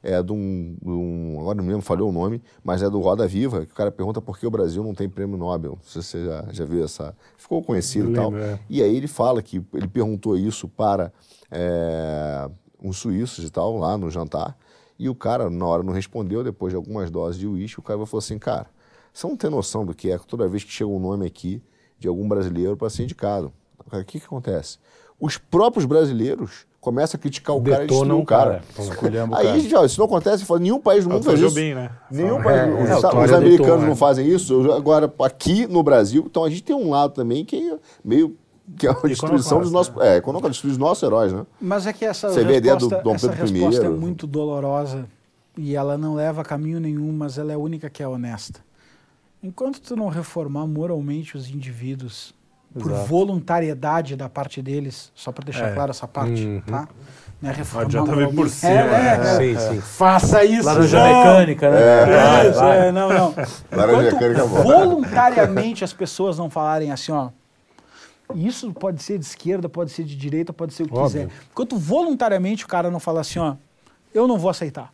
é 0.03 0.21
de 0.21 0.31
um, 0.31 0.75
de 0.81 0.89
um- 0.89 1.37
agora 1.39 1.55
não 1.55 1.63
me 1.63 1.69
lembro, 1.71 1.85
falhou 1.85 2.09
o 2.09 2.11
nome, 2.11 2.41
mas 2.63 2.81
é 2.81 2.89
do 2.89 2.99
Roda 2.99 3.27
Viva, 3.27 3.65
que 3.65 3.71
o 3.71 3.75
cara 3.75 3.91
pergunta 3.91 4.21
por 4.21 4.37
que 4.39 4.45
o 4.47 4.51
Brasil 4.51 4.83
não 4.83 4.93
tem 4.93 5.09
prêmio 5.09 5.37
Nobel. 5.37 5.71
Não 5.73 5.79
sei 5.83 6.01
se 6.01 6.07
você 6.09 6.25
já, 6.25 6.45
já 6.51 6.65
viu 6.65 6.83
essa. 6.83 7.15
Ficou 7.37 7.61
conhecido 7.63 8.09
e 8.11 8.13
tal. 8.13 8.35
é. 8.37 8.59
E 8.69 8.81
aí 8.83 8.95
ele 8.95 9.07
fala 9.07 9.41
que 9.41 9.61
ele 9.73 9.87
perguntou 9.87 10.37
isso 10.37 10.67
para 10.67 11.11
é, 11.51 12.49
uns 12.81 12.97
suíços 12.97 13.43
e 13.45 13.49
tal, 13.49 13.77
lá 13.77 13.97
no 13.97 14.09
jantar, 14.09 14.57
e 14.99 15.09
o 15.09 15.15
cara, 15.15 15.49
na 15.49 15.65
hora, 15.65 15.83
não 15.83 15.93
respondeu, 15.93 16.43
depois 16.43 16.71
de 16.71 16.75
algumas 16.77 17.09
doses 17.11 17.39
de 17.39 17.47
uísque, 17.47 17.79
o 17.79 17.83
cara 17.83 18.03
falou 18.05 18.19
assim, 18.19 18.39
cara, 18.39 18.67
você 19.13 19.27
não 19.27 19.35
tem 19.35 19.49
noção 19.49 19.85
do 19.85 19.93
que 19.93 20.11
é 20.11 20.17
toda 20.17 20.47
vez 20.47 20.63
que 20.63 20.71
chega 20.71 20.89
um 20.89 20.99
nome 20.99 21.25
aqui 21.25 21.61
de 21.99 22.07
algum 22.07 22.27
brasileiro 22.27 22.77
para 22.77 22.89
ser 22.89 23.03
indicado. 23.03 23.51
O 23.91 24.03
que, 24.03 24.19
que 24.19 24.25
acontece? 24.25 24.77
Os 25.19 25.37
próprios 25.37 25.85
brasileiros 25.85 26.65
começam 26.79 27.17
a 27.17 27.21
criticar 27.21 27.55
o 27.55 27.61
cara 27.61 27.83
e 27.83 27.87
destruir 27.87 28.01
Detonam 28.03 28.21
o 28.21 28.25
cara. 28.25 28.61
cara. 28.75 29.23
Aí, 29.37 29.45
cara. 29.47 29.59
gente, 29.59 29.75
ó, 29.75 29.83
isso 29.83 29.99
não 29.99 30.05
acontece, 30.05 30.45
nenhum 30.59 30.79
país 30.79 31.03
do 31.03 31.09
mundo 31.09 31.21
Dr. 31.21 31.25
faz 31.25 31.39
isso. 31.39 31.49
Jobim, 31.49 31.73
né? 31.73 31.91
Nenhum 32.09 32.41
país, 32.41 32.57
É, 32.59 32.65
os, 32.65 32.89
é, 32.89 33.01
Tório 33.01 33.19
os 33.19 33.31
é 33.31 33.35
americanos 33.35 33.67
doutor, 33.67 33.85
não 33.85 33.93
é. 33.93 33.95
fazem 33.95 34.27
isso. 34.27 34.71
Agora, 34.71 35.13
aqui 35.19 35.67
no 35.67 35.81
Brasil, 35.83 36.23
então 36.29 36.43
a 36.43 36.49
gente 36.49 36.63
tem 36.63 36.75
um 36.75 36.89
lado 36.89 37.13
também 37.13 37.43
que 37.43 37.71
é 37.71 37.77
meio 38.03 38.37
que 38.77 38.85
é 38.85 38.89
a 38.89 38.93
destruição 38.93 39.61
dos 39.61 39.71
nossos. 39.71 39.95
É, 40.01 40.19
quando 40.19 40.45
a 40.45 40.49
destruir 40.49 40.71
os 40.71 40.77
nossos 40.77 41.01
heróis, 41.03 41.31
né? 41.31 41.45
Mas 41.59 41.87
é 41.87 41.93
que 41.93 42.03
essa 42.03 42.29
Você 42.29 42.43
vê 42.43 42.55
a 42.55 42.57
ideia 42.57 42.75
do 42.75 42.85
resposta, 42.85 43.03
Dom 43.03 43.15
essa 43.15 43.29
Pedro 43.29 43.47
I. 43.47 43.51
resposta 43.51 43.85
é 43.85 43.89
muito 43.89 44.27
dolorosa 44.27 45.07
e 45.57 45.75
ela 45.75 45.97
não 45.97 46.15
leva 46.15 46.41
a 46.41 46.45
caminho 46.45 46.79
nenhum, 46.79 47.11
mas 47.13 47.37
ela 47.37 47.51
é 47.51 47.55
a 47.55 47.57
única 47.57 47.89
que 47.89 48.03
é 48.03 48.07
honesta. 48.07 48.59
Enquanto 49.41 49.79
tu 49.79 49.95
não 49.95 50.09
reformar 50.09 50.67
moralmente 50.67 51.37
os 51.37 51.49
indivíduos 51.49 52.33
por 52.73 52.91
Exato. 52.91 53.07
voluntariedade 53.07 54.15
da 54.15 54.29
parte 54.29 54.61
deles, 54.61 55.11
só 55.15 55.31
para 55.31 55.45
deixar 55.45 55.69
É. 55.69 55.73
claro 55.73 55.91
essa 55.91 56.07
parte, 56.07 56.45
Uhum. 56.45 56.61
tá? 56.61 56.87
Não 57.41 57.49
é 57.51 57.53
reformar 57.53 57.85
adianta 57.85 58.15
vir 58.15 58.33
por 58.35 58.49
cima, 58.49 58.71
É, 58.71 58.87
né? 58.87 59.09
é, 59.09 59.13
é. 59.53 59.55
Sim, 59.59 59.69
sim. 59.75 59.81
Faça 59.81 60.43
isso. 60.43 60.65
Laranja 60.65 60.99
não. 60.99 61.17
mecânica, 61.17 61.69
né? 61.69 62.05
Vai, 62.05 62.49
Isso, 62.49 62.63
é, 62.63 62.91
não, 62.91 63.09
não. 63.09 63.33
Laranja 63.71 64.07
Enquanto 64.07 64.13
mecânica 64.13 64.41
é 64.41 64.43
voluntariamente 64.45 65.83
as 65.83 65.93
pessoas 65.93 66.37
não 66.37 66.49
falarem 66.49 66.91
assim, 66.91 67.11
ó. 67.11 67.29
Isso 68.35 68.73
pode 68.73 69.01
ser 69.01 69.17
de 69.19 69.25
esquerda, 69.25 69.69
pode 69.69 69.91
ser 69.91 70.03
de 70.03 70.15
direita, 70.15 70.51
pode 70.51 70.73
ser 70.73 70.83
o 70.83 70.87
que 70.87 70.93
Óbvio. 70.93 71.27
quiser. 71.27 71.29
Enquanto 71.51 71.77
voluntariamente 71.77 72.65
o 72.65 72.67
cara 72.67 72.91
não 72.91 72.99
fala 72.99 73.21
assim, 73.21 73.39
ó, 73.39 73.55
eu 74.13 74.27
não 74.27 74.37
vou 74.37 74.49
aceitar. 74.49 74.91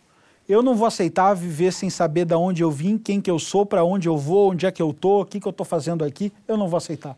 Eu 0.48 0.62
não 0.62 0.76
vou 0.76 0.86
aceitar 0.86 1.34
viver 1.34 1.72
sem 1.72 1.90
saber 1.90 2.26
de 2.26 2.36
onde 2.36 2.62
eu 2.62 2.70
vim, 2.70 2.98
quem 2.98 3.22
que 3.22 3.32
eu 3.32 3.40
sou, 3.40 3.66
para 3.66 3.84
onde 3.86 4.08
eu 4.10 4.18
vou, 4.18 4.52
onde 4.52 4.66
é 4.66 4.72
que 4.72 4.82
eu 4.82 4.94
tô, 4.94 5.22
o 5.22 5.26
que 5.26 5.40
que 5.40 5.48
eu 5.48 5.54
tô 5.54 5.64
fazendo 5.64 6.04
aqui. 6.04 6.32
Eu 6.48 6.58
não 6.58 6.68
vou 6.68 6.78
aceitar. 6.78 7.16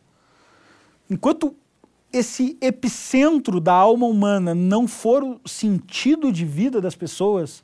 Enquanto 1.10 1.56
esse 2.12 2.58
epicentro 2.62 3.60
da 3.60 3.74
alma 3.74 4.06
humana 4.08 4.56
não 4.56 4.88
for 4.88 5.24
o 5.24 5.40
sentido 5.46 6.32
de 6.32 6.46
vida 6.46 6.80
das 6.80 6.96
pessoas, 6.96 7.64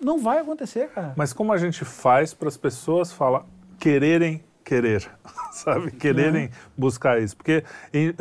não 0.00 0.18
vai 0.18 0.38
acontecer, 0.38 0.88
cara. 0.88 1.14
Mas 1.16 1.32
como 1.32 1.52
a 1.52 1.58
gente 1.58 1.84
faz 1.84 2.34
para 2.34 2.48
as 2.48 2.56
pessoas 2.56 3.12
falar, 3.12 3.46
quererem 3.78 4.42
querer, 4.64 5.08
sabe? 5.52 5.90
Quererem 5.92 6.50
buscar 6.76 7.20
isso. 7.20 7.36
Porque 7.36 7.64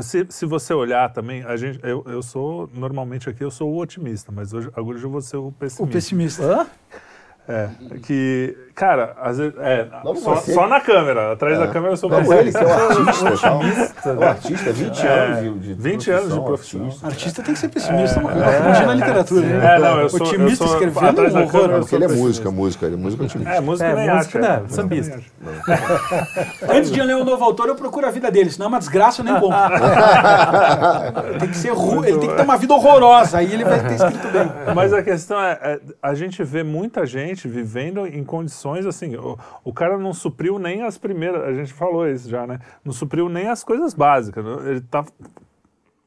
se, 0.01 0.25
se 0.29 0.45
você 0.45 0.73
olhar 0.73 1.11
também, 1.11 1.43
a 1.43 1.55
gente, 1.57 1.79
eu, 1.83 2.03
eu 2.07 2.21
sou, 2.21 2.69
normalmente 2.73 3.29
aqui 3.29 3.43
eu 3.43 3.51
sou 3.51 3.71
o 3.71 3.77
otimista, 3.77 4.31
mas 4.31 4.53
hoje, 4.53 4.69
agora 4.75 4.97
eu 4.97 5.09
vou 5.09 5.21
ser 5.21 5.37
o 5.37 5.47
O 5.47 5.51
pessimista. 5.51 5.91
pessimista. 5.91 6.69
É, 7.47 7.69
que, 8.03 8.55
cara, 8.75 9.15
às 9.21 9.37
vezes, 9.37 9.53
é, 9.59 9.87
só, 10.15 10.35
só 10.37 10.67
na 10.67 10.79
câmera, 10.79 11.33
atrás 11.33 11.59
da 11.59 11.67
câmera 11.67 11.93
eu 11.93 11.97
sou 11.97 12.09
Como 12.09 12.33
ele, 12.33 12.51
que 12.51 12.57
é 12.57 12.63
pessimista. 12.63 13.51
o 13.53 13.53
artista, 13.63 13.93
tal. 14.03 14.13
É 14.13 14.17
o 14.17 14.23
artista, 14.23 14.71
20 14.71 15.07
anos 15.07 15.39
de, 15.39 15.59
de 15.59 15.73
20 15.73 16.11
anos 16.11 16.33
de 16.33 16.41
profissão. 16.41 16.85
artista. 16.85 17.07
Artista 17.07 17.43
tem 17.43 17.53
que 17.53 17.59
ser 17.59 17.69
pessimista, 17.69 18.19
que 18.19 18.27
funciona 18.27 18.85
na 18.85 18.93
literatura. 18.95 19.45
né? 19.45 19.75
É, 19.75 19.79
não, 19.79 19.99
eu 19.99 20.09
sou, 20.09 20.21
Otimista 20.21 20.63
eu 20.63 20.67
sou, 20.67 20.77
escrevendo 20.77 21.09
atrás 21.09 21.33
da 21.33 21.39
um 21.39 21.43
horror. 21.43 21.51
câmera 21.51 21.73
eu 21.73 21.79
Porque 21.81 21.95
ele 21.95 22.05
é 22.05 22.07
música, 22.07 22.51
música, 22.51 22.85
ele 22.85 22.95
é 22.95 22.97
música 22.97 23.23
otimista. 23.23 23.53
É, 23.53 23.59
música 23.59 23.87
É, 23.89 23.95
nem 23.95 24.15
música, 24.15 24.39
né? 24.39 24.63
Sambista. 24.69 25.19
Antes 26.69 26.91
de 26.91 27.01
ler 27.01 27.15
um 27.15 27.23
novo 27.23 27.43
autor, 27.43 27.67
eu 27.67 27.75
procuro 27.75 28.07
a 28.07 28.11
vida 28.11 28.31
dele, 28.31 28.49
senão 28.49 28.65
é 28.65 28.69
uma 28.69 28.79
desgraça, 28.79 29.21
eu 29.21 29.25
nem 29.25 29.33
compro. 29.39 29.59
tem 31.39 31.49
que 31.49 31.57
ser 31.57 31.73
ru... 31.73 32.05
Ele 32.05 32.19
tem 32.19 32.29
que 32.29 32.35
ter 32.35 32.43
uma 32.43 32.57
vida 32.57 32.73
horrorosa, 32.73 33.37
aí 33.39 33.51
ele 33.53 33.63
vai 33.63 33.79
ter 33.79 33.95
escrito 33.95 34.27
bem. 34.29 34.51
Mas 34.73 34.93
a 34.93 35.03
questão 35.03 35.39
é, 35.41 35.59
é, 35.61 35.79
a 36.01 36.13
gente 36.13 36.43
vê 36.43 36.63
muita 36.63 37.05
gente 37.05 37.47
vivendo 37.47 38.07
em 38.07 38.23
condições 38.23 38.60
assim, 38.87 39.15
o, 39.15 39.37
o 39.63 39.73
cara 39.73 39.97
não 39.97 40.13
supriu 40.13 40.59
nem 40.59 40.83
as 40.83 40.97
primeiras, 40.97 41.43
a 41.43 41.53
gente 41.53 41.73
falou 41.73 42.07
isso 42.07 42.29
já, 42.29 42.45
né? 42.45 42.59
Não 42.83 42.93
supriu 42.93 43.27
nem 43.29 43.47
as 43.47 43.63
coisas 43.63 43.93
básicas. 43.93 44.43
né? 44.43 44.71
Ele 44.71 44.81
tá, 44.81 45.05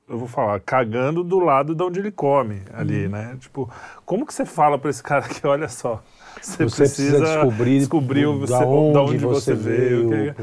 eu 0.09 0.19
vou 0.19 0.29
falar, 0.29 0.61
cagando 0.61 1.25
do 1.25 1.39
lado 1.39 1.75
de 1.75 1.83
onde 1.83 2.01
ele 2.01 2.13
come 2.13 2.63
ali, 2.73 3.09
né? 3.09 3.37
Tipo, 3.41 3.71
como 4.05 4.27
que 4.27 4.35
você 4.35 4.45
fala 4.45 4.79
para 4.79 4.91
esse 4.91 5.03
cara 5.03 5.23
que, 5.29 5.47
olha 5.47 5.69
só, 5.69 6.03
você, 6.47 6.65
Você 6.65 6.77
precisa 6.77 7.21
descobrir 7.21 7.79
descobrir 7.79 8.27
o- 8.27 8.41
da 8.41 8.47
você- 8.59 8.65
onde 8.65 8.93
da 8.93 9.03
onde 9.03 9.19
você 9.19 9.55
você 9.55 9.55
veio. 9.55 10.09
veio. 10.09 10.35
que- 10.35 10.43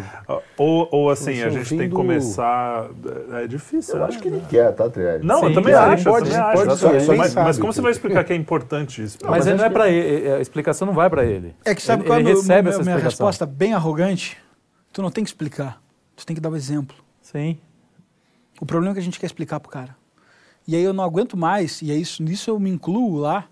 ou, 0.57 0.87
ou 0.91 1.09
assim, 1.09 1.41
a 1.41 1.47
é 1.47 1.49
gente 1.49 1.69
tem 1.77 1.89
que 1.89 1.95
começar. 1.95 2.89
É 3.33 3.47
difícil, 3.47 3.95
Eu 3.95 4.01
né? 4.01 4.07
acho 4.07 4.19
que 4.19 4.27
ele 4.27 4.41
quer, 4.49 4.71
tá? 4.73 4.85
Não, 5.23 5.43
eu 5.43 5.47
Sim, 5.49 5.53
também 5.53 5.73
claro, 5.73 5.91
acho. 5.93 6.03
pode- 6.03 6.29
eu 6.29 6.35
também 6.35 6.53
pode 6.53 6.69
acho. 6.97 7.17
mas, 7.17 7.31
sabe 7.31 7.47
mas 7.47 7.57
como 7.59 7.73
você 7.73 7.81
vai 7.81 7.91
explicar 7.91 8.23
que 8.23 8.33
é 8.33 8.35
importante 8.35 9.03
isso? 9.03 9.17
Mas 9.27 9.47
ele 9.47 9.57
não 9.57 9.65
é 9.65 9.69
para 9.69 9.89
ele, 9.89 10.31
a 10.33 10.39
explicação 10.39 10.85
não 10.85 10.93
vai 10.93 11.09
para 11.09 11.23
ele. 11.25 11.55
É 11.65 11.73
que 11.75 11.81
sabe 11.81 12.01
ele, 12.03 12.09
qual 12.09 12.17
é 12.17 12.21
ele 12.21 12.29
a 12.29 12.33
meu- 12.33 12.41
recebe 12.41 12.61
minha, 12.63 12.73
essa 12.73 12.83
minha 12.83 12.97
resposta 12.97 13.45
bem 13.45 13.73
arrogante? 13.73 14.37
Tu 14.93 15.01
não 15.01 15.09
tem 15.11 15.23
que 15.23 15.29
explicar, 15.29 15.81
tu 16.15 16.25
tem 16.25 16.35
que 16.35 16.41
dar 16.41 16.49
o 16.49 16.55
exemplo. 16.55 16.95
Sim. 17.21 17.57
O 18.59 18.65
problema 18.65 18.91
é 18.91 18.95
que 18.95 18.99
a 18.99 19.03
gente 19.03 19.19
quer 19.19 19.25
explicar 19.25 19.59
pro 19.59 19.71
cara. 19.71 19.95
E 20.67 20.75
aí 20.75 20.83
eu 20.83 20.93
não 20.93 21.03
aguento 21.03 21.35
mais, 21.35 21.81
e 21.81 21.91
é 21.91 21.95
isso, 21.95 22.21
nisso 22.21 22.49
eu 22.49 22.59
me 22.59 22.69
incluo 22.69 23.17
lá, 23.17 23.45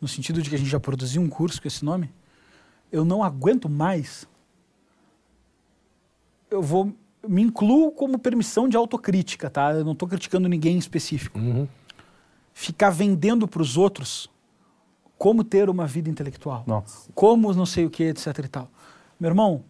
no 0.00 0.08
sentido 0.08 0.42
de 0.42 0.48
que 0.50 0.56
a 0.56 0.58
gente 0.58 0.70
já 0.70 0.80
produziu 0.80 1.22
um 1.22 1.28
curso 1.28 1.60
com 1.60 1.68
esse 1.68 1.84
nome. 1.84 2.12
Eu 2.90 3.04
não 3.04 3.22
aguento 3.22 3.68
mais. 3.68 4.28
Eu 6.50 6.62
vou 6.62 6.94
me 7.26 7.42
incluo 7.42 7.90
como 7.90 8.18
permissão 8.18 8.68
de 8.68 8.76
autocrítica, 8.76 9.50
tá? 9.50 9.72
Eu 9.72 9.84
não 9.84 9.92
estou 9.92 10.08
criticando 10.08 10.48
ninguém 10.48 10.76
em 10.76 10.78
específico. 10.78 11.38
Uhum. 11.38 11.66
Ficar 12.52 12.90
vendendo 12.90 13.48
para 13.48 13.62
os 13.62 13.76
outros 13.76 14.30
como 15.18 15.42
ter 15.42 15.68
uma 15.68 15.86
vida 15.86 16.10
intelectual, 16.10 16.62
Nossa, 16.66 17.10
como 17.14 17.52
não 17.54 17.64
sei 17.64 17.86
o 17.86 17.90
que, 17.90 18.04
etc 18.04 18.38
e 18.38 18.48
tal. 18.48 18.70
Meu 19.18 19.30
irmão, 19.30 19.64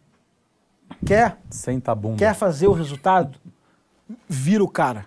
quer 1.05 1.41
senta 1.49 1.93
a 1.93 1.95
bunda. 1.95 2.19
Quer 2.19 2.35
fazer 2.35 2.67
o 2.67 2.73
resultado? 2.73 3.39
Vira 4.29 4.63
o 4.63 4.69
cara. 4.69 5.07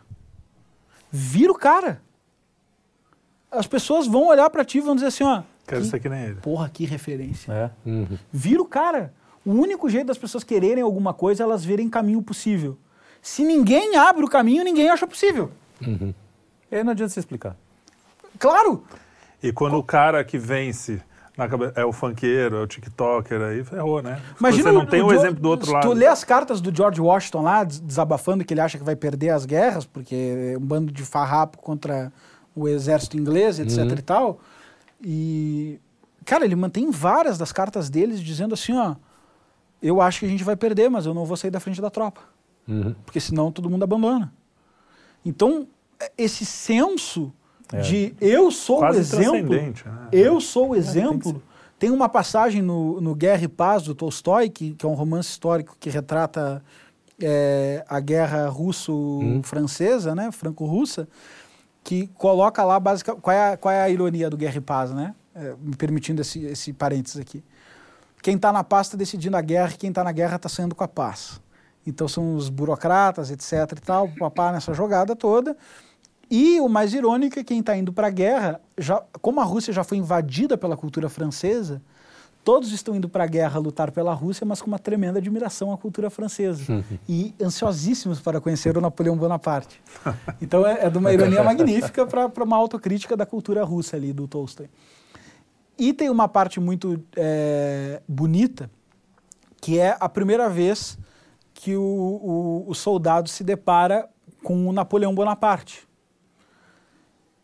Vira 1.12 1.52
o 1.52 1.56
cara. 1.56 2.02
As 3.52 3.66
pessoas 3.68 4.06
vão 4.08 4.28
olhar 4.28 4.50
pra 4.50 4.64
ti 4.64 4.78
e 4.78 4.82
vão 4.82 4.94
dizer 4.96 5.08
assim, 5.08 5.24
ó. 5.24 5.42
Quero 5.68 5.82
que- 5.82 5.88
ser 5.88 6.00
que 6.00 6.10
nem 6.10 6.24
ele. 6.24 6.36
Porra, 6.36 6.70
que 6.70 6.86
referência. 6.86 7.52
É. 7.52 7.70
Uhum. 7.86 8.18
Vira 8.32 8.62
o 8.62 8.66
cara. 8.66 9.14
O 9.46 9.52
único 9.52 9.90
jeito 9.90 10.08
das 10.08 10.18
pessoas 10.18 10.44
quererem 10.44 10.84
alguma 10.84 11.14
coisa 11.14 11.42
é 11.42 11.44
elas 11.44 11.64
verem 11.66 11.90
caminho 11.90 12.22
possível. 12.22 12.78
Se 13.22 13.44
ninguém 13.44 13.96
abre 13.96 14.24
o 14.24 14.30
caminho, 14.30 14.64
ninguém 14.64 14.90
acha 14.90 15.06
possível. 15.08 15.52
E 15.82 16.76
aí 16.76 16.84
não 16.84 16.92
adianta 16.92 17.14
você 17.14 17.20
explicar. 17.20 17.56
Claro! 18.38 18.84
E 19.42 19.52
quando 19.52 19.76
o 19.78 19.84
cara 19.84 20.24
que 20.24 20.38
vence 20.38 21.02
na 21.38 21.48
cabe- 21.48 21.72
é 21.76 21.86
o 21.86 21.92
funkeiro, 21.94 22.58
é 22.58 22.62
o 22.64 22.68
tiktoker, 22.68 23.42
aí 23.42 23.64
ferrou, 23.64 24.02
né? 24.02 24.22
Imagina 24.40 24.64
Você 24.64 24.72
não 24.72 24.82
o- 24.82 24.86
tem 24.86 25.02
o 25.02 25.08
o 25.08 25.14
exemplo 25.14 25.40
do 25.42 25.50
outro 25.50 25.68
se 25.68 25.72
lado. 25.74 25.88
Tu 25.88 25.94
lê 25.94 26.06
as 26.08 26.24
cartas 26.24 26.60
do 26.60 26.76
George 26.76 27.00
Washington 27.00 27.42
lá, 27.44 27.64
des- 27.64 27.80
desabafando 27.80 28.44
que 28.44 28.54
ele 28.54 28.62
acha 28.62 28.78
que 28.78 28.84
vai 28.84 28.96
perder 28.96 29.30
as 29.30 29.46
guerras, 29.46 29.86
porque 29.86 30.54
é 30.54 30.58
um 30.58 30.62
bando 30.62 30.92
de 30.92 31.04
farrapo 31.04 31.58
contra 31.60 32.12
o 32.62 32.68
exército 32.68 33.18
inglês, 33.18 33.60
etc 33.60 33.78
Uhum. 33.80 33.88
e 33.92 34.02
tal. 34.02 34.40
E, 35.02 35.80
cara, 36.26 36.46
ele 36.46 36.56
mantém 36.56 36.92
várias 36.92 37.38
das 37.38 37.52
cartas 37.52 37.90
deles 37.90 38.20
dizendo 38.22 38.54
assim, 38.54 38.74
ó, 38.74 38.96
eu 39.82 40.02
acho 40.02 40.20
que 40.20 40.26
a 40.26 40.30
gente 40.30 40.44
vai 40.44 40.56
perder, 40.56 40.90
mas 40.90 41.06
eu 41.06 41.14
não 41.14 41.26
vou 41.26 41.38
sair 41.38 41.52
da 41.52 41.60
frente 41.60 41.82
da 41.82 41.90
tropa. 41.90 42.22
Uhum. 42.68 42.94
Porque 43.06 43.20
senão 43.20 43.52
todo 43.52 43.70
mundo 43.70 43.84
abandona. 43.84 44.32
Então, 45.26 45.68
é- 46.00 46.12
esse 46.18 46.46
senso 46.46 47.32
de 47.84 48.16
eu 48.20 48.50
sou 48.52 48.78
o 48.78 48.80
Quase 48.80 49.00
exemplo, 49.00 49.24
transcendente, 49.48 49.88
né? 49.88 50.08
eu 50.12 50.42
sou 50.42 50.70
o 50.70 50.76
exemplo. 50.76 51.42
Tem 51.78 51.92
uma 51.92 52.10
passagem 52.10 52.62
no, 52.62 53.00
no 53.00 53.14
Guerra 53.16 53.44
e 53.44 53.48
Paz 53.48 53.84
do 53.84 53.94
Tolstói, 53.96 54.50
que, 54.50 54.74
que 54.74 54.86
é 54.86 54.90
um 54.90 54.94
romance 54.96 55.30
histórico 55.30 55.78
que 55.80 55.90
retrata 55.90 56.62
é, 57.22 57.86
a 57.88 58.00
guerra 58.00 58.48
russo-francesa, 58.50 60.16
né, 60.16 60.32
franco-russa, 60.32 61.08
que 61.84 62.08
coloca 62.16 62.64
lá 62.64 62.80
basicamente 62.80 63.22
qual 63.22 63.36
é 63.36 63.54
a, 63.54 63.58
qual 63.58 63.74
é 63.74 63.82
a 63.82 63.90
ironia 63.90 64.30
do 64.30 64.38
Guerra 64.38 64.58
e 64.58 64.62
Paz, 64.62 64.92
né? 64.92 65.16
É, 65.34 65.56
me 65.62 65.76
permitindo 65.76 66.22
esse, 66.22 66.44
esse 66.46 66.74
parênteses 66.74 67.20
aqui. 67.20 67.44
Quem 68.22 68.36
está 68.36 68.52
na 68.52 68.64
paz 68.64 68.88
está 68.88 68.98
decidindo 68.98 69.38
a 69.38 69.42
guerra, 69.42 69.74
quem 69.78 69.90
está 69.90 70.04
na 70.04 70.12
guerra 70.12 70.36
está 70.36 70.50
saindo 70.50 70.76
com 70.76 70.84
a 70.84 70.88
paz. 70.88 71.40
Então 71.88 72.08
são 72.08 72.36
os 72.36 72.50
burocratas, 72.50 73.32
etc. 73.32 73.78
e 73.78 73.82
tal, 73.82 74.10
papá 74.20 74.52
nessa 74.52 74.74
jogada 74.74 75.16
toda. 75.16 75.56
E 76.30 76.60
o 76.62 76.68
mais 76.68 76.94
irônico 76.94 77.40
é 77.40 77.44
que 77.44 77.48
quem 77.48 77.60
está 77.60 77.76
indo 77.76 77.92
para 77.92 78.08
a 78.08 78.12
guerra, 78.12 78.62
já, 78.78 79.02
como 79.22 79.40
a 79.40 79.44
Rússia 79.44 79.74
já 79.74 79.84
foi 79.84 79.98
invadida 79.98 80.58
pela 80.58 80.78
cultura 80.78 81.10
francesa, 81.10 81.82
todos 82.50 82.72
estão 82.72 82.96
indo 82.96 83.08
para 83.08 83.26
a 83.26 83.28
guerra 83.28 83.60
lutar 83.60 83.92
pela 83.92 84.12
Rússia, 84.12 84.44
mas 84.44 84.60
com 84.60 84.66
uma 84.66 84.80
tremenda 84.80 85.20
admiração 85.20 85.72
à 85.72 85.78
cultura 85.78 86.10
francesa. 86.10 86.84
e 87.08 87.36
ansiosíssimos 87.40 88.20
para 88.20 88.42
conhecer 88.42 88.76
o 88.76 88.82
Napoleão 88.82 89.16
Bonaparte. 89.16 89.80
Então 90.42 90.66
é, 90.66 90.86
é 90.86 90.90
de 90.90 90.98
uma 90.98 91.14
ironia 91.14 91.44
magnífica 91.44 92.08
para 92.08 92.44
uma 92.44 92.58
autocrítica 92.58 93.16
da 93.16 93.24
cultura 93.24 93.64
russa 93.64 93.98
ali, 93.98 94.12
do 94.12 94.28
Tolstói. 94.28 94.68
E 95.78 95.94
tem 95.94 96.10
uma 96.10 96.28
parte 96.28 96.60
muito 96.60 97.00
é, 97.16 98.02
bonita, 98.08 98.68
que 99.62 99.78
é 99.78 99.96
a 100.00 100.10
primeira 100.10 100.50
vez 100.50 100.98
que 101.54 101.76
o, 101.76 101.84
o, 101.84 102.66
o 102.68 102.74
soldado 102.74 103.30
se 103.30 103.44
depara 103.44 104.10
com 104.44 104.68
o 104.68 104.72
Napoleão 104.72 105.14
Bonaparte. 105.14 105.88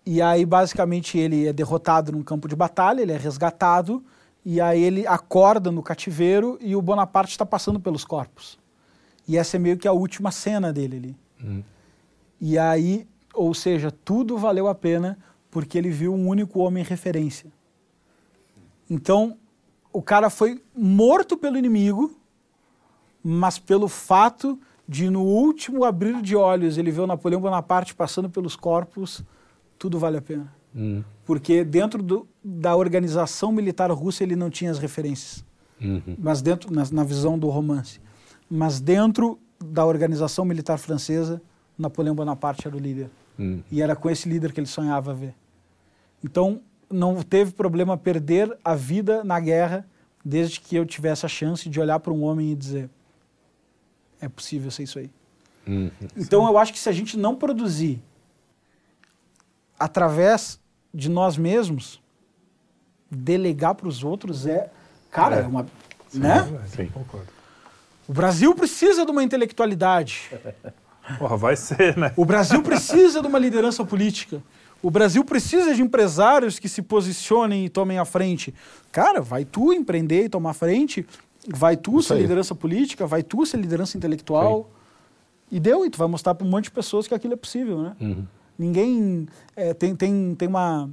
E 0.03 0.19
aí, 0.19 0.47
basicamente, 0.47 1.15
ele 1.15 1.47
é 1.47 1.53
derrotado 1.53 2.11
num 2.11 2.23
campo 2.23 2.47
de 2.47 2.55
batalha, 2.55 3.03
ele 3.03 3.11
é 3.11 3.17
resgatado, 3.17 4.03
e 4.45 4.61
aí 4.61 4.83
ele 4.83 5.07
acorda 5.07 5.71
no 5.71 5.81
cativeiro 5.81 6.57
e 6.61 6.75
o 6.75 6.81
Bonaparte 6.81 7.31
está 7.31 7.45
passando 7.45 7.79
pelos 7.79 8.05
corpos. 8.05 8.59
E 9.27 9.37
essa 9.37 9.57
é 9.57 9.59
meio 9.59 9.75
que 9.75 9.87
a 9.87 9.91
última 9.91 10.29
cena 10.29 10.71
dele 10.71 10.97
ali. 10.97 11.17
E 12.39 12.59
aí, 12.59 13.07
ou 13.33 13.55
seja, 13.55 13.89
tudo 13.89 14.37
valeu 14.37 14.67
a 14.67 14.75
pena 14.75 15.17
porque 15.49 15.77
ele 15.77 15.89
viu 15.89 16.13
um 16.13 16.27
único 16.27 16.59
homem 16.59 16.83
referência. 16.83 17.51
Então, 18.87 19.35
o 19.91 20.01
cara 20.01 20.29
foi 20.29 20.61
morto 20.75 21.35
pelo 21.35 21.57
inimigo, 21.57 22.15
mas 23.23 23.57
pelo 23.57 23.87
fato 23.87 24.59
de, 24.87 25.09
no 25.09 25.23
último 25.23 25.83
abrir 25.83 26.21
de 26.21 26.35
olhos, 26.35 26.77
ele 26.77 26.91
ver 26.91 27.01
o 27.01 27.07
Napoleão 27.07 27.41
Bonaparte 27.41 27.95
passando 27.95 28.29
pelos 28.29 28.55
corpos, 28.55 29.23
tudo 29.79 29.97
vale 29.97 30.17
a 30.17 30.21
pena. 30.21 30.53
Uhum. 30.75 31.03
Porque 31.25 31.63
dentro 31.63 32.03
do, 32.03 32.27
da 32.43 32.75
organização 32.75 33.51
militar 33.51 33.89
russa 33.91 34.23
ele 34.23 34.35
não 34.35 34.49
tinha 34.49 34.69
as 34.71 34.77
referências, 34.77 35.43
Uhum. 35.81 36.15
mas 36.17 36.41
dentro 36.41 36.73
na, 36.73 36.83
na 36.91 37.03
visão 37.03 37.37
do 37.39 37.49
romance, 37.49 37.99
mas 38.49 38.79
dentro 38.79 39.39
da 39.63 39.85
organização 39.85 40.45
militar 40.45 40.77
francesa, 40.77 41.41
Napoleão 41.77 42.15
Bonaparte 42.15 42.67
era 42.67 42.75
o 42.75 42.79
líder 42.79 43.09
Uhum. 43.37 43.61
e 43.71 43.81
era 43.81 43.95
com 43.95 44.09
esse 44.09 44.27
líder 44.29 44.53
que 44.53 44.59
ele 44.59 44.67
sonhava 44.67 45.13
ver. 45.13 45.33
Então 46.23 46.61
não 46.89 47.21
teve 47.23 47.51
problema 47.51 47.97
perder 47.97 48.57
a 48.63 48.75
vida 48.75 49.23
na 49.23 49.39
guerra, 49.39 49.85
desde 50.23 50.59
que 50.61 50.75
eu 50.75 50.85
tivesse 50.85 51.25
a 51.25 51.29
chance 51.29 51.67
de 51.69 51.79
olhar 51.79 51.99
para 51.99 52.13
um 52.13 52.23
homem 52.23 52.51
e 52.51 52.55
dizer 52.55 52.89
é 54.21 54.29
possível 54.29 54.71
ser 54.71 54.83
isso 54.83 54.99
aí. 54.99 55.09
Uhum. 55.67 55.89
Então 56.15 56.45
eu 56.47 56.57
acho 56.57 56.71
que 56.71 56.79
se 56.79 56.87
a 56.89 56.91
gente 56.91 57.17
não 57.17 57.35
produzir 57.35 58.01
através 59.79 60.59
de 60.95 61.09
nós 61.09 61.37
mesmos, 61.37 62.01
delegar 63.11 63.75
para 63.75 63.87
os 63.87 64.03
outros 64.03 64.47
é, 64.47 64.71
cara, 65.11 65.37
é, 65.37 65.41
uma, 65.47 65.65
né? 66.13 66.47
Sim. 66.67 66.87
Concordo. 66.87 67.27
O 68.07 68.13
Brasil 68.13 68.55
precisa 68.55 69.05
de 69.05 69.11
uma 69.11 69.23
intelectualidade. 69.23 70.31
Porra, 71.19 71.37
vai 71.37 71.55
ser, 71.55 71.97
né? 71.97 72.13
O 72.15 72.25
Brasil 72.25 72.61
precisa 72.63 73.21
de 73.21 73.27
uma 73.27 73.37
liderança 73.37 73.83
política. 73.83 74.41
O 74.81 74.89
Brasil 74.89 75.23
precisa 75.23 75.73
de 75.73 75.81
empresários 75.81 76.57
que 76.59 76.69
se 76.69 76.81
posicionem 76.81 77.65
e 77.65 77.69
tomem 77.69 77.99
a 77.99 78.05
frente. 78.05 78.53
Cara, 78.91 79.21
vai 79.21 79.43
tu 79.43 79.73
empreender 79.73 80.25
e 80.25 80.29
tomar 80.29 80.51
a 80.51 80.53
frente, 80.53 81.05
vai 81.47 81.75
tu 81.75 81.99
Isso 81.99 82.09
ser 82.09 82.15
aí. 82.15 82.21
liderança 82.21 82.55
política, 82.55 83.05
vai 83.05 83.21
tu 83.21 83.45
ser 83.45 83.57
liderança 83.57 83.97
intelectual. 83.97 84.69
E 85.51 85.59
deu, 85.59 85.85
e 85.85 85.89
tu 85.89 85.97
vai 85.97 86.07
mostrar 86.07 86.33
para 86.33 86.45
um 86.45 86.49
monte 86.49 86.65
de 86.65 86.71
pessoas 86.71 87.07
que 87.07 87.13
aquilo 87.13 87.33
é 87.33 87.37
possível, 87.37 87.81
né? 87.81 87.95
Uhum. 87.99 88.25
Ninguém. 88.57 89.27
é, 89.55 89.73
tem, 89.73 89.95
tem, 89.95 90.35
tem 90.35 90.47
uma. 90.47 90.89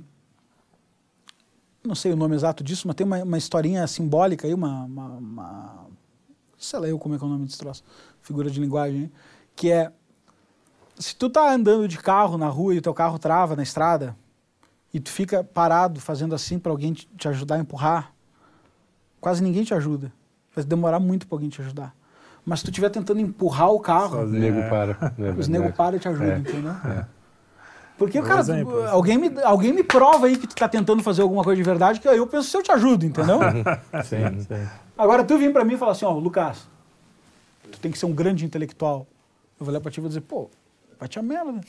Não 1.85 1.95
sei 1.95 2.13
o 2.13 2.17
nome 2.17 2.35
exato 2.37 2.63
disso, 2.63 2.87
mas 2.87 2.95
tem 2.95 3.07
uma, 3.07 3.23
uma 3.23 3.39
historinha 3.39 3.87
simbólica 3.87 4.47
aí, 4.47 4.55
uma, 4.55 4.85
uma, 4.85 5.07
uma- 5.09 5.87
Sei 6.59 6.79
lá 6.79 6.87
eu 6.89 6.97
como 6.99 7.15
é 7.15 7.19
que 7.19 7.25
é 7.25 7.27
o 7.27 7.31
nome 7.31 7.45
desse 7.45 7.59
troço. 7.59 7.83
Figura 8.21 8.49
de 8.51 8.61
linguagem, 8.61 9.03
hein? 9.03 9.13
que 9.57 9.71
é. 9.71 9.91
Se 10.97 11.17
tu 11.17 11.29
tá 11.29 11.53
andando 11.53 11.89
de 11.89 11.99
carro 11.99 12.39
na 12.39 12.47
rua 12.49 12.75
e 12.75 12.79
o 12.79 12.83
teu 12.83 12.95
carro 12.95 13.19
trava 13.19 13.57
na 13.57 13.63
estrada, 13.65 14.15
e 14.95 15.01
tu 15.01 15.11
fica 15.11 15.43
parado 15.43 16.01
fazendo 16.01 16.35
assim 16.35 16.59
para 16.59 16.71
alguém 16.71 16.93
te, 16.93 17.09
te 17.17 17.27
ajudar 17.29 17.57
a 17.57 17.59
empurrar, 17.59 18.13
quase 19.21 19.43
ninguém 19.43 19.65
te 19.65 19.75
ajuda. 19.75 20.13
Vai 20.55 20.63
demorar 20.65 21.01
muito 21.01 21.27
para 21.27 21.35
alguém 21.35 21.49
te 21.49 21.61
ajudar. 21.63 21.95
Mas 22.45 22.61
se 22.61 22.67
tu 22.67 22.71
estiver 22.71 22.91
tentando 22.91 23.21
empurrar 23.21 23.71
o 23.71 23.81
carro, 23.81 24.19
O 24.19 24.21
Sozinho. 24.23 24.41
nego 24.41 24.59
É. 24.59 24.69
para. 24.69 25.15
É 25.19 25.31
os 25.33 25.49
nego 25.49 25.73
param 25.73 25.97
e 25.97 26.01
te 26.01 26.07
ajudam, 26.09 26.39
entendeu? 26.39 26.73
Porque, 28.05 28.21
Bom 28.21 28.27
cara, 28.27 28.41
exemplo, 28.41 28.81
esse. 28.81 28.89
alguém, 28.93 29.17
me, 29.19 29.43
alguém 29.43 29.73
me 29.73 29.85
prova 29.85 30.27
aí 30.27 30.37
que 30.37 30.47
tu 30.47 30.57
tá 30.57 30.69
tentando 30.69 31.03
fazer 31.03 31.23
alguma 31.23 31.45
coisa 31.45 31.57
de 31.57 31.63
verdade, 31.63 32.01
que 32.01 32.09
aí 32.09 32.17
eu 32.19 32.27
penso 32.27 32.49
se 32.51 32.57
eu 32.57 32.63
te 32.63 32.73
ajudo, 32.73 33.07
entendeu? 33.07 33.39
Sim, 34.05 34.41
sim. 34.41 34.69
Agora, 34.99 35.23
tu 35.23 35.39
vem 35.39 35.53
pra 35.53 35.65
mim 35.65 35.75
e 35.75 35.79
fala 35.79 35.93
assim, 35.93 36.05
ó, 36.05 36.11
Lucas, 36.13 36.67
tu 37.71 37.79
tem 37.79 37.93
que 37.93 37.99
ser 37.99 38.07
um 38.07 38.13
grande 38.13 38.45
intelectual. 38.45 39.07
Eu 39.61 39.65
vou 39.65 39.69
olhar 39.69 39.81
pra 39.81 39.91
ti 39.91 39.99
e 39.99 40.01
vou 40.01 40.09
dizer, 40.09 40.23
pô, 40.23 40.51
vai 40.99 41.09
te 41.09 41.19
a 41.21 41.23
merda. 41.23 41.61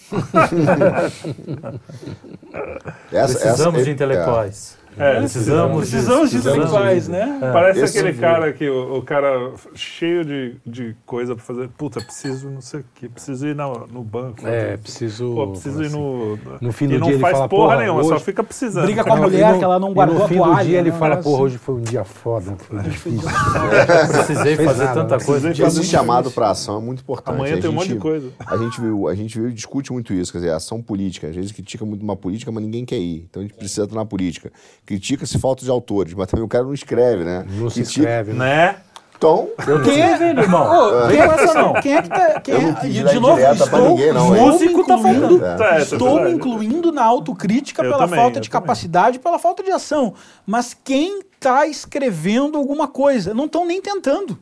Essa- 3.11 3.39
Precisamos 3.39 3.75
essa- 3.75 3.83
de 3.85 3.91
intelectuais. 3.91 4.77
É, 4.79 4.82
Precisamos, 4.95 5.77
Precisamos 5.89 6.29
de 6.31 6.37
intelectuais, 6.37 7.07
né? 7.07 7.39
Parece 7.53 7.79
Esse- 7.81 7.99
aquele 7.99 8.17
cara 8.17 8.53
que 8.53 8.69
o, 8.69 8.97
o 8.97 9.01
cara 9.01 9.51
cheio 9.73 10.23
de, 10.23 10.55
de 10.65 10.95
coisa 11.05 11.35
pra 11.35 11.43
fazer. 11.43 11.69
Puta, 11.77 11.99
preciso 12.01 12.49
não 12.49 12.61
sei 12.61 12.81
o 12.81 12.85
quê, 12.95 13.09
preciso 13.09 13.47
ir 13.47 13.55
no, 13.55 13.87
no 13.87 14.03
banco. 14.03 14.47
É, 14.47 14.61
fazer- 14.61 14.77
preciso. 14.79 15.33
Pô, 15.35 15.47
preciso 15.47 15.83
ir 15.83 15.87
assim, 15.87 15.97
no. 15.97 16.39
No 16.61 16.71
fim 16.71 16.85
e 16.85 16.87
do 16.89 16.99
não 16.99 17.07
dia 17.07 17.13
ele 17.15 17.21
faz 17.21 17.37
fala, 17.37 17.49
porra 17.49 17.63
"Porra, 17.73 17.81
nenhuma, 17.83 18.03
só 18.03 18.15
hoje- 18.15 18.23
fica 18.25 18.43
precisando. 18.43 18.85
Briga 18.85 19.03
com 19.03 19.11
a 19.13 19.15
Não, 19.15 19.23
mulher 19.23 19.49
e 19.49 19.51
no- 19.53 19.57
que 19.59 19.63
ela 19.63 19.79
não 19.79 19.91
e 19.91 19.93
guardou 19.93 20.17
no 20.19 20.23
a 20.23 20.27
fim 20.27 20.37
toalha, 20.37 20.55
do 20.63 20.67
dia 20.69 20.79
ele 20.79 20.91
né? 20.91 20.97
fala, 20.97 21.17
porra, 21.17 21.43
hoje 21.43 21.57
foi 21.57 21.75
um 21.75 21.81
dia 21.81 22.03
foda, 22.03 22.55
foi 22.59 22.79
difícil. 22.79 23.29
Precisei 24.25 24.55
fazer 24.57 24.85
nada, 24.85 25.01
tanta 25.01 25.17
né? 25.17 25.23
coisa. 25.23 25.49
Esse 25.51 25.83
chamado 25.83 26.31
para 26.31 26.49
ação 26.49 26.77
é 26.77 26.81
muito 26.81 27.01
importante. 27.01 27.35
Amanhã 27.35 27.59
tem 27.59 27.69
um 27.69 27.73
monte 27.73 27.89
de 27.89 27.95
coisa. 27.97 28.29
A 28.45 28.57
gente 28.57 28.79
viu, 28.79 29.07
a 29.07 29.15
gente 29.15 29.37
viu 29.39 29.49
e 29.49 29.53
discute 29.53 29.91
muito 29.91 30.13
isso, 30.13 30.31
quer 30.31 30.39
dizer, 30.39 30.51
ação 30.51 30.81
política. 30.81 31.27
Às 31.27 31.35
vezes 31.35 31.51
critica 31.51 31.85
muito 31.85 32.01
uma 32.03 32.15
política, 32.15 32.51
mas 32.51 32.63
ninguém 32.63 32.85
quer 32.85 32.97
ir. 32.97 33.25
Então 33.29 33.41
a 33.41 33.45
gente 33.45 33.55
precisa 33.55 33.83
estar 33.83 33.95
na 33.95 34.05
política. 34.05 34.51
Critica-se 34.85 35.39
falta 35.39 35.63
de 35.63 35.71
autores, 35.71 36.13
mas 36.13 36.27
também 36.27 36.43
o 36.45 36.47
cara 36.47 36.63
não 36.65 36.73
escreve, 36.73 37.23
né? 37.23 37.45
Não 37.49 37.69
se 37.69 37.81
Critica- 37.81 38.01
escreve, 38.01 38.33
né? 38.33 38.45
Né? 38.67 38.75
Então, 39.15 39.47
Quem 39.85 40.01
é, 40.01 40.17
Vendo, 40.17 40.41
irmão? 40.41 40.63
Ô, 40.67 41.07
quem, 41.07 41.21
é, 41.21 41.81
quem 41.81 41.95
é 41.95 42.01
que 42.01 42.09
tá. 42.09 42.41
Quem 42.41 42.53
Eu 42.55 42.61
não 42.61 42.69
é, 42.71 42.75
quis 42.75 42.93
de, 42.93 43.19
novo, 43.21 43.39
estou, 43.39 43.89
ninguém, 43.89 44.11
não, 44.11 44.35
Músico 44.35 44.85
tá 44.85 44.97
faltando. 44.97 45.45
É, 45.45 45.77
é 45.77 45.81
Estou 45.81 46.21
me 46.21 46.31
incluindo 46.31 46.91
na 46.91 47.05
autocrítica 47.05 47.81
Eu 47.83 47.91
pela 47.91 48.03
também, 48.03 48.19
falta 48.19 48.39
eu 48.39 48.41
de 48.41 48.49
também. 48.49 48.61
capacidade, 48.61 49.19
pela 49.19 49.39
falta 49.39 49.63
de 49.63 49.71
ação. 49.71 50.13
Mas 50.45 50.75
quem 50.83 51.21
está 51.21 51.65
escrevendo 51.65 52.57
alguma 52.57 52.85
coisa? 52.89 53.33
Não 53.33 53.45
estão 53.45 53.65
nem 53.65 53.81
tentando. 53.81 54.37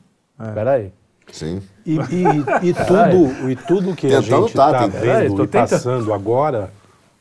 Peraí. 0.55 0.91
sim. 1.31 1.61
E, 1.85 1.95
e, 1.97 2.69
e 2.69 2.73
tudo, 2.73 3.49
e 3.51 3.55
tudo 3.55 3.95
que 3.95 4.07
a 4.07 4.21
Tentando 4.21 4.47
gente 4.47 4.55
tá, 4.55 4.65
está 4.67 4.79
tem- 4.79 4.89
vendo 4.89 5.01
Peraí, 5.01 5.27
tô 5.35 5.43
e 5.43 5.47
tentando. 5.47 5.69
passando 5.69 6.13
agora 6.13 6.71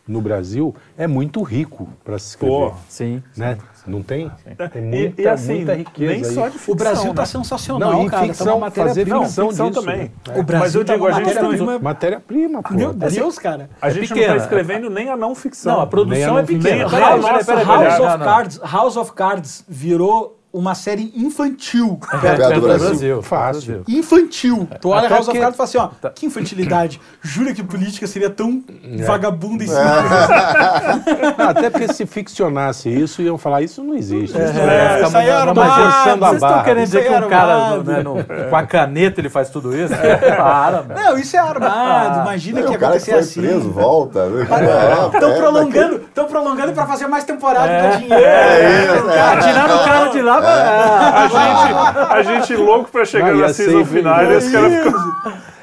no 0.09 0.20
Brasil 0.20 0.74
é 0.98 1.07
muito 1.07 1.42
rico 1.42 1.88
para 2.05 2.18
se 2.18 2.30
escrever. 2.30 2.53
Pô, 2.70 2.72
Sim. 2.88 3.22
né? 3.36 3.57
Não 3.86 4.03
tem? 4.03 4.30
Tem 4.72 4.82
E- 4.82 4.86
muita, 5.05 5.22
e, 5.22 5.28
assim, 5.28 5.55
muita 5.57 5.74
riqueza. 5.74 6.12
nem 6.12 6.24
aí. 6.24 6.34
só 6.34 6.48
de 6.48 6.59
ficção, 6.59 6.74
O 6.74 6.76
Brasil 6.76 7.14
tá 7.14 7.22
né? 7.22 7.26
sensacional, 7.26 7.92
Não, 7.92 8.07
e 8.07 8.11
cara. 8.11 8.26
ficção, 8.26 8.46
tá 8.46 8.53
uma 8.55 8.61
matéria 8.61 8.88
fazer 8.90 9.07
Não, 9.07 9.22
ficção 9.24 9.48
ficção 9.48 9.70
disso. 9.70 9.80
também. 9.80 10.12
O 10.36 10.42
Brasil 10.42 10.59
Mas 10.61 10.74
eu 10.74 10.84
tá 10.84 10.92
digo, 10.92 11.05
uma 11.07 11.11
a 11.11 11.12
gente 11.14 11.26
não, 11.34 11.34
matéria-prima- 11.42 11.78
Matéria-prima, 11.78 12.62
pô. 12.62 12.74
Meu 12.74 12.92
Deus, 12.92 13.38
cara. 13.38 13.70
a 13.80 13.88
gente 13.90 14.11
não 14.11 14.16
pequena. 14.16 14.36
está 14.36 14.44
escrevendo 14.44 14.90
nem 14.90 15.09
a 15.09 15.16
não 15.16 15.34
ficção. 15.34 15.74
Não, 15.76 15.80
a 15.82 15.86
produção 15.86 16.38
é 16.38 16.40
não- 16.40 16.46
pequena. 16.46 16.76
nem- 16.76 16.88
Peraí, 16.90 17.01
nem 17.01 17.05
a 17.05 17.11
peraí, 17.18 17.32
nossa 17.32 17.44
peraí, 17.46 17.64
House 17.64 17.78
peraí. 17.78 17.94
of 17.94 18.03
Não, 18.03 18.18
não. 18.18 18.24
Cards, 18.26 18.61
House 18.62 18.96
of 18.96 19.12
Cards 19.12 19.64
virou 19.68 20.39
uma 20.53 20.74
série 20.74 21.12
infantil. 21.16 21.98
Perto 22.20 22.55
do 22.55 22.61
Brasil. 22.62 23.22
Fácil. 23.22 23.84
Infantil. 23.88 24.68
Tu 24.80 24.88
olha 24.88 25.07
Até 25.07 25.14
House 25.14 25.28
of 25.28 25.38
Cards 25.38 25.55
e 25.55 25.57
fala 25.57 25.68
assim, 25.68 25.78
ó, 26.05 26.09
que 26.11 26.26
infantilidade. 26.26 27.01
Jura 27.22 27.53
que 27.55 27.62
política 27.62 28.07
seria 28.07 28.28
tão 28.30 28.62
É. 28.98 29.03
vagabunda 29.05 29.62
em 29.62 29.68
cima 29.68 29.80
Não, 31.38 31.48
até 31.51 31.70
porque 31.70 31.92
se 31.92 32.05
ficcionasse 32.07 32.88
isso, 32.88 33.22
iam 33.22 33.38
falar, 33.38 33.62
isso 33.62 33.82
não 33.82 33.94
existe. 33.94 34.36
Isso 34.36 34.59
É, 34.59 35.03
isso 35.03 35.16
aí 35.16 35.28
é 35.28 35.44
Não, 35.44 35.55
mas 35.55 35.70
armado. 35.72 36.20
Vocês 36.20 36.42
estão 36.42 36.62
querendo 36.64 36.82
Isso 36.84 36.92
dizer 36.96 37.03
que 37.09 37.14
aí 37.14 37.22
é 37.22 37.26
um 37.26 37.28
cara 37.28 37.76
né, 37.82 38.03
no- 38.03 38.24
com 38.51 38.57
a 38.57 38.62
caneta 38.66 39.20
ele 39.20 39.28
faz 39.28 39.51
tudo 39.51 39.76
isso? 39.76 39.94
Para, 40.36 40.82
meu. 40.82 40.96
Não, 40.96 41.18
isso 41.18 41.36
é 41.36 41.38
armado. 41.38 42.20
Imagina 42.22 42.62
que 42.62 42.68
o 42.68 42.78
cara 42.78 42.78
que 42.78 42.84
acontecer 42.86 43.11
foi 43.12 43.20
assim. 43.20 43.40
preso, 43.40 43.70
volta. 43.70 44.26
né? 44.28 44.42
Estão 44.42 45.30
É, 45.30 45.36
prolongando, 45.38 45.96
estão 45.96 46.24
prolongando 46.26 46.72
para 46.72 46.86
fazer 46.86 47.07
mais 47.07 47.24
temporada 47.24 47.66
e 47.72 47.82
dar 47.82 47.96
dinheiro. 47.98 49.42
Tirando 49.42 49.74
o 49.80 49.84
cara 49.84 50.07
de 50.09 50.20
lá. 50.22 50.39
A 50.43 51.28
gente, 51.28 52.12
a 52.12 52.22
gente 52.22 52.57
louco 52.57 52.91
pra 52.91 53.05
chegar 53.05 53.32
Não, 53.32 53.41
na 53.41 53.53
season 53.53 53.84
final 53.84 54.24
e 54.24 54.36
esse 54.36 54.53
cara 54.53 54.70
ficou... 54.70 54.93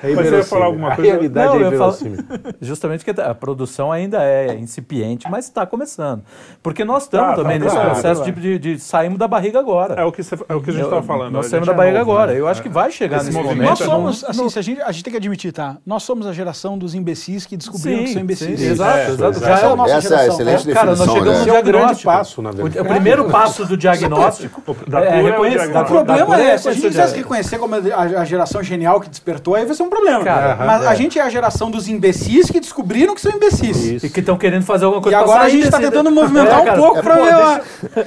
É 0.03 0.13
Mas 0.13 0.29
você 0.29 0.35
ia 0.37 0.43
falar 0.43 0.65
alguma 0.65 0.93
A 0.93 0.95
coisa? 0.95 1.11
realidade 1.11 1.47
Não, 1.47 1.53
é 1.55 1.57
eu 1.67 1.71
ia 1.71 1.77
falar- 1.77 1.93
inverossímil. 1.97 2.25
Justamente 2.61 3.03
que 3.03 3.19
a 3.21 3.33
produção 3.33 3.91
ainda 3.91 4.23
é 4.23 4.55
incipiente, 4.55 5.29
mas 5.29 5.45
está 5.45 5.65
começando. 5.65 6.21
Porque 6.61 6.85
nós 6.85 7.03
estamos 7.03 7.27
Tá, 7.29 7.35
tá, 7.35 7.41
também 7.41 7.57
nesse 7.59 7.71
claro, 7.73 7.89
processo 7.91 8.21
claro. 8.23 8.35
de, 8.39 8.59
de, 8.59 8.75
de 8.75 8.79
saímos 8.79 9.17
da 9.17 9.27
barriga 9.27 9.59
agora. 9.59 9.95
É 9.99 10.03
o 10.05 10.11
que, 10.11 10.21
você, 10.21 10.35
é 10.47 10.53
o 10.55 10.61
que 10.61 10.69
a 10.69 10.73
gente 10.73 10.83
estava 10.83 11.01
falando. 11.01 11.31
Nós 11.33 11.47
a 11.47 11.49
saímos 11.49 11.67
da 11.67 11.73
é 11.73 11.75
barriga 11.75 11.99
novo, 11.99 12.11
agora. 12.11 12.33
né? 12.33 12.39
Eu 12.39 12.47
acho 12.47 12.61
que 12.61 12.69
vai 12.69 12.91
chegar 12.91 13.17
Esse 13.17 13.25
nesse 13.27 13.37
movimento 13.37 13.57
momento. 13.63 13.69
Nós 13.69 13.81
é 13.81 13.85
somos, 13.85 14.21
Não- 14.21 14.29
assim, 14.45 14.49
se 14.49 14.59
a, 14.59 14.61
gente, 14.61 14.81
a 14.81 14.91
gente 14.91 15.03
tem 15.03 15.11
que 15.11 15.17
admitir, 15.17 15.51
tá? 15.51 15.77
Nós 15.85 16.03
somos 16.03 16.27
a 16.27 16.33
geração 16.33 16.77
dos 16.77 16.93
imbecis 16.93 17.45
que 17.45 17.57
descobriram 17.57 18.03
que 18.03 18.13
são 18.13 18.21
imbecis. 18.21 18.59
sim, 18.59 18.65
exato, 18.67 18.99
Isso, 18.99 19.11
exato. 19.13 19.31
isso. 19.31 19.39
Já 19.41 19.59
é 19.59 19.65
a 19.65 19.75
nossa 19.75 19.93
Essa 19.93 20.13
é 20.13 20.17
a 20.17 20.19
geração. 20.21 20.33
excelente 20.51 20.73
Cara, 20.73 20.85
nós 20.87 20.99
definição, 20.99 21.05
chegamos 21.15 21.25
né? 21.25 21.33
no 21.33 21.41
Esse 21.41 21.49
é 21.49 21.51
um 21.51 21.55
grande 21.55 21.71
diagnóstico. 21.71 22.11
passo, 22.11 22.41
na 22.41 22.51
verdade. 22.51 22.77
O, 22.77 22.81
o 22.81 22.85
primeiro 22.85 23.25
passo 23.29 23.65
do 23.65 23.75
diagnóstico 23.77 24.75
Da 24.87 25.01
é 25.03 25.07
é 25.19 25.21
reconhecer. 25.23 25.57
diagnóstico. 25.57 25.97
O 25.99 26.05
problema 26.05 26.41
é, 26.41 26.57
se 26.57 26.69
a 26.69 26.73
gente 26.73 26.87
quisesse 26.87 27.15
reconhecer 27.17 27.57
como 27.57 27.75
a, 27.75 27.77
a 28.21 28.25
geração 28.25 28.61
genial 28.61 28.99
que 29.01 29.09
despertou, 29.09 29.55
aí 29.55 29.65
vai 29.65 29.75
ser 29.75 29.86
um 29.87 29.89
problema. 29.89 30.23
Cara, 30.23 30.55
Mas 30.65 30.83
é. 30.83 30.87
a 30.87 30.95
gente 30.95 31.17
é 31.19 31.21
a 31.21 31.29
geração 31.29 31.71
dos 31.71 31.87
imbecis 31.87 32.49
que 32.51 32.59
descobriram 32.59 33.15
que 33.15 33.21
são 33.21 33.31
imbecis. 33.31 34.03
E 34.03 34.09
que 34.09 34.19
estão 34.19 34.37
querendo 34.37 34.63
fazer 34.63 34.85
alguma 34.85 35.01
E 35.01 35.03
coisa 35.03 35.17
pra 35.17 35.25
agora 35.25 35.43
a 35.45 35.49
gente 35.49 35.63
está 35.65 35.79
tentando 35.79 36.11
movimentar 36.11 36.59
É, 36.59 36.61
um 36.61 36.65
cara, 36.65 36.77
pouco 36.79 36.97
é, 36.97 37.01
pra 37.01 37.17
pô, 37.17 37.23
ver 37.23 37.35
lá. 37.35 37.61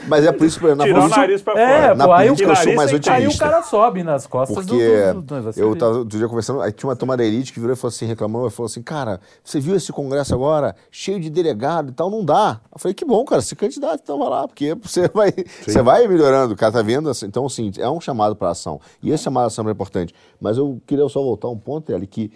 Mas 0.09 0.25
é 0.27 0.33
por 0.33 0.47
isso, 0.47 0.61
por 0.61 0.67
exemplo, 0.71 0.87
na 0.87 0.93
Tirar 0.95 1.05
o 1.07 1.09
nariz 1.09 1.43
pra 1.43 1.53
fora. 1.55 1.65
É, 1.65 1.95
Na 1.95 2.05
pô, 2.07 2.13
aí 2.13 2.27
política 2.29 2.49
eu 2.51 2.55
cara, 2.55 2.65
sou 2.67 2.75
mais 2.77 2.89
aí 2.91 2.95
o 2.95 2.99
otimista. 2.99 3.45
cara 3.45 3.63
sobe 3.63 4.03
nas 4.03 4.27
costas 4.27 4.67
do- 4.67 4.75
Porque 4.75 5.13
do, 5.13 5.23
do, 5.23 5.43
do, 5.43 5.53
do- 5.53 5.61
eu 5.61 5.77
tava 5.77 5.99
outro 5.99 6.19
dia 6.19 6.29
conversando, 6.29 6.61
aí 6.63 6.73
tinha 6.73 6.89
uma 6.89 6.97
tomada 6.97 7.25
elite 7.25 7.53
que 7.53 7.61
virou 7.61 7.75
e 7.75 7.77
falou 7.77 7.89
assim, 7.95 8.07
reclamando, 8.07 8.47
e 8.47 8.51
falou 8.51 8.67
assim, 8.67 8.83
cara, 8.83 9.21
você 9.45 9.59
viu 9.61 9.75
esse 9.75 9.93
congresso 9.93 10.35
agora, 10.35 10.75
cheio 10.91 11.19
de 11.21 11.31
delegado 11.31 11.91
e 11.91 11.93
tal, 11.93 12.11
não 12.11 12.25
dá. 12.25 12.61
Eu 12.73 12.79
falei, 12.79 12.95
que 12.95 13.05
bom, 13.05 13.25
cara, 13.25 13.41
se 13.43 13.57
candidato, 13.57 14.01
então 14.03 14.19
vai 14.19 14.29
lá, 14.29 14.47
porque 14.47 14.75
você 14.83 15.09
vai, 15.09 15.33
você 15.67 15.83
vai 15.83 16.07
melhorando, 16.07 16.55
o 16.55 16.57
cara 16.57 16.73
tá 16.73 16.83
vendo, 16.83 17.09
assim, 17.11 17.27
então 17.27 17.47
assim, 17.47 17.71
é 17.79 17.89
um 17.89 18.01
chamado 18.01 18.37
para 18.37 18.51
ação. 18.51 18.81
E 19.03 19.11
esse 19.11 19.25
chamado 19.25 19.45
à 19.45 19.47
ação 19.47 19.67
é 19.69 19.73
importante. 19.73 20.15
Mas 20.41 20.57
eu 20.57 20.81
queria 20.87 21.09
só 21.09 21.21
voltar 21.23 21.49
um 21.49 21.57
ponto, 21.71 21.93
ele 21.93 22.07
que 22.07 22.33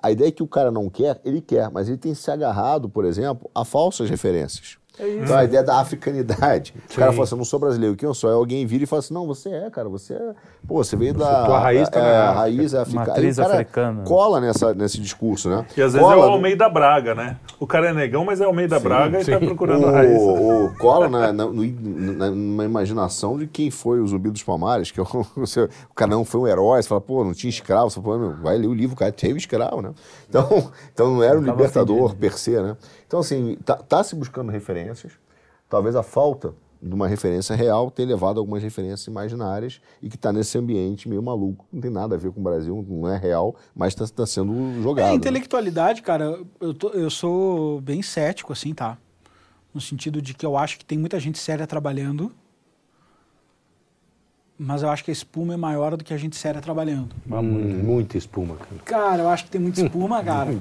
a 0.00 0.10
ideia 0.10 0.28
é 0.28 0.32
que 0.32 0.42
o 0.42 0.46
cara 0.46 0.70
não 0.70 0.88
quer, 0.88 1.20
ele 1.24 1.40
quer, 1.40 1.70
mas 1.70 1.88
ele 1.88 1.98
tem 1.98 2.14
se 2.14 2.30
agarrado, 2.30 2.88
por 2.88 3.04
exemplo, 3.04 3.50
a 3.54 3.64
falsas 3.64 4.08
referências. 4.08 4.78
Então 4.98 5.36
a 5.36 5.44
ideia 5.44 5.62
da 5.62 5.80
africanidade. 5.80 6.74
O 6.90 6.94
cara 6.96 7.10
fala 7.12 7.24
assim, 7.24 7.34
eu 7.34 7.38
não 7.38 7.44
sou 7.44 7.58
brasileiro, 7.58 7.96
quem 7.96 8.06
eu 8.06 8.12
sou? 8.14 8.28
Aí 8.28 8.36
alguém 8.36 8.66
vira 8.66 8.84
e 8.84 8.86
fala 8.86 9.00
assim, 9.00 9.14
não, 9.14 9.26
você 9.26 9.48
é, 9.48 9.70
cara, 9.70 9.88
você 9.88 10.14
é. 10.14 10.32
Pô, 10.66 10.82
você 10.82 10.96
veio 10.96 11.14
da. 11.14 11.44
tua 11.46 11.58
raiz 11.58 11.88
tá 11.88 12.00
é, 12.00 12.02
na 12.02 12.08
a 12.08 12.22
África. 12.24 12.40
raiz 12.40 12.74
é 12.74 12.78
africana. 12.80 13.06
Matriz 13.08 13.38
Aí 13.38 13.44
o 13.44 13.48
cara 13.48 13.60
africana. 13.60 14.02
cola 14.04 14.40
nessa, 14.40 14.74
nesse 14.74 15.00
discurso, 15.00 15.48
né? 15.48 15.64
E 15.76 15.80
às 15.82 15.92
vezes 15.94 16.06
cola 16.06 16.14
é 16.24 16.28
o 16.28 16.32
Almeida 16.32 16.68
Braga, 16.68 17.14
né? 17.14 17.36
O 17.58 17.66
cara 17.66 17.88
é 17.90 17.92
negão, 17.94 18.24
mas 18.24 18.40
é 18.40 18.44
Almeida 18.44 18.78
Braga 18.78 19.20
e 19.20 19.24
tá 19.24 19.38
sim. 19.38 19.46
procurando 19.46 19.86
a 19.86 19.90
raiz. 19.90 20.18
O, 20.20 20.66
o 20.66 20.76
cola 20.76 21.08
na, 21.08 21.32
na, 21.32 21.44
no- 21.46 21.64
na- 21.64 22.30
numa 22.30 22.64
imaginação 22.64 23.38
de 23.38 23.46
quem 23.46 23.70
foi 23.70 24.00
o 24.00 24.06
Zumbi 24.06 24.30
dos 24.30 24.42
Palmares, 24.42 24.90
que 24.90 25.00
é 25.00 25.02
o, 25.04 25.06
o 25.06 25.94
cara 25.94 26.10
não 26.10 26.24
foi 26.24 26.40
um 26.42 26.46
herói, 26.46 26.82
você 26.82 26.88
fala, 26.88 27.00
pô, 27.00 27.24
não 27.24 27.32
tinha 27.32 27.48
escravo, 27.48 27.88
você 27.90 28.00
fala, 28.00 28.18
pô, 28.18 28.18
meu, 28.18 28.36
vai 28.42 28.58
ler 28.58 28.66
o 28.66 28.74
livro, 28.74 28.94
o 28.94 28.98
cara 28.98 29.12
teve 29.12 29.38
escravo, 29.38 29.80
né? 29.80 29.92
Então, 30.28 30.70
então 30.92 31.14
não 31.14 31.22
era 31.22 31.38
um 31.38 31.42
libertador 31.42 31.96
ofendido. 32.04 32.20
per 32.20 32.36
se, 32.38 32.50
né? 32.60 32.76
Então, 33.10 33.18
assim, 33.18 33.56
tá, 33.64 33.74
tá 33.74 34.04
se 34.04 34.14
buscando 34.14 34.52
referências, 34.52 35.14
talvez 35.68 35.96
a 35.96 36.02
falta 36.04 36.54
de 36.80 36.94
uma 36.94 37.08
referência 37.08 37.56
real 37.56 37.90
tenha 37.90 38.06
levado 38.06 38.36
a 38.36 38.40
algumas 38.40 38.62
referências 38.62 39.04
imaginárias 39.08 39.80
e 40.00 40.08
que 40.08 40.14
está 40.14 40.32
nesse 40.32 40.56
ambiente 40.56 41.08
meio 41.08 41.20
maluco. 41.20 41.66
Não 41.72 41.80
tem 41.80 41.90
nada 41.90 42.14
a 42.14 42.18
ver 42.18 42.30
com 42.30 42.38
o 42.38 42.42
Brasil, 42.44 42.86
não 42.88 43.08
é 43.08 43.16
real, 43.18 43.56
mas 43.74 44.00
está 44.00 44.24
sendo 44.24 44.80
jogado. 44.80 45.08
É, 45.08 45.10
né? 45.10 45.16
intelectualidade, 45.16 46.02
cara, 46.02 46.38
eu, 46.60 46.72
tô- 46.72 46.90
eu 46.90 47.10
sou 47.10 47.80
bem 47.80 48.00
cético, 48.00 48.52
assim, 48.52 48.72
tá? 48.72 48.96
No 49.74 49.80
sentido 49.80 50.22
de 50.22 50.32
que 50.32 50.46
eu 50.46 50.56
acho 50.56 50.78
que 50.78 50.84
tem 50.84 50.96
muita 50.96 51.18
gente 51.18 51.36
séria 51.40 51.66
trabalhando, 51.66 52.30
mas 54.62 54.82
eu 54.82 54.90
acho 54.90 55.02
que 55.02 55.10
a 55.10 55.12
espuma 55.12 55.54
é 55.54 55.56
maior 55.56 55.96
do 55.96 56.04
que 56.04 56.12
a 56.12 56.18
gente 56.18 56.36
séria 56.36 56.60
trabalhando. 56.60 57.08
Hum, 57.26 57.80
Muita 57.82 58.18
espuma, 58.18 58.56
cara. 58.56 58.82
Cara, 58.84 59.22
eu 59.22 59.28
acho 59.30 59.44
que 59.44 59.50
tem 59.50 59.58
muita 59.58 59.80
espuma, 59.80 60.20
cara. 60.22 60.54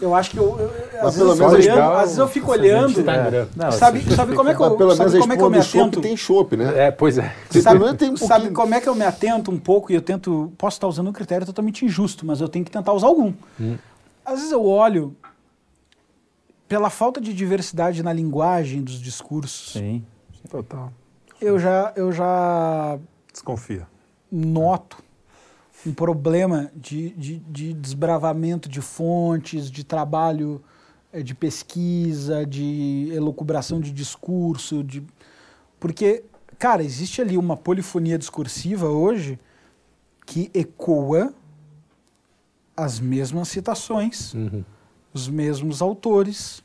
Eu 0.00 0.14
acho 0.14 0.30
que 0.30 0.38
eu, 0.38 0.58
eu- 0.58 0.70
às, 1.00 1.02
Mas 1.04 1.16
vezes 1.16 1.38
eu 1.38 1.46
olhando, 1.46 1.56
legal 1.58 1.92
às 1.96 2.00
vezes 2.04 2.18
eu 2.18 2.28
fico 2.28 2.50
olhando. 2.50 3.04
tá- 3.04 3.12
É. 3.14 3.46
Não, 3.54 3.70
sabe, 3.72 4.00
sabe 4.14 4.34
como 4.34 4.48
é 4.48 4.54
que 4.54 4.62
eu, 4.62 4.76
pelo 4.76 4.90
sabe 4.96 5.10
menos 5.10 5.14
a 5.14 5.20
como 5.20 5.32
é 5.34 5.36
que 5.36 5.42
eu 5.42 5.50
me 5.50 5.58
atento? 5.58 6.00
tem 6.00 6.16
chopp, 6.16 6.56
né? 6.56 6.86
É, 6.86 6.90
pois 6.90 7.18
é. 7.18 7.34
Sabe, 7.60 7.94
tem 7.96 8.10
um 8.12 8.16
sabe 8.16 8.50
como 8.52 8.74
é 8.74 8.80
que 8.80 8.88
eu 8.88 8.94
me 8.94 9.04
atento 9.04 9.50
um 9.50 9.58
pouco 9.58 9.92
e 9.92 9.94
eu 9.94 10.00
tento. 10.00 10.50
Posso 10.56 10.76
estar 10.78 10.88
usando 10.88 11.08
um 11.08 11.12
critério 11.12 11.44
totalmente 11.46 11.84
injusto, 11.84 12.24
mas 12.24 12.40
eu 12.40 12.48
tenho 12.48 12.64
que 12.64 12.70
tentar 12.70 12.94
usar 12.94 13.08
algum. 13.08 13.34
Às 14.24 14.36
vezes 14.36 14.52
eu 14.52 14.64
olho 14.64 15.14
pela 16.66 16.88
falta 16.88 17.20
de 17.20 17.34
diversidade 17.34 18.02
na 18.02 18.12
linguagem 18.14 18.80
dos 18.82 18.98
discursos. 18.98 19.74
Sim. 19.74 20.02
Total. 20.50 20.90
Eu 21.40 21.58
já, 21.58 21.92
eu 21.96 22.10
já 22.12 22.98
Desconfia. 23.32 23.88
noto 24.30 25.02
um 25.86 25.92
problema 25.92 26.70
de, 26.76 27.10
de, 27.10 27.38
de 27.38 27.72
desbravamento 27.72 28.68
de 28.68 28.80
fontes, 28.80 29.68
de 29.70 29.82
trabalho 29.82 30.62
eh, 31.12 31.22
de 31.22 31.34
pesquisa, 31.34 32.46
de 32.46 33.08
elucubração 33.12 33.80
de 33.80 33.90
discurso, 33.90 34.84
de 34.84 35.02
porque, 35.80 36.22
cara, 36.58 36.84
existe 36.84 37.20
ali 37.20 37.36
uma 37.36 37.56
polifonia 37.56 38.16
discursiva 38.16 38.88
hoje 38.88 39.40
que 40.24 40.48
ecoa 40.54 41.34
as 42.76 43.00
mesmas 43.00 43.48
citações, 43.48 44.32
Uhum. 44.34 44.64
os 45.12 45.28
mesmos 45.28 45.82
autores, 45.82 46.62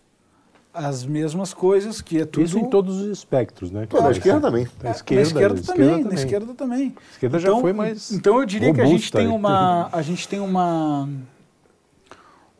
as 0.78 1.04
mesmas 1.04 1.54
coisas, 1.54 2.02
que 2.02 2.20
é 2.20 2.26
tudo... 2.26 2.44
Isso 2.44 2.60
em 2.60 2.70
todos 2.70 3.02
os 3.02 3.08
espectros, 3.08 3.72
né? 3.72 3.88
Pô, 3.88 4.00
da 4.00 4.12
esquerda 4.12 4.40
também. 4.40 4.68
É, 4.84 4.92
esquerda, 4.92 5.16
na 5.16 5.22
esquerda, 5.28 5.56
da 5.56 5.74
também, 5.74 6.04
na 6.04 6.14
esquerda 6.14 6.54
também. 6.54 6.96
A 6.96 7.12
esquerda 7.12 7.40
já 7.40 7.56
foi 7.60 7.74
mais 7.74 8.12
Então 8.12 8.40
eu 8.40 8.46
diria 8.46 8.74
que 8.74 8.80
a 8.80 8.86
gente 8.86 9.12
tem 9.12 9.28
uma 9.28 9.90
a 9.92 10.02
gente 10.04 10.28
tem 10.28 10.40
uma 10.40 11.10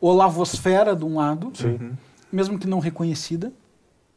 olavosfera 0.00 0.96
de 0.96 1.04
um 1.04 1.16
lado, 1.16 1.52
mesmo 2.32 2.58
que 2.58 2.66
não 2.66 2.80
reconhecida, 2.80 3.52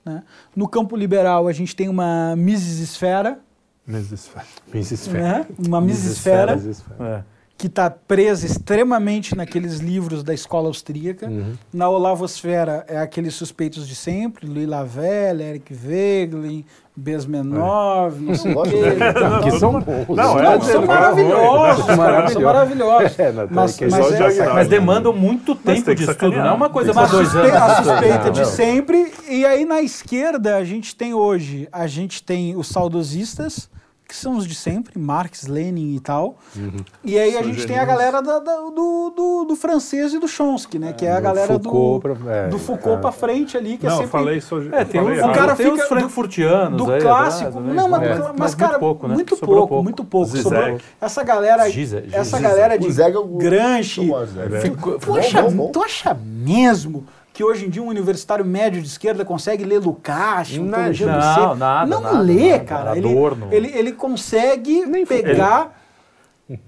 né? 0.04 0.24
No 0.56 0.68
campo 0.68 0.96
liberal 0.96 1.48
a 1.48 1.54
gente 1.54 1.76
tem 1.76 1.88
uma 1.88 2.36
misesfera, 2.36 3.40
Mesesfera. 3.86 4.46
Misesfera. 4.74 5.20
né? 5.20 5.48
Uma 5.58 5.82
misesfera 5.82 6.56
Misesfera. 6.56 7.26
É. 7.28 7.41
que 7.62 7.68
está 7.68 7.92
presa 7.92 8.44
extremamente 8.48 9.38
naqueles 9.38 9.78
livros 9.78 10.24
da 10.24 10.34
escola 10.34 10.68
austríaca. 10.68 11.28
Uhum. 11.28 11.54
Na 11.72 11.88
olavosfera 11.90 12.84
é 12.88 12.98
aqueles 12.98 13.36
suspeitos 13.36 13.88
de 13.88 13.94
sempre, 13.94 14.48
Louis 14.48 14.68
Lavelle, 14.68 15.44
Eric 15.44 15.72
Wegelin, 15.72 16.66
Besmenov, 16.98 18.20
não 18.20 18.34
sei 18.34 18.52
o 18.58 18.64
quê. 18.64 18.82
Que 19.44 19.60
são 19.60 19.80
bons. 19.80 20.08
Não, 20.16 20.40
é, 20.40 20.42
Não, 20.44 20.52
Não, 20.54 20.62
são 20.62 20.86
maravilhosos, 20.88 21.88
não. 21.88 21.96
são 22.34 22.42
maravilhosos. 22.42 23.12
É, 23.20 23.32
Mas, 23.32 23.48
mas, 23.52 23.80
é- 23.80 24.18
diagnóstico. 24.18 24.54
Mas 24.56 24.68
demandam 24.68 25.14
muito 25.14 25.54
tempo 25.56 25.84
tem 25.86 25.96
de 25.96 26.10
estudo, 26.10 26.38
não 26.38 26.48
é 26.48 26.52
uma 26.54 26.70
coisa 26.70 26.94
para 26.94 27.08
dois 27.08 27.28
suspe- 27.30 27.48
anos. 27.48 27.62
a 27.62 27.76
suspeita 27.84 28.24
Não, 28.26 28.32
de 28.32 28.40
não. 28.40 28.48
sempre. 28.48 29.14
E 29.30 29.46
aí 29.46 29.66
na 29.66 29.82
esquerda 29.84 30.56
a 30.58 30.64
gente 30.64 30.96
tem 30.96 31.14
hoje, 31.14 31.68
a 31.72 31.86
gente 31.86 32.24
tem 32.24 32.56
os 32.56 32.68
saudosistas, 32.70 33.70
que 34.12 34.18
são 34.18 34.36
os 34.36 34.46
de 34.46 34.54
sempre, 34.54 35.00
Marx, 35.00 35.48
Lenin 35.48 35.96
e 35.96 36.00
tal. 36.02 36.36
E 37.02 37.18
aí 37.18 37.38
a 37.38 37.44
gente 37.44 37.66
tem 37.66 37.80
a 37.80 37.86
galera 37.86 38.22
da- 38.22 38.40
da- 38.40 38.58
do, 38.58 39.14
do, 39.16 39.46
do 39.46 39.56
francês 39.56 40.14
e 40.14 40.20
do 40.20 40.28
Chomsky, 40.28 40.78
né? 40.78 40.92
que 40.92 41.06
é 41.06 41.14
a 41.14 41.16
do 41.16 41.22
galera 41.22 41.48
Foucault 41.48 42.06
do, 42.10 42.16
pra- 42.20 42.36
é, 42.36 42.48
do 42.50 42.60
Foucault 42.60 42.98
é. 42.98 43.02
pra 43.02 43.12
frente 43.14 43.56
ali, 43.56 43.78
que 43.78 43.86
é 43.86 43.90
Não, 43.90 43.96
sempre... 43.96 44.12
falei 44.12 44.38
isso. 44.38 44.58
É, 44.74 44.84
tem 44.84 45.02
falei. 45.02 45.18
O 45.22 45.32
cara 45.32 45.56
tem 45.56 45.66
fica 45.68 45.78
os 45.78 45.82
do- 45.84 45.88
frankfurtianos 45.88 46.86
do 46.86 46.92
aí 46.92 47.00
clássico. 47.02 47.48
atrás, 47.48 47.66
né? 47.68 47.74
não, 47.74 47.88
mas, 47.88 48.02
É, 48.04 48.16
do 48.16 48.22
mas, 48.24 48.34
mas 48.38 48.56
cara, 48.56 48.72
muito 48.72 48.80
pouco, 48.82 49.08
né? 49.08 49.14
muito 49.16 49.36
Sobrou 49.38 49.66
pouco, 49.68 49.84
muito 49.84 50.04
pouco. 50.04 50.26
Zizek. 50.28 50.44
Sobrou- 50.44 50.78
essa 51.00 51.24
galera, 51.24 51.70
Giza- 51.70 52.04
essa 52.12 52.38
galera 52.38 52.78
de 52.78 53.02
é 53.02 53.12
do 55.42 55.52
bom, 55.52 55.56
bom. 55.68 55.72
tu 55.72 55.82
acha 55.82 56.14
mesmo 56.14 57.06
que 57.34 57.44
hoje 57.44 57.66
em 57.66 57.70
dia 57.70 57.82
um 57.82 57.88
universitário 57.88 58.44
médio 58.46 58.82
de 58.82 58.88
esquerda 58.88 59.24
consegue 59.24 59.64
ler 59.64 59.80
Lukács, 59.80 60.58
Não, 60.58 60.66
não, 60.66 61.56
nada, 61.56 61.86
Não 61.88 62.02
nada, 62.02 62.20
lê, 62.20 62.52
nada. 62.52 62.64
cara. 62.66 62.98
Ele, 62.98 63.10
Adorno. 63.10 63.48
ele, 63.52 63.72
ele 63.74 63.92
consegue 63.94 64.86
pegar 65.06 65.81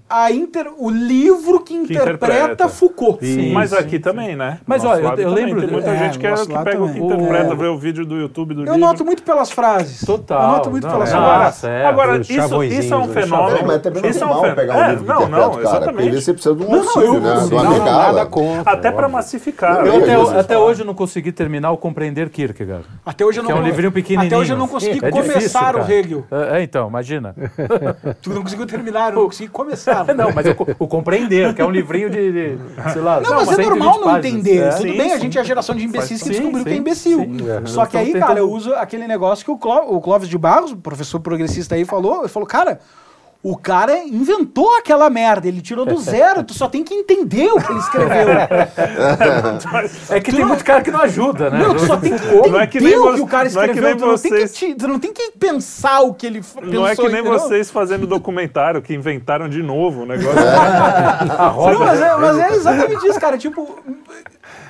a 0.08 0.30
inter, 0.30 0.66
o 0.78 0.88
livro 0.90 1.60
que 1.60 1.74
interpreta, 1.74 2.26
interpreta. 2.26 2.68
Foucault. 2.68 3.24
Sim, 3.24 3.52
Mas 3.52 3.70
sim, 3.70 3.76
aqui 3.76 3.98
também, 3.98 4.36
né? 4.36 4.58
Mas, 4.66 4.82
Nosso 4.82 4.94
olha, 4.96 5.02
eu- 5.02 5.10
eu 5.10 5.16
também. 5.30 5.34
lembro 5.46 5.60
Tem 5.60 5.66
de- 5.68 5.72
muita 5.74 5.90
é, 5.90 5.98
gente 5.98 6.18
que, 6.18 6.26
é, 6.26 6.30
nosso 6.30 6.46
que 6.46 6.52
pega 6.58 6.82
o 6.82 6.88
que 6.88 7.00
também. 7.00 7.04
interpreta, 7.16 7.52
É. 7.52 7.56
vê 7.56 7.66
o 7.66 7.78
vídeo 7.78 8.04
do 8.06 8.16
YouTube 8.16 8.54
do 8.54 8.60
Eu 8.62 8.64
livro. 8.74 8.78
noto 8.78 9.04
muito 9.04 9.22
pelas 9.22 9.50
frases. 9.50 10.04
Total. 10.06 10.42
Eu 10.42 10.48
noto 10.48 10.70
muito 10.70 10.84
Não, 10.86 10.92
pelas 10.92 11.08
é. 11.08 11.12
frases. 11.12 11.24
Agora, 11.34 11.52
certo. 11.52 11.86
agora 11.86 12.20
Os 12.20 12.30
isso, 12.30 12.62
isso 12.64 12.94
é 12.94 12.96
um 12.96 13.08
fenômeno. 13.08 13.58
Não, 13.58 13.66
mas 13.66 13.82
também 13.82 14.02
não 14.02 14.08
é 14.08 14.10
isso 14.10 14.22
é 14.22 14.26
um 14.26 14.28
normal 14.28 14.44
fe- 14.50 14.54
pegar 14.54 14.76
é, 14.76 14.90
livro 14.90 15.06
Não, 15.06 15.24
que 15.24 15.30
não, 15.30 15.60
exatamente. 15.60 16.20
você 16.22 16.32
precisa 16.32 16.54
de 16.54 16.62
um 16.62 16.66
Não, 16.70 16.78
não, 16.78 16.84
auxílio, 16.86 17.06
eu- 17.14 17.20
né? 17.20 17.34
não, 17.34 17.48
De 17.48 17.54
uma 17.54 17.70
negada. 17.70 18.28
Até 18.66 18.90
para 18.92 19.08
massificar. 19.08 19.86
Eu- 19.86 20.38
Até, 20.38 20.56
hoje 20.58 20.82
eu 20.82 20.86
não 20.86 20.94
consegui 20.94 21.32
terminar 21.32 21.70
o 21.72 21.76
Compreender 21.76 22.28
Kierkegaard. 22.30 22.84
Até 23.04 23.24
hoje 23.24 23.38
eu 23.40 23.42
não, 23.42 23.50
Que 23.50 23.56
é 23.56 23.60
um 23.60 23.64
livrinho 23.64 23.92
pequenininho. 23.92 24.28
Até 24.28 24.36
hoje 24.38 24.52
eu 24.52 24.56
não 24.56 24.68
consegui 24.68 25.04
É 25.04 25.10
começar 25.10 25.76
o. 25.76 25.90
Hegel. 25.90 26.24
É, 26.30 26.58
é, 26.58 26.62
então, 26.62 26.88
imagina. 26.88 27.34
Tu 28.22 28.30
não 28.30 28.42
conseguiu 28.42 28.66
terminar, 28.66 29.10
eu 29.12 29.16
não 29.20 29.24
consegui 29.26 29.48
começar. 29.50 29.73
Não, 30.16 30.32
mas 30.32 30.46
eu, 30.46 30.56
o 30.78 30.86
Compreender, 30.88 31.54
que 31.54 31.60
é 31.60 31.64
um 31.64 31.70
livrinho 31.70 32.10
de, 32.10 32.32
de, 32.32 32.58
sei 32.92 33.02
lá... 33.02 33.20
Não, 33.20 33.30
mas 33.34 33.48
é 33.48 33.54
120 33.56 33.68
normal 33.68 33.98
não 34.00 34.04
páginas. 34.04 34.24
entender. 34.26 34.58
É. 34.62 34.68
Tudo 34.70 34.82
Sim, 34.82 34.96
bem, 34.98 35.12
a 35.12 35.14
sim. 35.16 35.20
gente 35.22 35.38
é 35.38 35.40
a 35.40 35.44
geração 35.44 35.74
de 35.74 35.84
imbecis 35.84 36.22
que 36.22 36.28
Sim, 36.28 36.34
descobriu 36.34 36.64
que 36.64 36.70
é 36.70 36.76
imbecil. 36.76 37.20
É. 37.22 37.66
Só 37.66 37.86
que 37.86 37.96
aí, 37.96 38.12
cara, 38.12 38.38
eu 38.38 38.50
uso 38.50 38.74
aquele 38.74 39.06
negócio 39.06 39.44
que 39.44 39.50
o, 39.50 39.56
Cló- 39.58 39.86
o 39.88 40.00
Clóvis 40.00 40.28
de 40.28 40.38
Barros, 40.38 40.72
o 40.72 40.76
professor 40.76 41.20
progressista 41.20 41.74
aí, 41.74 41.84
falou. 41.84 42.20
Ele 42.20 42.28
falou, 42.28 42.46
cara, 42.46 42.80
o 43.46 43.58
cara 43.58 43.98
inventou 44.04 44.74
aquela 44.78 45.10
merda, 45.10 45.46
ele 45.46 45.60
tirou 45.60 45.84
do 45.84 45.98
zero, 45.98 46.42
tu 46.42 46.54
só 46.54 46.66
tem 46.66 46.82
que 46.82 46.94
entender 46.94 47.46
o 47.52 47.60
que 47.60 47.70
ele 47.70 47.78
escreveu. 47.78 48.26
É 50.08 50.18
que 50.20 50.32
tem 50.32 50.44
muito 50.46 50.64
cara 50.64 50.80
que 50.80 50.90
não 50.90 51.00
ajuda, 51.00 51.50
né? 51.50 51.58
Meu, 51.58 51.74
tu 51.74 51.86
só 51.86 51.96
tem 51.98 52.16
que 52.16 52.24
entender 52.24 52.50
Não 52.50 52.60
é 52.60 52.66
que 52.66 52.80
nem 52.80 52.96
o 52.96 53.14
que 53.14 53.20
o 53.20 53.26
cara 53.26 53.50
não 53.50 53.62
é 53.62 53.64
que 53.66 53.70
escreveu, 53.72 53.90
nem 53.90 53.98
tu, 53.98 54.06
não 54.06 54.16
tem 54.18 54.30
que 54.32 54.38
vocês- 54.38 54.52
te- 54.54 54.74
tu 54.74 54.88
não 54.88 54.98
tem 54.98 55.12
que 55.12 55.30
pensar 55.38 56.00
o 56.00 56.14
que 56.14 56.26
ele 56.26 56.40
pensou, 56.40 56.62
Não 56.62 56.86
é 56.88 56.96
que 56.96 57.02
nem 57.02 57.20
entendeu? 57.20 57.32
vocês 57.38 57.70
fazendo 57.70 58.06
documentário, 58.06 58.80
que 58.80 58.94
inventaram 58.94 59.46
de 59.48 59.62
novo 59.62 60.02
o 60.02 60.06
negócio. 60.06 60.38
A 60.40 61.48
roda... 61.48 61.72
Não, 61.74 61.80
mas, 61.84 62.00
é, 62.00 62.16
mas 62.16 62.38
é 62.38 62.54
exatamente 62.54 63.06
isso, 63.06 63.20
cara. 63.20 63.36
Tipo, 63.36 63.78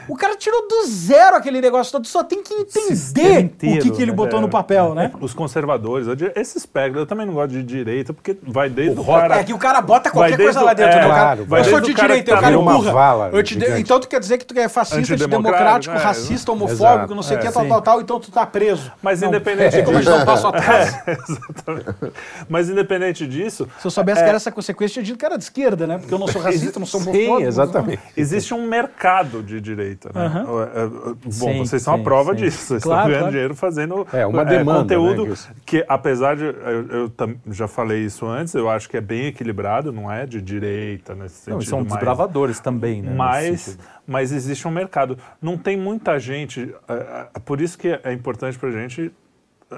o 0.08 0.16
cara 0.16 0.36
tirou 0.36 0.68
do 0.68 0.86
zero 0.86 1.36
aquele 1.36 1.60
negócio 1.60 1.92
todo, 1.92 2.06
só 2.06 2.22
tem 2.22 2.42
que 2.42 2.52
entender 2.54 3.40
inteiro, 3.40 3.78
o 3.78 3.82
que, 3.82 3.90
que 3.90 4.02
ele 4.02 4.10
né? 4.10 4.16
botou 4.16 4.40
no 4.40 4.48
papel, 4.48 4.94
né? 4.94 5.10
Os 5.20 5.32
conservadores, 5.32 6.06
eu 6.06 6.14
diria, 6.14 6.32
esse 6.36 6.58
espectro, 6.58 7.00
eu 7.00 7.06
também 7.06 7.24
não 7.26 7.34
gosto 7.34 7.50
de 7.52 7.62
direita, 7.62 8.12
porque 8.12 8.36
vai 8.42 8.68
desde 8.68 8.98
o, 8.98 9.02
rock 9.02 9.20
cara... 9.22 9.36
É 9.40 9.44
que 9.44 9.52
o 9.54 9.58
cara 9.58 9.80
bota 9.80 10.10
qualquer 10.10 10.36
coisa 10.36 10.60
lá 10.60 10.72
o- 10.72 10.74
dentro, 10.74 10.98
é, 10.98 11.00
né? 11.00 11.06
O 11.06 11.08
cara, 11.10 11.20
claro, 11.22 11.44
vai 11.46 11.60
eu 11.60 11.64
sou 11.64 11.80
de 11.80 11.90
o 11.90 11.94
cara 11.94 12.08
direita, 12.08 12.36
tá 12.40 12.50
numa 12.50 12.72
burra. 12.74 12.92
vala 12.92 13.30
Eu 13.32 13.42
te 13.42 13.54
gigante. 13.54 13.80
então 13.80 13.98
tu 14.00 14.08
quer 14.08 14.20
dizer 14.20 14.38
que 14.38 14.44
tu 14.44 14.58
é 14.58 14.68
fascista, 14.68 14.98
Antidemocrático, 15.14 15.38
antidemocrático, 15.48 15.94
é, 15.96 15.98
racista, 15.98 16.52
homofóbico, 16.52 16.82
exato. 16.84 17.14
não 17.14 17.22
sei 17.22 17.36
o 17.36 17.40
É, 17.40 17.42
que, 17.46 17.52
tal, 17.52 17.66
tal, 17.66 17.82
tal, 17.82 18.00
então 18.00 18.20
tu 18.20 18.30
tá 18.30 18.44
preso. 18.46 18.92
Mas 19.02 19.20
Não, 19.20 19.28
independente 19.28 19.72
Tem 19.76 19.84
como 19.84 19.96
gente 19.98 20.06
dar 20.06 20.22
um 20.22 20.24
passo 20.26 20.46
atrás? 20.48 20.94
Exatamente. 21.06 21.86
Mas 22.48 22.68
independente 22.68 23.26
disso, 23.26 23.66
Se 23.80 23.86
eu 23.86 23.90
soubesse 23.90 24.22
que 24.22 24.28
era 24.28 24.36
essa 24.36 24.52
consequência, 24.52 24.92
eu 25.00 25.04
tinha 25.04 25.04
dito 25.04 25.18
que 25.18 25.24
era 25.24 25.36
de 25.38 25.44
esquerda, 25.44 25.86
né? 25.86 25.98
Porque 25.98 26.12
eu 26.12 26.18
não 26.18 26.28
sou 26.28 26.40
racista, 26.42 26.78
não 26.78 26.86
sou 26.86 27.00
homofóbico. 27.00 27.38
Sim, 27.38 27.42
exatamente. 27.46 28.02
existe 28.16 28.52
um 28.54 28.66
mercado 28.66 29.42
de 29.42 29.60
direita. 29.74 30.10
Né? 30.14 30.26
É, 30.74 30.82
é, 30.84 30.86
Bom, 30.88 31.30
Sim, 31.30 31.58
vocês 31.58 31.82
são 31.82 31.94
a 31.94 31.96
sim, 31.98 32.02
prova 32.04 32.32
sim. 32.32 32.36
disso. 32.44 32.58
Vocês 32.66 32.82
Claro, 32.82 32.98
estão 33.00 33.06
ganhando 33.08 33.20
claro. 33.20 33.32
dinheiro 33.32 33.54
fazendo 33.54 34.06
É, 34.12 34.26
uma 34.26 34.44
demanda, 34.44 34.80
conteúdo 34.80 35.26
né, 35.26 35.36
que, 35.66 35.84
apesar 35.88 36.36
de. 36.36 36.44
Eu, 36.44 36.88
eu 36.88 37.08
tam- 37.10 37.36
já 37.50 37.66
falei 37.68 38.04
isso 38.04 38.26
antes, 38.26 38.54
eu 38.54 38.68
acho 38.70 38.88
que 38.88 38.96
é 38.96 39.00
bem 39.00 39.26
equilibrado, 39.26 39.92
não 39.92 40.10
é 40.10 40.26
de 40.26 40.40
direita 40.40 41.14
nesse 41.14 41.36
sentido. 41.36 41.54
Não, 41.54 41.60
são 41.60 41.78
mais- 41.80 41.92
desbravadores 41.92 42.60
também, 42.60 43.02
né? 43.02 43.12
mas, 43.14 43.78
mas 44.06 44.32
existe 44.32 44.66
um 44.68 44.70
mercado. 44.70 45.18
Não 45.40 45.56
tem 45.58 45.76
muita 45.76 46.18
gente. 46.18 46.74
é, 46.88 46.92
é, 47.34 47.38
por 47.40 47.60
isso 47.60 47.76
que 47.78 47.88
é 48.02 48.12
importante 48.12 48.58
para 48.58 48.68
a 48.68 48.72
gente 48.72 49.12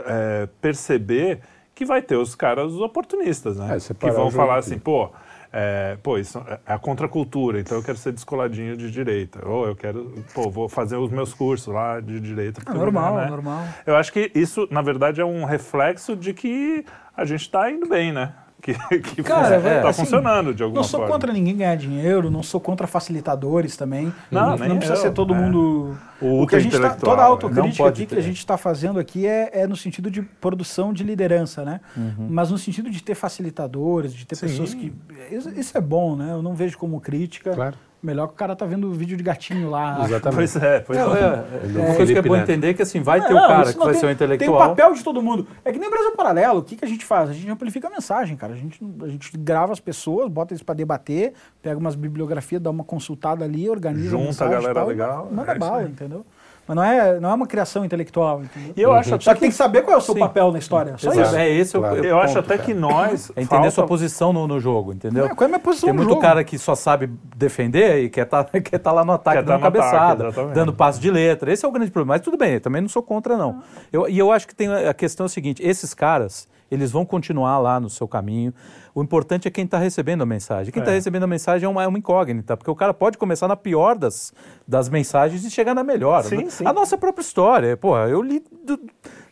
é, 0.07 0.49
perceber 0.61 1.41
que 1.75 1.85
vai 1.85 2.01
ter 2.01 2.17
os 2.17 2.35
caras 2.35 2.73
oportunistas, 2.75 3.57
né? 3.59 3.77
É, 3.77 3.95
que 3.95 4.11
vão 4.11 4.31
falar 4.31 4.55
aqui. 4.59 4.61
assim, 4.61 4.79
pô. 4.79 5.11
É, 5.59 5.97
pô, 6.03 6.19
isso 6.19 6.39
é 6.67 6.75
a 6.75 6.79
contracultura, 6.79 7.59
então 7.59 7.79
eu 7.79 7.83
quero 7.83 7.97
ser 7.97 8.13
descoladinho 8.13 8.77
de 8.77 8.91
direita. 8.91 9.41
Ou 9.49 9.67
eu 9.67 9.75
quero, 9.75 10.23
pô, 10.35 10.51
vou 10.51 10.69
fazer 10.69 10.97
os 10.97 11.11
meus 11.11 11.33
cursos 11.33 11.73
lá 11.73 11.99
de 11.99 12.21
direita. 12.21 12.61
vou 12.67 12.77
normal, 12.77 13.17
né? 13.17 13.27
normal. 13.27 13.65
Eu 13.87 13.97
acho 13.97 14.13
que 14.13 14.31
isso, 14.35 14.69
na 14.71 14.83
verdade, 14.83 15.19
é 15.19 15.25
um 15.25 15.47
reflexo 15.47 16.15
de 16.15 16.35
que 16.35 16.85
a 17.17 17.25
gente 17.25 17.41
está 17.41 17.71
indo 17.71 17.89
bem, 17.89 18.13
né? 18.13 18.35
Que, 18.61 18.75
que 19.01 19.23
Cara, 19.23 19.57
é, 19.57 19.87
assim, 19.87 20.03
funcionando 20.03 20.55
de 20.55 20.63
alguma 20.63 20.81
Não 20.81 20.89
sou 20.89 21.01
forma. 21.01 21.15
contra 21.15 21.33
ninguém 21.33 21.57
ganhar 21.57 21.77
dinheiro, 21.77 22.31
não 22.31 22.43
sou 22.43 22.61
contra 22.61 22.87
facilitadores 22.87 23.77
também. 23.77 24.13
Não, 24.31 24.57
não, 24.57 24.67
nem 24.67 24.77
precisa 24.79 24.99
eu, 24.99 25.03
ser 25.03 25.13
todo 25.13 25.35
é. 25.35 25.39
mundo. 25.39 25.97
O 26.21 26.43
O 26.43 26.47
que 26.47 26.57
a 26.57 26.59
gente 26.59 26.79
tá, 26.79 26.91
toda 26.95 27.23
a 27.23 27.25
né? 27.25 27.31
autocrítica 27.31 27.83
Não 27.83 27.89
aqui 27.89 28.07
que 28.07 28.15
ter. 28.15 28.19
a 28.19 28.23
gente 28.23 28.39
está 28.39 28.57
fazendo 28.57 28.99
aqui 28.99 29.27
é, 29.27 29.51
é 29.53 29.67
no 29.67 29.77
sentido 29.77 30.11
de 30.11 30.23
produção 30.23 30.93
de 30.93 31.05
liderança, 31.05 31.65
né? 31.65 31.81
Mas 32.19 32.51
no 32.51 32.59
sentido 32.59 32.91
de 32.91 33.03
ter 33.03 33.15
facilitadores, 33.15 34.15
de 34.15 34.27
ter 34.27 34.37
pessoas 34.37 34.75
que. 34.75 34.93
Isso, 35.31 35.51
isso 35.51 35.77
é 35.79 35.81
bom, 35.81 36.17
né? 36.17 36.33
Eu 36.33 36.43
não 36.43 36.55
vejo 36.55 36.79
como 36.79 37.01
crítica. 37.01 37.53
Claro. 37.53 37.77
Melhor 38.07 38.29
que 38.29 38.35
o 38.35 38.37
cara 38.37 38.55
tá 38.55 38.65
vendo 38.65 38.89
vídeo 38.93 39.17
de 39.17 39.23
gatinho 39.25 39.69
lá. 39.69 39.99
Exatamente. 40.07 40.37
Pois 40.37 40.57
é, 40.57 40.81
pois 40.81 40.97
é. 40.97 41.03
É, 41.03 41.05
é, 41.05 41.81
É, 41.83 41.87
uma 41.87 41.95
coisa 41.97 42.13
que 42.13 42.19
é 42.19 42.23
bom 42.23 42.37
entender 42.37 42.69
é 42.69 42.75
que 42.75 42.83
assim, 42.83 43.01
vai 43.01 43.21
ter 43.21 43.35
Não, 43.35 43.45
o 43.45 43.49
cara 43.49 43.73
que 43.73 43.79
vai 43.79 43.91
tem, 43.91 43.95
ser 43.95 43.99
um 43.99 44.01
Tem 44.01 44.09
o 44.09 44.13
intelectual. 44.13 44.69
papel 44.69 44.95
de 44.95 45.03
todo 45.03 45.21
mundo. 45.21 45.49
É 45.65 45.73
que 45.73 45.79
nem 45.81 45.91
Brasil 45.91 46.13
Paralelo. 46.13 46.61
O 46.61 46.63
que, 46.63 46.77
que 46.77 46.85
a 46.85 46.89
gente 46.89 47.05
faz? 47.05 47.31
A 47.31 47.33
gente 47.33 47.51
amplifica 47.51 47.89
a 47.89 47.91
mensagem, 47.91 48.37
cara. 48.37 48.53
A 48.53 48.57
gente, 48.57 48.79
a 49.03 49.09
gente 49.09 49.37
grava 49.37 49.73
as 49.73 49.81
pessoas, 49.81 50.31
bota 50.31 50.55
eles 50.55 50.63
para 50.63 50.77
debater, 50.77 51.33
pega 51.61 51.77
umas 51.77 51.97
bibliografias, 51.97 52.63
dá 52.63 52.71
uma 52.71 52.85
consultada 52.85 53.45
ali, 53.45 53.69
organiza 53.69 54.09
Junta 54.09 54.23
a 54.23 54.27
mensagem 54.27 54.53
e 54.53 54.57
galera 54.57 54.75
tal, 54.75 54.87
legal, 54.89 55.29
Manda 55.33 55.53
é 55.53 55.59
bala, 55.59 55.83
entendeu? 55.83 56.25
Mas 56.67 56.77
não 56.77 56.83
é, 56.85 57.21
não 57.21 57.31
é 57.31 57.35
uma 57.35 57.47
criação 57.47 57.85
intelectual, 57.85 58.43
entendeu? 58.43 58.73
E 58.77 58.83
eu 58.83 58.93
acho 58.93 59.11
Só 59.11 59.15
até 59.15 59.35
que 59.35 59.41
tem 59.41 59.51
que 59.51 59.55
saber 59.57 59.83
qual 59.83 59.95
é 59.95 59.99
o 59.99 60.01
seu 60.01 60.15
Sim. 60.15 60.21
papel 60.21 60.51
na 60.51 60.59
história. 60.59 60.95
Só 60.99 61.13
Exato. 61.13 61.29
isso. 61.29 61.37
É 61.37 61.49
esse 61.51 61.79
Claro. 61.79 62.01
o 62.01 62.05
Eu 62.05 62.19
acho 62.21 62.39
até 62.39 62.57
cara. 62.57 62.63
que 62.67 62.75
nós. 62.75 63.31
É 63.31 63.43
entender 63.43 63.47
falta- 63.49 63.71
sua 63.71 63.87
posição 63.87 64.33
no, 64.33 64.49
no 64.49 64.59
jogo, 64.59 64.93
entendeu? 64.93 65.27
É, 65.27 65.29
qual 65.29 65.43
é 65.43 65.45
a 65.45 65.49
minha 65.49 65.61
posição 65.61 65.87
Tem 65.89 65.93
no 65.95 65.99
muito 66.01 66.11
jogo? 66.11 66.21
cara 66.23 66.43
que 66.43 66.59
só 66.59 66.75
sabe 66.75 67.11
defender 67.37 68.05
e 68.05 68.11
quer 68.11 68.23
estar 68.23 68.45
quer 68.51 68.79
tá 68.79 68.91
lá 68.93 69.05
no 69.05 69.13
ataque, 69.13 69.39
Quer 69.39 69.45
tá 69.45 69.53
dando 69.53 69.61
no 69.61 69.67
ataque, 69.69 69.79
cabeçada, 69.91 70.25
exatamente. 70.29 70.55
dando 70.55 70.73
passo 70.73 71.01
de 71.01 71.11
letra. 71.11 71.53
Esse 71.53 71.65
é 71.65 71.69
o 71.69 71.73
grande 71.73 71.91
problema. 71.91 72.15
Mas 72.15 72.23
tudo 72.23 72.37
bem, 72.37 72.55
eu 72.55 72.61
também 72.61 72.83
não 72.83 72.89
sou 72.89 73.03
contra, 73.03 73.37
não. 73.37 73.61
Eu, 73.93 74.09
e 74.09 74.19
eu 74.19 74.33
acho 74.33 74.47
que 74.49 74.55
tem 74.55 74.73
a 74.73 74.93
questão 74.93 75.25
é 75.25 75.27
a 75.27 75.29
seguinte: 75.29 75.63
esses 75.65 75.95
caras, 75.95 76.49
eles 76.71 76.91
vão 76.91 77.05
continuar 77.05 77.59
lá 77.59 77.79
no 77.79 77.89
seu 77.91 78.07
caminho. 78.09 78.53
O 78.95 79.03
importante 79.03 79.47
é 79.47 79.51
quem 79.51 79.65
está 79.65 79.79
recebendo 79.79 80.23
a 80.23 80.27
mensagem. 80.27 80.73
Quem 80.73 80.81
está 80.81 80.93
É. 80.93 80.95
recebendo 80.95 81.23
a 81.25 81.27
mensagem 81.27 81.67
é 81.67 81.69
uma, 81.69 81.83
é 81.83 81.87
uma 81.87 81.99
incógnita, 81.99 82.57
porque 82.57 82.71
o 82.71 82.75
cara 82.75 82.93
pode 82.95 83.19
começar 83.19 83.47
na 83.47 83.57
pior 83.57 83.97
das, 83.97 84.33
das 84.67 84.89
mensagens 84.89 85.45
e 85.45 85.51
chegar 85.51 85.75
na 85.75 85.85
melhor. 85.85 86.25
Sim, 86.25 86.49
sim. 86.51 86.67
A 86.67 86.73
nossa 86.73 86.97
própria 86.97 87.23
história. 87.23 87.77
Porra, 87.77 88.09
eu 88.09 88.23
li 88.23 88.43
do- 88.65 88.81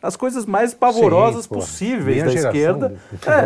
as 0.05 0.17
coisas 0.17 0.45
mais 0.47 0.75
pavorosas 0.75 1.45
Sim, 1.45 1.49
possíveis 1.49 2.23
Minha 2.23 2.27
da 2.27 2.49
esquerda. 2.49 2.89
né? 2.91 2.97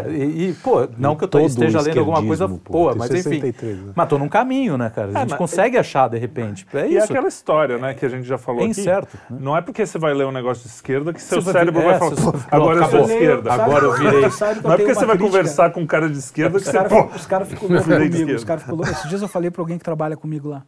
É, 0.07 0.11
e, 0.11 0.49
e, 0.51 0.53
pô, 0.55 0.89
não 0.99 1.15
que 1.17 1.25
eu 1.25 1.29
tô- 1.29 1.39
Todo 1.39 1.49
esteja 1.49 1.81
lendo 1.81 2.01
alguma 2.01 2.23
coisa 2.23 2.47
boa, 2.49 2.95
mas 2.97 3.11
enfim. 3.11 3.23
63, 3.41 3.79
né? 3.79 3.93
Mas 3.95 4.09
tô 4.09 4.19
num 4.19 4.29
caminho, 4.29 4.77
né, 4.77 4.91
cara? 4.95 5.09
A 5.09 5.11
É, 5.11 5.21
gente 5.21 5.31
mas- 5.31 5.39
consegue 5.39 5.79
achar 5.79 6.09
de 6.09 6.19
repente. 6.19 6.67
É 6.75 6.87
E 6.89 6.97
é 6.97 6.99
isso. 6.99 7.13
aquela 7.13 7.29
história, 7.29 7.79
né, 7.79 7.95
que 7.95 8.05
a 8.05 8.09
gente 8.09 8.27
já 8.27 8.37
falou 8.37 8.61
É 8.63 8.65
aqui. 8.65 8.81
incerto, 8.81 9.17
né? 9.31 9.39
Não 9.41 9.57
é 9.57 9.61
porque 9.61 9.87
você 9.87 9.99
vai 9.99 10.13
ler 10.13 10.27
um 10.27 10.33
negócio 10.33 10.63
de 10.65 10.69
esquerda 10.69 11.13
que 11.13 11.23
seu 11.23 11.41
Você 11.41 11.53
vai- 11.53 11.61
cérebro 11.63 11.81
é, 11.83 11.85
vai 11.85 11.99
falar, 11.99 12.11
você- 12.11 12.23
"Pô, 12.23 12.33
pronto, 12.33 12.47
agora 12.51 12.79
eu 12.79 12.83
sou 12.83 12.91
de 12.91 12.97
acabou. 12.97 13.11
esquerda. 13.17 13.53
Agora 13.53 13.85
eu 13.85 13.93
virei. 13.97 14.21
Não 14.21 14.73
é 14.73 14.77
porque 14.77 14.95
você 14.95 15.07
vai 15.07 15.17
crítica? 15.17 15.19
conversar 15.19 15.71
com 15.71 15.81
um 15.81 15.87
cara 15.87 16.09
de 16.11 16.19
esquerda 16.19 16.51
que 16.53 16.57
Os 16.59 16.65
você, 16.65 16.73
caras 16.73 16.93
pô, 16.93 17.05
os 17.15 17.27
cara 17.27 17.45
ficam 17.45 17.69
loucos 17.69 17.87
comigo. 17.87 18.35
Os 18.35 18.45
caras 18.45 18.63
ficam 18.63 18.77
loucos. 18.77 18.93
Esses 18.97 19.09
dias 19.09 19.23
eu 19.23 19.29
falei 19.29 19.51
pra 19.51 19.63
alguém 19.63 19.79
que 19.79 19.85
trabalha 19.85 20.17
comigo 20.17 20.49
lá, 20.49 20.63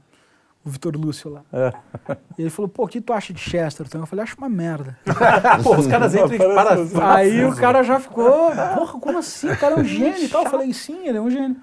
o 0.65 0.71
Vitor 0.71 0.97
Lúcio 0.97 1.31
lá. 1.31 1.43
É. 1.53 1.73
E 2.39 2.43
ele 2.43 2.51
falou, 2.51 2.69
pô, 2.71 2.85
o 2.85 2.89
que 2.89 3.01
tu 3.03 3.13
acha 3.13 3.33
de 3.35 3.41
Chesterton? 3.41 3.99
Eu 3.99 4.07
falei, 4.07 4.23
acho 4.23 4.35
uma 4.39 4.49
merda. 4.49 4.97
Pô, 5.63 5.77
os 5.77 5.87
caras 5.87 6.15
entram 6.15 6.33
e 6.35 6.55
Parece- 6.55 6.93
para. 6.95 7.15
Aí 7.17 7.45
o 7.45 7.55
cara 7.55 7.83
já 7.83 8.01
ficou, 8.01 8.51
porra, 8.51 8.99
como 8.99 9.19
assim? 9.19 9.51
O 9.51 9.59
cara 9.59 9.75
é 9.75 9.79
um 9.79 9.85
gênio 9.85 10.25
e 10.25 10.29
tal. 10.29 10.45
Eu 10.45 10.51
falei, 10.51 10.73
sim, 10.73 11.07
ele 11.07 11.19
é 11.19 11.21
um 11.21 11.29
gênio. 11.31 11.57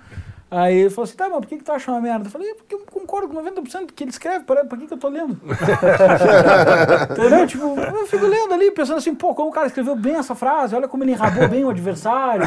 Aí 0.49 0.77
ele 0.77 0.89
falou 0.89 1.03
assim, 1.03 1.17
tá, 1.17 1.27
mas 1.27 1.39
por 1.39 1.45
que, 1.47 1.57
que 1.57 1.63
tu 1.65 1.71
acha 1.73 1.91
uma 1.91 1.99
merda? 1.99 2.27
Eu 2.27 2.31
falei, 2.31 2.51
"É 2.51 2.53
porque 2.55 2.73
eu 2.73 2.79
concordo 2.89 3.27
com 3.27 3.35
90% 3.35 3.87
do 3.87 3.93
que 3.93 4.03
ele 4.05 4.11
escreve, 4.11 4.45
para, 4.45 4.63
pra 4.63 4.77
que, 4.77 4.87
que 4.87 4.93
eu 4.93 4.97
tô 4.97 5.09
lendo? 5.09 5.37
Entendeu? 7.11 7.47
Tipo, 7.47 7.79
eu 7.79 8.07
fico 8.07 8.25
lendo 8.25 8.53
ali, 8.53 8.71
pensando 8.71 8.97
assim, 8.97 9.13
pô, 9.13 9.33
como 9.35 9.49
o 9.49 9.51
cara 9.51 9.67
escreveu 9.67 9.95
bem 9.95 10.15
essa 10.15 10.35
frase, 10.35 10.75
olha 10.75 10.87
como 10.87 11.03
ele 11.03 11.11
enrabou 11.11 11.47
bem 11.47 11.63
o 11.65 11.69
adversário. 11.69 12.45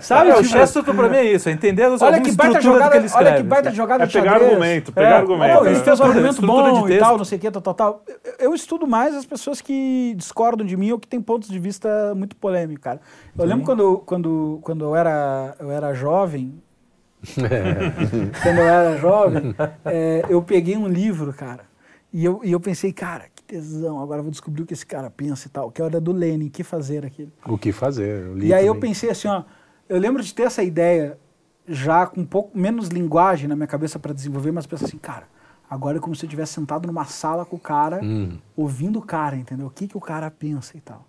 Sabe? 0.00 0.30
É, 0.30 0.34
o 0.34 0.36
Tipo, 0.42 0.48
Chesterton 0.48 0.94
pra 0.94 1.08
mim 1.08 1.16
é 1.16 1.24
isso, 1.24 1.48
é 1.48 1.52
entender 1.52 1.82
a 1.84 1.96
olha 2.00 2.20
que 2.20 2.32
baita 2.32 2.60
jogada, 2.60 2.90
que 2.90 2.96
ele 2.98 3.06
escreve. 3.06 3.28
olha 3.30 3.36
que 3.36 3.42
baita 3.42 3.70
jogada 3.70 4.04
É 4.04 4.06
de 4.06 4.12
pegar 4.12 4.30
xadrez. 4.32 4.50
argumento, 4.52 4.92
pegar 4.92 5.08
É, 5.08 5.12
argumento. 5.16 5.64
Ele 5.66 5.74
né? 5.78 5.84
fez 5.84 5.86
um 5.88 5.92
Estrutura- 5.92 6.08
argumento 6.08 6.46
bom 6.46 6.86
de 6.86 6.94
e 6.94 6.98
tal, 6.98 7.08
texto. 7.10 7.18
não 7.18 7.24
sei 7.24 7.38
o 7.38 7.40
que, 7.40 7.50
tal, 7.50 7.62
tal, 7.62 7.74
tal. 7.74 8.02
Eu- 8.24 8.46
Eu 8.46 8.54
estudo 8.54 8.86
mais 8.86 9.14
as 9.14 9.26
pessoas 9.26 9.60
que 9.60 10.14
discordam 10.16 10.64
de 10.66 10.76
mim 10.76 10.92
ou 10.92 10.98
que 10.98 11.06
têm 11.08 11.20
pontos 11.20 11.48
de 11.48 11.58
vista 11.58 12.14
muito 12.14 12.36
polêmicos, 12.36 12.82
cara. 12.82 13.00
Eu 13.36 13.44
lembro 13.44 13.64
quando, 13.64 13.98
quando, 14.06 14.58
quando 14.62 14.84
eu, 14.84 14.94
era, 14.96 15.54
eu 15.58 15.70
era 15.70 15.92
jovem, 15.92 16.54
quando 18.42 18.58
eu 18.58 18.68
era 18.68 18.98
jovem, 18.98 19.54
é, 19.84 20.22
eu 20.28 20.42
peguei 20.42 20.76
um 20.76 20.86
livro, 20.88 21.32
cara, 21.32 21.64
e 22.12 22.24
eu, 22.24 22.40
e 22.44 22.52
eu 22.52 22.60
pensei, 22.60 22.92
cara, 22.92 23.24
que 23.34 23.42
tesão, 23.42 24.00
agora 24.00 24.20
eu 24.20 24.22
vou 24.22 24.30
descobrir 24.30 24.62
o 24.62 24.66
que 24.66 24.74
esse 24.74 24.86
cara 24.86 25.10
pensa 25.10 25.48
e 25.48 25.50
tal, 25.50 25.70
que 25.70 25.82
era 25.82 26.00
do 26.00 26.12
Lenin, 26.12 26.48
que 26.48 26.62
fazer 26.62 27.04
aquilo. 27.04 27.32
O 27.46 27.58
que 27.58 27.72
fazer? 27.72 28.26
eu 28.26 28.34
li 28.38 28.46
E 28.48 28.54
aí 28.54 28.66
eu 28.66 28.74
também. 28.74 28.90
pensei 28.90 29.10
assim, 29.10 29.28
ó, 29.28 29.42
eu 29.88 29.98
lembro 29.98 30.22
de 30.22 30.32
ter 30.34 30.44
essa 30.44 30.62
ideia 30.62 31.18
já 31.66 32.06
com 32.06 32.20
um 32.20 32.26
pouco 32.26 32.56
menos 32.56 32.88
linguagem 32.88 33.48
na 33.48 33.56
minha 33.56 33.66
cabeça 33.66 33.98
para 33.98 34.12
desenvolver, 34.12 34.52
mas 34.52 34.66
penso 34.66 34.84
assim, 34.84 34.98
cara, 34.98 35.24
Agora 35.68 35.96
é 35.98 36.00
como 36.00 36.14
se 36.14 36.24
eu 36.24 36.30
tivesse 36.30 36.52
sentado 36.52 36.86
numa 36.86 37.04
sala 37.06 37.44
com 37.44 37.56
o 37.56 37.58
cara, 37.58 38.00
Hum. 38.00 38.38
ouvindo 38.56 39.00
o 39.00 39.02
cara, 39.02 39.34
entendeu? 39.34 39.66
O 39.66 39.70
que, 39.70 39.88
que 39.88 39.96
o 39.96 40.00
cara 40.00 40.30
pensa 40.30 40.76
e 40.76 40.80
tal. 40.80 41.04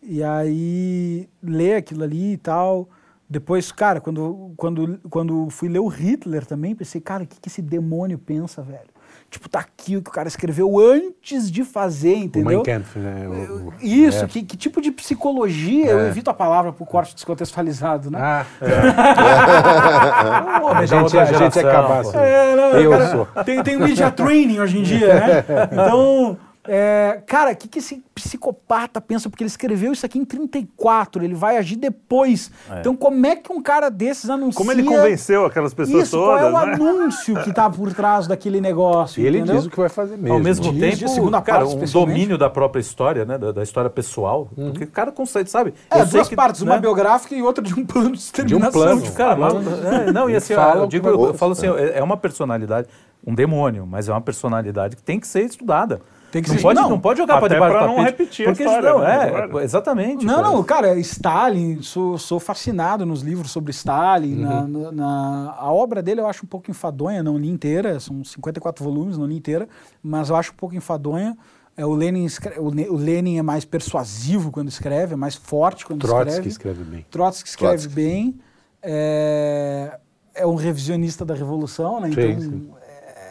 E 0.00 0.22
aí, 0.22 1.28
ler 1.42 1.76
aquilo 1.78 2.04
ali 2.04 2.34
e 2.34 2.36
tal. 2.36 2.88
Depois, 3.32 3.72
cara, 3.72 3.98
quando, 3.98 4.52
quando, 4.58 5.00
quando 5.08 5.48
fui 5.48 5.66
ler 5.68 5.78
o 5.78 5.86
Hitler 5.88 6.44
também, 6.44 6.74
pensei, 6.74 7.00
cara, 7.00 7.24
o 7.24 7.26
que, 7.26 7.40
que 7.40 7.48
esse 7.48 7.62
demônio 7.62 8.18
pensa, 8.18 8.60
velho? 8.62 8.92
Tipo, 9.30 9.48
tá 9.48 9.60
aqui 9.60 9.96
o 9.96 10.02
que 10.02 10.10
o 10.10 10.12
cara 10.12 10.28
escreveu 10.28 10.78
antes 10.78 11.50
de 11.50 11.64
fazer, 11.64 12.14
O 12.16 12.24
entendeu? 12.24 12.50
Mein 12.50 12.62
Kampf, 12.62 12.98
né? 12.98 13.26
O- 13.26 13.68
o- 13.68 13.72
Isso, 13.80 14.24
é. 14.24 14.28
que, 14.28 14.42
que 14.42 14.56
tipo 14.58 14.82
de 14.82 14.92
psicologia? 14.92 15.86
Eu 15.86 16.00
É. 16.00 16.08
evito 16.08 16.28
a 16.30 16.34
palavra 16.34 16.70
pro 16.70 16.84
corte 16.84 17.14
descontextualizado, 17.14 18.10
né? 18.10 18.18
Ah, 18.20 18.44
Homem 20.62 20.76
a 20.76 20.80
da 20.80 20.86
gente, 20.86 21.18
a 21.18 21.24
gente 21.24 21.58
é 21.58 21.62
capaz. 21.62 22.10
pô. 22.12 22.18
É, 22.18 22.54
não, 22.54 22.62
Eu 22.78 22.90
cara, 22.90 23.10
sou. 23.10 23.26
Tem, 23.44 23.62
tem 23.62 23.76
o 23.76 23.80
media 23.80 24.10
training 24.10 24.60
hoje 24.60 24.78
em 24.78 24.82
dia, 24.82 25.14
né? 25.14 25.44
Então, 25.72 26.36
é, 26.64 27.20
cara, 27.26 27.52
o 27.52 27.56
que, 27.56 27.66
que 27.66 27.80
esse 27.80 28.04
psicopata 28.14 29.00
pensa? 29.00 29.28
Porque 29.28 29.42
ele 29.42 29.48
escreveu 29.48 29.92
isso 29.92 30.06
aqui 30.06 30.18
em 30.18 30.24
34, 30.24 31.24
ele 31.24 31.34
vai 31.34 31.56
agir 31.56 31.74
depois. 31.76 32.52
Então, 32.78 32.94
como 32.94 33.26
é 33.26 33.34
que 33.34 33.52
um 33.52 33.60
cara 33.60 33.88
desses 33.90 34.30
anuncia... 34.30 34.56
Como 34.58 34.70
ele 34.70 34.84
convenceu 34.84 35.44
aquelas 35.44 35.74
pessoas 35.74 36.04
Isso, 36.04 36.16
qual 36.16 36.38
todas, 36.38 36.44
é 36.44 36.48
o 36.48 36.66
né? 36.66 36.74
anúncio 36.74 37.42
que 37.42 37.52
tá 37.52 37.68
por 37.68 37.92
trás 37.92 38.26
daquele 38.28 38.60
negócio, 38.60 39.20
E 39.20 39.26
ele 39.26 39.38
entendeu? 39.38 39.56
diz 39.56 39.66
o 39.66 39.70
que 39.70 39.76
vai 39.76 39.88
fazer 39.88 40.16
mesmo. 40.16 40.34
Ao 40.34 40.40
mesmo 40.40 40.72
Diz, 40.72 40.80
tempo, 40.80 40.96
de 40.96 41.10
segunda 41.10 41.42
cara, 41.42 41.66
parte, 41.66 41.76
um 41.76 41.84
domínio 41.84 42.38
da 42.38 42.48
própria 42.48 42.80
história, 42.80 43.24
né? 43.24 43.36
Da, 43.38 43.52
da 43.52 43.62
história 43.62 43.90
pessoal. 43.90 44.48
Porque 44.54 44.84
o 44.84 44.90
cara 44.90 45.10
consegue, 45.10 45.50
sabe? 45.50 45.74
É, 45.90 46.00
Eu 46.00 46.06
sei 46.06 46.12
duas 46.12 46.28
que, 46.28 46.36
partes, 46.36 46.62
uma 46.62 46.74
né? 46.76 46.80
biográfica 46.80 47.34
e 47.34 47.42
outra 47.42 47.64
de 47.64 47.74
um 47.74 47.84
plano 47.84 48.12
de 48.12 48.18
exterminação. 48.18 48.72
plano. 48.72 49.02
de 49.02 49.10
Cara, 49.12 49.36
mas, 49.36 49.54
é, 49.84 50.12
não, 50.12 50.30
e 50.30 50.36
assim, 50.36 50.54
Fala 50.62 50.82
eu, 50.82 50.86
digo, 50.86 51.08
eu, 51.08 51.26
eu 51.26 51.34
falo 51.34 51.52
assim, 51.52 51.66
é 51.66 51.98
é 51.98 52.02
uma 52.02 52.16
personalidade, 52.16 52.88
um 53.26 53.34
demônio, 53.34 53.86
mas 53.86 54.08
é 54.08 54.12
uma 54.12 54.20
personalidade 54.20 54.96
que 54.96 55.02
tem 55.02 55.18
que 55.18 55.26
ser 55.26 55.44
estudada. 55.44 56.00
Tem 56.32 56.42
que 56.42 56.48
não 56.48 56.56
ser- 56.56 56.62
pode, 56.62 56.80
não. 56.80 56.90
não, 56.90 56.98
pode 57.00 57.18
jogar 57.20 57.38
para 57.38 57.48
debaixo 57.54 57.76
pra 57.76 57.86
do 57.86 57.88
não 57.88 57.96
tapete. 57.98 58.10
repetir 58.18 58.46
a 58.48 58.50
porque 58.50 58.64
história, 58.64 58.90
não, 58.90 58.98
né, 59.00 59.14
é, 59.14 59.36
agora. 59.44 59.64
exatamente. 59.64 60.24
Não, 60.26 60.34
cara. 60.36 60.48
não, 60.48 60.64
cara, 60.64 60.98
Stalin, 60.98 61.82
sou, 61.82 62.18
sou 62.18 62.40
fascinado 62.40 63.06
nos 63.06 63.20
livros 63.22 63.50
sobre 63.52 63.70
Stalin. 63.70 64.34
na- 64.36 64.66
na, 64.66 64.92
na- 64.92 65.54
a 65.58 65.70
obra 65.72 66.02
dele 66.02 66.20
eu 66.20 66.26
acho 66.26 66.44
um 66.44 66.48
pouco 66.48 66.70
enfadonha, 66.70 67.22
não 67.22 67.36
li 67.38 67.48
inteira, 67.48 68.00
são 68.00 68.24
54 68.24 68.82
volumes, 68.82 69.16
não 69.18 69.26
li 69.26 69.36
inteira, 69.36 69.68
mas 70.02 70.30
eu 70.30 70.36
acho 70.36 70.50
um 70.52 70.56
pouco 70.56 70.74
enfadonha. 70.74 71.36
É, 71.76 71.86
o, 71.86 71.92
Lenin 71.94 72.24
escre- 72.24 72.58
o, 72.58 72.70
Ne- 72.70 72.88
o 72.88 72.96
Lenin 72.96 73.38
é 73.38 73.42
mais 73.42 73.64
persuasivo 73.64 74.50
quando 74.50 74.68
escreve, 74.68 75.14
é 75.14 75.16
mais 75.16 75.36
forte 75.36 75.86
quando 75.86 76.00
Trotsky 76.00 76.28
escreve. 76.30 76.48
escreve 76.48 76.84
bem. 76.84 77.06
Trotsky 77.10 77.48
escreve 77.48 77.72
Trotsky. 77.78 77.94
bem. 77.94 78.34
É, 78.82 79.98
é 80.34 80.46
um 80.46 80.54
revisionista 80.54 81.24
da 81.24 81.34
Revolução, 81.34 82.00
né? 82.00 82.08
Sim, 82.12 82.20
Então 82.30 82.40
sim. 82.40 82.70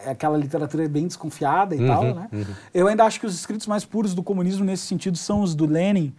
É 0.06 0.12
aquela 0.12 0.38
literatura 0.38 0.88
bem 0.90 1.08
desconfiada 1.08 1.76
e 1.76 1.80
Uhum, 1.80 1.88
tal, 1.88 2.04
né? 2.16 2.30
Eu 2.74 2.88
ainda 2.88 3.04
acho 3.06 3.20
que 3.20 3.26
os 3.26 3.36
escritos 3.36 3.68
mais 3.68 3.84
puros 3.86 4.14
do 4.14 4.24
comunismo 4.24 4.64
nesse 4.66 4.86
sentido 4.88 5.18
são 5.18 5.42
os 5.42 5.54
do 5.56 5.66
Lenin, 5.66 6.14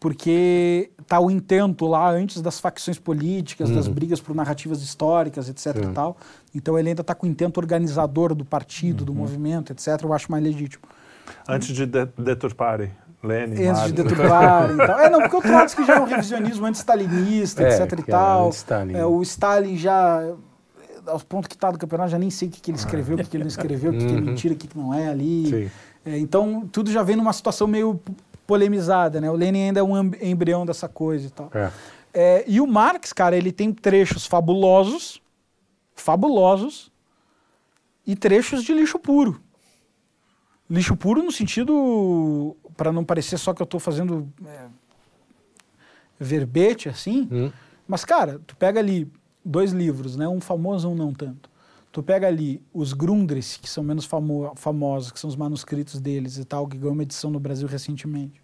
porque 0.00 0.90
tá 1.06 1.20
o 1.20 1.30
intento 1.30 1.86
lá 1.86 2.10
antes 2.10 2.42
das 2.42 2.58
facções 2.58 2.98
políticas, 2.98 3.70
das 3.70 3.86
Uhum. 3.86 3.94
brigas 3.94 4.20
por 4.20 4.34
narrativas 4.34 4.82
históricas, 4.82 5.48
etc 5.48 5.76
e 5.76 5.86
tal. 5.94 6.16
Então 6.54 6.76
ele 6.78 6.88
ainda 6.88 7.04
tá 7.04 7.14
com 7.14 7.26
o 7.26 7.30
intento 7.30 7.58
organizador 7.58 8.34
do 8.34 8.44
partido, 8.44 9.00
Uhum. 9.00 9.06
do 9.06 9.14
movimento, 9.14 9.70
etc. 9.72 10.02
Eu 10.02 10.12
acho 10.12 10.30
mais 10.30 10.42
legítimo. 10.42 10.82
Antes 11.48 11.68
de 11.68 11.86
de 11.86 12.06
deturparem 12.18 12.90
Lenin, 13.22 13.52
Antes 13.52 13.60
de 13.60 13.64
Marx. 13.68 13.92
deturpar 13.92 14.70
e 14.74 14.76
tal. 14.78 14.98
É, 14.98 15.08
não, 15.08 15.20
porque 15.20 15.36
o 15.36 15.40
Trotsky 15.42 15.84
já 15.84 15.94
é 15.94 16.00
um 16.00 16.04
revisionismo 16.10 16.66
anti-stalinista, 16.66 17.62
É, 17.62 17.68
etc 17.68 17.92
e 17.92 18.02
que 18.02 18.10
era 18.10 18.18
tal. 18.20 18.50
É, 18.92 19.06
o 19.06 19.22
Stalin 19.22 19.76
já, 19.76 20.34
aos 21.06 21.22
pontos 21.22 21.48
que 21.48 21.56
tá 21.56 21.70
do 21.70 21.78
campeonato, 21.78 22.10
já 22.10 22.18
nem 22.18 22.30
sei 22.30 22.48
o 22.48 22.50
que, 22.50 22.60
que 22.60 22.70
ele 22.70 22.78
escreveu, 22.78 23.16
o 23.16 23.18
que, 23.18 23.28
que 23.28 23.36
ele 23.36 23.44
não 23.44 23.48
escreveu, 23.48 23.92
o 23.92 23.98
que, 23.98 24.06
que 24.06 24.14
é 24.14 24.20
mentira, 24.20 24.54
o 24.54 24.56
que, 24.56 24.68
que 24.68 24.78
não 24.78 24.94
é 24.94 25.08
ali. 25.08 25.70
É, 26.04 26.18
então, 26.18 26.68
tudo 26.70 26.90
já 26.90 27.02
vem 27.02 27.16
numa 27.16 27.32
situação 27.32 27.66
meio 27.66 28.00
polemizada, 28.46 29.20
né? 29.20 29.30
O 29.30 29.34
Lenin 29.34 29.66
ainda 29.68 29.80
é 29.80 29.82
um 29.82 29.98
embrião 30.20 30.66
dessa 30.66 30.88
coisa 30.88 31.26
e 31.26 31.30
tal. 31.30 31.50
É. 31.54 31.70
É, 32.14 32.44
e 32.46 32.60
o 32.60 32.66
Marx, 32.66 33.12
cara, 33.12 33.36
ele 33.36 33.50
tem 33.50 33.72
trechos 33.72 34.26
fabulosos, 34.26 35.22
fabulosos, 35.94 36.92
e 38.06 38.16
trechos 38.16 38.64
de 38.64 38.72
lixo 38.72 38.98
puro. 38.98 39.40
Lixo 40.68 40.96
puro 40.96 41.22
no 41.22 41.30
sentido, 41.32 42.56
para 42.76 42.92
não 42.92 43.04
parecer 43.04 43.38
só 43.38 43.54
que 43.54 43.62
eu 43.62 43.64
estou 43.64 43.78
fazendo 43.80 44.28
é, 44.44 44.66
verbete 46.18 46.88
assim, 46.88 47.28
Hum. 47.30 47.52
mas 47.86 48.04
cara, 48.04 48.40
tu 48.46 48.56
pega 48.56 48.80
ali 48.80 49.10
dois 49.44 49.72
livros, 49.72 50.16
né? 50.16 50.28
Um 50.28 50.40
famoso, 50.40 50.88
um 50.88 50.94
não 50.94 51.12
tanto. 51.12 51.50
Tu 51.90 52.02
pega 52.02 52.26
ali 52.26 52.62
os 52.72 52.92
Grundrisse, 52.92 53.58
que 53.58 53.68
são 53.68 53.84
menos 53.84 54.06
famo 54.06 54.52
famosos, 54.56 55.12
que 55.12 55.20
são 55.20 55.28
os 55.28 55.36
manuscritos 55.36 56.00
deles 56.00 56.38
e 56.38 56.44
tal, 56.44 56.66
que 56.66 56.78
ganhou 56.78 56.94
uma 56.94 57.02
edição 57.02 57.30
no 57.30 57.38
Brasil 57.38 57.68
recentemente. 57.68 58.42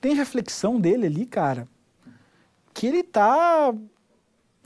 Tem 0.00 0.14
reflexão 0.14 0.80
dele 0.80 1.06
ali, 1.06 1.26
cara, 1.26 1.68
que 2.72 2.86
ele 2.86 3.02
tá 3.02 3.74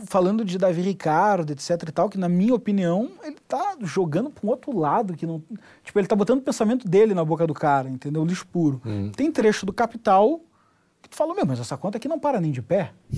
falando 0.05 0.45
de 0.45 0.59
Davi 0.59 0.83
Ricardo, 0.83 1.53
etc 1.53 1.71
e 1.89 1.93
tal, 1.93 2.09
que 2.09 2.19
na 2.19 2.29
minha 2.29 2.55
opinião, 2.55 3.11
ele 3.25 3.37
tá 3.49 3.77
jogando 3.81 4.31
para 4.31 4.47
um 4.47 4.51
outro 4.51 4.79
lado, 4.79 5.15
que 5.15 5.27
não, 5.27 5.43
tipo, 5.83 5.99
ele 5.99 6.07
tá 6.07 6.15
botando 6.15 6.39
o 6.39 6.43
pensamento 6.43 6.87
dele 6.87 7.15
na 7.15 7.25
boca 7.25 7.47
do 7.47 7.55
cara, 7.55 7.89
entendeu? 7.89 8.25
Lixo 8.25 8.47
puro. 8.47 8.81
Tem 9.17 9.33
trecho 9.33 9.67
do 9.67 9.73
Capital 9.73 10.41
que 11.09 11.11
tu 11.11 11.17
fala, 11.17 11.35
meu, 11.35 11.47
mas 11.47 11.61
essa 11.61 11.77
conta 11.77 11.97
aqui 11.99 12.09
não 12.09 12.19
para 12.19 12.41
nem 12.41 12.51
de 12.51 12.61
pé. 12.63 12.91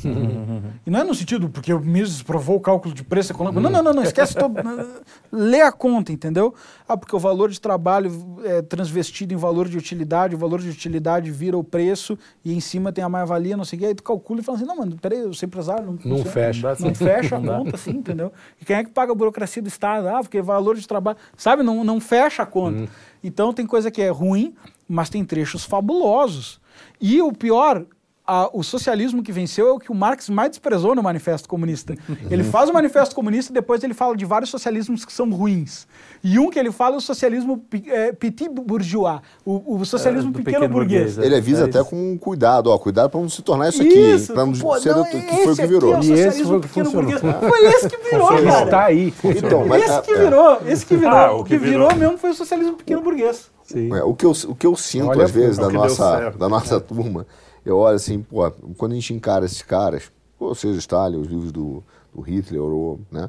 E 0.87 0.91
não 0.91 1.01
é 1.01 1.05
no 1.05 1.15
sentido 1.15 1.49
porque 1.51 1.73
o 1.73 1.81
Mises 1.81 2.23
provou 2.23 2.57
o 2.57 2.61
cálculo 2.61 2.95
de 2.95 3.05
preço 3.05 3.33
econômico. 3.33 3.61
Não, 3.61 3.71
não, 3.71 3.83
não, 3.83 3.93
não 3.93 4.03
esquece 4.03 4.35
todo. 4.35 4.55
Lê 5.31 5.61
a 5.61 5.71
conta, 5.71 6.13
entendeu? 6.13 6.55
Ah, 6.89 6.97
porque 6.97 7.15
o 7.15 7.19
valor 7.19 7.51
de 7.51 7.61
trabalho 7.61 8.11
é 8.45 8.63
transvestido 8.63 9.35
em 9.35 9.37
valor 9.37 9.69
de 9.69 9.77
utilidade, 9.77 10.35
o 10.35 10.39
valor 10.39 10.61
de 10.61 10.69
utilidade 10.71 11.31
vira 11.31 11.57
o 11.59 11.65
preço 11.65 12.19
e 12.45 12.55
em 12.55 12.61
cima 12.61 12.91
tem 12.93 13.05
a 13.05 13.09
mais-valia, 13.09 13.57
não 13.57 13.65
sei 13.65 13.77
o 13.79 13.81
quê. 13.81 13.87
Aí 13.87 13.95
tu 13.95 14.03
calcula 14.03 14.41
e 14.41 14.43
fala 14.43 14.57
assim, 14.59 14.67
não, 14.67 14.77
mano, 14.77 14.97
peraí, 15.01 15.21
eu 15.21 15.35
sou 15.35 15.47
empresário, 15.47 15.85
não, 15.87 15.99
Não 16.17 16.23
sei. 16.23 16.33
fecha. 16.33 16.77
Não 16.81 16.95
fecha 16.95 17.37
a 17.37 17.41
conta, 17.41 17.77
assim, 17.77 17.91
entendeu? 17.91 18.33
E 18.61 18.65
quem 18.65 18.77
é 18.77 18.85
que 18.85 18.91
paga 18.91 19.13
a 19.13 19.15
burocracia 19.15 19.63
do 19.63 19.69
Estado? 19.69 20.09
Ah, 20.09 20.21
porque 20.21 20.41
valor 20.41 20.77
de 20.77 20.87
trabalho. 20.87 21.19
Sabe, 21.37 21.63
não, 21.63 21.85
não 21.85 22.01
fecha 22.01 22.43
a 22.43 22.47
conta. 22.47 22.89
Então 23.23 23.53
tem 23.53 23.67
coisa 23.67 23.91
que 23.91 24.01
é 24.01 24.09
ruim, 24.09 24.55
mas 24.89 25.11
tem 25.11 25.25
trechos 25.25 25.65
fabulosos. 25.65 26.61
E 27.01 27.21
o 27.23 27.33
pior, 27.33 27.85
a- 28.27 28.51
o 28.53 28.63
socialismo 28.63 29.23
que 29.23 29.33
venceu 29.33 29.69
é 29.69 29.73
o 29.73 29.79
que 29.79 29.91
o 29.91 29.95
Marx 29.95 30.29
mais 30.29 30.51
desprezou 30.51 30.95
no 30.95 31.03
Manifesto 31.03 31.49
Comunista. 31.49 31.95
Ele 32.31 32.45
faz 32.45 32.69
o 32.69 32.73
Manifesto 32.75 33.15
Comunista 33.15 33.51
e 33.51 33.55
depois 33.55 33.83
ele 33.83 33.95
fala 33.95 34.15
de 34.17 34.25
vários 34.27 34.51
socialismos 34.51 35.05
que 35.07 35.13
são 35.13 35.31
ruins. 35.31 35.87
E 36.23 36.39
um 36.39 36.51
que 36.51 36.59
ele 36.59 36.71
fala 36.73 36.97
é 36.97 36.99
o 36.99 37.01
socialismo 37.01 37.65
é, 37.87 38.13
petit 38.13 38.49
bourgeois, 38.51 39.21
o, 39.47 39.77
o 39.77 39.85
socialismo 39.87 40.31
É, 40.31 40.33
pequeno, 40.35 40.45
pequeno 40.57 40.69
burguês. 40.75 41.15
burguês, 41.15 41.27
Ele 41.27 41.37
avisa 41.37 41.63
É 41.63 41.69
até 41.69 41.83
com 41.85 42.19
cuidado, 42.19 42.67
ó, 42.71 42.77
cuidado 42.79 43.09
pra 43.09 43.21
não 43.21 43.29
se 43.29 43.41
tornar 43.41 43.69
isso 43.69 43.81
aqui, 43.81 43.89
Isso, 43.97 44.33
hein, 44.33 44.35
pra 44.35 44.45
não 44.45 44.53
pô, 44.53 44.79
ser 44.81 44.93
não, 44.95 45.03
o 45.03 45.05
que 45.07 45.21
foi 45.23 45.53
o 45.53 45.55
que 45.57 45.63
aqui 45.63 45.67
virou. 45.73 45.95
é 45.95 45.99
o 45.99 46.03
E 46.03 46.13
esse 46.13 46.17
socialismo 46.17 46.47
foi 46.49 46.57
o 46.57 46.61
que 46.61 46.69
pequeno 46.69 46.91
funcionou. 46.91 47.41
Foi 47.41 47.65
esse 47.67 47.89
que 47.89 47.97
virou, 48.11 48.33
Ele 48.37 48.51
cara. 48.51 48.65
está 48.65 48.85
aí. 48.85 49.15
Então, 49.25 49.67
mas, 49.67 49.83
esse 49.85 50.03
que 50.03 50.11
é, 50.13 50.19
virou, 50.25 50.59
esse 50.67 50.87
que 50.87 50.97
virou. 50.97 51.15
Ah, 51.17 51.33
o 51.33 51.41
o 51.41 51.45
que 51.45 51.51
que 51.51 51.59
virou 51.59 51.89
virou. 51.89 51.97
mesmo 52.01 52.19
foi 52.19 52.31
o 52.31 52.35
socialismo 52.35 52.77
pequeno 52.77 53.01
burguês. 53.01 53.49
Sim. 53.69 53.93
É, 53.95 54.03
o, 54.03 54.15
que 54.15 54.25
eu, 54.27 54.31
o 54.49 54.55
que 54.55 54.67
eu 54.67 54.75
sinto, 54.75 55.09
Olha, 55.09 55.25
às 55.25 55.31
vezes, 55.31 55.59
é 55.59 55.63
da 55.63 55.69
nossa, 55.71 56.31
da 56.31 56.49
nossa 56.49 56.81
turma, 56.81 57.27
eu 57.65 57.77
olho 57.77 57.97
assim, 57.97 58.23
pô, 58.23 58.51
quando 58.77 58.93
a 58.93 58.95
gente 58.95 59.13
encara 59.13 59.45
esses 59.45 59.61
caras, 59.63 60.11
ou 60.41 60.55
seja, 60.55 60.79
Stalin, 60.79 61.19
os 61.21 61.29
livros 61.29 61.53
do, 61.53 61.83
do 62.15 62.21
Hitler, 62.23 62.63
ou, 62.63 62.99
né, 63.11 63.29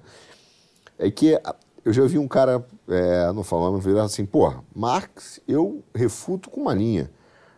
é 0.98 1.12
que 1.12 1.36
a- 1.36 1.56
eu 1.84 1.92
já 1.94 2.06
vi 2.06 2.18
um 2.18 2.28
cara, 2.28 2.64
é, 2.88 3.32
não 3.34 3.44
falando, 3.44 3.80
virar 3.80 4.04
assim, 4.04 4.26
pô, 4.26 4.54
Marx, 4.76 5.40
eu 5.48 5.84
refuto 5.94 6.50
com 6.50 6.62
uma 6.62 6.74
linha. 6.74 7.10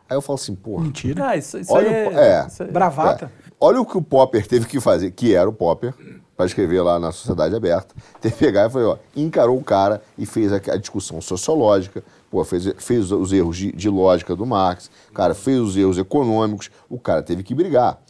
Aí 0.09 0.17
eu 0.17 0.21
falo 0.21 0.35
assim, 0.35 0.55
pô, 0.55 0.79
Mentira. 0.79 1.29
Ah, 1.29 1.37
isso, 1.37 1.57
isso 1.59 1.71
Olha 1.73 1.89
aí 1.89 2.07
o- 2.07 2.19
é, 2.19 2.43
é. 2.43 2.47
isso 2.47 2.63
aí- 2.63 2.71
Bravata. 2.71 3.25
É. 3.25 3.51
Olha 3.59 3.79
o 3.79 3.85
que 3.85 3.97
o 3.97 4.01
Popper 4.01 4.45
teve 4.47 4.65
que 4.65 4.79
fazer, 4.79 5.11
que 5.11 5.35
era 5.35 5.47
o 5.49 5.53
Popper, 5.53 5.93
para 6.35 6.45
escrever 6.47 6.81
lá 6.81 6.99
na 6.99 7.11
Sociedade 7.11 7.55
Aberta. 7.55 7.93
Teve 8.19 8.33
que 8.35 8.39
pegar 8.45 8.67
e 8.67 8.69
foi, 8.71 8.83
ó, 8.83 8.97
encarou 9.15 9.55
o 9.57 9.63
cara 9.63 10.01
e 10.17 10.25
fez 10.25 10.51
a, 10.51 10.55
a 10.55 10.77
discussão 10.77 11.21
sociológica, 11.21 12.03
pô, 12.31 12.43
fez, 12.45 12.73
fez 12.77 13.11
os 13.11 13.31
erros 13.33 13.57
de, 13.57 13.71
de 13.73 13.89
lógica 13.89 14.35
do 14.35 14.45
Marx, 14.45 14.89
cara 15.13 15.35
fez 15.35 15.59
os 15.59 15.75
erros 15.77 15.97
econômicos, 15.97 16.71
o 16.89 16.97
cara 16.97 17.21
teve 17.21 17.43
que 17.43 17.53
brigar. 17.53 18.01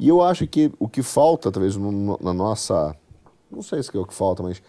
E 0.00 0.08
eu 0.08 0.22
acho 0.22 0.46
que 0.46 0.72
o 0.78 0.88
que 0.88 1.02
falta, 1.02 1.52
talvez, 1.52 1.76
no- 1.76 2.18
na 2.20 2.32
nossa. 2.34 2.96
Não 3.50 3.62
sei 3.62 3.82
se 3.82 3.94
é 3.96 4.00
o 4.00 4.06
que 4.06 4.14
falta, 4.14 4.42
mas 4.42 4.60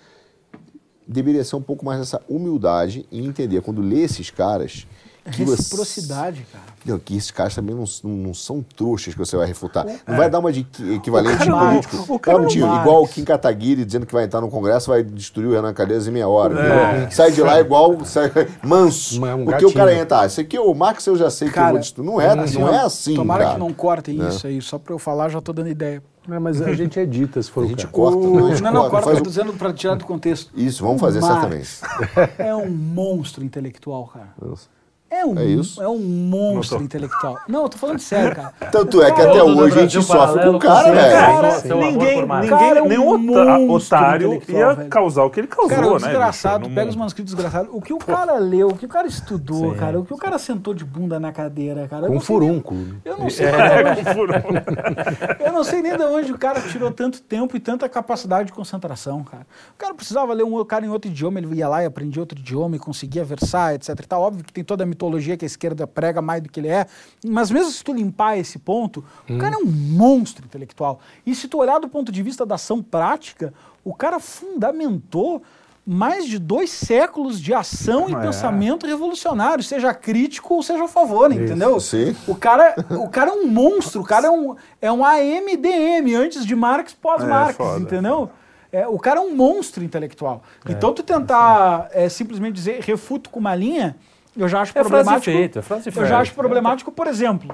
deveria 1.08 1.44
ser 1.44 1.56
um 1.56 1.62
pouco 1.62 1.86
mais 1.86 2.00
essa 2.02 2.22
humildade 2.30 3.08
em 3.12 3.26
entender 3.26 3.62
quando 3.62 3.82
lê 3.82 4.02
esses 4.02 4.30
caras. 4.30 4.86
Reciprocidade, 5.32 6.46
cara. 6.52 6.64
não, 6.86 7.00
que 7.00 7.16
esses 7.18 7.32
caras 7.32 7.54
também 7.56 7.76
não, 7.76 7.84
não, 8.04 8.12
não 8.12 8.34
são 8.34 8.64
trouxas 8.76 9.14
que 9.14 9.20
você 9.20 9.36
vai 9.36 9.46
refutar. 9.48 9.86
Não 10.08 10.16
vai 10.16 10.30
dar 10.30 10.40
uma 10.40 10.52
de 10.52 10.62
equi- 10.62 10.94
equivalente 10.94 11.46
cara- 11.46 11.70
político. 11.70 12.14
o 12.14 12.20
cara 12.20 12.38
Não, 12.38 12.44
é 12.44 12.48
o 12.48 12.48
mentira, 12.48 12.68
Marx. 12.68 12.82
igual 12.82 13.04
o 13.04 13.08
Kim 13.08 13.24
Kataguiri 13.24 13.86
dizendo 13.86 14.06
que 14.06 14.14
vai 14.14 14.24
entrar 14.24 14.42
no 14.42 14.50
Congresso, 14.50 14.90
vai 14.90 15.04
destruir 15.04 15.48
o 15.48 15.52
Renan 15.54 15.74
Calheiros 15.74 16.08
em 16.08 16.12
meia 16.12 16.28
hora. 16.28 16.60
É. 16.60 17.10
Sai 17.10 17.32
de 17.32 17.42
lá 17.42 17.60
igual 17.60 18.04
sai, 18.06 18.32
manso. 18.64 19.24
Um 19.24 19.46
porque 19.46 19.66
o 19.66 19.74
cara 19.74 19.94
entra, 19.94 20.22
ah, 20.22 20.26
isso 20.26 20.40
aqui, 20.42 20.58
o 20.58 20.74
Marx 20.74 21.06
eu 21.08 21.16
já 21.16 21.30
sei 21.30 21.48
que 21.50 21.54
eu 21.54 21.56
Cara, 21.62 21.72
vou 21.72 21.80
destruir. 21.80 22.06
Não 22.06 22.22
é, 22.22 22.28
assim, 22.40 22.60
não 22.60 22.74
é 22.74 22.80
assim, 22.80 23.16
Tomara 23.16 23.44
cara. 23.44 23.54
que 23.56 23.60
não 23.60 23.74
cortem 23.74 24.28
isso 24.28 24.48
aí, 24.48 24.62
só 24.62 24.78
pra 24.78 24.94
eu 24.94 25.00
falar, 25.00 25.30
já 25.30 25.42
tô 25.42 25.52
dando 25.54 25.70
ideia. 25.70 26.02
É, 26.30 26.40
mas 26.40 26.62
a 26.62 26.74
gente 26.74 27.00
edita, 27.00 27.42
se 27.42 27.50
for 27.50 27.62
A 27.64 27.68
o 27.68 27.70
gente 27.70 27.88
corta, 27.88 28.18
O- 28.18 28.48
a 28.48 28.50
gente 28.50 28.62
Não, 28.62 28.74
não, 28.74 28.90
corta, 28.90 29.12
tô 29.12 29.18
o- 29.20 29.22
dizendo 29.22 29.54
para 29.54 29.72
tirar 29.72 29.96
do 29.96 30.04
contexto. 30.04 30.52
Isso, 30.54 30.84
vamos 30.84 30.98
O 31.02 31.06
fazer 31.06 31.22
Marx 31.22 31.68
certamente. 31.80 32.34
É 32.38 32.54
um 32.54 32.70
monstro 32.70 33.46
intelectual, 33.46 34.06
cara. 34.14 34.28
Isso. 34.54 34.70
É 35.10 35.26
um, 35.26 35.40
É 35.40 35.46
isso? 35.46 35.82
é 35.82 35.88
um 35.88 35.98
monstro 36.00 36.84
intelectual. 36.84 37.38
Não, 37.48 37.64
eu 37.64 37.70
tô 37.70 37.78
falando 37.78 38.00
sério, 38.00 38.36
cara. 38.36 38.54
Tanto 38.72 39.02
é 39.02 39.12
que 39.12 39.22
até 39.22 39.40
Todo 39.40 39.58
hoje 39.60 39.78
a 39.80 39.82
gente 39.88 40.04
sofre 40.04 40.44
com 40.44 40.50
o 40.56 40.60
cara, 40.60 40.92
velho. 40.92 41.12
Cara, 41.16 41.62
ninguém, 41.64 42.22
ninguém 42.26 42.50
Cara, 42.50 42.80
é 42.80 42.82
um 42.82 42.88
nenhum 42.88 43.72
otário 43.72 44.42
ia 44.50 44.74
velho. 44.74 44.90
causar 44.90 45.24
o 45.24 45.30
que 45.30 45.40
ele 45.40 45.48
causou, 45.48 45.70
Cara, 45.70 45.88
o 45.88 45.94
né? 46.00 46.08
desgraçado, 46.08 46.64
bicho, 46.66 46.76
pega 46.76 46.90
os 46.90 46.96
manuscritos 46.96 47.34
desgraçados. 47.34 47.70
O 47.74 47.82
que 47.82 47.94
o 47.94 47.98
cara 47.98 48.38
leu, 48.38 48.68
o 48.68 48.76
que 48.78 48.86
o 48.86 48.90
cara 48.90 49.08
estudou, 49.08 49.74
cara, 49.76 50.00
o 50.00 50.06
que 50.06 50.14
o 50.14 50.18
cara 50.18 50.38
sentou 50.38 50.74
de 50.74 50.84
bunda 50.84 51.20
na 51.20 51.32
cadeira, 51.32 51.88
cara. 51.88 52.08
Com 52.08 52.12
nem- 52.14 52.20
furúnculo. 52.20 52.96
Eu 53.06 53.18
não 53.18 53.30
sei. 53.30 53.46
É, 53.48 53.96
com 53.96 54.14
furo. 54.14 54.34
Eu 55.40 55.52
não 55.54 55.64
sei 55.64 55.82
nem 55.82 55.96
de 55.96 56.04
onde 56.04 56.32
o 56.32 56.38
cara 56.38 56.60
tirou 56.62 56.92
tanto 56.92 57.22
tempo 57.22 57.56
e 57.56 57.60
tanta 57.60 57.88
capacidade 57.88 58.48
de 58.48 58.54
concentração, 58.54 59.24
cara. 59.24 59.46
O 59.74 59.78
cara 59.78 59.94
precisava 59.94 60.34
ler 60.34 60.44
um 60.44 60.64
cara 60.66 60.86
em 60.86 60.90
outro 60.90 61.10
idioma, 61.10 61.40
ele 61.40 61.56
ia 61.56 61.68
lá 61.68 61.82
e 61.84 61.86
aprendia 61.86 62.22
outro 62.22 62.38
idioma 62.38 62.76
e 62.76 62.80
conseguia 62.80 63.24
versar, 63.24 63.76
etc. 63.76 63.90
E 63.90 64.08
tá 64.08 64.18
óbvio 64.18 64.44
que 64.44 64.52
tem 64.52 64.64
toda 64.64 64.84
a 64.84 64.88
mitologia 64.98 65.38
que 65.38 65.46
a 65.46 65.48
esquerda 65.48 65.86
prega 65.86 66.22
mais 66.22 66.42
do 66.42 66.50
que 66.50 66.60
ele 66.60 66.68
é, 66.70 66.88
mas 67.24 67.52
mesmo 67.52 67.72
se 67.72 67.84
tu 67.84 67.94
limpar 67.94 68.38
esse 68.38 68.58
ponto, 68.58 69.06
o 69.30 69.38
cara 69.38 69.54
é 69.54 69.58
um 69.58 69.66
monstro 69.66 70.44
intelectual. 70.46 71.00
E 71.26 71.36
se 71.36 71.48
tu 71.48 71.60
olhar 71.60 71.80
do 71.80 71.88
ponto 71.88 72.12
de 72.12 72.24
vista 72.24 72.46
da 72.46 72.56
ação 72.56 72.82
prática, 72.82 73.54
o 73.86 73.94
cara 73.94 74.20
fundamentou 74.20 75.42
mais 75.90 76.26
de 76.26 76.38
dois 76.38 76.70
séculos 76.70 77.40
de 77.40 77.54
ação 77.54 78.10
e 78.10 78.14
É. 78.14 78.20
pensamento 78.20 78.86
revolucionário, 78.86 79.64
seja 79.64 79.94
crítico 79.94 80.56
ou 80.56 80.62
seja 80.64 80.84
a 80.84 80.88
favor, 80.88 81.32
entendeu? 81.32 81.80
Sim. 81.80 82.14
O 82.28 82.36
cara, 82.36 82.76
o 82.90 83.08
cara 83.08 83.30
é 83.30 83.34
um 83.34 83.48
monstro, 83.48 84.02
o 84.02 84.04
cara 84.04 84.28
é 84.28 84.30
um, 84.32 84.56
é 84.82 84.92
um 84.92 85.06
AMDM, 85.06 86.14
antes 86.16 86.46
de 86.46 86.56
Marx, 86.56 86.94
pós-Marx, 86.94 87.58
É, 87.60 87.78
entendeu? 87.80 88.30
É, 88.70 88.86
o 88.86 89.00
cara 89.00 89.22
é 89.22 89.24
um 89.24 89.34
monstro 89.34 89.82
intelectual. 89.82 90.44
É, 90.66 90.74
então, 90.74 90.92
tu 90.94 91.02
tentar 91.02 91.88
é, 91.94 92.10
simplesmente 92.10 92.54
dizer 92.56 92.82
refuto 92.82 93.30
com 93.30 93.40
uma 93.40 93.56
linha, 93.56 93.96
eu 94.38 94.48
já 94.48 94.62
acho 94.62 94.72
É 94.78 94.82
problemático. 94.82 95.24
feita, 95.26 95.60
é 95.60 95.62
frase 95.62 95.90
eu 95.90 95.94
feita. 95.94 96.08
já 96.08 96.20
acho 96.20 96.34
problemático, 96.34 96.92
por 96.92 97.08
exemplo, 97.08 97.54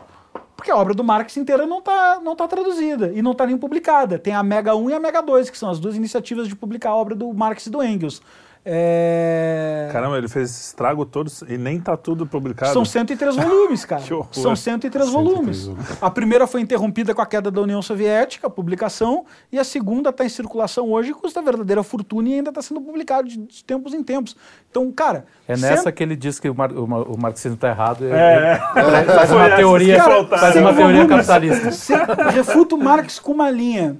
porque 0.56 0.70
a 0.72 0.76
obra 0.76 0.94
do 0.94 1.04
Marx 1.04 1.36
inteira 1.38 1.66
não 1.66 1.80
está 1.80 2.20
não 2.24 2.36
tá 2.36 2.48
traduzida 2.48 3.12
e 3.14 3.22
não 3.22 3.32
está 3.32 3.46
nem 3.46 3.58
publicada. 3.58 4.18
Tem 4.20 4.34
a 4.34 4.44
Mega 4.44 4.76
1 4.76 4.90
e 4.90 4.94
a 4.94 5.00
Mega 5.00 5.22
2, 5.22 5.50
que 5.50 5.58
são 5.58 5.70
as 5.70 5.80
duas 5.80 5.96
iniciativas 5.96 6.48
de 6.48 6.56
publicar 6.56 6.90
a 6.92 6.96
obra 6.96 7.16
do 7.16 7.34
Marx 7.34 7.66
e 7.66 7.70
do 7.70 7.84
Engels. 7.84 8.22
É... 8.65 9.90
Caramba, 9.91 10.18
ele 10.18 10.27
fez 10.27 10.49
estrago 10.68 11.06
todos 11.06 11.41
e 11.48 11.57
nem 11.57 11.80
tá 11.80 11.98
tudo 11.98 12.26
publicado. 12.26 12.72
São 12.73 12.85
103 12.85 13.35
volumes, 13.35 13.84
cara. 13.85 14.02
Que 14.03 14.14
horror. 14.14 14.27
São 14.31 14.56
103 14.56 15.10
volumes. 15.10 15.69
A 16.02 16.10
primeira 16.10 16.48
foi 16.48 16.61
interrompida 16.61 17.14
com 17.14 17.22
a 17.22 17.26
queda 17.26 17.52
da 17.52 17.61
União 17.61 17.81
Soviética, 17.81 18.48
a 18.48 18.49
publicação, 18.49 19.26
e 19.52 19.60
a 19.60 19.64
segunda 19.64 20.10
está 20.10 20.26
em 20.26 20.30
circulação 20.30 20.91
hoje 20.91 21.11
e 21.11 21.14
custa 21.14 21.41
verdadeira 21.41 21.84
fortuna 21.84 22.30
e 22.30 22.34
ainda 22.35 22.49
está 22.52 22.61
sendo 22.61 22.81
publicado 22.81 23.27
de, 23.27 23.38
de 23.38 23.64
tempos 23.64 23.94
em 23.94 24.02
tempos. 24.03 24.35
Então, 24.72 24.91
cara. 24.91 25.26
É 25.48 25.57
nessa 25.57 25.84
cento- 25.84 25.94
que 25.94 26.02
ele 26.03 26.15
diz 26.15 26.40
que 26.40 26.49
o, 26.49 26.56
mar, 26.56 26.72
o, 26.72 26.84
o 26.85 27.19
marxismo 27.19 27.56
está 27.56 27.69
errado. 27.69 28.03
e- 28.06 28.11
É, 28.11 28.56
e 28.56 29.06
faz 29.14 29.31
uma 29.31 29.49
teoria, 29.56 30.03
faltava. 30.03 30.38
faz 30.41 30.56
uma 30.56 30.73
teoria 30.73 31.03
volumes, 31.06 31.27
capitalista. 31.27 31.72
cem- 31.72 31.98
refuta 32.34 32.76
o 32.76 32.77
Marx 32.77 33.19
com 33.19 33.31
uma 33.34 33.49
linha. 33.52 33.98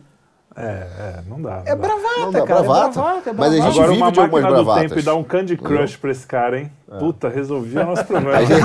É, 0.56 0.62
é, 0.62 1.20
não 1.28 1.42
dá. 1.42 1.52
Não 1.58 1.62
É 1.62 1.64
dá. 1.66 1.76
bravata, 1.76 2.20
Não 2.22 2.32
dá, 2.32 2.42
cara. 2.46 2.62
bravata. 2.64 2.90
É 2.90 2.94
bravata, 3.02 3.30
é 3.30 3.34
Mas 3.34 3.34
a 3.34 3.34
bravata. 3.34 3.62
gente 3.62 3.72
Agora, 3.74 3.88
vive 3.88 4.02
uma 4.02 4.12
de 4.12 4.20
algumas 4.20 4.44
máquina 4.44 4.60
do 4.60 4.66
bravatas. 4.66 4.90
tempo 4.90 5.00
e 5.00 5.04
dar 5.04 5.16
um 5.16 5.24
Candy 5.24 5.58
Crush 5.58 5.98
pra 5.98 6.12
esse 6.12 6.28
cara, 6.28 6.60
hein? 6.60 6.72
Puta, 7.00 7.30
resolvia 7.30 7.84
nosso 7.84 8.04
problema. 8.08 8.46
Gente- 8.46 8.62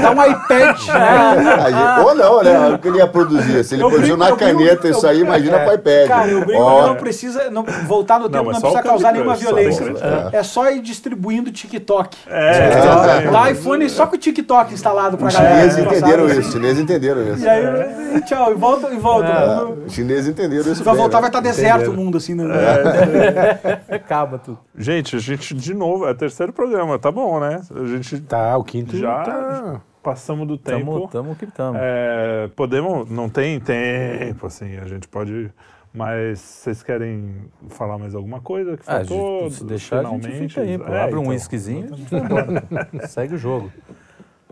Dá 0.00 0.10
um 0.10 0.22
iPad, 0.24 0.78
né? 0.88 1.64
gente- 1.70 2.06
ou 2.06 2.14
não, 2.14 2.42
né? 2.42 2.68
O 2.74 2.78
que 2.78 2.88
ele 2.88 2.98
ia 2.98 3.06
produzir. 3.06 3.64
Se 3.64 3.74
ele 3.74 3.82
Eu 3.82 3.88
produziu 3.90 4.16
brinco- 4.16 4.30
na 4.30 4.36
caneta 4.36 4.86
eu- 4.86 4.90
isso 4.92 5.06
aí, 5.06 5.20
imagina 5.20 5.58
pro 5.60 5.74
iPad. 5.74 6.08
Cara, 6.08 6.28
eu 6.30 6.44
brinco 6.44 6.64
que 6.80 6.86
não 6.86 6.94
precisa 6.96 7.50
não, 7.50 7.64
voltar 7.86 8.18
no 8.20 8.28
tempo, 8.28 8.44
não, 8.52 8.52
só 8.54 8.58
o 8.58 8.60
precisa 8.72 8.82
causar 8.82 9.08
Crush, 9.08 9.12
nenhuma 9.14 9.36
só 9.36 9.40
violência. 9.40 9.84
tem 10.30 10.38
É. 10.40 10.42
só 10.42 10.70
ir 10.70 10.80
distribuindo 10.80 11.50
TikTok. 11.50 12.16
É, 12.28 13.30
Dá 13.30 13.50
iPhone 13.50 13.88
só 13.90 14.06
com 14.06 14.16
o 14.16 14.18
TikTok 14.18 14.72
instalado 14.74 15.16
pra 15.16 15.26
Os 15.28 15.34
galera. 15.34 15.56
chineses 15.70 15.78
entenderam 15.78 16.26
isso, 16.28 16.40
os 16.40 16.52
chineses 16.52 16.78
entenderam 16.82 17.22
isso. 17.34 17.44
E 17.44 17.48
aí, 17.48 18.22
tchau, 18.26 18.52
e 18.52 18.54
volta, 18.54 18.88
e 18.92 18.96
volta. 18.98 19.26
É, 19.28 19.86
Os 19.86 19.92
chineses 19.92 20.28
entenderam 20.28 20.70
isso. 20.72 20.82
Vai 20.84 20.94
voltar, 20.94 21.16
né? 21.18 21.20
vai 21.22 21.30
estar 21.30 21.40
deserto 21.40 21.90
o 21.90 21.94
mundo, 21.94 22.16
assim. 22.18 22.34
Né? 22.34 22.44
Acaba 23.90 24.38
tudo. 24.38 24.58
Gente, 24.76 25.16
a 25.16 25.18
gente, 25.18 25.54
de 25.54 25.72
novo, 25.74 26.06
é 26.06 26.10
o 26.10 26.14
terceiro 26.14 26.52
programa, 26.52 26.98
tá 26.98 27.10
bom, 27.12 27.23
né? 27.40 27.60
A 27.74 27.84
gente 27.86 28.20
Tá, 28.20 28.56
o 28.56 28.64
quinto 28.64 28.96
já 28.96 29.22
tá... 29.22 29.80
passamos 30.02 30.46
do 30.46 30.56
tempo. 30.58 30.92
Tamo, 30.94 31.08
tamo 31.08 31.36
que 31.36 31.46
tamo. 31.46 31.78
É, 31.80 32.48
podemos, 32.56 33.08
não 33.10 33.28
tem 33.28 33.58
tempo, 33.60 34.46
assim, 34.46 34.76
a 34.76 34.86
gente 34.86 35.08
pode. 35.08 35.50
Mas 35.96 36.40
vocês 36.40 36.82
querem 36.82 37.44
falar 37.68 37.96
mais 37.98 38.14
alguma 38.16 38.40
coisa 38.40 38.76
que 38.76 38.82
Ah, 38.86 38.94
a 38.96 39.04
faltou? 39.04 39.42
gente, 39.42 39.54
se 39.54 39.64
deixar, 39.64 40.00
a 40.00 40.02
gente 40.10 40.20
finalmente? 40.26 40.48
fica 40.48 40.60
aí. 40.62 40.76
pô. 40.78 40.84
É, 40.92 41.02
Abre 41.04 41.14
um 41.16 41.20
então. 41.20 41.32
whiskyzinho 41.32 41.86
e 41.88 41.92
a 41.92 41.96
gente 41.96 42.10
vai 42.10 42.20
embora. 42.20 42.68
Segue 43.06 43.34
o 43.36 43.38
jogo. 43.38 43.70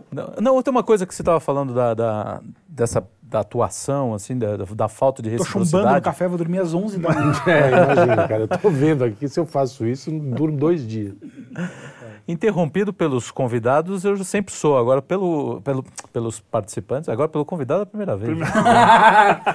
Não, 0.09 0.33
não, 0.39 0.61
tem 0.61 0.71
uma 0.71 0.83
coisa 0.83 1.05
que 1.05 1.13
você 1.13 1.21
estava 1.21 1.39
falando 1.41 1.73
da, 1.73 1.93
da- 1.93 2.41
dessa 2.67 3.05
da 3.23 3.39
atuação, 3.39 4.13
assim, 4.13 4.37
da, 4.37 4.57
da- 4.57 4.87
falta 4.87 5.23
de 5.23 5.31
Tô 5.35 5.43
chumbando 5.43 5.59
no 5.59 5.63
reciprocidade. 5.65 6.05
café, 6.05 6.27
vou 6.27 6.37
dormir 6.37 6.59
às 6.59 6.71
11 6.73 6.99
da 6.99 7.09
manhã. 7.11 7.33
É, 7.47 7.67
imagina, 7.93 8.27
cara. 8.27 8.41
Eu 8.43 8.47
tô 8.47 8.69
vendo 8.69 9.03
aqui, 9.03 9.27
se 9.27 9.39
eu 9.39 9.45
faço 9.45 9.85
isso, 9.87 10.11
eu 10.11 10.19
durmo 10.19 10.55
dois 10.55 10.87
dias. 10.87 11.13
Interrompido 12.25 12.93
pelos 12.93 13.31
convidados, 13.31 14.05
eu 14.05 14.23
sempre 14.23 14.53
sou. 14.53 14.77
Agora, 14.77 15.01
pelo, 15.01 15.59
pelo, 15.61 15.83
pelos 16.13 16.39
participantes, 16.39 17.09
agora 17.09 17.27
pelo 17.27 17.43
convidado 17.43 17.81
é 17.81 17.83
a 17.83 17.85
primeira 17.85 18.15
vez. 18.15 18.37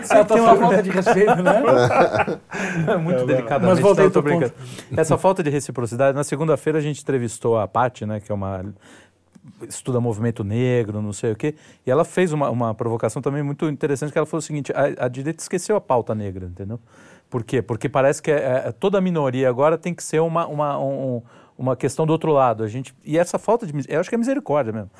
Essa 0.02 0.22
tem 0.26 0.38
uma 0.40 0.54
falta 0.54 0.82
de 0.82 0.90
respeito, 0.90 1.36
né? 1.42 1.62
Muito 3.02 3.24
delicadamente. 3.24 3.70
Mas 3.74 3.80
volta 3.80 4.02
aí 4.02 4.06
não, 4.08 4.12
tô 4.12 4.20
brincando. 4.20 4.52
Essa 4.94 5.16
falta 5.16 5.42
de 5.42 5.48
reciprocidade. 5.48 6.14
Na 6.14 6.24
segunda-feira 6.24 6.78
a 6.78 6.82
gente 6.82 7.00
entrevistou 7.00 7.58
a 7.58 7.66
Paty, 7.66 8.04
né, 8.04 8.20
que 8.20 8.30
é 8.30 8.34
uma 8.34 8.62
estuda 9.66 9.98
movimento 9.98 10.44
negro, 10.44 11.00
não 11.00 11.12
sei 11.12 11.32
o 11.32 11.36
quê, 11.36 11.54
e 11.86 11.90
ela 11.90 12.04
fez 12.04 12.34
uma, 12.34 12.50
uma 12.50 12.74
provocação 12.74 13.22
também 13.22 13.42
muito 13.42 13.66
interessante, 13.68 14.12
que 14.12 14.18
ela 14.18 14.26
falou 14.26 14.40
o 14.40 14.42
seguinte, 14.42 14.72
a, 14.72 15.06
a 15.06 15.08
direita 15.08 15.42
esqueceu 15.42 15.74
a 15.74 15.80
pauta 15.80 16.14
negra, 16.14 16.44
entendeu? 16.46 16.78
Por 17.30 17.42
quê? 17.42 17.60
Porque 17.62 17.88
parece 17.88 18.22
que 18.22 18.30
é- 18.30 18.64
é- 18.66 18.72
toda 18.72 19.00
minoria 19.00 19.48
agora 19.48 19.76
tem 19.78 19.94
que 19.94 20.02
ser 20.02 20.20
uma, 20.20 20.46
uma, 20.46 20.78
um- 20.78 21.22
uma 21.58 21.76
questão 21.76 22.06
do 22.06 22.12
outro 22.12 22.32
lado. 22.32 22.62
A 22.62 22.68
gente, 22.68 22.94
e 23.04 23.18
essa 23.18 23.38
falta 23.38 23.66
de... 23.66 23.72
Eu 23.88 24.00
acho 24.00 24.08
que 24.08 24.14
é 24.14 24.18
misericórdia 24.18 24.72
mesmo. 24.72 24.90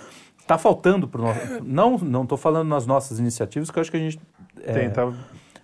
Está 0.41 0.59
faltando 0.59 1.07
para 1.07 1.23
Não 1.63 1.97
não 1.99 2.25
estou 2.25 2.37
falando 2.37 2.69
nas 2.69 2.87
nossas 2.87 3.19
iniciativas, 3.19 3.71
que 3.71 3.79
eu 3.79 3.81
acho 3.81 3.91
que 3.91 3.97
a 3.97 4.01
gente... 4.01 4.21
é, 4.63 4.73
Tenta 4.73 5.15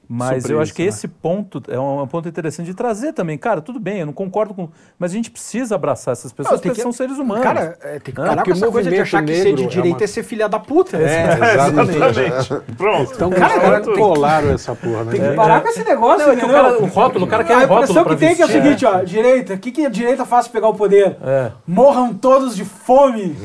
mas 0.08 0.48
eu 0.48 0.60
acho 0.60 0.72
que 0.74 0.82
né? 0.82 0.88
esse 0.88 1.08
ponto 1.08 1.62
é 1.68 1.78
um, 1.78 2.00
é 2.00 2.02
um 2.02 2.06
ponto 2.06 2.28
interessante 2.28 2.66
de 2.66 2.74
trazer 2.74 3.12
também. 3.12 3.36
Cara, 3.38 3.60
tudo 3.60 3.78
bem, 3.80 4.00
eu 4.00 4.06
não 4.06 4.12
concordo 4.12 4.54
com. 4.54 4.68
Mas 4.98 5.10
a 5.12 5.14
gente 5.14 5.30
precisa 5.30 5.74
abraçar 5.74 6.12
essas 6.12 6.32
pessoas, 6.32 6.60
tem 6.60 6.70
porque 6.70 6.76
que- 6.80 6.82
são 6.82 6.92
seres 6.92 7.18
humanos. 7.18 7.42
Cara, 7.42 7.76
é, 7.82 7.98
tem 7.98 8.14
que 8.14 8.20
Ah, 8.20 8.24
parar 8.24 8.36
porque 8.36 8.50
com 8.52 8.56
essa 8.56 8.70
coisa 8.70 8.90
de 8.90 8.98
achar 9.00 9.24
que 9.24 9.34
ser 9.34 9.54
de 9.54 9.64
é 9.64 9.66
direita 9.66 9.98
uma- 9.98 10.04
é 10.04 10.06
ser 10.06 10.22
filha 10.22 10.48
da 10.48 10.58
puta. 10.58 10.96
É, 10.96 11.24
exatamente. 11.54 12.74
Pronto. 12.76 13.12
Então, 13.14 13.30
Cara, 13.30 13.60
cara, 13.60 13.80
tem 13.80 13.92
que- 13.94 13.98
colaram 13.98 14.50
essa 14.50 14.74
porra, 14.74 15.04
né? 15.04 15.12
Tem 15.12 15.20
que 15.20 15.32
parar 15.34 15.60
com 15.60 15.68
esse 15.68 15.84
negócio, 15.84 16.26
Não, 16.26 16.32
é 16.32 16.36
que 16.36 16.44
o, 16.44 16.48
cara, 16.48 16.78
o 16.82 16.86
rótulo, 16.86 17.24
o 17.24 17.28
cara 17.28 17.44
quer 17.44 17.54
a 17.54 17.56
um 17.56 17.60
rótulo 17.60 17.82
impressão 17.82 18.04
que 18.04 18.16
tem 18.16 18.34
que 18.36 18.42
é 18.42 18.44
o 18.44 18.48
seguinte, 18.48 18.84
ó, 18.86 19.02
direita, 19.02 19.54
o 19.54 19.58
que, 19.58 19.70
que 19.72 19.86
a 19.86 19.88
direita 19.88 20.24
faz 20.24 20.46
pra 20.48 20.60
pegar 20.60 20.68
o 20.68 20.74
poder? 20.74 21.16
É. 21.22 21.50
Morram 21.66 22.12
todos 22.14 22.54
de 22.54 22.64
fome, 22.64 23.36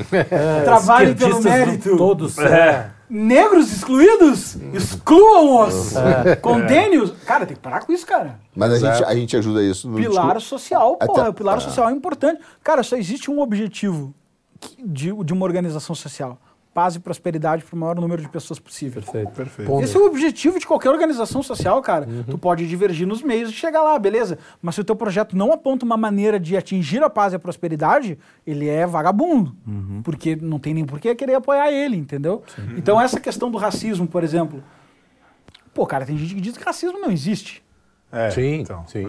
trabalhem 0.64 1.14
pelo 1.16 1.42
mérito. 1.42 1.98
Todos. 1.98 2.38
É. 2.38 2.90
Negros 3.10 3.72
excluídos, 3.72 4.56
excluam-os. 4.74 5.94
Condene-os. 6.42 7.12
Cara, 7.26 7.46
tem 7.46 7.56
que 7.56 7.62
parar 7.62 7.84
com 7.86 7.92
isso, 7.92 8.06
cara. 8.06 8.40
Mas 8.56 8.72
a 8.72 8.78
gente, 8.78 9.04
a 9.04 9.16
gente 9.16 9.36
ajuda 9.38 9.64
isso 9.64 9.90
no 9.90 9.96
Pilar 9.98 10.26
discurso. 10.38 10.48
social, 10.48 10.96
porra, 10.98 11.22
Até- 11.22 11.30
o 11.30 11.34
pilar 11.34 11.58
é. 11.58 11.60
social 11.60 11.90
é 11.90 11.92
importante. 11.92 12.40
Cara, 12.64 12.84
só 12.84 12.96
existe 12.96 13.32
um 13.32 13.40
objetivo 13.42 14.14
de, 14.78 15.12
de 15.24 15.34
uma 15.34 15.46
organização 15.46 15.96
social. 15.96 16.38
Paz 16.74 16.96
e 16.96 17.00
prosperidade 17.00 17.64
para 17.64 17.76
o 17.76 17.80
maior 17.80 17.96
número 17.96 18.22
de 18.22 18.30
pessoas 18.30 18.60
possível. 18.60 19.02
Perfeito. 19.02 19.32
Perfeito. 19.32 19.68
Ponto. 19.68 19.84
Esse 19.84 19.98
é 19.98 20.00
o 20.00 20.06
objetivo 20.06 20.60
de 20.60 20.68
qualquer 20.68 20.90
organização 20.90 21.42
social, 21.42 21.82
cara. 21.82 22.08
Uhum. 22.08 22.24
Tu 22.24 22.38
pode 22.38 22.68
divergir 22.68 23.08
nos 23.08 23.24
meios 23.24 23.52
de 23.52 23.58
chegar 23.58 23.82
lá, 23.82 23.98
beleza? 23.98 24.38
Mas 24.62 24.76
se 24.76 24.82
o 24.82 24.84
teu 24.84 24.96
projeto 24.96 25.36
não 25.36 25.52
aponta 25.52 25.84
uma 25.84 25.98
maneira 25.98 26.40
de 26.40 26.56
atingir 26.56 27.02
a 27.04 27.10
paz 27.10 27.34
e 27.34 27.36
a 27.36 27.40
prosperidade, 27.40 28.18
ele 28.46 28.68
é 28.68 28.86
vagabundo. 28.86 29.56
Uhum. 29.68 30.02
Porque 30.04 30.36
não 30.36 30.60
tem 30.60 30.74
nem 30.74 30.86
por 30.86 31.00
que 31.00 31.14
querer 31.16 31.36
apoiar 31.36 31.72
ele, 31.72 31.98
entendeu? 31.98 32.44
Então 32.78 33.02
essa 33.02 33.20
questão 33.20 33.50
do 33.50 33.58
racismo, 33.58 34.08
por 34.08 34.24
exemplo. 34.24 34.64
Pô, 35.74 35.86
cara, 35.88 36.06
tem 36.06 36.18
gente 36.18 36.36
que 36.36 36.42
diz 36.42 36.58
que 36.58 36.64
racismo 36.64 37.00
não 37.00 37.12
existe. 37.12 37.64
É, 38.12 38.30
Sim, 38.32 38.62
então. 38.62 38.86
sim. 38.88 39.06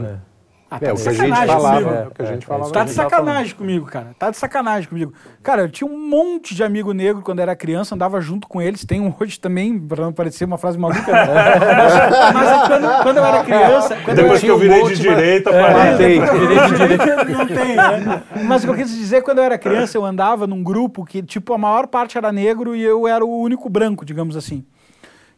Ah, 0.73 0.79
É, 0.81 0.93
o 0.93 0.95
de 0.97 1.03
que 1.03 1.09
a 1.09 1.13
gente 1.13 1.21
sacanagem 1.29 1.47
falava, 1.49 1.77
comigo. 1.83 1.95
é, 1.95 2.07
o 2.07 2.11
que 2.13 2.23
a 2.23 2.25
gente 2.27 2.47
falava. 2.47 2.71
Tá 2.71 2.85
de 2.85 2.91
sacanagem 2.93 3.55
comigo, 3.57 3.87
cara. 3.87 4.15
Tá 4.17 4.31
de 4.31 4.37
sacanagem 4.37 4.89
comigo. 4.89 5.13
Cara, 5.43 5.63
eu 5.63 5.69
tinha 5.69 5.91
um 5.91 5.99
monte 6.09 6.55
de 6.55 6.63
amigo 6.63 6.93
negro 6.93 7.23
quando 7.23 7.41
era 7.41 7.57
criança, 7.57 7.97
andava 7.97 8.21
junto 8.21 8.47
com 8.47 8.63
eles. 8.63 8.85
Tem 8.85 9.01
um 9.01 9.13
hoje 9.19 9.41
também, 9.41 9.79
pra 9.81 10.05
não 10.05 10.13
parecer 10.13 10.45
uma 10.45 10.57
frase 10.59 10.79
maluca. 10.79 11.11
né? 11.11 11.27
Mas 12.33 12.49
é 12.49 12.67
quando, 12.69 13.03
quando 13.03 13.17
eu 13.17 13.25
era 13.25 13.43
criança. 13.43 13.97
Quando 14.05 14.17
Depois 14.17 14.41
que 14.41 14.47
eu 14.47 14.55
tinha 14.55 14.55
um 14.55 14.59
virei 14.59 14.81
monte, 14.85 14.97
de 15.01 15.09
mas- 15.09 15.17
direita, 15.17 15.51
É, 15.51 15.73
parei. 15.73 15.97
tem. 16.21 17.35
Não 17.37 17.47
tem, 17.47 17.77
né? 17.77 18.23
Mas 18.45 18.63
o 18.63 18.67
que 18.67 18.73
eu 18.73 18.77
quis 18.77 18.91
dizer, 18.95 19.23
quando 19.23 19.39
eu 19.39 19.45
era 19.45 19.59
criança, 19.59 19.99
eu 19.99 20.05
andava 20.05 20.47
num 20.47 20.63
grupo 20.63 21.05
que, 21.05 21.21
tipo, 21.23 21.53
a 21.53 21.59
maior 21.59 21.89
parte 21.89 22.17
era 22.17 22.31
negro 22.31 22.77
e 22.77 22.83
eu 22.83 23.09
era 23.09 23.25
o 23.25 23.41
único 23.41 23.69
branco, 23.69 24.05
digamos 24.05 24.37
assim. 24.37 24.65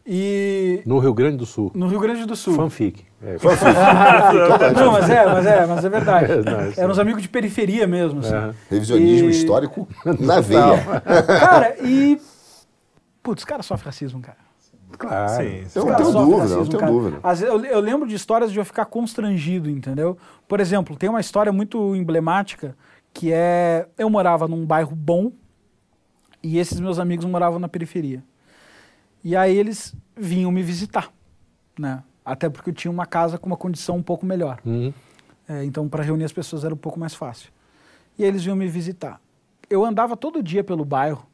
E 0.05 0.81
No 0.85 0.99
Rio 0.99 1.13
Grande 1.13 1.37
do 1.37 1.45
Sul. 1.45 1.71
no 1.73 1.87
Rio 1.87 1.99
Grande 1.99 2.25
do 2.25 2.35
Sul. 2.35 2.55
Fanfic. 2.55 3.05
É, 3.25 3.37
Não, 4.73 4.91
mas 4.91 5.09
é, 5.09 5.25
mas 5.25 5.45
é, 5.45 5.65
mas 5.65 5.85
é 5.85 5.89
verdade. 5.89 6.27
Não, 6.43 6.69
isso 6.69 6.79
Eram 6.79 6.91
os 6.91 6.99
amigos 6.99 7.21
de 7.21 7.29
periferia 7.29 7.87
mesmo, 7.87 8.19
assim. 8.19 8.33
é. 8.35 8.53
Revisionismo 8.69 9.29
E- 9.29 9.31
histórico 9.31 9.87
na 10.19 10.41
veia. 10.41 11.01
Cara, 11.39 11.75
e. 11.81 12.19
Putz, 13.21 13.41
os 13.43 13.45
caras 13.45 13.65
sofrem 13.65 13.85
racismo, 13.85 14.19
cara. 14.19 14.37
Claro. 14.97 15.29
Sim. 15.41 15.63
Eu 15.73 15.85
não 15.85 15.91
caras 15.91 16.07
tenho 16.11 16.25
dúvida, 16.25 16.55
não 16.55 16.65
tenho 16.65 16.79
cara. 16.79 16.91
dúvida. 16.91 17.19
Às 17.23 17.39
vezes, 17.39 17.53
eu, 17.55 17.65
eu 17.65 17.79
lembro 17.79 18.07
de 18.07 18.13
histórias 18.15 18.51
de 18.51 18.59
eu 18.59 18.65
ficar 18.65 18.85
constrangido, 18.85 19.69
entendeu? 19.69 20.17
Por 20.47 20.59
exemplo, 20.59 20.95
tem 20.97 21.09
uma 21.09 21.21
história 21.21 21.51
muito 21.51 21.95
emblemática 21.95 22.75
que 23.13 23.31
é. 23.31 23.87
Eu 23.97 24.09
morava 24.09 24.47
num 24.47 24.65
bairro 24.65 24.95
bom 24.95 25.31
e 26.43 26.59
esses 26.59 26.79
meus 26.79 26.99
amigos 26.99 27.25
moravam 27.25 27.57
na 27.59 27.69
periferia. 27.69 28.21
E 29.23 29.35
aí 29.35 29.55
eles 29.57 29.95
vinham 30.15 30.51
me 30.51 30.61
visitar, 30.61 31.09
né? 31.79 32.03
Até 32.25 32.49
porque 32.49 32.69
eu 32.69 32.73
tinha 32.73 32.91
uma 32.91 33.05
casa 33.05 33.37
com 33.37 33.47
uma 33.47 33.57
condição 33.57 33.97
um 33.97 34.03
pouco 34.03 34.25
melhor. 34.25 34.59
Uhum. 34.65 34.93
É, 35.47 35.63
então, 35.63 35.89
para 35.89 36.03
reunir 36.03 36.23
as 36.23 36.31
pessoas 36.31 36.63
era 36.63 36.73
um 36.73 36.77
pouco 36.77 36.99
mais 36.99 37.13
fácil. 37.13 37.51
E 38.17 38.23
eles 38.23 38.43
vinham 38.43 38.55
me 38.55 38.67
visitar. 38.67 39.19
Eu 39.69 39.83
andava 39.83 40.15
todo 40.15 40.41
dia 40.41 40.63
pelo 40.63 40.85
bairro, 40.85 41.25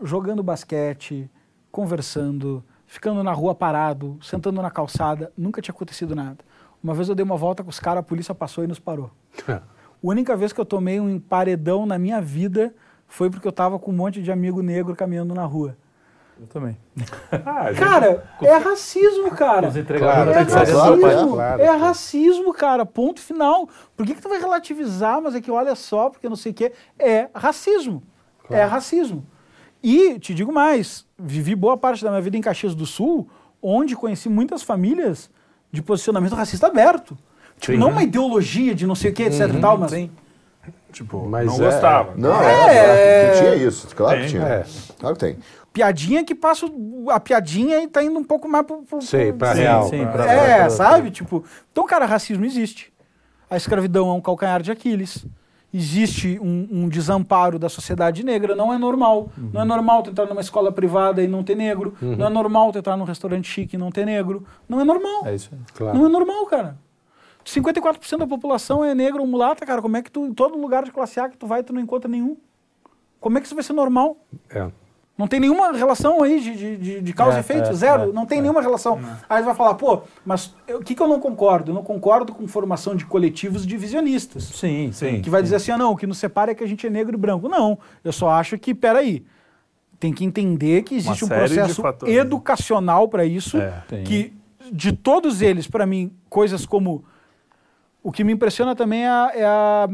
jogando 0.00 0.42
basquete, 0.42 1.30
conversando, 1.70 2.64
ficando 2.86 3.22
na 3.22 3.32
rua 3.32 3.54
parado, 3.54 4.18
sentando 4.22 4.60
na 4.62 4.70
calçada. 4.70 5.32
Nunca 5.36 5.60
tinha 5.60 5.74
acontecido 5.74 6.14
nada. 6.14 6.38
Uma 6.82 6.94
vez 6.94 7.08
eu 7.08 7.14
dei 7.14 7.24
uma 7.24 7.36
volta 7.36 7.64
com 7.64 7.70
os 7.70 7.80
caras, 7.80 8.00
a 8.00 8.02
polícia 8.02 8.34
passou 8.34 8.62
e 8.62 8.66
nos 8.66 8.78
parou. 8.78 9.10
A 9.48 10.06
única 10.06 10.36
vez 10.36 10.52
que 10.52 10.60
eu 10.60 10.66
tomei 10.66 11.00
um 11.00 11.18
paredão 11.18 11.86
na 11.86 11.98
minha 11.98 12.20
vida 12.20 12.74
foi 13.08 13.30
porque 13.30 13.46
eu 13.46 13.50
estava 13.50 13.78
com 13.78 13.90
um 13.90 13.94
monte 13.94 14.20
de 14.22 14.30
amigo 14.30 14.60
negro 14.60 14.94
caminhando 14.94 15.34
na 15.34 15.46
rua. 15.46 15.78
Eu 16.40 16.46
também. 16.48 16.76
Ah, 17.44 17.60
a 17.62 17.72
gente- 17.72 17.78
Cara, 17.84 18.24
é 18.42 18.56
racismo, 18.56 19.30
cara. 19.32 19.68
Os 19.68 19.76
entregadores 19.76 20.24
Claro, 20.24 20.30
É 20.30 20.32
claro, 20.32 20.46
pizzaria 20.46 20.74
racismo, 20.74 21.00
claro, 21.00 21.28
claro, 21.32 21.62
é 21.62 21.66
claro. 21.66 21.80
racismo, 21.82 22.52
cara, 22.54 22.86
ponto 22.86 23.20
final. 23.20 23.68
Por 23.96 24.04
que, 24.06 24.14
que 24.14 24.20
tu 24.22 24.28
vai 24.28 24.38
relativizar, 24.40 25.20
mas 25.22 25.34
é 25.34 25.40
que 25.40 25.50
olha 25.50 25.74
só, 25.74 26.10
porque 26.10 26.28
não 26.28 26.36
sei 26.36 26.52
o 26.52 26.54
quê? 26.54 26.72
É 26.98 27.28
racismo. 27.34 28.02
É 28.50 28.62
racismo. 28.64 29.24
E, 29.82 30.18
te 30.18 30.32
digo 30.34 30.52
mais, 30.52 31.06
vivi 31.18 31.54
boa 31.54 31.76
parte 31.76 32.02
da 32.04 32.10
minha 32.10 32.22
vida 32.22 32.36
em 32.36 32.40
Caxias 32.40 32.74
do 32.74 32.86
Sul, 32.86 33.28
onde 33.62 33.94
conheci 33.96 34.28
muitas 34.28 34.62
famílias 34.62 35.30
de 35.70 35.82
posicionamento 35.82 36.34
racista 36.34 36.66
aberto. 36.66 37.16
Tipo, 37.58 37.72
Sim. 37.74 37.78
não 37.78 37.90
uma 37.90 38.02
ideologia 38.02 38.74
de 38.74 38.86
não 38.86 38.94
sei 38.94 39.10
o 39.10 39.14
quê, 39.14 39.24
etc 39.24 39.48
e 39.54 39.60
tal, 39.60 39.78
mas... 39.78 39.92
tipo, 40.92 41.26
Mas 41.26 41.46
não 41.46 41.54
é- 41.54 41.58
gostava. 41.70 42.12
Não, 42.16 42.42
É. 42.42 42.76
é. 42.76 43.30
que 43.32 43.38
Tinha 43.38 43.54
isso, 43.68 43.88
claro 43.94 44.16
que 44.16 44.22
Tem. 44.22 44.30
tinha. 44.30 44.42
É. 44.42 44.64
Claro 44.98 45.16
que 45.16 45.20
tem. 45.20 45.38
Piadinha 45.74 46.24
que 46.24 46.34
passa 46.36 46.66
a 47.10 47.18
piadinha 47.18 47.82
e 47.82 47.88
tá 47.88 48.00
indo 48.02 48.16
um 48.16 48.22
pouco 48.24 48.48
mais 48.48 48.64
pro... 48.64 48.82
pro- 48.84 49.02
Sei, 49.02 49.32
pra 49.32 49.54
Sim, 49.54 49.60
real. 49.60 49.88
sim, 49.90 50.06
pra- 50.06 50.24
É, 50.32 50.56
pra- 50.60 50.70
sabe? 50.70 51.10
Tipo, 51.10 51.44
então, 51.72 51.84
cara, 51.84 52.06
racismo 52.06 52.44
existe. 52.44 52.92
A 53.50 53.56
escravidão 53.56 54.08
é 54.08 54.12
um 54.12 54.20
calcanhar 54.20 54.62
de 54.62 54.70
Aquiles. 54.70 55.26
Existe 55.72 56.38
um, 56.40 56.68
um 56.70 56.88
desamparo 56.88 57.58
da 57.58 57.68
sociedade 57.68 58.24
negra. 58.24 58.54
Não 58.54 58.72
é 58.72 58.78
normal. 58.78 59.30
Não 59.36 59.62
é 59.62 59.64
normal 59.64 60.04
tu 60.04 60.10
entrar 60.10 60.26
numa 60.26 60.40
escola 60.40 60.70
privada 60.70 61.20
e 61.20 61.26
não 61.26 61.42
ter 61.42 61.56
negro. 61.56 61.92
Não 62.00 62.26
é 62.26 62.30
normal 62.30 62.70
tu 62.70 62.78
entrar 62.78 62.96
num 62.96 63.02
restaurante 63.04 63.48
chique 63.50 63.74
e 63.74 63.78
não 63.78 63.90
ter 63.90 64.06
negro. 64.06 64.46
Não 64.68 64.80
é 64.80 64.84
normal. 64.84 65.26
É 65.26 65.34
isso 65.34 65.50
aí. 65.52 65.58
Claro. 65.74 65.98
Não 65.98 66.06
é 66.06 66.08
normal, 66.08 66.46
cara. 66.46 66.78
54% 67.44 68.18
da 68.18 68.26
população 68.28 68.84
é 68.84 68.94
negra 68.94 69.20
ou 69.20 69.26
mulata, 69.26 69.66
cara. 69.66 69.82
Como 69.82 69.96
é 69.96 70.02
que 70.02 70.10
tu, 70.12 70.24
em 70.24 70.32
todo 70.32 70.56
lugar 70.56 70.84
de 70.84 70.92
classe 70.92 71.18
A 71.18 71.28
que 71.28 71.36
tu 71.36 71.48
vai, 71.48 71.64
tu 71.64 71.72
não 71.72 71.80
encontra 71.80 72.08
nenhum? 72.08 72.36
Como 73.20 73.36
é 73.36 73.40
que 73.40 73.46
isso 73.48 73.56
vai 73.56 73.64
ser 73.64 73.72
normal? 73.72 74.16
É. 74.48 74.70
Não 75.16 75.28
tem 75.28 75.38
nenhuma 75.38 75.70
relação 75.72 76.24
aí 76.24 76.40
de, 76.40 76.56
de, 76.56 76.76
de- 76.76 77.00
de 77.00 77.12
causa 77.12 77.36
É, 77.36 77.38
e 77.38 77.40
efeito, 77.40 77.68
é, 77.70 77.72
zero. 77.74 78.02
é, 78.10 78.12
não 78.12 78.26
tem 78.26 78.40
nenhuma 78.42 78.60
relação. 78.60 78.98
Aí 79.28 79.38
você 79.40 79.46
vai 79.46 79.54
falar, 79.54 79.74
pô, 79.74 80.02
mas 80.26 80.52
o 80.68 80.80
que, 80.80 80.92
que 80.94 81.00
eu 81.00 81.06
não 81.06 81.20
concordo? 81.20 81.70
Eu 81.70 81.74
não 81.76 81.84
concordo 81.84 82.34
com 82.34 82.48
formação 82.48 82.96
de 82.96 83.06
coletivos 83.06 83.64
divisionistas. 83.64 84.42
Sim, 84.42 84.90
sim. 84.92 85.22
Que 85.22 85.30
vai 85.30 85.40
dizer 85.40 85.54
assim, 85.56 85.70
ah, 85.70 85.78
não, 85.78 85.92
o 85.92 85.96
que 85.96 86.04
nos 86.06 86.18
separa 86.18 86.50
é 86.50 86.54
que 86.54 86.64
a 86.64 86.66
gente 86.66 86.84
é 86.84 86.90
negro 86.90 87.14
e 87.14 87.16
branco. 87.16 87.48
Não, 87.48 87.78
eu 88.02 88.12
só 88.12 88.28
acho 88.30 88.58
que, 88.58 88.74
peraí, 88.74 89.24
tem 90.00 90.12
que 90.12 90.24
entender 90.24 90.82
que 90.82 90.96
existe 90.96 91.24
um 91.24 91.28
série 91.28 91.48
de 91.48 91.54
processo 91.54 91.80
fatores. 91.82 92.14
educacional 92.16 93.06
para 93.08 93.24
isso, 93.24 93.56
É. 93.58 93.82
Que 94.04 94.32
de 94.72 94.90
todos 94.92 95.40
eles, 95.42 95.68
para 95.68 95.86
mim, 95.86 96.10
coisas 96.28 96.66
como... 96.66 97.04
O 98.02 98.10
que 98.10 98.24
me 98.24 98.32
impressiona 98.32 98.74
também 98.74 99.04
é 99.04 99.08
a, 99.08 99.32
é 99.34 99.44
a, 99.44 99.88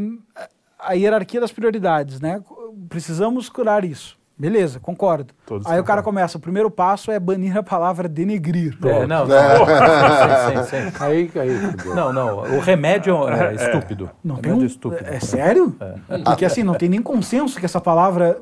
a 0.79 0.93
hierarquia 0.95 1.41
das 1.41 1.53
prioridades, 1.53 2.21
né? 2.21 2.43
Precisamos 2.89 3.49
curar 3.51 3.85
isso. 3.85 4.19
Beleza, 4.41 4.81
concordo. 4.81 5.35
Todos 5.51 5.67
Aí 5.67 5.81
o 5.81 5.83
cara 5.83 6.01
começa, 6.01 6.39
o 6.39 6.41
primeiro 6.41 6.71
passo 6.71 7.11
é 7.11 7.19
banir 7.19 7.57
a 7.57 7.61
palavra 7.61 8.09
denegrir. 8.09 8.79
É, 8.85 9.03
não, 9.05 9.27
não. 9.27 9.37
sim, 9.37 10.63
sim, 10.63 10.91
sim. 10.91 10.93
Aí, 11.01 11.31
aí. 11.35 11.51
Não, 11.93 12.13
não. 12.13 12.39
O 12.57 12.61
remédio 12.61 13.17
é 13.29 13.55
estúpido. 13.57 14.09
Não 14.23 14.37
tem 14.37 14.53
remédio 14.53 14.61
um, 14.61 14.63
é 14.63 14.67
estúpido. 14.67 15.11
É 15.11 15.19
sério? 15.19 15.75
Porque 16.25 16.45
assim, 16.45 16.63
não 16.63 16.75
tem 16.75 16.89
nem 16.89 17.03
consenso 17.03 17.59
que 17.59 17.67
essa 17.67 17.81
palavra 17.81 18.39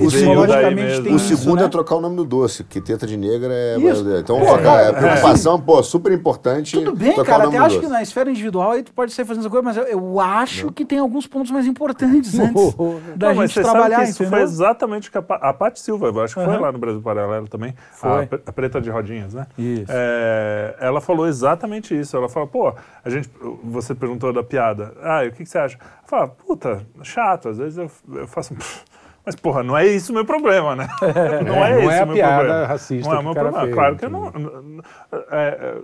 etimologicamente 0.00 1.00
tem 1.00 1.12
O 1.12 1.16
isso, 1.16 1.36
segundo 1.36 1.60
né? 1.60 1.66
é 1.66 1.68
trocar 1.68 1.94
o 1.94 2.00
nome 2.00 2.16
do 2.16 2.24
doce, 2.24 2.64
que 2.64 2.80
teta 2.80 3.06
de 3.06 3.16
negra 3.16 3.54
é. 3.54 3.78
Isso. 3.78 4.04
Então, 4.18 4.40
Pô, 4.40 4.58
cara, 4.58 4.82
é 4.82 4.92
preocupação, 4.92 5.60
pô, 5.60 5.80
super 5.80 6.10
importante. 6.10 6.76
Tudo 6.76 6.96
bem, 6.96 7.14
trocar 7.14 7.30
cara. 7.34 7.42
o 7.42 7.46
nome 7.46 7.56
Até 7.56 7.58
do 7.58 7.66
acho 7.66 7.76
que 7.76 7.82
doce. 7.82 7.92
na 7.92 8.02
esfera 8.02 8.30
individual 8.30 8.72
aí 8.72 8.82
tu 8.82 8.92
pode 8.92 9.12
sair 9.12 9.24
fazendo 9.24 9.42
essa 9.42 9.50
coisa, 9.50 9.64
mas 9.64 9.76
eu, 9.76 9.84
eu 9.84 10.18
acho 10.18 10.72
que 10.72 10.84
tem 10.84 10.98
alguns 10.98 11.28
pontos 11.28 11.52
mais 11.52 11.68
importantes 11.68 12.34
antes 12.40 12.74
da 13.16 13.28
Não, 13.28 13.34
mas 13.36 13.52
gente 13.52 13.54
você 13.54 13.62
trabalhar, 13.62 13.96
sabe 13.98 14.06
que 14.06 14.10
isso 14.10 14.26
foi 14.26 14.42
exatamente 14.42 15.08
o 15.08 15.12
que 15.12 15.18
a 15.18 15.52
Paty 15.54 15.78
Silva, 15.78 16.08
eu 16.08 16.20
acho 16.20 16.34
que 16.34 16.47
foi 16.52 16.58
lá 16.58 16.72
no 16.72 16.78
Brasil 16.78 17.02
Paralelo 17.02 17.48
também, 17.48 17.74
Foi. 17.92 18.28
A 18.46 18.52
preta 18.52 18.80
de 18.80 18.90
rodinhas, 18.90 19.34
né? 19.34 19.46
Isso. 19.56 19.90
É, 19.90 20.76
ela 20.80 21.00
falou 21.00 21.26
exatamente 21.26 21.98
isso. 21.98 22.16
Ela 22.16 22.28
falou, 22.28 22.48
pô, 22.48 22.74
a 23.04 23.10
gente, 23.10 23.30
você 23.64 23.94
perguntou 23.94 24.32
da 24.32 24.42
piada. 24.42 24.94
Ah, 25.02 25.24
e 25.24 25.28
o 25.28 25.32
que, 25.32 25.44
que 25.44 25.48
você 25.48 25.58
acha? 25.58 25.78
Ela 25.78 26.06
fala, 26.06 26.28
puta, 26.28 26.86
chato, 27.02 27.48
às 27.48 27.58
vezes 27.58 27.78
eu, 27.78 27.90
eu 28.14 28.26
faço. 28.26 28.54
"Pff, 29.28 29.36
Mas, 29.36 29.36
porra, 29.36 29.62
não 29.62 29.76
é 29.76 29.86
isso 29.86 30.10
o 30.12 30.14
meu 30.14 30.24
problema, 30.24 30.74
né? 30.74 30.88
Não 31.46 31.54
é, 31.64 31.70
não 31.74 31.80
esse 31.82 31.92
é 31.92 32.00
a 32.00 32.04
o 32.04 32.06
meu 32.06 32.14
piada 32.16 32.36
problema. 32.38 32.66
racista 32.66 33.08
Não 33.08 33.12
é 33.12 33.16
que 33.16 33.20
o 33.20 33.22
meu 33.22 33.30
o 33.30 33.34
problema. 33.34 33.60
fez, 33.62 33.74
claro 33.74 33.96
que 33.96 34.04
eu 34.04 34.10
não. 34.10 34.30
não- 34.30 34.82
é, 35.30 35.48
é, 35.48 35.74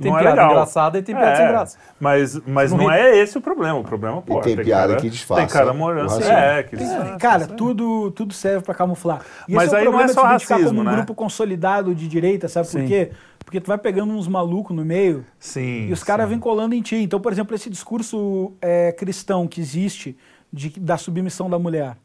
Tem 0.00 0.10
não 0.10 0.18
é 0.18 0.20
piada 0.22 0.30
legal. 0.36 0.50
engraçada 0.52 0.98
e 0.98 1.02
tem 1.02 1.14
piada 1.14 1.36
sem 1.36 1.46
graça. 1.48 1.78
Mas, 2.00 2.40
mas 2.46 2.70
Não 2.72 2.78
não 2.78 2.90
é 2.90 3.16
esse 3.18 3.38
o 3.38 3.40
problema. 3.40 3.78
O 3.78 3.84
problema, 3.84 4.20
pô, 4.22 4.40
tem 4.40 4.56
piada 4.56 4.88
cara, 4.88 5.00
que 5.00 5.08
disfarça 5.10 5.46
Tem 5.46 5.52
cara 5.52 5.72
o 5.72 5.76
morando. 5.76 6.08
racismo. 6.08 6.32
É, 6.32 6.62
que 6.62 6.76
Tem- 6.76 6.86
disfarça. 6.86 7.16
cara, 7.18 7.46
tudo, 7.46 8.10
tudo 8.12 8.32
serve 8.34 8.64
para 8.64 8.74
camuflar. 8.74 9.20
E 9.48 9.54
Mas 9.54 9.66
esse 9.66 9.74
é 9.74 9.76
o 9.76 9.78
aí 9.80 9.84
não 9.84 9.92
problema 9.92 10.10
é 10.10 10.14
só 10.14 10.36
de 10.36 10.44
se 10.44 10.52
racismo, 10.52 10.68
como 10.70 10.80
um 10.80 10.84
né? 10.84 10.96
grupo 10.96 11.14
consolidado 11.14 11.94
de 11.94 12.08
direita, 12.08 12.48
sabe 12.48 12.66
por 12.68 12.80
Sim. 12.80 12.86
quê? 12.86 13.10
Porque 13.44 13.60
tu 13.60 13.66
vai 13.68 13.76
pegando 13.78 14.12
uns 14.14 14.26
malucos 14.28 14.74
no 14.74 14.84
meio 14.84 15.24
Sim. 15.38 15.86
e 15.88 15.92
os 15.92 16.02
caras 16.02 16.28
vêm 16.28 16.38
colando 16.38 16.74
em 16.74 16.80
ti. 16.80 16.96
Então, 16.96 17.20
por 17.20 17.32
exemplo, 17.32 17.54
esse 17.54 17.68
discurso 17.68 18.52
é, 18.62 18.92
cristão 18.92 19.46
que 19.46 19.60
existe 19.60 20.16
de, 20.52 20.70
da 20.80 20.96
submissão 20.96 21.50
da 21.50 21.58
mulher. 21.58 21.96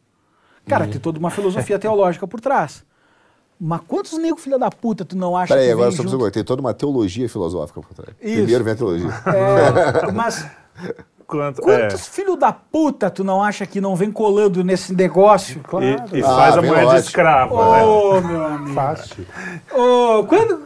Cara, 0.67 0.85
Uhum. 0.85 0.91
tem 0.91 0.99
toda 0.99 1.17
uma 1.19 1.29
filosofia 1.29 1.79
teológica 1.79 2.27
por 2.27 2.39
trás. 2.41 2.83
Mas 3.59 3.81
quantos 3.87 4.17
negros 4.19 4.43
filha 4.43 4.59
da 4.59 4.69
puta 4.69 5.03
tu 5.03 5.17
não 5.17 5.35
acha 5.35 5.53
Peraí, 5.53 5.67
que 5.67 5.71
agora 5.73 5.89
junto? 5.89 6.03
preciso 6.03 6.31
Tem 6.31 6.43
toda 6.43 6.61
uma 6.61 6.73
teologia 6.73 7.27
filosófica 7.27 7.81
por 7.81 7.93
trás. 7.93 8.15
Isso. 8.21 8.35
Primeiro 8.35 8.63
vem 8.63 8.73
a 8.73 8.75
teologia. 8.75 9.09
É, 9.25 10.11
mas 10.11 10.45
Quanto, 11.27 11.61
quantos 11.61 12.07
filho 12.07 12.37
da 12.37 12.53
puta 12.53 13.09
tu 13.09 13.21
não 13.21 13.43
acha 13.43 13.65
que 13.65 13.81
não 13.81 13.97
vem 13.97 14.09
colando 14.09 14.63
nesse 14.63 14.95
negócio? 14.95 15.61
é, 15.81 16.15
e, 16.15 16.19
e 16.19 16.23
Ah, 16.23 16.25
faz 16.25 16.57
a 16.57 16.61
bem 16.61 16.69
mulher 16.69 16.81
de 16.83 16.87
ótimo. 16.87 17.01
escrava, 17.01 17.71
né? 17.71 17.83
Ô, 17.83 18.21
meu 18.21 18.45
amigo. 18.45 18.73
Fácil. 18.73 19.25
Ô, 19.73 20.23
quando. 20.23 20.63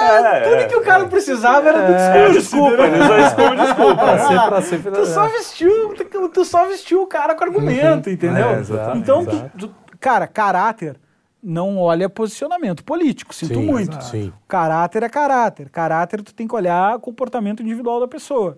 Ah, 0.00 0.36
É, 0.36 0.40
tudo 0.42 0.54
é, 0.54 0.64
que 0.66 0.76
o 0.76 0.82
cara 0.82 1.04
precisava 1.06 1.68
era 1.68 1.86
tu 1.86 1.92
É, 1.92 2.28
desculpa. 2.30 2.76
desculpa, 2.76 2.82
ele 2.86 3.24
isso 3.26 3.34
como 3.36 3.56
desculpa. 3.56 3.94
Pra 3.96 4.18
ser, 4.28 4.38
Ah, 4.38 4.48
pra 4.48 4.62
ser 4.62 4.78
Tu 4.80 5.06
só 5.06 5.26
vestiu, 5.26 5.94
tu, 5.94 6.28
tu 6.28 6.44
só 6.44 6.66
vestiu 6.68 7.02
o 7.02 7.06
cara 7.08 7.34
com 7.34 7.42
argumento, 7.42 8.08
entendeu? 8.08 8.46
É, 8.50 8.58
exatamente, 8.60 8.98
então, 8.98 9.24
tu- 9.26 9.50
tu- 9.58 9.74
cara, 9.98 10.28
caráter 10.28 11.00
não 11.42 11.78
olha 11.78 12.08
posicionamento 12.08 12.84
político, 12.84 13.34
sinto 13.34 13.54
Sim, 13.54 13.66
muito. 13.66 14.00
Sim. 14.04 14.32
Caráter 14.46 15.02
é 15.02 15.08
caráter. 15.08 15.68
Caráter 15.68 16.22
tu 16.22 16.32
tem 16.32 16.46
que 16.46 16.54
olhar 16.54 16.96
comportamento 17.00 17.60
individual 17.60 17.98
da 17.98 18.06
pessoa. 18.06 18.56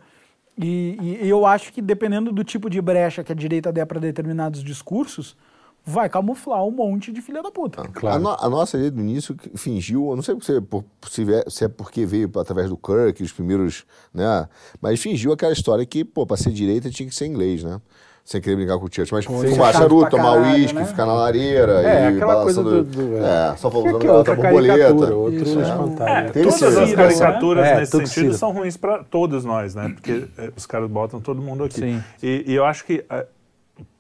E, 0.59 0.99
e- 1.23 1.29
eu 1.29 1.47
acho 1.47 1.73
que 1.73 1.81
dependendo 1.81 2.31
do 2.33 2.45
tipo 2.45 2.69
de 2.69 2.81
brecha 2.81 3.25
que 3.25 3.33
a 3.33 3.35
direita 3.35 3.73
der 3.73 3.87
para 3.87 3.99
determinados 4.01 4.63
discursos, 4.63 5.37
vai 5.85 6.09
camuflar 6.09 6.65
um 6.65 6.71
monte 6.71 7.11
de 7.11 7.21
filha 7.21 7.43
da 7.43 7.51
puta. 7.51 7.83
Claro. 7.89 8.17
A, 8.17 8.19
no- 8.21 8.37
a 8.39 8.49
nossa 8.49 8.77
ali 8.77 8.91
do 8.91 9.01
início 9.01 9.35
que 9.35 9.51
fingiu, 9.57 10.11
eu 10.11 10.17
não 10.17 10.23
sei 10.23 10.37
se 10.41 10.57
é, 10.57 10.61
por- 10.61 10.85
se 11.11 11.25
se 11.49 11.65
é 11.65 11.69
porque 11.69 12.05
veio 12.07 12.31
através 12.39 12.69
do 12.69 12.77
Kirk, 12.77 13.23
os 13.23 13.33
primeiros, 13.33 13.85
né? 14.15 14.49
Mas 14.81 15.01
fingiu 15.01 15.33
aquela 15.33 15.53
história 15.53 15.85
que, 15.85 16.05
pô, 16.05 16.25
pra 16.27 16.37
ser 16.37 16.53
direita 16.53 16.91
tinha 16.91 17.09
que 17.09 17.15
ser 17.15 17.27
inglês, 17.27 17.65
né? 17.65 17.81
Sem 18.25 18.41
querer 18.41 18.55
brincar 18.57 18.79
com 18.79 18.85
o 18.85 18.89
Church. 18.91 19.13
Mas 19.13 19.27
Coisa 19.27 19.49
fumar 19.53 19.73
charuto, 19.73 20.11
tomar 20.11 20.35
caralho, 20.35 20.55
uísque, 20.55 20.75
né? 20.75 20.85
ficar 20.85 21.07
na 21.07 21.13
lareira 21.15 21.83
É, 21.83 22.05
e 22.05 22.17
aquela 22.17 22.43
coisa 22.45 22.63
balançando... 22.63 22.85
do- 22.85 23.09
do- 23.09 23.17
é, 23.19 23.57
só 23.57 23.69
Que 23.69 23.77
falando 23.77 23.97
é 24.03 24.07
da 24.07 24.13
outra 24.15 24.35
borboleta. 24.37 24.95
outro 25.15 25.43
Isso, 25.43 25.59
é. 25.59 25.63
espantalho. 25.63 26.29
É, 26.29 26.31
todas 26.31 26.59
que 26.59 26.65
as 26.65 26.75
né? 26.91 26.95
caricaturas 26.95 27.67
É, 27.67 27.77
nesse 27.81 28.07
sentido 28.07 28.35
são 28.35 28.53
ruins 28.53 28.77
para 28.77 29.03
todos 29.03 29.45
nós, 29.45 29.75
né? 29.75 29.91
Porque 29.93 30.25
é, 30.39 30.51
os 30.57 30.67
caras 30.67 30.89
botam 30.89 31.21
todo 31.21 31.43
mundo 31.43 31.65
aqui. 31.65 31.81
Sim. 31.81 32.03
E, 32.23 32.45
e 32.47 32.55
eu 32.55 32.65
acho 32.65 32.85
que 32.85 33.05
é, 33.11 33.27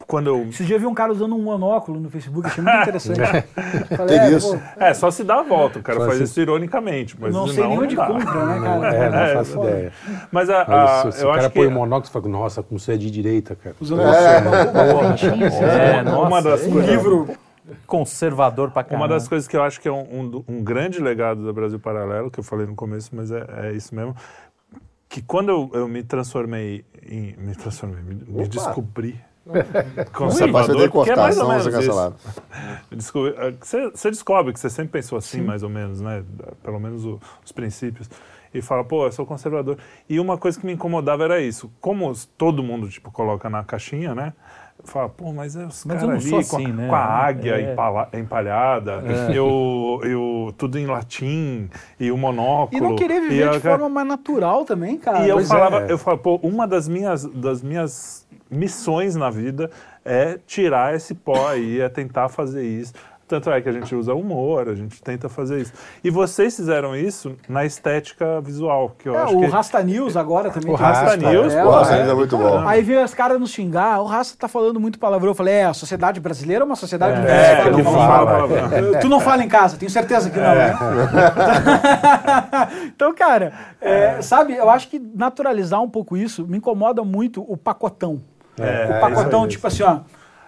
quando 0.07 0.27
eu. 0.29 0.43
Esse 0.49 0.65
dia 0.65 0.77
eu 0.77 0.81
vi 0.81 0.87
um 0.87 0.95
cara 0.95 1.13
usando 1.13 1.35
um 1.35 1.43
monóculo 1.43 1.99
no 2.01 2.11
Facebook, 2.11 2.47
achei 2.47 2.63
muito 2.63 2.77
interessante. 2.79 3.21
Falei, 3.97 4.19
Teve 4.19 4.35
é, 4.35 4.37
isso? 4.37 4.57
pô, 4.59 4.63
É, 4.85 4.95
só 4.95 5.11
se 5.11 5.25
dá 5.25 5.41
a 5.41 5.43
volta, 5.43 5.79
o 5.79 5.83
cara 5.83 5.99
Só 6.01 6.07
faz 6.07 6.19
se- 6.19 6.25
isso 6.25 6.41
ironicamente. 6.41 7.17
Mas 7.19 7.33
não 7.33 7.47
sei 7.49 7.65
nem 7.67 7.77
não 7.77 7.83
onde 7.85 7.97
dá. 7.97 8.07
compra, 8.07 8.47
né, 8.47 8.61
cara? 8.61 8.95
É, 8.97 9.11
não 9.11 9.19
É, 9.19 9.35
faço 9.35 9.53
foda. 9.55 9.71
ideia. 9.71 9.93
Mas, 10.31 10.51
a, 10.51 10.65
Mas 10.69 10.91
a- 10.91 11.13
se, 11.13 11.19
se 11.19 11.25
eu 11.25 11.29
o 11.29 11.33
cara 11.33 11.47
acho 11.47 11.55
põe 11.55 11.63
que 11.63 11.69
o 11.69 11.71
monóculo, 11.73 12.07
você 12.07 12.13
fala, 12.13 12.29
nossa, 12.29 12.63
como 12.63 12.79
você 12.81 12.93
é 12.93 12.97
de 12.97 13.11
direita, 13.11 13.55
cara. 13.57 13.77
Usando 13.81 14.03
É. 14.03 14.05
uma 14.07 14.17
É, 14.17 16.03
né? 16.03 16.11
uma 16.13 16.29
nossa, 16.29 16.49
das 16.51 16.67
coisas. 16.67 16.91
livro. 16.91 17.29
Conservador 17.87 18.71
pra 18.71 18.83
caramba. 18.83 19.05
Uma 19.05 19.09
das 19.09 19.29
coisas 19.29 19.47
que 19.49 19.57
eu 19.57 19.63
acho 19.63 19.81
que 19.81 19.87
é 19.89 19.93
um, 19.93 20.01
um- 20.01 20.45
um 20.49 20.63
grande 20.65 21.01
legado 21.01 21.43
do 21.43 21.53
Brasil 21.53 21.79
Paralelo, 21.79 22.31
que 22.31 22.41
eu 22.41 22.45
falei 22.45 22.67
no 22.67 22.75
começo, 22.75 23.11
mas 23.15 23.31
é, 23.31 23.45
é 23.69 23.73
isso 23.73 23.95
mesmo, 23.95 24.15
que 25.09 25.23
quando 25.23 25.51
eu, 25.51 25.71
eu 25.75 25.89
me 25.89 26.03
transformei 26.03 26.85
em... 27.09 27.35
Me 27.39 27.55
transformei, 27.55 28.03
me, 28.03 28.15
me 28.27 28.49
descobri 28.49 29.19
conservador, 30.13 30.91
que 31.05 31.11
é 31.11 31.17
mais 31.17 31.39
ou 31.39 31.49
menos 31.49 31.65
você 31.65 31.77
é 31.77 32.97
isso. 32.97 33.27
eh, 33.27 33.55
Você, 33.61 33.91
você 33.91 34.11
descobre 34.11 34.53
que 34.53 34.61
você 34.61 34.71
sempre 34.71 34.93
pensou 34.93 35.19
assim, 35.19 35.41
mais 35.41 35.63
ou 35.63 35.69
menos, 35.69 36.01
né? 36.01 36.23
Pelo 36.63 36.79
menos 36.79 37.05
o- 37.05 37.21
os 37.45 37.53
princípios. 37.53 38.09
E 38.55 38.61
fala, 38.61 38.85
pô, 38.85 39.07
eu 39.07 39.13
sou 39.13 39.25
conservador. 39.25 39.79
E 40.09 40.21
uma 40.21 40.37
coisa 40.37 40.61
que 40.61 40.67
me 40.67 40.73
incomodava 40.75 41.25
era 41.25 41.41
isso. 41.41 41.73
Como 41.81 42.13
todo 42.37 42.63
mundo, 42.63 42.89
tipo, 42.89 43.11
coloca 43.11 43.49
na 43.49 43.65
caixinha, 43.65 44.15
né? 44.15 44.35
Fala, 44.85 45.09
pô, 45.09 45.33
mas 45.33 45.55
é 45.57 45.65
os 45.65 45.85
eu 45.85 45.89
caras 45.91 46.03
não 46.03 46.11
ali 46.17 46.23
sou 46.23 46.45
com, 46.45 46.57
a- 46.57 46.59
assim, 46.61 46.73
né? 46.73 46.89
com 46.89 46.95
a 46.95 46.99
águia 47.05 47.55
É. 47.61 47.73
empala- 47.73 48.09
empalhada, 48.13 49.03
eu, 49.35 50.01
eu, 50.03 50.55
tudo 50.59 50.79
em 50.79 50.87
latim, 50.87 51.71
e 52.01 52.11
o 52.11 52.19
monóculo. 52.19 52.77
E 52.77 52.81
não 52.81 52.97
querer 52.97 53.21
viver 53.21 53.51
de 53.51 53.61
forma 53.61 53.89
mais 53.89 54.07
natural 54.09 54.65
também, 54.65 54.99
cara. 54.99 55.25
e 55.25 55.29
eu 55.29 55.37
Pois 55.37 55.47
é. 55.47 55.49
falava, 55.49 55.81
eu 55.87 55.97
falava, 55.97 56.23
pô, 56.23 56.37
uma 56.43 56.67
das 56.67 56.89
minhas, 56.89 57.25
das 57.25 57.63
minhas 57.63 58.27
missões 58.53 59.17
na 59.17 59.31
vida 59.31 59.71
é 60.05 60.39
tirar 60.47 60.95
esse 60.95 61.15
pó 61.15 61.49
aí, 61.49 61.81
é 61.81 61.89
tentar 61.89 62.29
fazer 62.29 62.65
isso. 62.65 62.93
Tanto 63.29 63.51
é 63.51 63.63
que 63.63 63.69
a 63.69 63.73
gente 63.73 63.95
usa 63.95 64.13
humor, 64.13 64.69
a 64.69 64.75
gente 64.75 65.01
tenta 65.03 65.27
fazer 65.27 65.59
isso. 65.63 65.73
E 66.05 66.11
vocês 66.11 66.55
fizeram 66.55 66.95
isso 66.95 67.35
na 67.49 67.65
estética 67.65 68.43
visual, 68.43 68.95
que 68.99 69.09
eu 69.09 69.15
É, 69.15 69.23
acho 69.23 69.39
o 69.39 69.41
que... 69.41 69.47
Rasta 69.47 69.83
News 69.83 70.19
agora 70.19 70.51
também. 70.51 70.71
O 70.71 70.75
essa 70.75 70.85
Rasta 70.85 71.17
News, 71.17 71.55
pô, 71.55 71.61
O 71.63 71.71
Rasta? 71.71 71.97
News 71.97 72.09
é 72.11 72.15
muito 72.15 72.37
bom. 72.37 72.69
Aí 72.69 72.83
veio 72.83 73.03
os 73.03 73.15
caras 73.15 73.41
nos 73.41 73.51
xingar, 73.51 74.03
o 74.03 74.05
Rasta 74.05 74.37
tá 74.39 74.49
falando 74.49 74.79
muito 74.79 74.99
palavrão. 74.99 75.31
Eu 75.31 75.35
falei, 75.35 75.55
é, 75.55 75.65
a 75.65 75.73
sociedade 75.73 76.21
brasileira 76.21 76.63
é 76.63 76.67
uma 76.67 76.77
sociedade 76.77 77.27
É, 77.27 77.57
fala 77.63 77.75
que 77.75 77.83
fala. 77.83 78.99
Tu 79.01 79.09
não 79.09 79.19
fala 79.21 79.43
em 79.43 79.49
casa, 79.49 79.79
tenho 79.79 79.91
certeza 79.91 80.29
que 80.29 80.39
não, 80.39 80.55
né? 80.55 80.77
então, 82.95 83.15
cara, 83.15 83.55
é, 83.81 84.21
sabe, 84.21 84.55
eu 84.55 84.69
acho 84.69 84.89
que 84.89 84.99
naturalizar 84.99 85.81
um 85.81 85.89
pouco 85.89 86.19
isso 86.19 86.47
me 86.47 86.59
incomoda 86.59 87.03
muito 87.03 87.43
o 87.51 87.57
pacotão. 87.57 88.21
É, 88.59 88.97
o 88.97 89.01
pacotão, 89.01 89.41
isso 89.41 89.45
aí. 89.45 89.49
tipo 89.49 89.67
assim, 89.67 89.83
ó. 89.83 90.01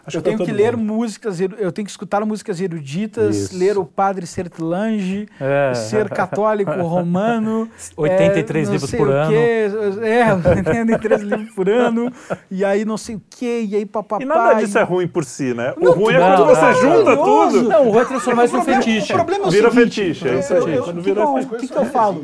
Acho 0.06 0.18
eu 0.18 0.22
que 0.22 0.28
tenho 0.30 0.38
que 0.44 0.52
ler 0.52 0.76
mundo. 0.76 0.92
músicas, 0.94 1.40
eu 1.40 1.72
tenho 1.72 1.84
que 1.86 1.90
escutar 1.90 2.24
músicas 2.26 2.60
eruditas, 2.60 3.36
Isso. 3.36 3.56
ler 3.58 3.78
o 3.78 3.84
Padre 3.84 4.26
Sertilange, 4.26 5.26
É. 5.40 5.72
ser 5.74 6.08
católico 6.10 6.70
romano. 6.82 7.68
83 7.96 8.62
é, 8.62 8.66
não 8.66 8.72
livros 8.72 8.90
sei 8.90 8.98
por 8.98 9.08
o 9.08 9.12
ano. 9.12 9.30
quê, 9.30 9.70
É, 10.02 10.34
83 10.34 11.22
livros 11.22 11.50
por 11.54 11.68
ano. 11.68 12.12
E 12.50 12.64
aí 12.64 12.84
não 12.84 12.96
sei 12.96 13.16
o 13.16 13.22
quê, 13.30 13.64
e 13.66 13.76
aí 13.76 13.86
papapá. 13.86 14.22
E 14.22 14.26
nada 14.26 14.54
disso 14.54 14.78
é 14.78 14.82
ruim 14.82 15.08
por 15.08 15.24
si, 15.24 15.54
né? 15.54 15.72
O 15.76 15.84
Não, 15.84 15.92
ruim 15.92 16.14
é 16.14 16.18
não, 16.20 16.36
quando 16.36 16.46
você 16.48 16.60
não, 16.62 16.74
junta 16.74 17.04
maravilhoso. 17.16 17.58
tudo. 17.58 17.68
Não, 17.70 17.88
o 17.88 17.92
vai 17.92 18.04
transformar 18.04 18.44
isso 18.44 18.54
O 18.54 18.58
problema- 18.58 18.82
fetiche. 18.82 19.12
O 19.12 19.16
problema 19.16 19.44
é 19.44 19.48
o 19.48 19.50
Vira 19.50 19.70
seguinte, 19.70 19.94
fetiche, 19.96 20.28
é 20.28 20.38
isso 20.38 20.52
eu- 20.52 20.66
aí. 20.66 20.74
eu- 20.74 20.82
Quando 20.84 20.98
O 20.98 21.02
que, 21.02 21.04
que 21.04 21.14
vira 21.14 21.20
eu- 21.22 21.32
fetiche. 21.34 21.54
o 21.54 21.58
que 21.58 21.68
que 21.68 21.76
eu 21.78 21.84
falo? 21.86 22.22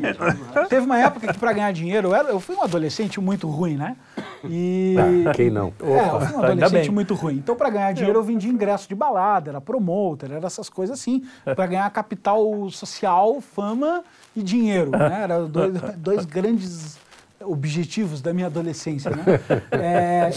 Teve 0.69 0.85
uma 0.85 0.99
época 0.99 1.33
que 1.33 1.39
para 1.39 1.53
ganhar 1.53 1.71
dinheiro, 1.73 2.09
eu, 2.09 2.15
era- 2.15 2.29
eu 2.29 2.39
fui 2.39 2.55
um 2.55 2.63
adolescente 2.63 3.19
muito 3.19 3.47
ruim, 3.47 3.75
né? 3.75 3.95
E... 4.47 4.95
Quem 5.35 5.49
não? 5.49 5.71
É, 5.83 6.09
eu 6.15 6.21
fui 6.21 6.35
um 6.37 6.43
adolescente 6.43 6.91
muito 6.91 7.13
ruim. 7.13 7.35
Então, 7.35 7.55
para 7.55 7.69
ganhar 7.71 7.93
dinheiro, 7.93 8.19
eu 8.19 8.23
vendia 8.23 8.51
ingresso 8.51 8.87
de 8.87 8.95
balada, 8.95 9.49
era 9.49 9.61
promoter, 9.61 10.31
era 10.31 10.45
essas 10.45 10.69
coisas 10.69 10.99
assim. 10.99 11.25
Para 11.43 11.65
ganhar 11.65 11.89
capital 11.89 12.69
social, 12.69 13.41
fama 13.41 14.03
e 14.35 14.43
dinheiro. 14.43 14.91
Né? 14.91 15.23
Eram 15.23 15.47
dois, 15.49 15.73
dois 15.97 16.25
grandes 16.25 16.99
objetivos 17.43 18.21
da 18.21 18.33
minha 18.33 18.47
adolescência. 18.47 19.11
Né? 19.11 19.23
É, 19.71 20.29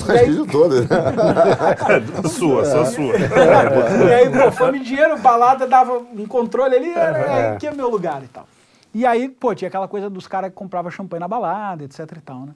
todas. 0.51 0.87
Sua, 2.33 2.65
só 2.65 2.85
sua. 2.85 3.15
e 3.19 4.13
aí, 4.13 4.31
pô, 4.31 4.51
fome 4.53 4.79
e 4.79 4.83
dinheiro, 4.83 5.19
balada 5.19 5.67
dava 5.67 5.99
um 5.99 6.27
controle 6.27 6.75
ali, 6.75 6.91
era, 6.91 7.19
é, 7.19 7.53
aqui 7.53 7.67
é 7.67 7.75
meu 7.75 7.91
lugar 7.91 8.23
e 8.23 8.29
tal. 8.29 8.47
E 8.95 9.05
aí, 9.05 9.29
pô, 9.29 9.55
tinha 9.55 9.69
aquela 9.69 9.89
coisa 9.89 10.09
dos 10.09 10.27
caras 10.27 10.51
que 10.51 10.57
compravam 10.57 10.91
champanhe 10.91 11.21
na 11.21 11.29
balada, 11.29 11.85
etc 11.85 11.99
e 12.17 12.21
tal, 12.21 12.41
né? 12.41 12.55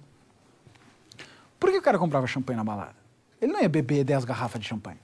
Por 1.59 1.71
que 1.71 1.79
o 1.79 1.83
cara 1.83 1.99
comprava 1.99 2.27
champanhe 2.27 2.57
na 2.57 2.65
balada? 2.65 2.95
Ele 3.41 3.53
não 3.53 3.61
ia 3.63 3.69
beber 3.69 4.05
10 4.05 4.25
garrafas 4.25 4.61
de 4.61 4.67
champanhe. 4.67 4.99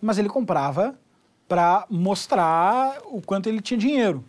Mas 0.00 0.18
ele 0.18 0.28
comprava 0.28 0.94
para 1.46 1.86
mostrar 1.88 2.98
o 3.06 3.20
quanto 3.22 3.48
ele 3.48 3.60
tinha 3.60 3.78
dinheiro. 3.78 4.24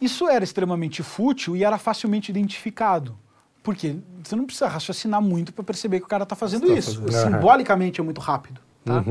Isso 0.00 0.28
era 0.28 0.44
extremamente 0.44 1.02
fútil 1.02 1.56
e 1.56 1.64
era 1.64 1.76
facilmente 1.78 2.30
identificado. 2.30 3.18
Porque 3.62 3.96
você 4.22 4.34
não 4.36 4.44
precisa 4.46 4.68
raciocinar 4.68 5.20
muito 5.20 5.52
para 5.52 5.64
perceber 5.64 5.98
que 6.00 6.06
o 6.06 6.08
cara 6.08 6.22
está 6.22 6.36
fazendo 6.36 6.66
isso. 6.78 7.02
Simbolicamente 7.24 8.00
é 8.00 8.04
muito 8.04 8.20
rápido. 8.20 8.60
tá? 8.84 9.02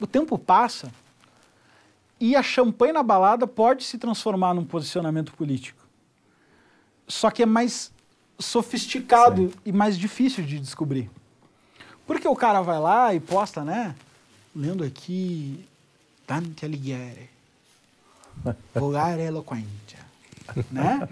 O 0.00 0.06
tempo 0.06 0.36
passa 0.38 0.90
e 2.20 2.34
a 2.36 2.42
champanhe 2.42 2.92
na 2.92 3.02
balada 3.02 3.46
pode 3.46 3.84
se 3.84 3.96
transformar 3.98 4.52
num 4.54 4.64
posicionamento 4.64 5.32
político. 5.32 5.80
Só 7.08 7.30
que 7.30 7.42
é 7.42 7.46
mais 7.46 7.92
sofisticado 8.38 9.50
e 9.64 9.72
mais 9.72 9.96
difícil 9.98 10.44
de 10.44 10.58
descobrir. 10.58 11.10
Porque 12.12 12.28
o 12.28 12.36
cara 12.36 12.60
vai 12.60 12.78
lá 12.78 13.14
e 13.14 13.20
posta, 13.20 13.64
né? 13.64 13.94
Lendo 14.54 14.84
aqui 14.84 15.64
Dante 16.28 16.62
Alighieri. 16.62 17.30
Volare 18.74 19.22
eloquente. 19.22 19.96
Né? 20.70 21.08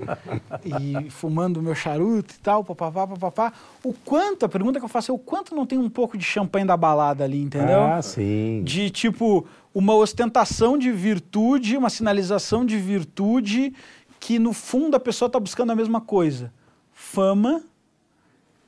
E 0.63 1.09
fumando 1.09 1.63
meu 1.63 1.75
charuto 1.75 2.35
e 2.35 2.39
tal, 2.41 2.63
papapá, 2.63 3.07
papapá. 3.07 3.53
O 3.83 3.95
quanto, 3.95 4.45
a 4.45 4.49
pergunta 4.49 4.79
que 4.79 4.85
eu 4.85 4.91
faço 4.91 5.11
é 5.11 5.15
o 5.15 5.19
quanto 5.19 5.55
não 5.55 5.65
tem 5.65 5.79
um 5.79 5.89
pouco 5.89 6.19
de 6.19 6.25
champanhe 6.25 6.67
da 6.67 6.77
balada 6.77 7.25
ali, 7.25 7.41
entendeu? 7.41 7.83
Ah, 7.83 8.03
sim. 8.03 8.63
de 8.63 8.91
tipo 8.91 9.47
uma 9.75 9.95
ostentação 9.95 10.77
de 10.77 10.93
virtude, 10.93 11.79
uma 11.79 11.89
sinalização 11.89 12.67
de 12.67 12.77
virtude 12.77 13.73
que 14.19 14.39
no 14.39 14.53
fundo 14.53 14.97
a 14.97 15.01
pessoa 15.01 15.29
está 15.29 15.41
buscando 15.41 15.73
a 15.73 15.75
mesma 15.75 16.03
coisa: 16.03 16.53
fama 16.93 17.63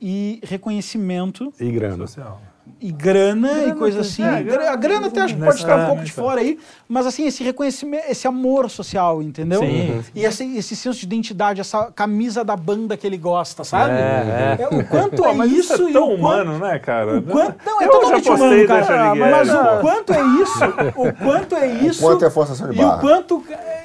e 0.05 0.39
reconhecimento 0.43 1.53
E 1.57 1.71
grana. 1.71 1.95
Social. 2.05 2.41
e 2.81 2.91
grana, 2.91 3.63
e 3.67 3.73
coisa 3.73 4.01
assim. 4.01 4.21
é, 4.23 4.43
Gra- 4.43 4.71
a 4.71 4.75
grana 4.75 5.07
até 5.07 5.21
acho 5.21 5.35
que 5.35 5.41
pode 5.41 5.55
estar 5.57 5.77
um 5.83 5.85
pouco 5.87 6.03
de 6.03 6.11
fora 6.11 6.41
aí, 6.41 6.57
mas 6.87 7.05
assim, 7.05 7.25
esse 7.25 7.41
reconhecimento, 7.43 8.03
esse 8.09 8.27
amor 8.27 8.69
social, 8.69 9.21
entendeu? 9.21 9.59
Sim. 9.61 10.03
E 10.13 10.25
esse, 10.25 10.57
esse 10.57 10.75
senso 10.75 10.99
de 10.99 11.05
identidade, 11.05 11.61
essa 11.61 11.89
camisa 11.91 12.43
da 12.43 12.55
banda 12.57 12.97
que 12.97 13.07
ele 13.07 13.17
gosta, 13.17 13.63
sabe? 13.63 13.93
É, 13.93 14.57
É, 14.59 14.67
o 14.67 14.85
quanto 14.85 15.21
Pô, 15.23 15.27
é 15.29 15.33
mas 15.33 15.51
isso, 15.51 15.73
isso 15.73 15.87
é 15.87 15.89
e 15.89 15.93
tão 15.93 16.03
o 16.13 16.17
quanto- 16.19 16.19
humano, 16.19 16.59
né, 16.59 16.79
cara? 16.79 17.17
o 17.19 17.21
quanto, 17.23 17.55
não, 17.65 17.81
é 17.81 17.85
Eu 17.85 17.91
totalmente 17.91 18.29
humano, 18.29 18.67
cara. 18.67 19.15
Mas 19.15 19.49
o 19.49 19.79
quanto 19.81 20.13
é 20.13 20.21
isso? 20.41 20.59
O 20.97 21.13
quanto 21.13 21.55
é 21.55 21.67
isso? 21.67 22.01
quanto 22.01 22.25
é 22.25 22.29
forçação 22.29 22.69
de 22.69 22.79
E 22.79 22.83
o 22.83 22.97
quanto. 22.99 23.43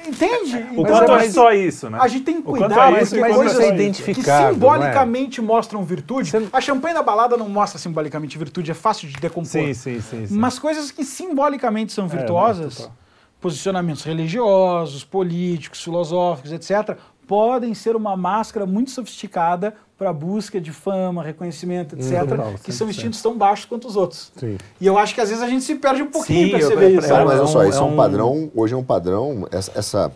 Entende? 0.09 0.57
O 0.75 0.81
Então, 0.81 0.85
quanto 0.85 1.11
a 1.11 1.17
é 1.17 1.19
gente 1.21 1.33
só 1.33 1.51
isso, 1.51 1.89
né? 1.89 1.99
A 2.01 2.07
gente 2.07 2.23
tem 2.23 2.35
que 2.37 2.41
cuidar, 2.41 2.93
é 2.93 3.03
isso 3.03 3.15
e 3.15 3.19
quanto 3.19 3.35
coisas 3.35 3.59
é 3.59 4.13
que 4.13 4.13
simbolicamente 4.23 5.41
mostram 5.41 5.83
virtude. 5.83 6.31
A 6.51 6.59
champanhe 6.59 6.95
da 6.95 7.03
balada 7.03 7.37
não 7.37 7.47
mostra 7.47 7.77
simbolicamente 7.77 8.37
virtude, 8.37 8.71
é 8.71 8.73
fácil 8.73 9.07
de 9.07 9.15
decompor. 9.15 9.49
Sim, 9.49 9.73
sim, 9.73 10.01
sim. 10.01 10.25
sim. 10.27 10.35
Mas 10.35 10.57
coisas 10.57 10.91
que 10.91 11.03
simbolicamente 11.03 11.93
são 11.93 12.05
não, 12.05 12.09
virtuosas, 12.09 12.89
posicionamentos 13.39 14.03
religiosos, 14.03 15.03
políticos, 15.03 15.83
filosóficos, 15.83 16.51
etc., 16.51 16.97
podem 17.33 17.75
ser 17.75 17.95
uma 17.95 18.17
máscara 18.17 18.65
muito 18.65 18.89
sofisticada 18.89 19.75
para 19.95 20.09
a 20.09 20.13
busca 20.13 20.59
de 20.59 20.71
fama, 20.71 21.21
reconhecimento, 21.21 21.95
etc., 21.95 22.27
total, 22.27 22.53
que 22.63 22.71
são 22.71 22.87
100%. 22.87 22.89
instintos 22.89 23.21
tão 23.21 23.37
baixos 23.37 23.65
quanto 23.65 23.87
os 23.87 23.95
outros. 23.95 24.31
Sim. 24.35 24.57
E 24.81 24.87
eu 24.87 24.97
acho 24.97 25.13
que 25.13 25.21
às 25.21 25.29
vezes 25.29 25.43
a 25.43 25.47
gente 25.47 25.63
se 25.63 25.75
perde 25.75 26.01
um 26.01 26.07
pouquinho 26.07 26.47
eu- 26.47 26.57
perceber 26.57 26.85
eu- 26.95 26.99
isso. 26.99 27.07
Não, 27.07 27.25
mas 27.25 27.35
é 27.35 27.39
olha 27.41 27.47
só, 27.47 27.59
um- 27.59 27.69
isso 27.69 27.77
é 27.77 27.81
é 27.81 27.85
um 27.85 27.93
um- 27.93 27.95
padrão, 27.95 28.51
hoje 28.55 28.73
é 28.73 28.77
um 28.77 28.83
padrão, 28.83 29.47
essa, 29.51 29.71
essa, 29.77 30.11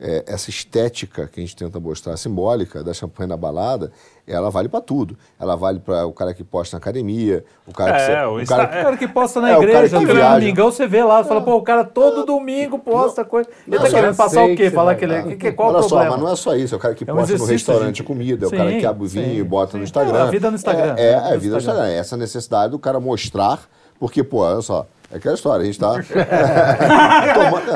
é, 0.00 0.24
essa 0.26 0.50
estética 0.50 1.28
que 1.32 1.40
a 1.40 1.42
gente 1.42 1.54
tenta 1.54 1.78
mostrar, 1.78 2.16
simbólica, 2.16 2.82
da 2.82 2.92
champanhe 2.92 3.28
na 3.28 3.36
balada, 3.36 3.92
ela 4.26 4.50
vale 4.50 4.68
para 4.68 4.80
tudo. 4.80 5.16
Ela 5.38 5.54
vale 5.54 5.78
para 5.78 6.04
o 6.06 6.12
cara 6.12 6.34
que 6.34 6.42
posta 6.42 6.76
na 6.76 6.78
academia, 6.78 7.44
o 7.66 7.72
cara 7.72 7.92
que... 7.94 8.12
É, 8.12 8.26
o 8.26 8.40
o 8.42 8.46
cara, 8.46 8.64
O 8.64 8.82
cara 8.84 8.96
que 8.96 9.06
posta 9.08 9.40
na 9.40 9.50
É, 9.50 9.56
o 9.56 9.60
cara 9.60 9.70
igreja, 9.86 9.98
que 9.98 10.04
no 10.06 10.14
domingão, 10.14 10.72
você 10.72 10.86
vê 10.86 11.04
lá, 11.04 11.22
fala, 11.24 11.40
pô, 11.42 11.54
o 11.56 11.62
cara 11.62 11.84
todo 11.84 12.24
domingo 12.26 12.78
posta 12.78 13.24
coisa. 13.24 13.48
Ele 13.66 13.76
tá 13.76 13.84
Não, 13.84 13.90
querendo 13.90 14.16
passar 14.16 14.44
o 14.44 14.48
que 14.48 14.56
quê? 14.56 14.64
você 14.64 14.70
Falar 14.74 14.94
que 14.96 15.04
ele. 15.04 15.14
dar. 15.14 15.22
Que, 15.24 15.36
que, 15.36 15.52
qual 15.52 15.68
Olha 15.70 15.78
o 15.78 15.82
só, 15.82 15.88
problema? 15.90 16.16
mas 16.16 16.24
não 16.24 16.32
é 16.32 16.36
só 16.36 16.56
isso, 16.56 16.74
é 16.74 16.78
o 16.78 16.80
cara 16.80 16.94
que 16.94 17.08
É 17.08 17.12
um 17.12 17.16
posta 17.16 17.38
no 17.38 17.44
restaurante 17.44 17.96
de- 17.96 18.02
comida, 18.02 18.44
é 18.44 18.48
o 18.48 18.50
Sim, 18.50 18.56
cara 18.56 18.72
que 18.72 18.86
abre 18.86 19.04
o 19.04 19.06
vinho 19.08 19.26
sim, 19.26 19.36
e 19.38 19.42
bota 19.44 19.72
sim. 19.72 19.78
no 19.78 19.84
Instagram. 19.84 20.18
É, 20.18 20.22
a 20.22 20.26
vida 20.26 20.50
no 20.50 20.56
Instagram. 20.56 20.94
É, 20.96 21.04
é, 21.10 21.14
A 21.14 21.18
vida 21.20 21.26
a 21.28 21.34
no 21.34 21.38
vida 21.40 21.52
no 21.54 21.58
Instagram. 21.58 21.58
Instagram. 21.58 21.86
É 21.94 21.98
essa 21.98 22.16
necessidade 22.16 22.70
do 22.72 22.78
cara 22.78 22.98
mostrar, 22.98 23.60
porque, 24.00 24.24
pô, 24.24 24.38
olha 24.38 24.60
só, 24.62 24.86
É 25.14 25.16
aquela 25.16 25.34
história, 25.36 25.62
a 25.62 25.64
gente 25.64 25.78
tá. 25.78 25.92
Tomando- 27.34 27.70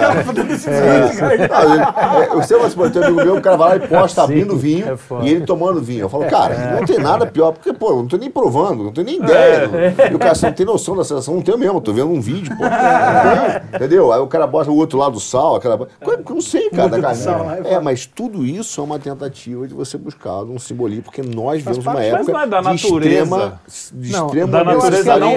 É. 0.69 1.49
Não, 1.49 2.23
eu- 2.23 2.41
eu- 2.41 2.91
tem 2.91 3.01
um 3.03 3.05
amigo 3.05 3.25
meu, 3.25 3.37
o 3.37 3.41
cara 3.41 3.57
vai 3.57 3.79
lá 3.79 3.85
e 3.85 3.89
posta 3.89 4.23
abrindo 4.25 4.57
vinho 4.57 4.87
é 4.89 5.25
e 5.25 5.31
ele 5.31 5.47
tomando 5.47 5.81
vinho. 5.81 6.01
Eu 6.01 6.09
falo, 6.09 6.25
cara, 6.27 6.77
não 6.79 6.85
tem 6.85 6.99
nada 6.99 7.27
pior, 7.27 7.53
porque, 7.53 7.73
pô, 7.73 7.91
eu 7.91 7.97
não 7.97 8.07
tô 8.09 8.17
nem 8.17 8.29
provando, 8.31 8.83
não 8.85 8.93
tenho 8.93 9.07
nem 9.07 9.17
ideia. 9.19 9.71
E 10.11 10.15
o 10.15 10.19
cara, 10.19 10.35
você 10.35 10.47
não 10.47 10.53
tem 10.53 10.67
noção 10.67 10.97
da 10.97 11.05
sensação, 11.05 11.35
não 11.35 11.43
tenho 11.43 11.57
mesmo, 11.57 11.81
tô 11.81 11.93
vendo 11.93 12.11
um 12.11 12.21
vídeo, 12.21 12.57
pô. 12.57 12.65
Não 12.65 13.77
Entendeu? 13.77 14.13
Aí 14.13 14.21
o 14.21 14.27
cara 14.27 14.47
bota 14.47 14.71
o 14.71 14.77
outro 14.77 14.99
lado 14.99 15.13
do 15.13 15.21
sal, 15.21 15.55
aquela. 15.57 15.87
Eu 16.01 16.25
não 16.29 16.41
sei, 16.41 16.71
cara, 16.71 16.89
da 16.89 17.01
carne. 17.01 17.69
É, 17.69 17.79
mas 17.79 18.05
tudo 18.05 18.45
isso 18.45 18.81
é 18.81 18.85
uma 18.85 18.99
tentativa 18.99 19.67
de 19.69 19.75
você 19.75 19.97
buscar 19.97 20.43
um 20.43 20.59
simbolismo, 20.59 21.05
porque 21.05 21.23
nós 21.23 21.59
vivemos 21.59 21.85
uma 21.87 21.95
Mas 21.95 22.05
época 22.07 22.33
não 22.33 22.41
é 22.41 22.47
da 22.47 22.59
de 22.61 22.65
natureza. 22.65 22.97
extrema. 22.99 23.61
De 23.93 24.13
Não, 24.13 24.27
extrema 24.27 24.49
Da 24.53 24.65
natureza 24.65 25.17
não 25.19 25.29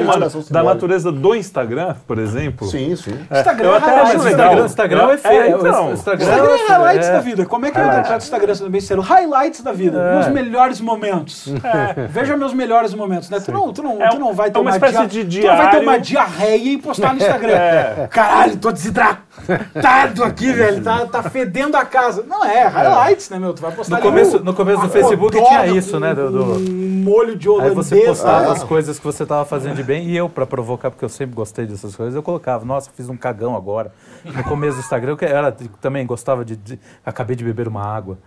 da 0.50 0.64
natureza 0.64 1.12
do 1.12 1.36
Instagram, 1.36 1.91
por 2.08 2.18
exemplo. 2.20 2.68
Sim, 2.68 2.96
sim. 2.96 3.18
Instagram 3.32 3.68
eu 3.70 3.74
é 3.74 3.78
até 3.78 3.86
highlights 3.86 4.16
acho. 4.16 4.62
O 4.62 4.66
Instagram 4.66 5.12
é 5.12 5.18
feio. 5.18 5.42
É, 5.42 5.50
então. 5.50 5.90
O 5.90 5.94
Instagram, 5.94 6.26
Instagram 6.26 6.52
é 6.56 6.68
highlights 6.68 7.08
é. 7.08 7.12
da 7.14 7.20
vida. 7.20 7.46
Como 7.46 7.66
é 7.66 7.72
que 7.72 7.78
eu 7.80 7.84
vou 7.84 7.92
tratar 7.92 8.18
do 8.18 8.22
Instagram 8.24 8.56
sendo 8.56 8.70
bem 8.70 8.82
sério? 8.82 9.04
Highlights 9.04 9.62
da 9.62 9.72
vida. 9.72 10.14
Meus 10.16 10.28
melhores 10.30 10.82
momentos. 10.82 11.48
Veja 12.10 12.36
meus 12.38 12.54
melhores 12.54 12.94
momentos, 12.94 13.30
né? 13.30 13.40
Tu 13.40 13.52
não, 13.52 13.72
tu 13.74 13.82
não, 13.84 14.02
É 14.02 14.10
tu 14.10 14.20
não 14.20 14.34
vai 14.34 14.48
é 14.48 14.52
ter 14.52 14.60
uma 14.60 14.70
uma, 14.72 14.76
espécie 14.78 15.06
dia- 15.08 15.26
de 15.26 15.42
Tu 15.42 15.48
não 15.48 15.58
vai 15.58 15.72
ter 15.72 15.78
uma 15.82 15.98
diário. 16.00 16.32
diarreia 16.32 16.74
e 16.74 16.78
postar 16.78 17.14
no 17.14 17.20
Instagram. 17.20 17.58
Caralho, 18.10 18.58
tô 18.58 18.72
desidratado 18.72 20.24
aqui, 20.24 20.52
velho. 20.54 20.84
Tá, 20.84 21.06
tá 21.06 21.24
fedendo 21.24 21.76
a 21.78 21.86
casa. 21.86 22.24
Não 22.28 22.44
é, 22.44 22.68
highlights, 22.68 23.30
né, 23.30 23.40
meu? 23.40 23.54
Tu 23.54 23.62
vai 23.62 23.72
postar 23.72 23.96
No 23.96 24.02
ali 24.02 24.10
começo, 24.10 24.44
no 24.44 24.54
começo 24.54 24.82
do 24.82 24.90
Facebook 24.90 25.38
tinha 25.38 25.68
isso, 25.68 26.00
né? 26.00 26.14
do- 26.14 26.30
do- 26.32 26.42
Um 26.72 27.04
molho 27.04 27.36
de 27.36 27.48
Aí 27.48 27.54
holandês. 27.54 27.74
você 27.76 27.96
postava 28.02 28.50
Ah. 28.50 28.52
as 28.54 28.64
coisas 28.64 29.00
que 29.00 29.06
você 29.06 29.24
estava 29.24 29.44
fazendo 29.46 29.76
de 29.76 29.84
bem 29.84 30.06
e 30.08 30.16
eu, 30.18 30.30
pra 30.30 30.46
provocar, 30.46 30.92
porque 30.92 31.04
eu 31.06 31.10
sempre 31.10 31.36
gostei 31.36 31.66
dessas 31.82 31.96
coisas, 31.96 32.16
eu 32.16 32.24
colocava, 32.24 32.64
nossa, 32.66 32.90
fiz 32.96 33.10
um 33.10 33.18
cagão 33.18 33.56
agora. 33.56 33.94
No 34.24 34.44
começo 34.44 34.78
do 34.78 34.80
Instagram, 34.82 35.12
eu 35.12 35.18
que- 35.18 35.26
era, 35.26 35.52
também 35.80 36.06
gostava 36.06 36.44
de, 36.46 36.56
de- 36.56 36.80
Acabei 37.06 37.36
de 37.36 37.44
beber 37.44 37.68
uma 37.68 37.84
água. 37.84 38.18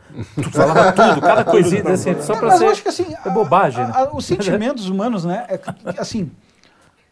Falava 0.53 0.93
tudo, 0.93 1.21
cada 1.21 1.45
coisinha 1.45 1.83
assim, 1.91 2.21
só 2.21 2.37
pra 2.37 2.49
Mas 2.49 2.59
ser. 2.59 2.65
eu 2.67 2.71
acho 2.71 2.83
que 2.83 2.89
assim. 2.89 3.07
é 3.25 3.31
bobagem, 3.31 3.83
a- 3.85 3.87
né? 3.89 3.93
a- 3.97 4.15
os 4.17 4.25
sentimentos 4.27 4.89
humanos, 4.89 5.25
né? 5.25 5.47
É, 5.49 5.59
que, 5.59 6.01
assim, 6.01 6.31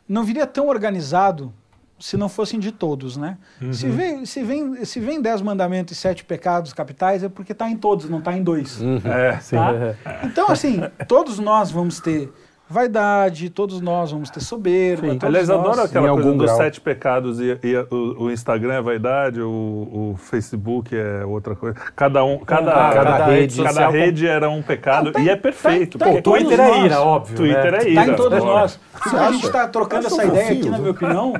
não 0.08 0.24
viria 0.24 0.46
tão 0.46 0.68
organizado 0.68 1.52
se 1.98 2.16
não 2.16 2.28
fossem 2.28 2.58
de 2.58 2.72
todos, 2.72 3.16
né? 3.16 3.38
Se, 3.70 3.88
vem, 3.88 4.26
se, 4.26 4.42
vem, 4.42 4.84
se 4.84 4.98
vem 4.98 5.22
dez 5.22 5.40
mandamentos 5.40 5.96
e 5.96 6.00
sete 6.00 6.24
pecados 6.24 6.72
capitais, 6.72 7.22
é 7.22 7.28
porque 7.28 7.52
está 7.52 7.70
em 7.70 7.76
todos, 7.76 8.10
não 8.10 8.18
está 8.18 8.36
em 8.36 8.42
dois. 8.42 8.80
É, 9.04 9.38
Sim, 9.38 9.54
tá? 9.56 9.72
é. 9.72 9.96
Então, 10.24 10.50
assim, 10.50 10.80
todos 11.06 11.38
nós 11.38 11.70
vamos 11.70 12.00
ter 12.00 12.32
vaidade, 12.72 13.50
todos 13.50 13.80
nós 13.80 14.10
vamos 14.10 14.30
ter 14.30 14.40
soberba. 14.40 15.06
Aliás, 15.22 15.48
eu 15.48 15.56
nós... 15.58 15.66
adoro 15.68 15.82
aquela 15.86 16.08
Em 16.08 16.14
coisa 16.14 16.32
dos 16.32 16.46
grau. 16.46 16.56
sete 16.56 16.80
pecados 16.80 17.38
e, 17.40 17.58
e 17.62 17.76
o, 17.90 18.24
o 18.24 18.30
Instagram 18.30 18.74
é 18.74 18.82
vaidade, 18.82 19.40
o, 19.40 19.48
o 19.50 20.16
Facebook 20.18 20.96
é 20.96 21.24
outra 21.24 21.54
coisa. 21.54 21.76
Cada 21.94 22.24
um, 22.24 22.38
cada, 22.38 22.72
Ah, 22.72 22.92
cada, 22.94 23.10
cada 23.12 23.24
rede, 23.26 23.40
rede 23.40 23.56
cada 23.58 23.68
social 23.72 23.92
rede 23.92 24.26
era 24.26 24.50
um 24.50 24.62
pecado 24.62 25.04
Não, 25.06 25.12
tá 25.12 25.20
e 25.20 25.28
é 25.28 25.34
em- 25.34 25.38
perfeito. 25.38 25.98
tá 25.98 26.06
tá 26.06 26.12
em 26.12 26.22
Twitter 26.22 26.60
é 26.60 26.84
ira, 26.86 27.00
óbvio. 27.00 27.36
Twitter 27.36 27.72
né? 27.72 27.78
é 27.78 27.88
ira. 27.90 28.00
Está 28.00 28.12
em 28.12 28.16
todos 28.16 28.44
nós. 28.44 28.80
Tudo 29.02 29.10
que 29.10 29.16
a 29.16 29.32
gente 29.32 29.46
está 29.46 29.68
trocando 29.68 30.06
essa 30.06 30.24
ideia 30.24 30.50
aqui, 30.52 30.64
na 30.64 30.70
né? 30.70 30.78
minha 30.78 30.90
opinião, 30.90 31.34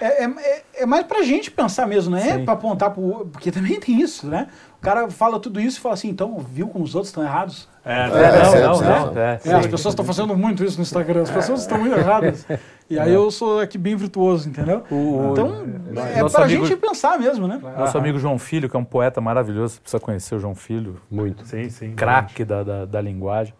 é, 0.00 0.24
é, 0.24 0.26
é- 0.26 0.62
é 0.82 0.86
mais 0.86 1.04
pra 1.06 1.22
gente 1.22 1.50
pensar 1.50 1.86
mesmo, 1.86 2.10
não 2.12 2.18
é 2.18 2.38
pra 2.38 2.54
apontar 2.54 2.90
pro 2.90 3.02
outro, 3.02 3.26
porque 3.28 3.50
também 3.50 3.78
tem 3.80 4.00
isso, 4.00 4.26
né? 4.26 4.48
O 4.78 4.80
cara 4.86 5.10
fala 5.10 5.40
tudo 5.40 5.60
isso 5.60 5.78
e 5.78 5.80
fala 5.80 5.94
assim, 5.94 6.08
então, 6.08 6.38
viu 6.38 6.68
como 6.68 6.84
os 6.84 6.94
outros 6.94 7.08
estão 7.08 7.24
errados? 7.24 7.68
É, 7.84 7.92
É, 7.92 8.04
É, 8.04 8.08
não, 8.08 8.50
certo, 8.50 8.66
não, 8.66 9.12
não. 9.14 9.20
É, 9.22 9.40
É, 9.44 9.52
as 9.54 9.64
sim. 9.64 9.70
pessoas 9.70 9.92
estão 9.92 10.04
fazendo 10.04 10.36
muito 10.36 10.62
isso 10.62 10.76
no 10.76 10.82
Instagram, 10.82 11.22
as 11.22 11.30
pessoas 11.30 11.60
estão 11.62 11.78
muito 11.78 11.96
erradas. 11.96 12.46
E 12.88 13.00
aí 13.00 13.12
eu 13.12 13.28
sou 13.32 13.58
aqui 13.58 13.76
bem 13.76 13.96
virtuoso, 13.96 14.48
entendeu? 14.48 14.84
Então, 15.32 15.64
é 16.06 16.22
nosso 16.22 16.36
pra 16.36 16.44
amigo- 16.44 16.64
gente 16.64 16.78
pensar 16.78 17.18
mesmo, 17.18 17.48
né? 17.48 17.60
Nosso 17.76 17.98
amigo 17.98 18.16
João 18.16 18.38
Filho, 18.38 18.68
que 18.70 18.76
é 18.76 18.78
um 18.78 18.84
poeta 18.84 19.20
maravilhoso, 19.20 19.74
você 19.74 19.80
precisa 19.80 19.98
conhecer 20.00 20.36
o 20.36 20.38
João 20.38 20.54
Filho, 20.54 21.00
Muito. 21.10 21.44
Sim, 21.44 21.68
sim. 21.68 21.94
craque 21.96 22.44
da, 22.44 22.62
da, 22.62 22.84
da 22.84 23.00
linguagem, 23.00 23.52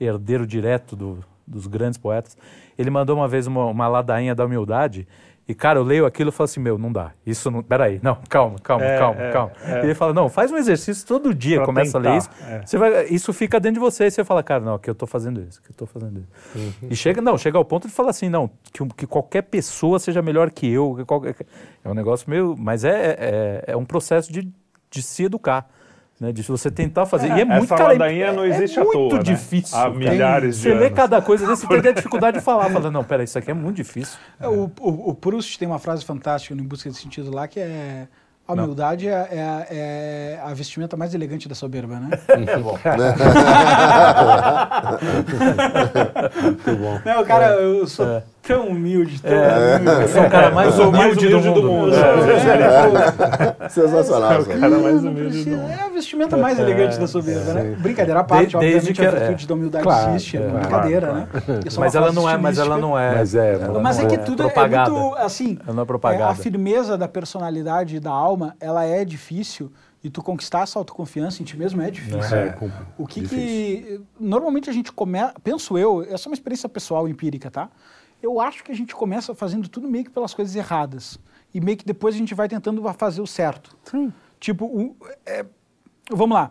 herdeiro 0.00 0.46
direto 0.46 0.96
do- 0.96 1.18
dos 1.46 1.66
grandes 1.66 1.98
poetas. 1.98 2.38
Ele 2.78 2.88
mandou 2.88 3.14
uma 3.16 3.28
vez 3.28 3.46
uma, 3.46 3.66
uma 3.66 3.86
ladainha 3.86 4.34
da 4.34 4.46
humildade. 4.46 5.06
E, 5.50 5.54
cara, 5.54 5.80
eu 5.80 5.82
leio 5.82 6.06
aquilo 6.06 6.28
e 6.28 6.32
falo 6.32 6.44
assim, 6.44 6.60
meu, 6.60 6.78
não 6.78 6.92
dá. 6.92 7.10
Isso 7.26 7.50
não. 7.50 7.60
Peraí, 7.60 7.98
não, 8.04 8.16
calma, 8.28 8.56
calma, 8.62 8.84
É, 8.84 8.98
calma, 8.98 9.20
é, 9.20 9.32
calma. 9.32 9.52
é. 9.64 9.80
E 9.80 9.84
ele 9.86 9.94
fala, 9.96 10.12
não, 10.12 10.28
faz 10.28 10.52
um 10.52 10.56
exercício 10.56 11.04
todo 11.04 11.34
dia, 11.34 11.56
Pra 11.56 11.66
começa 11.66 11.98
a 11.98 12.00
ler 12.00 12.12
tentar, 12.12 12.18
isso. 12.18 12.30
é. 12.48 12.62
Você 12.64 12.78
vai, 12.78 13.04
isso 13.06 13.32
fica 13.32 13.58
dentro 13.58 13.74
de 13.74 13.80
você 13.80 14.04
e 14.06 14.10
você 14.12 14.22
fala, 14.22 14.44
cara, 14.44 14.62
não, 14.64 14.78
que 14.78 14.88
eu 14.88 14.94
tô 14.94 15.08
fazendo 15.08 15.40
isso, 15.40 15.60
que 15.60 15.70
eu 15.70 15.74
tô 15.74 15.86
fazendo 15.86 16.20
isso. 16.20 16.76
E 16.88 16.94
chega, 16.94 17.20
não, 17.20 17.36
chega 17.36 17.58
ao 17.58 17.64
ponto 17.64 17.88
de 17.88 17.92
falar 17.92 18.10
assim, 18.10 18.28
não, 18.28 18.48
que, 18.72 18.86
que 18.96 19.06
qualquer 19.08 19.42
pessoa 19.42 19.98
seja 19.98 20.22
melhor 20.22 20.52
que 20.52 20.70
eu. 20.70 20.94
Que 20.94 21.04
qualquer, 21.04 21.34
é 21.84 21.88
um 21.88 21.94
negócio 21.94 22.30
meio. 22.30 22.54
Mas 22.56 22.84
é, 22.84 23.16
é, 23.18 23.64
é 23.72 23.76
um 23.76 23.84
processo 23.84 24.32
de, 24.32 24.48
de 24.88 25.02
se 25.02 25.24
educar. 25.24 25.68
Né, 26.20 26.32
de 26.32 26.42
você 26.42 26.70
tentar 26.70 27.06
fazer. 27.06 27.28
e 27.28 27.40
é 27.40 27.44
muito, 27.46 27.64
Essa 27.64 27.76
cara, 27.76 27.92
ladainha 27.92 28.26
é, 28.26 28.32
não 28.34 28.44
é 28.44 28.48
existe 28.48 28.78
à 28.78 28.84
muito 28.84 29.08
toa, 29.08 29.14
né? 29.16 29.22
difícil. 29.22 29.78
Há 29.78 29.88
milhares 29.88 30.56
de 30.56 30.62
Você 30.62 30.74
lê 30.74 30.84
anos. 30.86 30.96
cada 30.96 31.22
coisa, 31.22 31.46
você 31.46 31.66
tem 31.66 31.78
a 31.78 31.94
dificuldade 31.94 32.36
de 32.38 32.44
falar. 32.44 32.68
Fala, 32.68 32.90
não, 32.90 33.02
peraí, 33.02 33.24
isso 33.24 33.38
aqui 33.38 33.50
é 33.50 33.54
muito 33.54 33.76
difícil. 33.76 34.18
É, 34.38 34.46
O, 34.46 34.70
o, 34.80 35.10
o 35.10 35.14
Proust 35.14 35.58
tem 35.58 35.66
uma 35.66 35.78
frase 35.78 36.04
fantástica 36.04 36.54
no 36.54 36.60
Em 36.62 36.66
Busca 36.66 36.90
de 36.90 36.96
Sentido 36.98 37.34
lá, 37.34 37.48
que 37.48 37.58
é 37.58 38.06
a 38.50 38.54
humildade 38.62 39.08
é, 39.08 39.10
é 39.12 39.42
a- 39.42 39.66
é 39.70 40.40
a 40.44 40.52
vestimenta 40.54 40.96
mais 40.96 41.14
elegante 41.14 41.48
da 41.48 41.54
soberba, 41.54 42.00
né? 42.00 42.10
É 42.50 42.56
bom. 42.58 42.78
Muito 46.42 46.76
bom. 46.76 46.98
Não, 47.04 47.24
cara, 47.24 47.54
eu 47.56 47.86
sou 47.86 48.22
tão 48.42 48.68
humilde, 48.68 49.20
tão 49.22 49.30
É. 49.32 49.76
humilde. 49.76 50.02
Eu 50.02 50.08
sou 50.08 50.22
o 50.22 50.30
cara 50.30 50.50
mais 50.50 50.78
humilde, 50.78 51.28
do 51.28 51.40
do 51.40 51.48
mundo. 51.48 51.62
mundo. 51.62 51.94
É. 51.94 53.68
Sensacional. 53.68 54.32
É 54.32 54.38
o 54.38 54.44
cara 54.46 54.78
mais 54.78 55.04
humilde 55.04 55.44
do 55.44 55.50
mundo. 55.56 55.70
É 55.70 55.82
a 55.82 55.88
vestimenta 55.88 56.36
mais 56.36 56.58
elegante 56.58 56.98
da 56.98 57.06
soberba, 57.06 57.52
né? 57.54 57.76
Brincadeira 57.78 58.20
à 58.20 58.22
De- 58.22 58.28
parte, 58.28 58.56
desde 58.58 58.90
obviamente 58.90 58.92
que- 58.94 59.06
a 59.06 59.10
virtude 59.10 59.44
é. 59.44 59.46
da 59.48 59.54
humildade 59.54 59.84
Claro, 59.84 60.10
existe, 60.10 60.36
é 60.36 60.40
é, 60.40 60.48
brincadeira, 60.48 61.06
claro, 61.08 61.20
né? 61.20 61.26
Mas 61.78 61.94
ela 61.94 62.12
não 62.12 62.28
é, 62.30 62.36
mas 62.36 62.58
ela 62.58 62.78
não 62.78 62.98
é. 62.98 63.14
Mas 63.16 63.34
é, 63.34 63.54
ela 63.54 63.80
Mas 63.80 63.98
não 63.98 64.04
é 64.04 64.08
que 64.08 64.18
tudo 64.18 64.42
é- 64.42 64.46
é, 64.54 64.66
muito, 64.68 65.14
assim, 65.16 65.58
é 65.66 65.70
é, 66.14 66.22
a 66.22 66.34
firmeza 66.34 66.96
da 66.98 67.06
personalidade 67.08 67.96
e 67.96 68.00
da 68.00 68.10
alma, 68.10 68.39
ela 68.60 68.84
é 68.84 69.04
difícil 69.04 69.70
e 70.02 70.08
tu 70.10 70.22
conquistar 70.22 70.60
essa 70.62 70.78
autoconfiança 70.78 71.42
em 71.42 71.44
ti 71.44 71.56
mesmo 71.56 71.80
é 71.82 71.90
difícil. 71.90 72.36
É, 72.36 72.50
com- 72.50 72.70
O 72.98 73.06
que 73.06 73.26
que... 73.28 74.00
Normalmente 74.18 74.70
a 74.70 74.72
gente 74.72 74.90
começa... 74.92 75.34
Penso 75.42 75.76
eu, 75.76 76.02
essa 76.02 76.26
é 76.26 76.30
uma 76.30 76.34
experiência 76.34 76.68
pessoal, 76.68 77.06
empírica, 77.08 77.50
tá? 77.50 77.70
Eu 78.22 78.40
acho 78.40 78.62
que 78.64 78.70
a 78.72 78.74
gente 78.74 78.94
começa 78.94 79.34
fazendo 79.34 79.68
tudo 79.68 79.88
meio 79.88 80.04
que 80.04 80.10
pelas 80.10 80.32
coisas 80.34 80.54
erradas. 80.54 81.18
E 81.54 81.60
meio 81.60 81.76
que 81.76 81.84
depois 81.84 82.14
a 82.14 82.18
gente 82.18 82.34
vai 82.34 82.48
tentando 82.48 82.82
fazer 82.94 83.20
o 83.20 83.26
certo. 83.26 83.76
Tipo, 84.38 84.64
o- 84.66 84.96
é, 85.26 85.44
vamos 86.10 86.34
lá. 86.34 86.50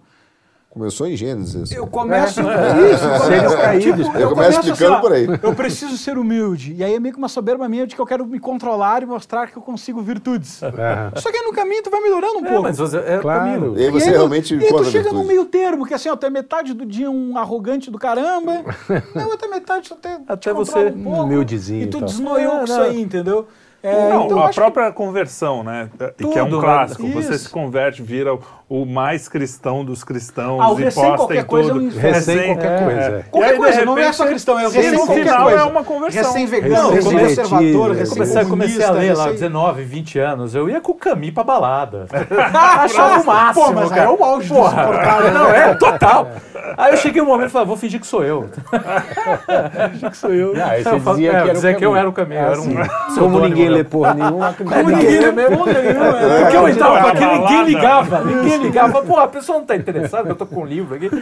Começou 0.70 1.08
em 1.08 1.16
Gênesis. 1.16 1.64
isso. 1.64 1.74
Eu 1.74 1.88
começo. 1.88 2.40
Isso, 2.42 2.48
eu 2.48 3.20
Seres 3.22 3.42
começo, 3.42 3.58
caídos. 3.58 4.06
tipo, 4.06 4.18
Eu 4.20 4.30
começo 4.30 4.60
explicando 4.60 4.94
ó, 4.98 5.00
por 5.02 5.12
aí. 5.14 5.28
Eu 5.42 5.56
preciso 5.56 5.98
ser 5.98 6.16
humilde. 6.16 6.76
E 6.76 6.84
aí 6.84 6.94
é 6.94 7.00
meio 7.00 7.12
que 7.12 7.18
uma 7.18 7.28
soberba 7.28 7.68
minha 7.68 7.88
de 7.88 7.96
que 7.96 8.02
eu 8.02 8.06
quero 8.06 8.24
me 8.26 8.40
controlar 8.40 9.02
e 9.02 9.06
mostrar 9.08 9.48
que 9.48 9.58
eu 9.58 9.64
consigo 9.64 10.00
virtudes. 10.02 10.62
Aham. 10.62 11.12
Só 11.16 11.32
que 11.32 11.38
aí 11.38 11.44
no 11.44 11.54
caminho 11.54 11.82
tu 11.82 11.90
vai 11.90 12.00
melhorando 12.02 12.38
um 12.38 12.46
É, 12.46 12.50
pouco. 12.50 12.62
mas 12.64 12.78
você, 12.78 12.98
é 12.98 13.18
Claro. 13.18 13.40
caminho. 13.52 13.80
E 13.80 13.86
aí 13.86 13.90
você 13.92 14.10
aí, 14.10 14.12
realmente 14.16 14.56
e 14.56 14.64
aí 14.64 14.70
tu 14.72 14.84
chega 14.86 15.06
virtude. 15.10 15.28
meio 15.28 15.46
termo, 15.46 15.88
que 15.88 15.94
assim, 15.96 16.08
ó, 16.10 16.16
tu 16.16 16.28
é 16.28 16.30
metade 16.30 16.76
do 16.76 16.86
dia 16.86 17.10
um 17.10 17.36
arrogante 17.36 17.90
do 17.90 17.98
caramba, 17.98 18.64
na 19.16 19.26
outra 19.26 19.48
metade 19.50 19.90
tu 19.90 19.96
até, 19.96 20.20
Até 20.28 20.52
te 20.52 20.54
você 20.56 20.72
controla 20.72 20.96
um 20.96 21.04
pouco, 21.04 21.22
humildezinho 21.24 21.82
E 21.82 21.84
e 21.86 21.88
tu 21.88 21.98
tal. 21.98 22.08
desnoiou 22.08 22.54
É, 22.54 22.58
com 22.60 22.64
isso 22.66 22.80
aí, 22.82 23.02
entendeu? 23.02 23.48
É, 23.82 24.10
Não, 24.10 24.26
então 24.26 24.38
eu 24.38 24.44
a 24.44 24.48
acho 24.50 24.52
que- 24.56 24.60
própria 24.62 24.92
conversão, 24.92 25.64
né? 25.64 25.90
que 26.16 26.38
é 26.38 26.44
um 26.44 26.50
Tudo, 26.50 26.60
clássico. 26.62 27.02
né? 27.02 27.12
Você 27.14 27.34
Isso. 27.34 27.46
se 27.46 27.50
converte, 27.50 28.04
vira 28.04 28.38
o, 28.70 28.86
mais 28.86 29.28
cristão 29.28 29.84
dos 29.84 30.04
cristãos 30.04 30.62
Ah, 30.62 30.70
o 30.72 30.80
e 30.80 30.92
posta 30.92 31.36
em 31.36 31.44
coisa 31.44 31.72
é 31.72 31.74
um 31.74 31.76
tudo. 31.78 31.88
inferno. 31.88 32.10
Recém 32.16 32.54
qualquer 32.56 32.84
coisa, 32.84 33.02
é. 33.02 33.24
Qualquer 33.32 33.50
aí, 33.52 33.58
coisa, 33.58 33.86
não 33.86 33.94
é 33.98 34.02
repente, 34.02 34.16
só 34.16 34.26
cristão, 34.28 34.60
é 34.60 34.68
o 34.68 34.70
recém 34.70 34.92
no 34.92 34.98
qualquer 35.06 35.24
final 35.24 35.44
coisa. 35.44 35.60
é 35.60 35.64
uma 35.64 35.84
conversão. 35.84 36.24
Recém 36.24 36.46
vegano, 36.46 36.90
Recém 36.92 37.18
recém 37.18 37.36
conservador, 37.44 37.92
recém 37.96 38.14
Comecei, 38.14 38.46
comecei 38.46 38.84
a 38.86 38.92
ler 38.92 39.18
lá, 39.18 39.24
recém- 39.24 39.34
19, 39.40 39.84
20 39.84 40.20
anos. 40.20 40.54
Eu 40.56 40.70
ia 40.70 40.80
com 40.80 40.92
o 40.92 40.96
Caminho 40.96 41.34
pra 41.34 41.44
balada. 41.44 42.06
Achava 42.54 43.22
o 43.22 43.26
máximo. 43.26 43.66
Pô, 43.66 43.72
mas 43.74 43.90
cara. 43.90 44.04
é 44.04 44.10
o 44.10 44.24
auge 44.24 44.50
Porra, 44.50 44.86
Não, 45.34 45.50
é, 45.50 45.74
total. 45.76 46.30
Aí 46.78 46.92
eu 46.94 46.98
cheguei 46.98 47.22
um 47.22 47.26
momento 47.26 47.48
e 47.50 47.52
falei, 47.52 47.68
vou 47.68 47.76
fingir 47.76 48.00
que 48.00 48.06
sou 48.06 48.24
eu. 48.24 48.50
que 50.12 50.18
sou 50.18 50.32
eu. 50.32 50.54
Ah, 50.56 50.70
aí 50.72 50.84
você 50.84 51.00
falo- 51.00 51.16
dizia 51.18 51.30
é, 51.30 51.32
que 51.32 51.38
era 51.38 51.50
o 51.50 51.54
dizer 51.54 51.76
que 51.78 51.86
eu 51.86 51.96
era 51.96 52.08
o 52.10 52.14
caminho. 52.14 52.42
Ah, 52.42 52.44
eu 52.46 52.52
era 52.52 52.62
um 52.62 53.16
Como 53.18 53.40
ninguém 53.40 53.70
lê 53.70 53.84
porra 53.84 54.14
nenhuma, 54.14 54.54
Como 54.54 54.90
ninguém 54.90 55.20
lê 55.20 55.32
porra 55.50 55.74
nenhuma. 55.74 56.14
Porque 56.42 56.58
eu 56.58 56.70
entrava 56.70 57.00
na 57.02 57.08
aqui, 57.10 57.26
ninguém 57.26 57.64
ligava. 57.64 58.20
Ninguém 58.24 58.59
ligava. 58.64 59.02
Pô, 59.04 59.18
a 59.18 59.28
pessoa 59.28 59.60
não 59.60 59.66
tá 59.66 59.76
interessada, 59.76 60.30
eu 60.30 60.36
tô 60.36 60.46
com 60.46 60.62
um 60.62 60.66
livro 60.66 60.96
aqui. 60.96 61.10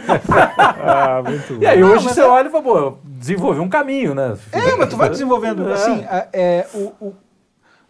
Ah, 0.80 1.22
muito 1.24 1.54
bom. 1.54 1.62
E 1.62 1.66
aí 1.66 1.80
Não, 1.80 1.90
hoje 1.92 2.04
você 2.04 2.20
é- 2.20 2.26
olha 2.26 2.48
e 2.48 2.50
fala, 2.50 2.62
pô, 2.62 2.78
eu 2.78 2.98
desenvolvi 3.04 3.60
um 3.60 3.68
caminho, 3.68 4.14
né? 4.14 4.36
É, 4.52 4.76
mas 4.76 4.88
tu 4.88 4.96
vai 4.96 5.08
desenvolvendo. 5.10 5.70
Assim, 5.72 6.04
a- 6.04 6.28
é, 6.32 6.66
o, 6.74 6.92
o- 7.06 7.14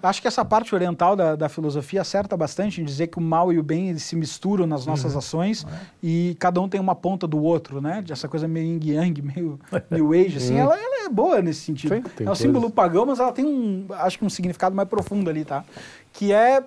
Acho 0.01 0.23
que 0.23 0.29
essa 0.29 0.45
parte 0.45 0.73
oriental 0.77 1.17
da, 1.17 1.35
da 1.35 1.49
filosofia 1.49 2.03
acerta 2.03 2.37
bastante 2.37 2.81
em 2.81 2.85
dizer 2.85 3.09
que 3.09 3.19
o 3.19 3.21
mal 3.21 3.53
e 3.53 3.59
o 3.59 3.65
bem 3.65 3.89
eles 3.89 4.05
se 4.05 4.15
misturam 4.15 4.65
nas 4.65 4.87
nossas 4.87 5.13
Uhum. 5.15 5.19
ações 5.19 5.67
e 6.01 6.37
cada 6.39 6.61
um 6.61 6.69
tem 6.69 6.81
uma 6.81 6.95
ponta 6.95 7.27
do 7.27 7.43
outro, 7.43 7.81
né? 7.81 8.05
Essa 8.09 8.29
coisa 8.29 8.47
meio 8.47 8.65
yin 8.81 8.93
yang, 8.95 9.21
meio 9.23 9.59
new 9.91 10.13
age, 10.13 10.37
assim, 10.37 10.57
ela, 10.57 10.77
ela 10.79 11.05
é 11.07 11.09
boa 11.09 11.43
nesse 11.43 11.63
sentido. 11.63 11.97
Sim, 11.97 12.25
é 12.25 12.31
um 12.31 12.35
símbolo 12.37 12.61
coisas. 12.71 12.75
pagão, 12.77 13.07
mas 13.07 13.19
ela 13.19 13.33
tem 13.33 13.45
um, 13.45 13.87
acho 13.91 14.21
que 14.21 14.25
um 14.25 14.31
significado 14.31 14.73
mais 14.75 14.89
profundo 14.89 15.29
ali, 15.29 15.45
tá? 15.45 15.65
Que 16.13 16.33
é, 16.33 16.63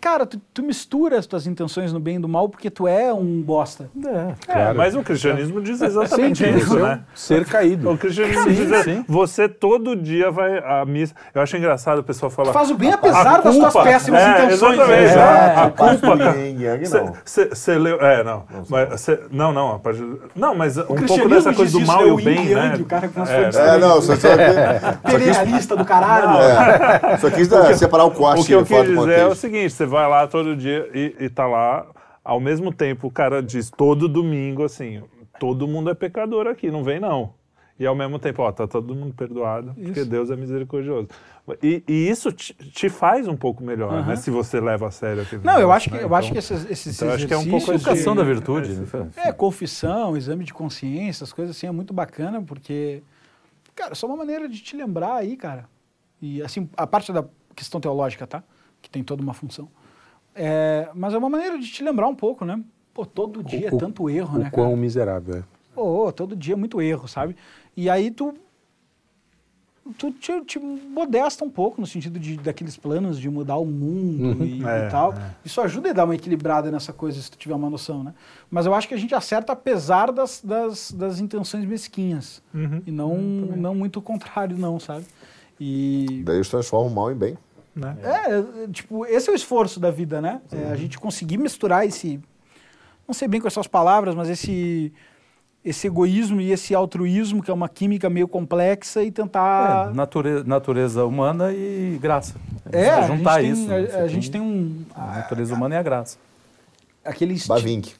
cara, 0.00 0.24
tu, 0.26 0.40
tu 0.54 0.62
mistura 0.62 1.18
as 1.18 1.26
tuas 1.26 1.46
intenções 1.46 1.92
no 1.92 2.00
bem 2.00 2.16
e 2.16 2.18
no 2.18 2.28
mal 2.28 2.48
porque 2.48 2.70
tu 2.70 2.86
é 2.88 3.12
um 3.12 3.42
bosta. 3.42 3.90
É, 4.04 4.08
É, 4.08 4.34
claro. 4.54 4.78
mas 4.78 4.94
o 4.96 5.02
cristianismo 5.02 5.60
diz 5.60 5.80
exatamente 5.82 6.42
Sim, 6.44 6.56
isso, 6.56 6.78
é 6.78 6.82
né? 6.82 7.00
Ser 7.14 7.44
caído. 7.44 7.90
O 7.90 7.98
cristianismo 7.98 8.42
Sim, 8.44 8.54
diz, 8.54 8.72
é, 8.72 8.82
sim. 8.82 9.04
você 9.08 9.48
todo 9.48 9.94
dia 9.94 10.30
vai 10.30 10.58
à 10.58 10.84
missa. 10.84 11.14
Eu 11.34 11.42
acho 11.42 11.56
engraçado 11.56 11.98
o 11.98 12.02
pessoal 12.04 12.30
falar. 12.30 12.50
Tu 12.50 12.54
faz 12.54 12.70
o 12.70 12.74
bem 12.74 12.90
"A 12.90 12.94
apesar 12.94 13.42
das 13.42 13.54
tuas 13.56 13.72
culpa-" 13.72 13.82
péssimas 13.82 14.20
é, 14.22 14.44
intenções. 14.44 14.74
Exatamente. 14.78 15.14
né? 15.14 15.22
A, 15.22 15.64
a 15.64 15.70
culpa. 15.70 16.16
não. 16.16 17.14
Você 17.24 17.74
leu. 17.78 18.00
É, 18.00 18.24
não. 18.24 18.44
Mas 18.68 19.00
cê- 19.00 19.20
não, 19.30 19.52
não. 19.52 19.74
A 19.74 19.78
não, 20.34 20.54
mas 20.54 20.76
um 20.76 20.82
pouco 20.82 20.96
cristianismo 21.02 21.34
dessa 21.34 21.52
coisa 21.54 21.72
do 21.72 21.78
isso, 21.78 21.86
mal 21.86 22.06
e 22.06 22.10
o 22.10 22.14
O 22.14 22.16
bem, 22.16 22.44
né? 22.54 22.74
o 22.80 22.84
cara 22.84 23.10
as 23.14 23.30
É, 23.30 23.74
É, 23.74 23.78
não, 23.78 24.00
só, 24.00 24.14
só, 24.16 24.28
que- 24.36 25.76
do 25.76 25.84
caralho. 25.84 26.38
é, 27.12 27.16
só 27.18 27.30
quis 27.30 27.48
dar- 27.48 27.74
separar 27.74 28.04
o 28.04 28.10
corte 28.10 28.42
O 28.42 28.44
que 28.44 28.52
eu 28.52 28.64
quis 28.64 28.86
do 28.86 28.96
dizer 28.96 29.18
é 29.18 29.26
o 29.26 29.34
seguinte: 29.34 29.70
você 29.70 29.86
vai 29.90 30.08
lá 30.08 30.26
todo 30.26 30.56
dia 30.56 30.88
e, 30.94 31.16
e 31.24 31.28
tá 31.28 31.46
lá, 31.46 31.86
ao 32.24 32.40
mesmo 32.40 32.72
tempo 32.72 33.08
o 33.08 33.10
cara 33.10 33.42
diz 33.42 33.70
todo 33.70 34.08
domingo 34.08 34.64
assim: 34.64 35.02
todo 35.38 35.66
mundo 35.68 35.90
é 35.90 35.94
pecador 35.94 36.46
aqui, 36.46 36.70
não 36.70 36.82
vem 36.84 36.98
não. 37.00 37.34
E 37.78 37.86
ao 37.86 37.94
mesmo 37.94 38.18
tempo, 38.18 38.42
ó, 38.42 38.52
tá 38.52 38.66
todo 38.68 38.94
mundo 38.94 39.14
perdoado, 39.14 39.72
porque 39.74 40.04
Deus 40.04 40.30
é 40.30 40.36
misericordioso. 40.36 41.08
E, 41.62 41.82
e 41.88 42.10
isso 42.10 42.30
te, 42.30 42.52
te 42.52 42.90
faz 42.90 43.26
um 43.26 43.34
pouco 43.34 43.64
melhor, 43.64 44.06
né? 44.06 44.16
Se 44.16 44.30
você 44.30 44.60
leva 44.60 44.88
a 44.88 44.90
sério 44.90 45.22
aquilo. 45.22 45.40
Não, 45.42 45.58
eu 45.58 45.72
acho 45.72 45.88
que, 45.88 45.96
né? 45.96 46.02
eu 46.02 46.06
Então, 46.06 46.18
acho 46.18 46.30
que 46.30 46.36
esses, 46.38 46.70
esses 46.70 46.94
então 46.96 47.08
eu 47.08 47.14
acho 47.14 47.26
que 47.26 47.32
é 47.32 47.38
um 47.38 47.40
pouco 47.40 47.56
exercícios 47.72 47.88
a 47.88 47.90
Educação 47.90 48.12
de- 48.12 48.18
da 48.18 48.24
virtude. 48.26 48.74
né? 48.74 49.10
É, 49.16 49.32
confissão, 49.32 50.14
exame 50.14 50.44
de 50.44 50.52
consciência, 50.52 51.24
as 51.24 51.32
coisas 51.32 51.56
assim, 51.56 51.66
é 51.68 51.72
muito 51.72 51.94
bacana, 51.94 52.42
porque, 52.42 53.02
cara, 53.74 53.94
só 53.94 54.06
uma 54.06 54.16
maneira 54.16 54.46
de 54.46 54.60
te 54.60 54.76
lembrar 54.76 55.14
aí, 55.14 55.34
cara. 55.34 55.64
E, 56.20 56.42
assim, 56.42 56.68
a 56.76 56.86
parte 56.86 57.10
da 57.14 57.24
questão 57.56 57.80
teológica, 57.80 58.26
tá? 58.26 58.42
Que 58.82 58.90
tem 58.90 59.02
toda 59.02 59.22
uma 59.22 59.32
função. 59.32 59.68
É, 60.34 60.88
mas 60.94 61.12
é 61.14 61.18
uma 61.18 61.28
maneira 61.28 61.58
de 61.58 61.66
te 61.66 61.82
lembrar 61.82 62.08
um 62.08 62.14
pouco, 62.14 62.44
né? 62.44 62.62
Pô, 62.94 63.04
todo 63.04 63.42
dia 63.42 63.68
é 63.68 63.74
O- 63.74 63.78
tanto 63.78 64.08
erro, 64.08 64.36
O 64.36 64.42
né, 64.42 64.50
quão 64.50 64.66
cara? 64.68 64.76
miserável 64.76 65.36
é. 65.38 65.42
Pô, 65.74 66.12
todo 66.12 66.34
dia 66.36 66.54
é 66.54 66.56
muito 66.56 66.80
erro, 66.80 67.06
sabe? 67.08 67.36
E 67.76 67.88
aí 67.90 68.10
tu. 68.10 68.34
Tu 69.98 70.12
te, 70.12 70.44
te 70.44 70.58
modesta 70.58 71.44
um 71.44 71.50
pouco 71.50 71.80
no 71.80 71.86
sentido 71.86 72.18
de 72.18 72.36
daqueles 72.36 72.76
planos 72.76 73.18
de 73.18 73.28
mudar 73.28 73.56
o 73.56 73.64
mundo 73.64 74.44
e, 74.44 74.60
e 74.60 74.64
É, 74.64 74.88
tal. 74.88 75.12
é. 75.14 75.16
Isso 75.44 75.60
ajuda 75.60 75.90
a 75.90 75.92
dar 75.92 76.04
uma 76.04 76.14
equilibrada 76.14 76.70
nessa 76.70 76.92
coisa, 76.92 77.20
se 77.20 77.28
tu 77.30 77.36
tiver 77.38 77.54
uma 77.54 77.68
noção, 77.68 78.04
né? 78.04 78.14
Mas 78.48 78.66
eu 78.66 78.74
acho 78.74 78.86
que 78.86 78.94
a 78.94 78.96
gente 78.96 79.14
acerta 79.14 79.52
apesar 79.52 80.12
das, 80.12 80.42
das, 80.44 80.92
das 80.92 81.18
intenções 81.18 81.64
mesquinhas. 81.64 82.40
Uhum. 82.54 82.82
E 82.86 82.90
não, 82.92 83.16
não 83.18 83.74
muito 83.74 83.98
o 83.98 84.02
contrário, 84.02 84.56
não, 84.56 84.78
sabe? 84.78 85.06
E. 85.58 86.22
Daí 86.24 86.36
eles 86.36 86.48
transformam 86.48 86.92
o 86.92 86.94
mal 86.94 87.10
em 87.10 87.16
bem. 87.16 87.38
Né? 87.74 87.96
É, 88.02 88.64
é, 88.64 88.68
tipo, 88.72 89.06
esse 89.06 89.28
é 89.28 89.32
o 89.32 89.36
esforço 89.36 89.78
da 89.80 89.90
vida, 89.90 90.20
né? 90.20 90.40
É 90.52 90.70
a 90.72 90.76
gente 90.76 90.98
conseguir 90.98 91.38
misturar 91.38 91.86
esse. 91.86 92.20
Não 93.06 93.14
sei 93.14 93.26
bem 93.28 93.40
com 93.40 93.46
essas 93.48 93.66
palavras, 93.66 94.14
mas 94.14 94.28
esse. 94.28 94.92
Esse 95.62 95.86
egoísmo 95.88 96.40
e 96.40 96.52
esse 96.52 96.74
altruísmo, 96.74 97.42
que 97.42 97.50
é 97.50 97.54
uma 97.54 97.68
química 97.68 98.08
meio 98.08 98.26
complexa, 98.26 99.02
e 99.02 99.10
tentar. 99.10 99.90
É, 99.90 99.94
nature- 99.94 100.42
natureza 100.46 101.04
humana 101.04 101.52
e 101.52 101.98
graça. 102.00 102.34
É, 102.72 102.84
Você 102.84 102.88
a 102.88 103.00
gente 103.02 103.16
juntar 103.18 103.40
tem, 103.42 103.50
isso. 103.50 103.70
a- 103.70 103.80
você 103.86 103.96
a, 103.96 104.08
gente 104.08 104.30
tem 104.30 104.40
um. 104.40 104.84
A 104.94 105.06
natureza 105.18 105.54
humana 105.54 105.74
e 105.74 105.78
a 105.78 105.82
graça. 105.82 106.16
Aquele 107.04 107.34
esti- 107.34 107.46
Bavink. 107.48 107.94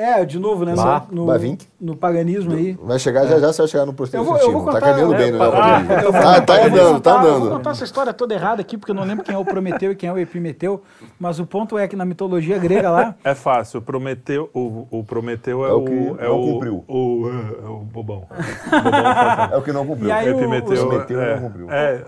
É, 0.00 0.24
de 0.24 0.38
novo, 0.38 0.64
né? 0.64 0.74
Bah, 0.74 1.02
no, 1.10 1.26
Bavink. 1.26 1.66
no 1.80 1.94
paganismo 1.94 2.54
aí. 2.54 2.76
Vai 2.82 2.98
chegar, 2.98 3.26
já 3.26 3.38
já 3.38 3.52
você 3.52 3.62
vai 3.62 3.68
chegar 3.68 3.84
no 3.86 3.94
Eu 4.12 4.24
vou- 4.24 4.38
eu 4.38 4.50
vou 4.52 4.64
Tá 4.64 4.72
contar- 4.72 4.80
caminhando 4.80 5.14
é, 5.14 5.18
bem, 5.18 5.32
né? 5.32 5.38
ah, 5.42 6.02
eu 6.02 6.12
vou- 6.12 6.20
Tá, 6.22 6.40
tá 6.40 6.54
andando, 6.54 7.00
tá 7.00 7.12
contar- 7.12 7.14
Eu 7.14 7.20
vou 7.20 7.30
andando. 7.36 7.50
contar 7.58 7.70
essa 7.72 7.84
história 7.84 8.12
toda 8.14 8.32
errada 8.34 8.60
aqui, 8.62 8.78
porque 8.78 8.92
eu 8.92 8.94
não 8.94 9.04
lembro 9.04 9.22
quem 9.24 9.34
é 9.34 9.38
o 9.38 9.44
Prometeu 9.44 9.92
e 9.92 9.94
quem 9.94 10.08
é 10.08 10.12
o 10.12 10.18
Epimeteu, 10.18 10.82
mas 11.18 11.38
o 11.38 11.44
ponto 11.46 11.76
é 11.78 11.86
que 11.86 11.94
na 11.96 12.04
mitologia 12.06 12.56
grega 12.58 12.90
lá. 12.90 13.14
É 13.24 13.34
fácil. 13.34 13.82
Prometeu, 13.82 14.48
o, 14.54 14.86
o 14.90 15.04
Prometeu 15.04 15.66
é, 15.66 15.68
É 15.68 15.72
o 15.72 15.76
o. 15.78 15.84
que 15.84 15.92
é 15.92 16.28
não 16.28 16.40
o, 16.40 16.52
cumpriu. 16.52 16.84
O, 16.88 17.28
é, 17.28 17.68
o 17.68 17.76
bobão. 17.80 18.24
O 18.30 18.82
bobão 18.82 18.92
fantasma. 18.92 19.50
É 19.52 19.56
o 19.58 19.62
que 19.62 19.72
não 19.72 19.86
cumpriu. 19.86 20.08
E 20.08 20.12
aí 20.12 20.32
o- 20.32 20.36
Epimeteu. 20.38 20.86
Prometeu 20.88 21.20
e 21.20 21.24
é, 21.24 21.34
não 21.34 21.42
cumpriu. 21.42 21.66
é, 21.70 22.00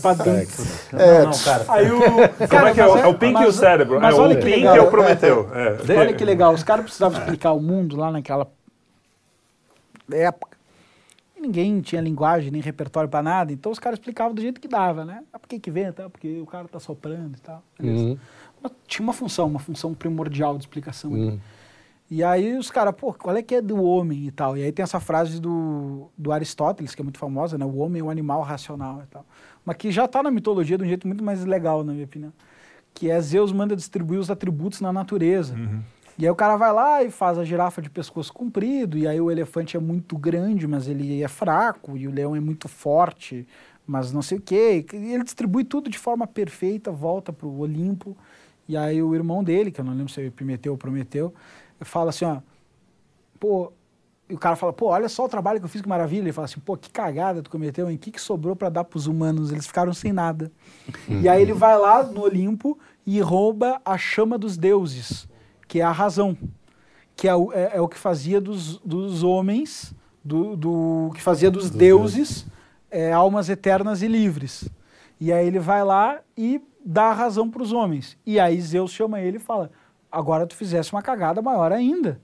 pra 0.00 0.12
dentro. 0.14 0.64
É, 0.96 1.22
Não, 1.24 1.30
cara. 1.32 1.64
Aí 1.68 1.90
o. 1.90 2.00
Como 2.00 2.66
é 2.66 2.72
que 2.72 2.80
é? 2.80 2.86
O- 2.86 2.94
mas 2.94 3.04
É 3.04 3.06
o 3.06 3.14
Pink 3.14 3.42
e 3.42 3.46
o 3.46 3.52
cérebro. 3.52 3.96
É, 4.04 4.12
o 4.14 4.28
que 4.30 4.36
Pink 4.36 4.66
é 4.66 4.80
o 4.80 4.86
Prometeu. 4.90 5.48
É. 5.54 5.89
Olha 5.98 6.14
que 6.14 6.24
legal, 6.24 6.52
os 6.52 6.62
caras 6.62 6.84
precisavam 6.84 7.18
explicar 7.18 7.52
o 7.52 7.60
mundo 7.60 7.96
lá 7.96 8.10
naquela 8.10 8.50
época. 10.12 10.58
E 11.36 11.40
ninguém 11.40 11.80
tinha 11.80 12.00
linguagem 12.00 12.50
nem 12.50 12.60
repertório 12.60 13.08
para 13.08 13.22
nada, 13.22 13.52
então 13.52 13.72
os 13.72 13.78
caras 13.78 13.98
explicavam 13.98 14.34
do 14.34 14.42
jeito 14.42 14.60
que 14.60 14.68
dava, 14.68 15.04
né? 15.04 15.22
Ah, 15.32 15.38
por 15.38 15.48
que 15.48 15.58
que 15.58 15.70
vem, 15.70 15.90
tá? 15.92 16.08
Porque 16.08 16.40
o 16.40 16.46
cara 16.46 16.68
tá 16.68 16.78
soprando 16.78 17.36
e 17.36 17.40
tal. 17.40 17.62
Uhum. 17.80 18.18
Mas 18.62 18.72
tinha 18.86 19.04
uma 19.04 19.12
função, 19.12 19.46
uma 19.46 19.58
função 19.58 19.94
primordial 19.94 20.56
de 20.56 20.64
explicação. 20.64 21.14
ali. 21.14 21.22
Uhum. 21.22 21.40
E 22.10 22.24
aí 22.24 22.56
os 22.58 22.72
caras, 22.72 22.92
pô, 22.96 23.14
qual 23.14 23.36
é 23.36 23.42
que 23.42 23.54
é 23.54 23.62
do 23.62 23.80
homem 23.80 24.26
e 24.26 24.32
tal? 24.32 24.56
E 24.56 24.64
aí 24.64 24.72
tem 24.72 24.82
essa 24.82 24.98
frase 24.98 25.40
do, 25.40 26.10
do 26.18 26.32
Aristóteles, 26.32 26.92
que 26.92 27.00
é 27.00 27.04
muito 27.04 27.18
famosa, 27.18 27.56
né? 27.56 27.64
O 27.64 27.76
homem 27.76 28.00
é 28.00 28.04
o 28.04 28.10
animal 28.10 28.42
racional 28.42 29.00
e 29.04 29.06
tal. 29.06 29.24
Mas 29.64 29.76
que 29.76 29.92
já 29.92 30.06
está 30.06 30.20
na 30.20 30.30
mitologia 30.30 30.76
de 30.76 30.82
um 30.82 30.88
jeito 30.88 31.06
muito 31.06 31.22
mais 31.22 31.44
legal, 31.44 31.84
na 31.84 31.92
minha 31.92 32.04
opinião. 32.04 32.32
Que 32.94 33.10
é 33.10 33.20
Zeus 33.20 33.52
manda 33.52 33.74
distribuir 33.74 34.20
os 34.20 34.30
atributos 34.30 34.80
na 34.80 34.92
natureza. 34.92 35.54
E 36.18 36.26
aí 36.26 36.30
o 36.30 36.36
cara 36.36 36.56
vai 36.56 36.70
lá 36.70 37.02
e 37.02 37.10
faz 37.10 37.38
a 37.38 37.44
girafa 37.44 37.80
de 37.80 37.88
pescoço 37.88 38.30
comprido, 38.30 38.98
e 38.98 39.08
aí 39.08 39.18
o 39.18 39.30
elefante 39.30 39.74
é 39.74 39.80
muito 39.80 40.18
grande, 40.18 40.66
mas 40.66 40.86
ele 40.86 41.22
é 41.22 41.28
fraco, 41.28 41.96
e 41.96 42.06
o 42.06 42.10
leão 42.10 42.36
é 42.36 42.40
muito 42.40 42.68
forte, 42.68 43.48
mas 43.86 44.12
não 44.12 44.20
sei 44.20 44.36
o 44.36 44.40
quê. 44.40 44.84
E 44.92 45.14
ele 45.14 45.24
distribui 45.24 45.64
tudo 45.64 45.88
de 45.88 45.96
forma 45.96 46.26
perfeita, 46.26 46.92
volta 46.92 47.32
para 47.32 47.46
o 47.46 47.60
Olimpo, 47.60 48.14
e 48.68 48.76
aí 48.76 49.02
o 49.02 49.14
irmão 49.14 49.42
dele, 49.42 49.70
que 49.70 49.80
eu 49.80 49.84
não 49.84 49.94
lembro 49.94 50.12
se 50.12 50.20
é 50.20 50.26
Epimeteu 50.26 50.72
ou 50.72 50.78
Prometeu, 50.78 51.32
fala 51.80 52.10
assim, 52.10 52.26
ó, 52.26 52.40
pô, 53.38 53.72
e 54.30 54.34
o 54.34 54.38
cara 54.38 54.54
fala, 54.54 54.72
pô, 54.72 54.86
olha 54.86 55.08
só 55.08 55.24
o 55.24 55.28
trabalho 55.28 55.58
que 55.58 55.64
eu 55.64 55.68
fiz, 55.68 55.82
que 55.82 55.88
maravilha. 55.88 56.22
Ele 56.22 56.32
fala 56.32 56.44
assim, 56.44 56.60
pô, 56.60 56.76
que 56.76 56.88
cagada 56.88 57.42
tu 57.42 57.50
cometeu, 57.50 57.90
hein? 57.90 57.96
O 57.96 57.98
que, 57.98 58.12
que 58.12 58.20
sobrou 58.20 58.54
para 58.54 58.68
dar 58.68 58.84
pros 58.84 59.08
humanos? 59.08 59.50
Eles 59.50 59.66
ficaram 59.66 59.92
sem 59.92 60.12
nada. 60.12 60.52
E 61.08 61.28
aí 61.28 61.42
ele 61.42 61.52
vai 61.52 61.76
lá 61.76 62.04
no 62.04 62.22
Olimpo 62.22 62.78
e 63.04 63.20
rouba 63.20 63.80
a 63.84 63.98
chama 63.98 64.38
dos 64.38 64.56
deuses, 64.56 65.28
que 65.66 65.80
é 65.80 65.82
a 65.82 65.90
razão, 65.90 66.38
que 67.16 67.26
é 67.26 67.34
o, 67.34 67.52
é, 67.52 67.72
é 67.74 67.80
o 67.80 67.88
que 67.88 67.98
fazia 67.98 68.40
dos, 68.40 68.78
dos 68.78 69.24
homens, 69.24 69.92
do, 70.24 70.56
do 70.56 71.10
que 71.14 71.20
fazia 71.20 71.50
dos, 71.50 71.68
deuses, 71.68 72.46
é, 72.88 73.12
almas 73.12 73.48
eternas 73.48 74.00
e 74.00 74.06
livres. 74.06 74.68
E 75.20 75.32
aí 75.32 75.44
ele 75.44 75.58
vai 75.58 75.82
lá 75.82 76.20
e 76.36 76.62
dá 76.84 77.06
a 77.06 77.12
razão 77.12 77.50
para 77.50 77.62
os 77.62 77.72
homens. 77.72 78.16
E 78.24 78.38
aí 78.38 78.60
Zeus 78.60 78.92
chama 78.92 79.20
ele 79.20 79.38
e 79.38 79.40
fala: 79.40 79.72
agora 80.10 80.46
tu 80.46 80.54
fizesse 80.54 80.92
uma 80.92 81.02
cagada 81.02 81.42
maior 81.42 81.72
ainda. 81.72 82.20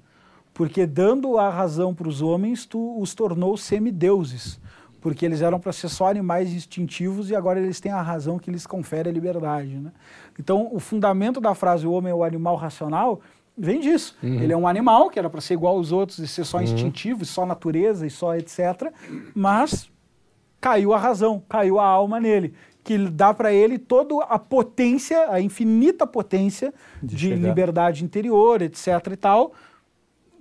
Porque 0.57 0.87
dando 0.87 1.39
a 1.39 1.51
razão 1.51 1.95
para 1.95 2.09
os 2.09 2.23
homens, 2.23 2.65
tu 2.65 2.99
os 2.99 3.15
tornou 3.15 3.57
semideuses. 3.59 4.59
Porque 5.03 5.27
eles 5.27 5.43
eram 5.43 5.61
para 5.61 5.71
ser 5.71 5.91
só 5.91 6.09
animais 6.09 6.51
instintivos 6.51 7.29
e 7.31 7.37
agora 7.37 7.61
eles 7.61 7.79
têm 7.79 7.93
a 7.93 8.01
razão 8.01 8.39
que 8.39 8.51
lhes 8.51 8.67
confere 8.67 9.11
a 9.11 9.13
liberdade. 9.13 9.77
Né? 9.77 9.93
Então, 10.41 10.69
o 10.73 10.81
fundamento 10.81 11.43
da 11.43 11.55
frase 11.55 11.87
o 11.87 11.93
homem 11.93 12.11
é 12.11 12.15
o 12.15 12.25
animal 12.25 12.57
racional 12.57 13.21
vem 13.57 13.81
disso. 13.81 14.17
Ele 14.23 14.53
é 14.53 14.57
um 14.57 14.67
animal 14.67 15.09
que 15.09 15.19
era 15.19 15.31
para 15.31 15.41
ser 15.41 15.55
igual 15.55 15.77
aos 15.77 15.93
outros 15.93 16.19
e 16.19 16.27
ser 16.27 16.45
só 16.45 16.61
instintivo, 16.61 17.23
e 17.23 17.27
só 17.27 17.47
natureza 17.47 18.07
e 18.07 18.11
só 18.11 18.35
etc. 18.35 18.93
Mas 19.35 19.91
caiu 20.61 20.93
a 20.93 20.99
razão, 20.99 21.43
caiu 21.49 21.79
a 21.79 21.87
alma 21.87 22.21
nele, 22.21 22.55
que 22.83 22.99
dá 22.99 23.33
para 23.33 23.53
ele 23.53 23.79
toda 23.79 24.25
a 24.25 24.39
potência, 24.39 25.31
a 25.31 25.41
infinita 25.41 26.07
potência 26.07 26.73
de, 27.03 27.19
chegar. 27.19 27.49
liberdade 27.49 28.05
interior, 28.05 28.63
etc 28.63 28.85
e 29.13 29.17
tal, 29.17 29.53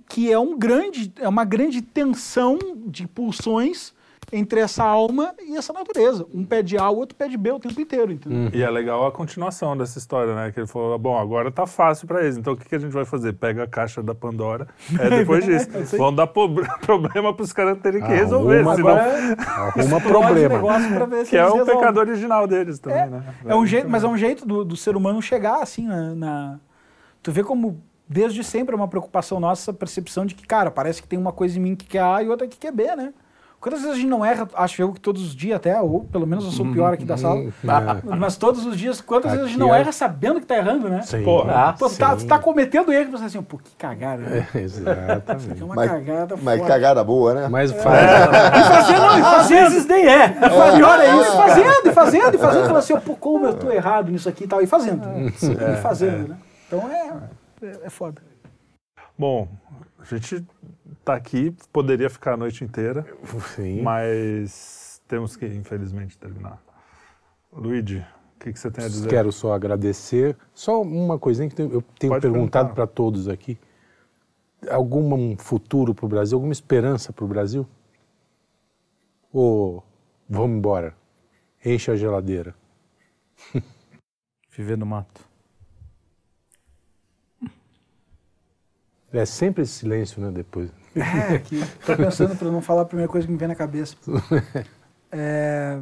que 0.08 0.30
é 0.32 0.38
um 0.38 0.56
grande, 0.58 1.12
é 1.20 1.28
uma 1.28 1.44
grande 1.44 1.82
tensão 1.82 2.58
de 2.86 3.06
pulsões 3.08 3.94
entre 4.32 4.58
essa 4.58 4.82
alma 4.82 5.32
e 5.40 5.56
essa 5.56 5.72
natureza. 5.72 6.26
Um 6.34 6.44
pede 6.44 6.76
A, 6.76 6.90
o 6.90 6.96
outro 6.96 7.14
pede 7.16 7.36
B 7.36 7.52
o 7.52 7.60
tempo 7.60 7.80
inteiro, 7.80 8.10
entendeu? 8.10 8.50
E 8.52 8.60
é 8.60 8.68
legal 8.68 9.06
a 9.06 9.12
continuação 9.12 9.76
dessa 9.76 9.98
história, 9.98 10.34
né? 10.34 10.50
Que 10.50 10.58
ele 10.58 10.66
falou, 10.66 10.98
bom, 10.98 11.16
agora 11.16 11.48
tá 11.48 11.64
fácil 11.64 12.08
pra 12.08 12.22
eles, 12.24 12.36
então 12.36 12.54
o 12.54 12.56
que, 12.56 12.68
que 12.68 12.74
a 12.74 12.78
gente 12.78 12.90
vai 12.90 13.04
fazer? 13.04 13.34
Pega 13.34 13.62
a 13.62 13.66
caixa 13.68 14.02
da 14.02 14.16
Pandora, 14.16 14.66
é 14.98 15.10
depois 15.10 15.44
disso. 15.44 15.68
Vão 15.96 16.12
dar 16.12 16.26
po- 16.26 16.48
problema 16.82 17.32
pros 17.32 17.52
caras 17.52 17.78
terem 17.78 18.02
que 18.02 18.08
resolver, 18.08 18.60
Arruma 18.66 18.74
senão... 18.74 18.96
Arruma 19.46 20.00
problema. 20.00 20.60
Que 21.28 21.36
é 21.36 21.44
o 21.46 21.50
resolvem. 21.52 21.76
pecado 21.76 21.98
original 21.98 22.48
deles 22.48 22.80
também, 22.80 22.98
É, 22.98 23.06
né? 23.06 23.34
é 23.44 23.54
um 23.54 23.64
jeito, 23.64 23.88
mas 23.88 24.02
é 24.02 24.08
um 24.08 24.16
jeito 24.16 24.44
do, 24.44 24.64
do 24.64 24.76
ser 24.76 24.96
humano 24.96 25.22
chegar 25.22 25.62
assim 25.62 25.86
na, 25.86 26.14
na- 26.16 26.60
Tu 27.22 27.30
vê 27.30 27.44
como 27.44 27.80
desde 28.08 28.42
sempre 28.44 28.74
é 28.74 28.76
uma 28.76 28.88
preocupação 28.88 29.38
nossa 29.40 29.62
essa 29.62 29.72
percepção 29.72 30.24
de 30.26 30.34
que, 30.34 30.46
cara, 30.46 30.70
parece 30.70 31.02
que 31.02 31.08
tem 31.08 31.18
uma 31.18 31.32
coisa 31.32 31.58
em 31.58 31.62
mim 31.62 31.74
que 31.76 31.86
quer 31.86 32.02
A 32.02 32.22
e 32.22 32.28
outra 32.28 32.46
que 32.46 32.56
quer 32.56 32.72
B, 32.72 32.94
né? 32.96 33.12
Quantas 33.58 33.80
vezes 33.80 33.96
a 33.96 33.98
gente 33.98 34.08
não 34.10 34.22
erra, 34.24 34.46
acho 34.54 34.80
eu 34.80 34.92
que 34.92 35.00
todos 35.00 35.22
os 35.22 35.34
dias 35.34 35.56
até, 35.56 35.80
ou 35.80 36.04
pelo 36.04 36.26
menos 36.26 36.44
eu 36.44 36.50
sou 36.52 36.66
o 36.66 36.72
pior 36.72 36.92
aqui 36.92 37.04
da 37.06 37.16
sala, 37.16 37.42
mas 38.04 38.36
todos 38.36 38.64
os 38.66 38.76
dias, 38.76 39.00
quantas 39.00 39.30
vezes 39.32 39.46
a 39.46 39.48
gente 39.48 39.56
Aqui 39.60 39.66
não 39.68 39.74
é- 39.74 39.80
erra 39.80 39.90
sabendo 39.92 40.38
que 40.40 40.46
tá 40.46 40.56
errando, 40.58 40.88
né? 40.90 41.00
Sim. 41.02 41.24
Pô, 41.24 41.40
Ah, 41.48 41.74
Pô, 41.76 41.88
tu 41.88 41.96
tá, 41.96 42.10
sim. 42.16 42.26
tu 42.26 42.28
tá 42.28 42.38
cometendo 42.38 42.92
erro 42.92 43.08
e 43.08 43.10
você 43.12 43.24
assim, 43.24 43.42
pô, 43.42 43.56
que 43.58 43.74
cagada. 43.76 44.22
Né? 44.22 44.46
É, 44.54 44.58
exatamente. 44.60 45.60
É 45.60 45.64
uma 45.64 45.74
Mas- 45.74 45.90
cagada 45.90 46.36
Mas 46.40 46.58
foda. 46.58 46.70
cagada 46.70 47.02
boa, 47.02 47.34
né? 47.34 47.48
Mas 47.48 47.72
faz. 47.72 48.00
E 48.56 48.68
fazendo, 48.68 49.00
não, 49.00 49.18
e 49.18 49.22
às 49.22 49.48
vezes 49.48 49.86
nem 49.86 50.06
é. 50.06 50.26
O 50.26 50.76
pior 50.76 51.00
é 51.00 51.16
isso. 51.20 51.32
Fazendo, 51.32 51.86
e 51.86 51.92
fazendo, 51.92 52.34
e 52.34 52.38
fazendo. 52.38 52.62
Falando 52.66 52.76
assim, 52.76 52.96
pô, 53.00 53.16
como 53.16 53.46
eu 53.46 53.54
tô 53.54 53.70
errado 53.72 54.12
nisso 54.12 54.28
aqui 54.28 54.44
e 54.44 54.46
tal. 54.46 54.60
E 54.62 54.66
fazendo. 54.66 55.02
E 55.42 55.76
fazendo, 55.80 56.28
né? 56.28 56.36
Então 56.68 56.80
é, 56.90 57.10
é, 57.62 57.86
é 57.86 57.90
foda. 57.90 58.22
Bom, 59.18 59.48
a 59.98 60.04
gente 60.04 60.46
tá 61.04 61.14
aqui, 61.14 61.54
poderia 61.72 62.10
ficar 62.10 62.34
a 62.34 62.36
noite 62.36 62.62
inteira, 62.64 63.06
Sim. 63.54 63.80
mas 63.82 65.00
temos 65.08 65.36
que, 65.36 65.46
infelizmente, 65.46 66.18
terminar. 66.18 66.62
Luigi, 67.52 68.04
o 68.36 68.38
que, 68.38 68.52
que 68.52 68.58
você 68.58 68.70
tem 68.70 68.84
a 68.84 68.88
dizer? 68.88 69.08
Quero 69.08 69.32
só 69.32 69.54
agradecer. 69.54 70.36
Só 70.52 70.82
uma 70.82 71.18
coisinha 71.18 71.48
que 71.48 71.60
eu 71.60 71.82
tenho 71.98 72.12
Pode 72.12 72.22
perguntado 72.22 72.74
para 72.74 72.86
todos 72.86 73.28
aqui. 73.28 73.58
Algum 74.68 75.36
futuro 75.38 75.94
para 75.94 76.04
o 76.04 76.08
Brasil? 76.08 76.36
Alguma 76.36 76.52
esperança 76.52 77.12
para 77.12 77.24
o 77.24 77.28
Brasil? 77.28 77.66
Ou 79.32 79.82
vamos 80.28 80.58
embora? 80.58 80.94
Enche 81.64 81.90
a 81.90 81.96
geladeira. 81.96 82.54
Viver 84.50 84.76
no 84.76 84.86
mato. 84.86 85.25
É 89.16 89.24
sempre 89.24 89.62
esse 89.62 89.72
silêncio, 89.72 90.20
né? 90.20 90.30
Depois. 90.30 90.70
É, 90.94 91.38
que 91.38 91.60
tô 91.84 91.96
pensando 91.96 92.36
pra 92.36 92.50
não 92.50 92.60
falar 92.60 92.82
a 92.82 92.84
primeira 92.84 93.10
coisa 93.10 93.26
que 93.26 93.32
me 93.32 93.38
vem 93.38 93.48
na 93.48 93.54
cabeça. 93.54 93.96
É... 95.18 95.80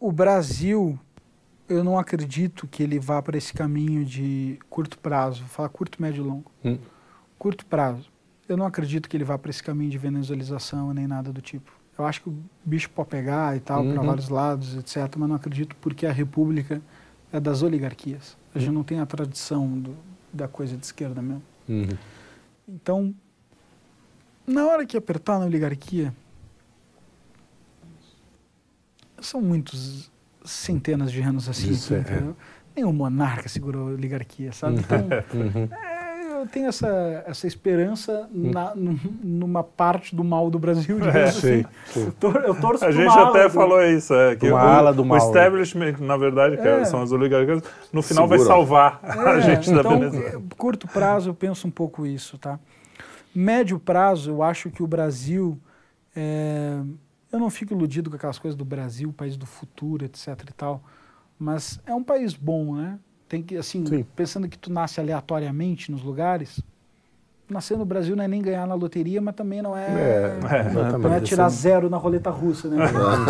O 0.00 0.10
Brasil, 0.10 0.98
eu 1.68 1.84
não 1.84 1.96
acredito 1.96 2.66
que 2.66 2.82
ele 2.82 2.98
vá 2.98 3.22
para 3.22 3.38
esse 3.38 3.54
caminho 3.54 4.04
de 4.04 4.58
curto 4.68 4.98
prazo. 4.98 5.40
Vou 5.40 5.48
falar 5.48 5.68
curto, 5.68 6.02
médio 6.02 6.24
e 6.24 6.26
longo. 6.26 6.50
Hum. 6.64 6.78
Curto 7.38 7.64
prazo. 7.66 8.10
Eu 8.48 8.56
não 8.56 8.66
acredito 8.66 9.08
que 9.08 9.16
ele 9.16 9.24
vá 9.24 9.38
para 9.38 9.50
esse 9.50 9.62
caminho 9.62 9.90
de 9.90 9.98
venezuelização 9.98 10.92
nem 10.92 11.06
nada 11.06 11.32
do 11.32 11.40
tipo. 11.40 11.77
Eu 11.98 12.06
acho 12.06 12.22
que 12.22 12.28
o 12.28 12.38
bicho 12.64 12.88
pode 12.90 13.08
pegar 13.08 13.56
e 13.56 13.60
tal, 13.60 13.84
para 13.84 14.00
Uhum. 14.00 14.06
vários 14.06 14.28
lados, 14.28 14.76
etc. 14.76 15.16
Mas 15.16 15.28
não 15.28 15.34
acredito 15.36 15.74
porque 15.80 16.06
a 16.06 16.12
república 16.12 16.80
é 17.32 17.40
das 17.40 17.60
oligarquias. 17.62 18.36
A 18.54 18.58
gente 18.60 18.70
não 18.72 18.84
tem 18.84 19.00
a 19.00 19.06
tradição 19.06 19.68
do- 19.78 19.96
da 20.32 20.46
coisa 20.46 20.76
de 20.76 20.84
esquerda 20.86 21.20
mesmo. 21.20 21.42
Uhum. 21.68 21.88
Então, 22.68 23.14
na 24.46 24.64
hora 24.66 24.86
que 24.86 24.96
apertar 24.96 25.38
na 25.40 25.46
oligarquia, 25.46 26.14
são 29.20 29.40
muitos 29.42 30.10
centenas 30.44 31.10
de 31.10 31.20
anos 31.20 31.48
assim, 31.48 31.70
Isso, 31.72 31.94
é. 31.94 31.98
entendeu? 32.00 32.36
Nenhum 32.76 32.92
monarca 32.92 33.48
segurou 33.48 33.88
a 33.88 33.92
oligarquia, 33.92 34.52
sabe? 34.52 34.78
Então, 34.78 35.08
Uhum. 35.34 35.68
é, 35.72 35.97
eu 36.40 36.46
tenho 36.46 36.68
essa, 36.68 36.88
essa 37.26 37.46
esperança 37.46 38.28
na, 38.32 38.74
num- 38.74 38.98
numa 39.22 39.62
parte 39.62 40.14
do 40.14 40.22
mal 40.24 40.50
do 40.50 40.58
Brasil, 40.58 40.96
digamos 41.00 41.16
assim. 41.30 41.64
Sei. 41.86 42.04
Eu, 42.06 42.12
tor 42.12 42.36
eu 42.44 42.54
torço 42.60 42.84
A 42.84 42.90
gente 42.92 43.08
até 43.18 43.44
do- 43.44 43.50
falou 43.50 43.82
isso, 43.82 44.14
é, 44.14 44.36
que 44.36 44.48
Uma 44.50 44.62
o, 44.62 44.66
ala 44.66 44.92
do 44.92 45.02
o 45.02 45.06
mal. 45.06 45.18
establishment, 45.18 45.96
na 46.00 46.16
verdade, 46.16 46.56
que 46.56 46.66
É. 46.66 46.84
são 46.84 47.02
as 47.02 47.12
oligarquias, 47.12 47.62
no 47.92 48.02
final 48.02 48.26
vai 48.26 48.38
Segura. 48.38 48.56
salvar 48.56 49.00
a 49.02 49.38
É, 49.38 49.40
gente 49.40 49.70
da 49.72 49.80
então, 49.80 49.98
Venezuela. 49.98 50.28
é, 50.38 50.42
curto 50.56 50.86
prazo, 50.88 51.30
eu 51.30 51.34
penso 51.34 51.66
um 51.66 51.70
pouco 51.70 52.06
isso, 52.06 52.38
tá? 52.38 52.58
Médio 53.34 53.78
prazo, 53.78 54.30
eu 54.30 54.42
acho 54.42 54.70
que 54.70 54.82
o 54.82 54.86
Brasil. 54.86 55.58
é, 56.16 56.78
eu 57.30 57.38
não 57.38 57.50
fico 57.50 57.74
iludido 57.74 58.08
com 58.10 58.16
aquelas 58.16 58.38
coisas 58.38 58.56
do 58.56 58.64
Brasil, 58.64 59.12
país 59.12 59.36
do 59.36 59.44
futuro, 59.46 60.04
etc 60.04 60.28
e 60.48 60.52
tal. 60.54 60.82
Mas 61.38 61.78
é 61.86 61.94
um 61.94 62.02
país 62.02 62.34
bom, 62.34 62.74
né? 62.74 62.98
Tem 63.28 63.42
que, 63.42 63.56
assim, 63.56 63.84
Sim. 63.84 64.06
pensando 64.16 64.48
que 64.48 64.56
tu 64.56 64.72
nasce 64.72 65.00
aleatoriamente 65.00 65.90
nos 65.90 66.02
lugares, 66.02 66.60
nascer 67.48 67.76
no 67.76 67.84
Brasil 67.84 68.14
não 68.14 68.24
é 68.24 68.28
nem 68.28 68.42
ganhar 68.42 68.66
na 68.66 68.74
loteria, 68.74 69.20
mas 69.20 69.34
também 69.34 69.62
não 69.62 69.76
é. 69.76 69.86
É, 69.86 70.38
exatamente. 70.70 70.98
Não 70.98 71.14
é 71.14 71.20
tirar 71.20 71.48
zero 71.48 71.90
na 71.90 71.96
roleta 71.96 72.30
russa, 72.30 72.68
né? 72.68 72.86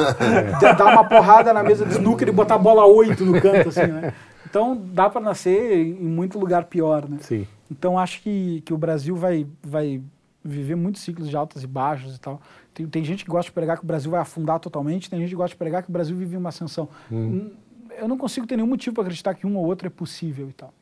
Dar 0.61 0.93
uma 0.93 1.05
porrada 1.05 1.53
na 1.53 1.63
mesa 1.63 1.85
de 1.85 1.93
snooker 1.93 2.29
e 2.29 2.33
botar 2.33 2.57
a 2.57 2.59
bola 2.59 2.85
8 2.87 3.25
no 3.25 3.41
canto, 3.41 3.69
assim, 3.69 3.87
né? 3.87 4.13
Então 4.49 4.81
dá 4.93 5.11
para 5.11 5.21
nascer 5.21 5.77
em 5.77 6.09
muito 6.09 6.39
lugar 6.39 6.65
pior, 6.65 7.09
né? 7.09 7.19
Sim. 7.21 7.47
Então 7.71 7.99
acho 7.99 8.23
que, 8.23 8.63
que 8.63 8.73
o 8.73 8.79
Brasil 8.79 9.15
vai, 9.15 9.47
vai 9.63 10.01
viver 10.43 10.75
muitos 10.75 11.03
ciclos 11.03 11.29
de 11.29 11.37
altas 11.37 11.63
e 11.63 11.67
baixas 11.67 12.17
e 12.17 12.21
tal. 12.21 12.41
Tem, 12.73 12.87
tem 12.87 13.05
gente 13.05 13.25
que 13.25 13.31
gosta 13.31 13.51
de 13.51 13.53
pregar 13.53 13.77
que 13.77 13.85
o 13.85 13.87
Brasil 13.87 14.11
vai 14.11 14.21
afundar 14.21 14.59
totalmente, 14.59 15.11
tem 15.11 15.19
gente 15.21 15.31
que 15.31 15.37
gosta 15.37 15.51
de 15.51 15.59
pregar 15.59 15.83
que 15.83 15.91
o 15.91 15.93
Brasil 15.93 16.17
vive 16.17 16.37
uma 16.37 16.49
ascensão. 16.49 16.89
Hum, 17.13 17.51
Eu 17.99 18.09
não 18.09 18.17
consigo 18.19 18.47
ter 18.47 18.57
nenhum 18.57 18.69
motivo 18.69 18.95
para 18.95 19.03
acreditar 19.05 19.35
que 19.35 19.47
um 19.47 19.57
ou 19.57 19.65
outro 19.67 19.87
é 19.87 19.91
possível 19.91 20.49
e 20.49 20.53
tal. 20.53 20.73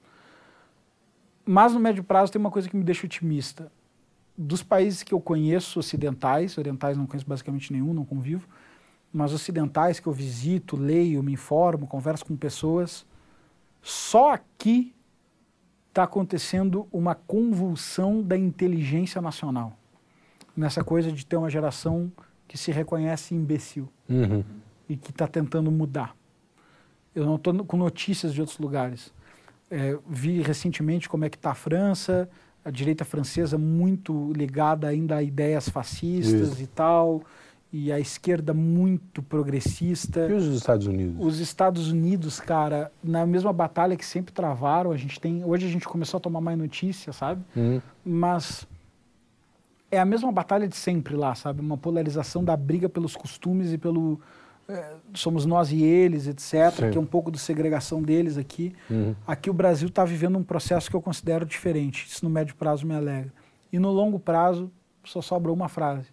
Mas 1.44 1.72
no 1.72 1.80
médio 1.80 2.02
prazo 2.02 2.32
tem 2.32 2.40
uma 2.40 2.50
coisa 2.50 2.68
que 2.68 2.76
me 2.76 2.84
deixa 2.84 3.06
otimista. 3.06 3.70
Dos 4.36 4.62
países 4.62 5.02
que 5.02 5.14
eu 5.14 5.20
conheço 5.20 5.78
ocidentais, 5.78 6.58
orientais 6.58 6.96
não 6.96 7.06
conheço 7.06 7.26
basicamente 7.26 7.72
nenhum, 7.72 7.94
não 7.94 8.04
convivo, 8.04 8.46
mas 9.12 9.32
ocidentais 9.32 9.98
que 10.00 10.06
eu 10.06 10.12
visito, 10.12 10.76
leio, 10.76 11.22
me 11.22 11.32
informo, 11.32 11.86
converso 11.86 12.24
com 12.26 12.36
pessoas, 12.36 13.06
só 13.80 14.32
aqui 14.34 14.92
está 15.88 16.02
acontecendo 16.02 16.86
uma 16.92 17.14
convulsão 17.14 18.22
da 18.22 18.36
inteligência 18.36 19.22
nacional. 19.22 19.78
Nessa 20.54 20.84
coisa 20.84 21.10
de 21.10 21.24
ter 21.24 21.36
uma 21.36 21.48
geração 21.48 22.12
que 22.46 22.58
se 22.58 22.70
reconhece 22.70 23.34
imbecil 23.34 23.88
Uhum. 24.08 24.44
e 24.88 24.96
que 24.96 25.10
está 25.10 25.26
tentando 25.26 25.70
mudar. 25.70 26.14
Eu 27.16 27.24
não 27.24 27.36
estou 27.36 27.64
com 27.64 27.78
notícias 27.78 28.34
de 28.34 28.40
outros 28.42 28.58
lugares. 28.58 29.10
É, 29.70 29.98
vi 30.06 30.42
recentemente 30.42 31.08
como 31.08 31.24
é 31.24 31.30
que 31.30 31.36
está 31.36 31.52
a 31.52 31.54
França, 31.54 32.28
a 32.62 32.70
direita 32.70 33.04
francesa 33.04 33.56
muito 33.56 34.32
ligada 34.34 34.86
ainda 34.86 35.16
a 35.16 35.22
ideias 35.22 35.68
fascistas 35.68 36.52
Isso. 36.52 36.62
e 36.62 36.66
tal, 36.66 37.22
e 37.72 37.90
a 37.90 37.98
esquerda 37.98 38.52
muito 38.52 39.22
progressista. 39.22 40.28
E 40.28 40.32
os 40.34 40.44
Estados 40.46 40.86
Unidos? 40.86 41.16
Os 41.18 41.40
Estados 41.40 41.90
Unidos, 41.90 42.38
cara, 42.38 42.92
na 43.02 43.24
mesma 43.24 43.52
batalha 43.52 43.96
que 43.96 44.04
sempre 44.04 44.32
travaram, 44.32 44.92
a 44.92 44.96
gente 44.96 45.18
tem, 45.18 45.42
hoje 45.42 45.66
a 45.66 45.70
gente 45.70 45.88
começou 45.88 46.18
a 46.18 46.20
tomar 46.20 46.40
mais 46.40 46.58
notícia, 46.58 47.12
sabe? 47.12 47.42
Uhum. 47.56 47.80
Mas 48.04 48.66
é 49.90 49.98
a 49.98 50.04
mesma 50.04 50.30
batalha 50.30 50.68
de 50.68 50.76
sempre 50.76 51.16
lá, 51.16 51.34
sabe? 51.34 51.60
Uma 51.60 51.78
polarização 51.78 52.44
da 52.44 52.56
briga 52.56 52.88
pelos 52.88 53.16
costumes 53.16 53.72
e 53.72 53.78
pelo 53.78 54.20
somos 55.14 55.46
nós 55.46 55.70
e 55.70 55.82
eles, 55.82 56.26
etc. 56.26 56.72
Sim. 56.74 56.90
Que 56.90 56.98
é 56.98 57.00
um 57.00 57.06
pouco 57.06 57.30
de 57.30 57.38
segregação 57.38 58.02
deles 58.02 58.36
aqui. 58.36 58.74
Uhum. 58.90 59.14
Aqui 59.26 59.48
o 59.48 59.52
Brasil 59.54 59.88
está 59.88 60.04
vivendo 60.04 60.36
um 60.38 60.42
processo 60.42 60.90
que 60.90 60.96
eu 60.96 61.02
considero 61.02 61.46
diferente. 61.46 62.06
Isso 62.08 62.24
no 62.24 62.30
médio 62.30 62.54
prazo 62.56 62.86
me 62.86 62.94
alegra. 62.94 63.32
E 63.72 63.78
no 63.78 63.90
longo 63.90 64.18
prazo 64.18 64.70
só 65.04 65.20
sobra 65.20 65.52
uma 65.52 65.68
frase. 65.68 66.08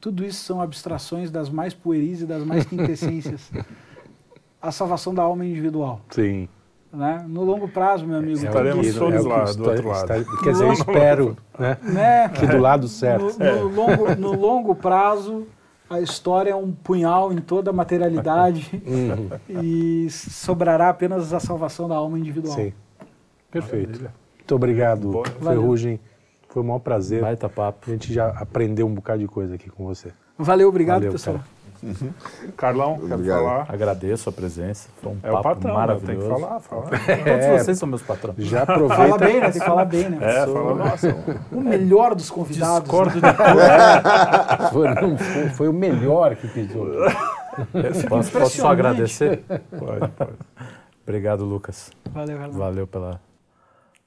Tudo 0.00 0.24
isso 0.24 0.44
são 0.44 0.60
abstrações 0.60 1.30
das 1.30 1.48
mais 1.48 1.72
pueris 1.72 2.20
e 2.20 2.26
das 2.26 2.44
mais 2.44 2.64
quintessências. 2.64 3.50
a 4.60 4.72
salvação 4.72 5.14
da 5.14 5.22
alma 5.22 5.44
individual. 5.44 6.00
Sim. 6.10 6.48
Né? 6.92 7.24
No 7.28 7.42
longo 7.42 7.68
prazo, 7.68 8.06
meu 8.06 8.18
amigo, 8.18 8.38
Estaremos 8.38 8.86
tudo 8.86 8.98
todos 8.98 9.26
é 9.26 9.28
lá, 9.28 9.44
do 9.44 9.68
outro 9.68 9.88
lado. 9.88 10.12
está- 10.14 10.42
quer 10.42 10.52
dizer, 10.52 10.64
eu 10.64 10.72
espero 10.72 11.36
né, 11.58 11.78
né? 11.82 12.28
que 12.28 12.46
do 12.46 12.58
lado 12.58 12.86
certo. 12.86 13.36
No, 13.38 13.68
no 13.68 13.74
longo, 13.74 14.14
no 14.14 14.32
longo 14.32 14.74
prazo, 14.74 15.46
a 15.94 16.00
história 16.00 16.50
é 16.50 16.54
um 16.54 16.70
punhal 16.72 17.32
em 17.32 17.38
toda 17.38 17.70
a 17.70 17.72
materialidade 17.72 18.70
Uhum. 18.86 19.62
e 19.62 20.08
sobrará 20.10 20.88
apenas 20.88 21.32
a 21.32 21.40
salvação 21.40 21.88
da 21.88 21.96
alma 21.96 22.18
individual. 22.18 22.54
Sim. 22.56 22.72
Perfeito. 23.50 24.00
Muito 24.38 24.54
obrigado, 24.54 25.08
Boa. 25.10 25.24
Ferrugem. 25.26 26.00
Foi 26.48 26.62
um 26.62 26.66
maior 26.66 26.78
prazer. 26.80 27.20
Baita 27.22 27.48
papo. 27.48 27.86
A 27.88 27.90
gente 27.90 28.12
já 28.12 28.28
aprendeu 28.28 28.86
um 28.86 28.94
bocado 28.94 29.20
de 29.20 29.26
coisa 29.28 29.54
aqui 29.54 29.70
com 29.70 29.84
você. 29.84 30.12
Valeu, 30.38 30.68
obrigado, 30.68 30.96
Valeu, 30.98 31.12
pessoal. 31.12 31.36
cara. 31.36 31.48
Carlão, 32.56 32.94
Obrigado. 32.94 33.38
falar? 33.44 33.66
Agradeço 33.68 34.28
a 34.28 34.32
presença. 34.32 34.88
Foi 35.02 35.12
um 35.12 35.18
É 35.22 35.30
o 35.30 35.32
papo 35.32 35.42
patrão, 35.42 35.60
né? 35.60 35.62
tem 35.62 35.74
maravilhoso. 35.74 36.34
que 36.34 36.40
falar, 36.40 36.60
falar. 36.60 36.82
Todos 36.90 37.60
vocês 37.62 37.78
são 37.78 37.88
meus 37.88 38.02
patrões. 38.02 38.36
Já 38.38 38.64
Fala 38.66 38.84
aproveita. 38.86 39.18
bem, 39.18 39.40
né? 39.40 39.50
Tem 39.50 39.60
que 39.60 39.66
falar 39.66 39.84
bem, 39.84 40.08
né? 40.10 40.18
É, 40.20 40.44
Sou 40.44 40.54
fala, 40.54 40.74
nossa, 40.74 41.16
O 41.52 41.60
melhor 41.60 42.14
dos 42.14 42.30
convidados. 42.30 42.82
Discordo 42.88 43.20
né? 43.20 43.30
de 43.30 43.36
tudo. 43.36 43.44
Foi, 44.72 44.88
não, 44.94 45.18
foi, 45.18 45.48
foi 45.50 45.68
o 45.68 45.72
melhor 45.72 46.34
que 46.36 46.48
pisou. 46.48 46.86
Posso, 48.08 48.32
posso 48.32 48.56
só 48.56 48.68
agradecer? 48.68 49.44
pode, 49.78 50.08
pode. 50.12 50.32
Obrigado, 51.02 51.44
Lucas. 51.44 51.90
Valeu, 52.12 52.36
Renato. 52.38 52.58
Valeu 52.58 52.86
pela 52.86 53.20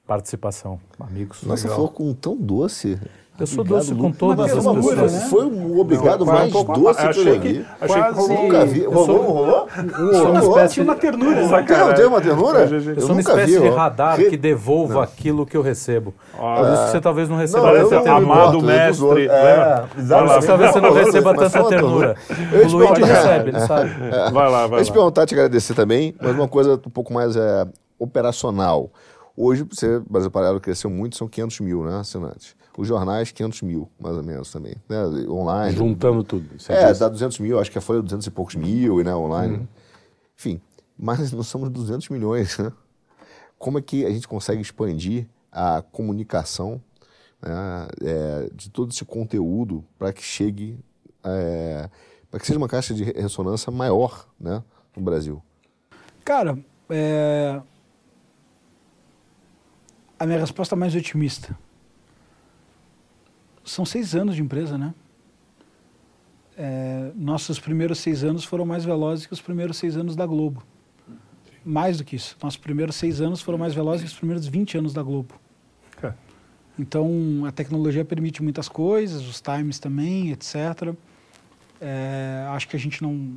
participação, 0.06 0.80
amigos. 0.98 1.42
Nossa, 1.42 1.62
Legal. 1.64 1.76
falou 1.76 1.90
com 1.92 2.10
um 2.10 2.14
tão 2.14 2.36
doce. 2.36 2.98
Eu 3.38 3.46
sou 3.46 3.60
Obrigado, 3.60 3.80
doce 3.84 3.94
com 3.94 4.10
todas 4.10 4.36
Mas 4.36 4.56
as 4.58 4.64
foi 4.64 4.72
uma- 4.72 4.82
pessoas. 4.82 5.12
né? 5.12 5.20
Foi 5.30 5.44
o 5.46 5.78
obrigado 5.78 6.24
Não, 6.24 6.32
mais 6.32 6.48
um 6.48 6.52
pouco- 6.52 6.72
doce 6.80 6.98
que 6.98 7.06
eu 7.06 7.10
achei 7.10 7.24
já 7.24 7.30
que- 7.38 7.38
vi. 7.52 7.66
achei 7.80 7.94
que 7.96 8.02
Quase- 8.02 8.18
rolou. 8.18 8.42
Nunca 8.42 8.64
vi. 8.66 8.84
Rolou, 8.84 9.06
sou- 9.06 9.14
não 9.22 9.30
rolou? 9.30 9.68
Eu 9.76 9.84
sou 10.14 10.30
uma 10.30 10.40
rolou? 10.40 10.56
espécie, 10.56 10.74
Tinha 10.74 10.84
uma 10.84 10.94
ternura. 10.96 11.36
né? 11.36 11.48
Sacanagem. 11.48 11.94
Tem, 11.94 12.06
uma 12.06 12.20
ternura? 12.20 12.58
Eu 12.58 12.64
eu 12.64 13.00
sou 13.00 13.10
uma 13.10 13.14
nunca 13.14 13.30
espécie 13.30 13.52
vi, 13.54 13.60
de 13.60 13.68
radar 13.68 14.16
que 14.18 14.36
devolva 14.36 15.04
aquilo 15.04 15.46
que 15.46 15.56
eu 15.56 15.62
recebo. 15.62 16.12
Olha. 16.36 16.64
Por 16.64 16.72
isso 16.72 16.84
que 16.86 16.90
você 16.90 17.00
talvez 17.00 17.28
não 17.28 17.36
receba 17.36 17.62
Não, 17.62 17.74
eu 17.76 17.88
tanta 17.88 17.94
não 17.96 18.02
ternura. 18.02 18.32
amado 18.34 18.48
importo, 18.58 18.66
mestre, 18.66 19.06
lembra? 19.28 19.88
É, 19.96 20.00
exatamente. 20.00 20.46
Talvez 20.46 20.72
você 20.72 20.80
não 20.80 20.92
receba 20.92 21.34
tanta 21.34 21.60
uma 21.60 21.68
ternura. 21.68 22.16
Eu 22.52 22.66
O 22.66 22.72
Luigi 22.72 23.02
recebe, 23.04 23.50
ele 23.50 23.60
sabe. 23.60 23.90
Vai 24.32 24.50
lá, 24.50 24.66
vai 24.66 24.80
Eu 24.80 24.84
te 24.84 24.88
lá. 24.88 24.94
perguntar, 24.94 25.26
te 25.26 25.34
agradecer 25.34 25.74
também, 25.74 26.12
mas 26.20 26.34
uma 26.34 26.48
coisa 26.48 26.74
um 26.74 26.90
pouco 26.90 27.12
mais 27.14 27.36
é, 27.36 27.64
operacional. 28.00 28.90
Hoje, 29.36 29.64
você, 29.70 30.00
Brasil 30.10 30.28
Paralelo 30.30 30.58
cresceu 30.60 30.90
muito, 30.90 31.16
são 31.16 31.28
500 31.28 31.60
mil 31.60 31.84
né, 31.84 31.98
assinantes. 32.00 32.56
Os 32.78 32.86
jornais, 32.86 33.32
500 33.32 33.62
mil, 33.62 33.90
mais 33.98 34.16
ou 34.16 34.22
menos 34.22 34.52
também. 34.52 34.76
Né, 34.88 35.04
online. 35.28 35.76
Juntando 35.76 36.22
tudo. 36.22 36.48
É, 36.68 36.86
diz. 36.86 37.00
dá 37.00 37.08
200 37.08 37.40
mil, 37.40 37.58
acho 37.58 37.72
que 37.72 37.78
a 37.78 37.80
Folha 37.80 38.00
200 38.00 38.24
e 38.28 38.30
poucos 38.30 38.54
mil, 38.54 39.02
né, 39.02 39.12
online. 39.12 39.68
Enfim, 40.38 40.60
mas 40.96 41.32
nós 41.34 41.48
somos 41.48 41.70
200 41.70 42.08
milhões, 42.08 42.56
né? 42.56 42.70
Como 43.58 43.80
é 43.80 43.82
que 43.82 44.06
a 44.06 44.10
gente 44.10 44.28
consegue 44.28 44.62
expandir 44.62 45.26
a 45.50 45.82
comunicação 45.90 46.80
né, 47.42 47.88
é, 48.00 48.50
de 48.54 48.70
todo 48.70 48.92
esse 48.92 49.04
conteúdo 49.04 49.84
para 49.98 50.12
que 50.12 50.22
chegue, 50.22 50.78
é, 51.24 51.90
para 52.30 52.38
que 52.38 52.46
seja 52.46 52.60
uma 52.60 52.68
caixa 52.68 52.94
de 52.94 53.02
ressonância 53.02 53.72
maior, 53.72 54.28
né, 54.38 54.62
no 54.96 55.02
Brasil? 55.02 55.42
Cara, 56.24 56.56
é... 56.88 57.60
a 60.16 60.24
minha 60.24 60.38
resposta 60.38 60.76
mais 60.76 60.94
otimista. 60.94 61.58
São 63.68 63.84
seis 63.84 64.14
anos 64.14 64.34
de 64.34 64.42
empresa, 64.42 64.76
né? 64.78 64.94
É, 66.56 67.12
nossos 67.14 67.58
primeiros 67.60 67.98
seis 67.98 68.24
anos 68.24 68.44
foram 68.44 68.64
mais 68.66 68.84
velozes 68.84 69.26
que 69.26 69.32
os 69.32 69.40
primeiros 69.40 69.76
seis 69.76 69.96
anos 69.96 70.16
da 70.16 70.26
Globo. 70.26 70.62
Mais 71.64 71.98
do 71.98 72.04
que 72.04 72.16
isso. 72.16 72.36
Nossos 72.42 72.56
primeiros 72.58 72.96
seis 72.96 73.20
anos 73.20 73.40
foram 73.40 73.58
mais 73.58 73.74
velozes 73.74 74.02
que 74.02 74.12
os 74.12 74.18
primeiros 74.18 74.46
20 74.46 74.78
anos 74.78 74.92
da 74.92 75.02
Globo. 75.02 75.34
É. 76.02 76.12
Então, 76.78 77.44
a 77.46 77.52
tecnologia 77.52 78.04
permite 78.04 78.42
muitas 78.42 78.68
coisas, 78.68 79.26
os 79.28 79.40
times 79.40 79.78
também, 79.78 80.30
etc. 80.30 80.94
É, 81.80 82.46
acho 82.50 82.68
que 82.68 82.76
a 82.76 82.78
gente 82.78 83.02
não. 83.02 83.36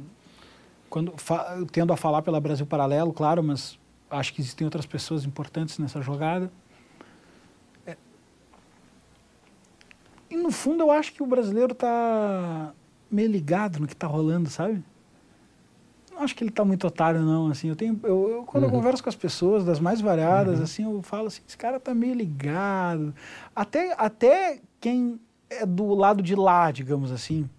Quando 0.89 1.13
fa- 1.17 1.57
tendo 1.71 1.91
a 1.93 1.97
falar 1.97 2.21
pela 2.21 2.39
Brasil 2.39 2.65
Paralelo, 2.65 3.11
claro, 3.11 3.43
mas 3.43 3.77
acho 4.09 4.33
que 4.33 4.41
existem 4.41 4.65
outras 4.65 4.85
pessoas 4.85 5.25
importantes 5.25 5.77
nessa 5.77 6.01
jogada. 6.01 6.51
E 10.31 10.37
no 10.37 10.51
fundo, 10.51 10.83
eu 10.83 10.91
acho 10.91 11.13
que 11.13 11.21
o 11.21 11.25
brasileiro 11.25 11.73
está 11.73 12.73
meio 13.09 13.29
ligado 13.29 13.79
no 13.79 13.87
que 13.87 13.93
está 13.93 14.07
rolando, 14.07 14.49
sabe? 14.49 14.81
Não 16.11 16.23
acho 16.23 16.35
que 16.35 16.43
ele 16.43 16.49
está 16.51 16.63
muito 16.63 16.85
otário, 16.87 17.21
não. 17.21 17.47
Assim, 17.47 17.67
eu 17.69 17.75
tenho, 17.75 17.99
eu, 18.03 18.29
eu- 18.29 18.43
quando 18.43 18.63
eu 18.65 18.69
converso 18.71 19.01
com 19.03 19.09
as 19.09 19.15
pessoas 19.15 19.63
das 19.65 19.79
mais 19.79 19.99
variadas, 20.01 20.59
assim, 20.63 20.83
eu 20.83 21.01
falo 21.01 21.27
assim, 21.27 21.41
esse 21.47 21.57
cara 21.57 21.77
está 21.77 21.93
meio 21.93 22.13
ligado. 22.13 23.13
Até, 23.55 23.93
até 23.97 24.59
quem 24.79 25.19
é 25.49 25.65
do 25.65 25.93
lado 25.93 26.21
de 26.21 26.35
lá, 26.35 26.71
digamos 26.71 27.11
assim. 27.11 27.49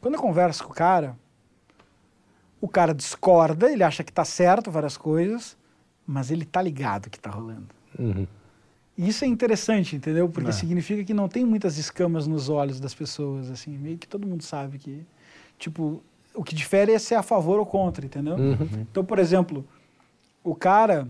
Quando 0.00 0.14
eu 0.14 0.20
converso 0.20 0.64
com 0.64 0.72
o 0.72 0.74
cara, 0.74 1.16
o 2.60 2.68
cara 2.68 2.94
discorda, 2.94 3.70
ele 3.72 3.82
acha 3.82 4.04
que 4.04 4.10
está 4.10 4.24
certo 4.24 4.70
várias 4.70 4.96
coisas, 4.96 5.56
mas 6.06 6.30
ele 6.30 6.44
tá 6.44 6.60
ligado 6.62 7.08
que 7.10 7.16
está 7.18 7.30
rolando. 7.30 7.68
Uhum. 7.98 8.26
Isso 8.96 9.24
é 9.24 9.28
interessante, 9.28 9.96
entendeu? 9.96 10.28
Porque 10.28 10.50
É. 10.50 10.52
significa 10.52 11.02
que 11.04 11.14
não 11.14 11.28
tem 11.28 11.44
muitas 11.44 11.78
escamas 11.78 12.26
nos 12.26 12.48
olhos 12.48 12.78
das 12.80 12.94
pessoas, 12.94 13.50
assim, 13.50 13.76
meio 13.78 13.96
que 13.96 14.06
todo 14.06 14.26
mundo 14.26 14.42
sabe 14.42 14.78
que, 14.78 15.04
tipo, 15.58 16.02
o 16.34 16.44
que 16.44 16.54
difere 16.54 16.92
é 16.92 16.98
ser 16.98 17.14
a 17.14 17.22
favor 17.22 17.58
ou 17.58 17.66
contra, 17.66 18.04
entendeu? 18.04 18.36
Uhum. 18.36 18.86
Então, 18.90 19.04
por 19.04 19.18
exemplo, 19.18 19.66
o 20.44 20.54
cara 20.54 21.08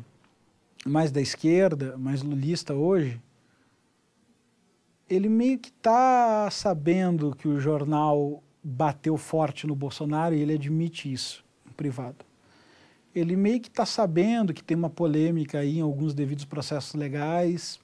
mais 0.87 1.11
da 1.11 1.21
esquerda, 1.21 1.97
mais 1.99 2.23
lulista 2.23 2.75
hoje, 2.75 3.21
ele 5.09 5.29
meio 5.29 5.59
que 5.59 5.73
tá 5.73 6.49
sabendo 6.51 7.35
que 7.35 7.49
o 7.49 7.59
jornal 7.59 8.43
bateu 8.63 9.17
forte 9.17 9.67
no 9.67 9.75
Bolsonaro 9.75 10.35
e 10.35 10.41
ele 10.41 10.55
admite 10.55 11.13
isso 11.13 11.45
em 11.69 11.73
privado. 11.73 12.25
Ele 13.15 13.37
meio 13.37 13.61
que 13.61 13.69
está 13.69 13.85
sabendo 13.85 14.55
que 14.55 14.63
tem 14.63 14.77
uma 14.77 14.91
polêmica 14.91 15.59
aí 15.59 15.79
em 15.79 15.83
alguns 15.83 16.15
devidos 16.15 16.45
processos 16.45 16.95
legais 16.95 17.81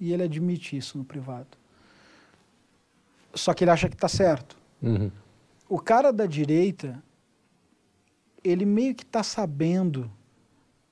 e 0.00 0.12
ele 0.12 0.22
admite 0.22 0.76
isso 0.76 0.96
no 0.96 1.04
privado. 1.04 1.58
Só 3.34 3.54
que 3.54 3.64
ele 3.64 3.70
acha 3.70 3.88
que 3.88 3.94
está 3.94 4.08
certo. 4.08 4.56
Uhum. 4.82 5.10
O 5.68 5.78
cara 5.78 6.12
da 6.12 6.26
direita, 6.26 7.02
ele 8.44 8.66
meio 8.66 8.94
que 8.94 9.04
está 9.04 9.22
sabendo 9.22 10.10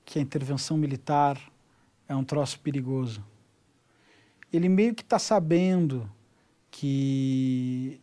que 0.03 0.19
a 0.19 0.21
intervenção 0.21 0.75
militar 0.75 1.39
é 2.07 2.15
um 2.15 2.23
troço 2.23 2.59
perigoso. 2.59 3.23
Ele 4.51 4.67
meio 4.67 4.93
que 4.93 5.03
está 5.03 5.19
sabendo 5.19 6.11
que 6.69 8.00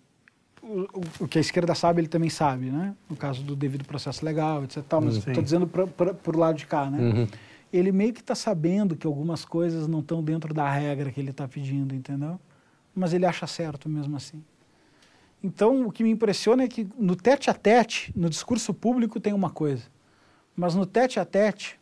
o, 0.68 1.00
o- 1.24 1.28
que 1.28 1.38
a 1.38 1.40
esquerda 1.40 1.74
sabe, 1.74 2.00
ele 2.00 2.08
também 2.08 2.30
sabe, 2.30 2.66
né? 2.70 2.94
No 3.08 3.16
caso 3.16 3.42
do 3.42 3.56
devido 3.56 3.84
processo 3.84 4.24
legal, 4.24 4.64
etc. 4.64 4.82
Tal, 4.88 5.00
mas 5.00 5.16
estou 5.16 5.42
dizendo 5.42 5.66
para 5.66 6.14
o 6.34 6.38
lado 6.38 6.56
de 6.56 6.66
cá, 6.66 6.90
né? 6.90 6.98
Uhum. 7.00 7.26
Ele 7.72 7.92
meio 7.92 8.12
que 8.12 8.20
está 8.20 8.34
sabendo 8.34 8.96
que 8.96 9.06
algumas 9.06 9.44
coisas 9.44 9.86
não 9.86 10.00
estão 10.00 10.22
dentro 10.22 10.52
da 10.54 10.70
regra 10.70 11.10
que 11.10 11.20
ele 11.20 11.30
está 11.30 11.46
pedindo, 11.46 11.94
entendeu? 11.94 12.38
Mas 12.94 13.12
ele 13.12 13.26
acha 13.26 13.46
certo 13.46 13.88
mesmo 13.88 14.16
assim. 14.16 14.42
Então, 15.42 15.86
o 15.86 15.92
que 15.92 16.02
me 16.02 16.10
impressiona 16.10 16.64
é 16.64 16.68
que 16.68 16.88
no 16.98 17.14
tete 17.14 17.48
a 17.48 17.54
tete, 17.54 18.12
no 18.16 18.28
discurso 18.28 18.74
público, 18.74 19.20
tem 19.20 19.32
uma 19.32 19.50
coisa. 19.50 19.84
Mas 20.56 20.74
no 20.74 20.84
tete 20.84 21.20
a 21.20 21.24
tete, 21.24 21.77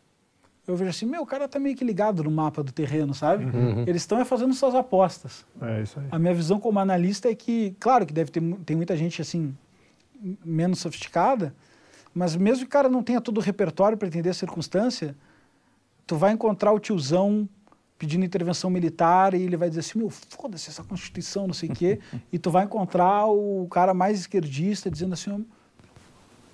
eu 0.67 0.75
vejo 0.75 0.89
assim, 0.89 1.05
meu, 1.05 1.21
o 1.21 1.25
cara 1.25 1.47
tá 1.47 1.57
meio 1.57 1.77
que 1.77 1.85
ligado 1.85 2.21
no 2.21 2.29
mapa 2.29 2.61
do 2.61 2.73
terreno, 2.73 3.13
sabe? 3.13 3.45
Uhum. 3.45 3.83
Eles 3.87 4.01
estão 4.01 4.19
é 4.19 4.25
fazendo 4.25 4.53
suas 4.53 4.75
apostas. 4.75 5.45
É 5.61 5.81
isso 5.81 5.97
aí. 5.97 6.07
A 6.11 6.19
minha 6.19 6.33
visão 6.33 6.59
como 6.59 6.77
analista 6.77 7.29
é 7.29 7.35
que, 7.35 7.73
claro 7.79 8.05
que 8.05 8.13
deve 8.13 8.29
ter 8.29 8.41
tem 8.65 8.75
muita 8.75 8.95
gente 8.97 9.21
assim, 9.21 9.55
menos 10.43 10.79
sofisticada, 10.79 11.55
mas 12.13 12.35
mesmo 12.35 12.65
que 12.65 12.67
o 12.67 12.69
cara 12.69 12.89
não 12.89 13.01
tenha 13.01 13.21
todo 13.21 13.37
o 13.37 13.41
repertório 13.41 13.97
para 13.97 14.09
entender 14.09 14.29
a 14.29 14.33
circunstância, 14.33 15.15
tu 16.05 16.17
vai 16.17 16.33
encontrar 16.33 16.73
o 16.73 16.79
tiozão 16.79 17.47
pedindo 17.97 18.25
intervenção 18.25 18.69
militar 18.69 19.33
e 19.33 19.41
ele 19.41 19.55
vai 19.55 19.69
dizer 19.69 19.79
assim, 19.79 19.99
meu, 19.99 20.09
foda-se 20.09 20.69
essa 20.69 20.83
Constituição, 20.83 21.47
não 21.47 21.53
sei 21.53 21.69
o 21.69 21.73
quê, 21.73 21.99
e 22.31 22.37
tu 22.37 22.51
vai 22.51 22.65
encontrar 22.65 23.25
o 23.27 23.67
cara 23.71 23.93
mais 23.93 24.19
esquerdista 24.19 24.91
dizendo 24.91 25.13
assim, 25.13 25.45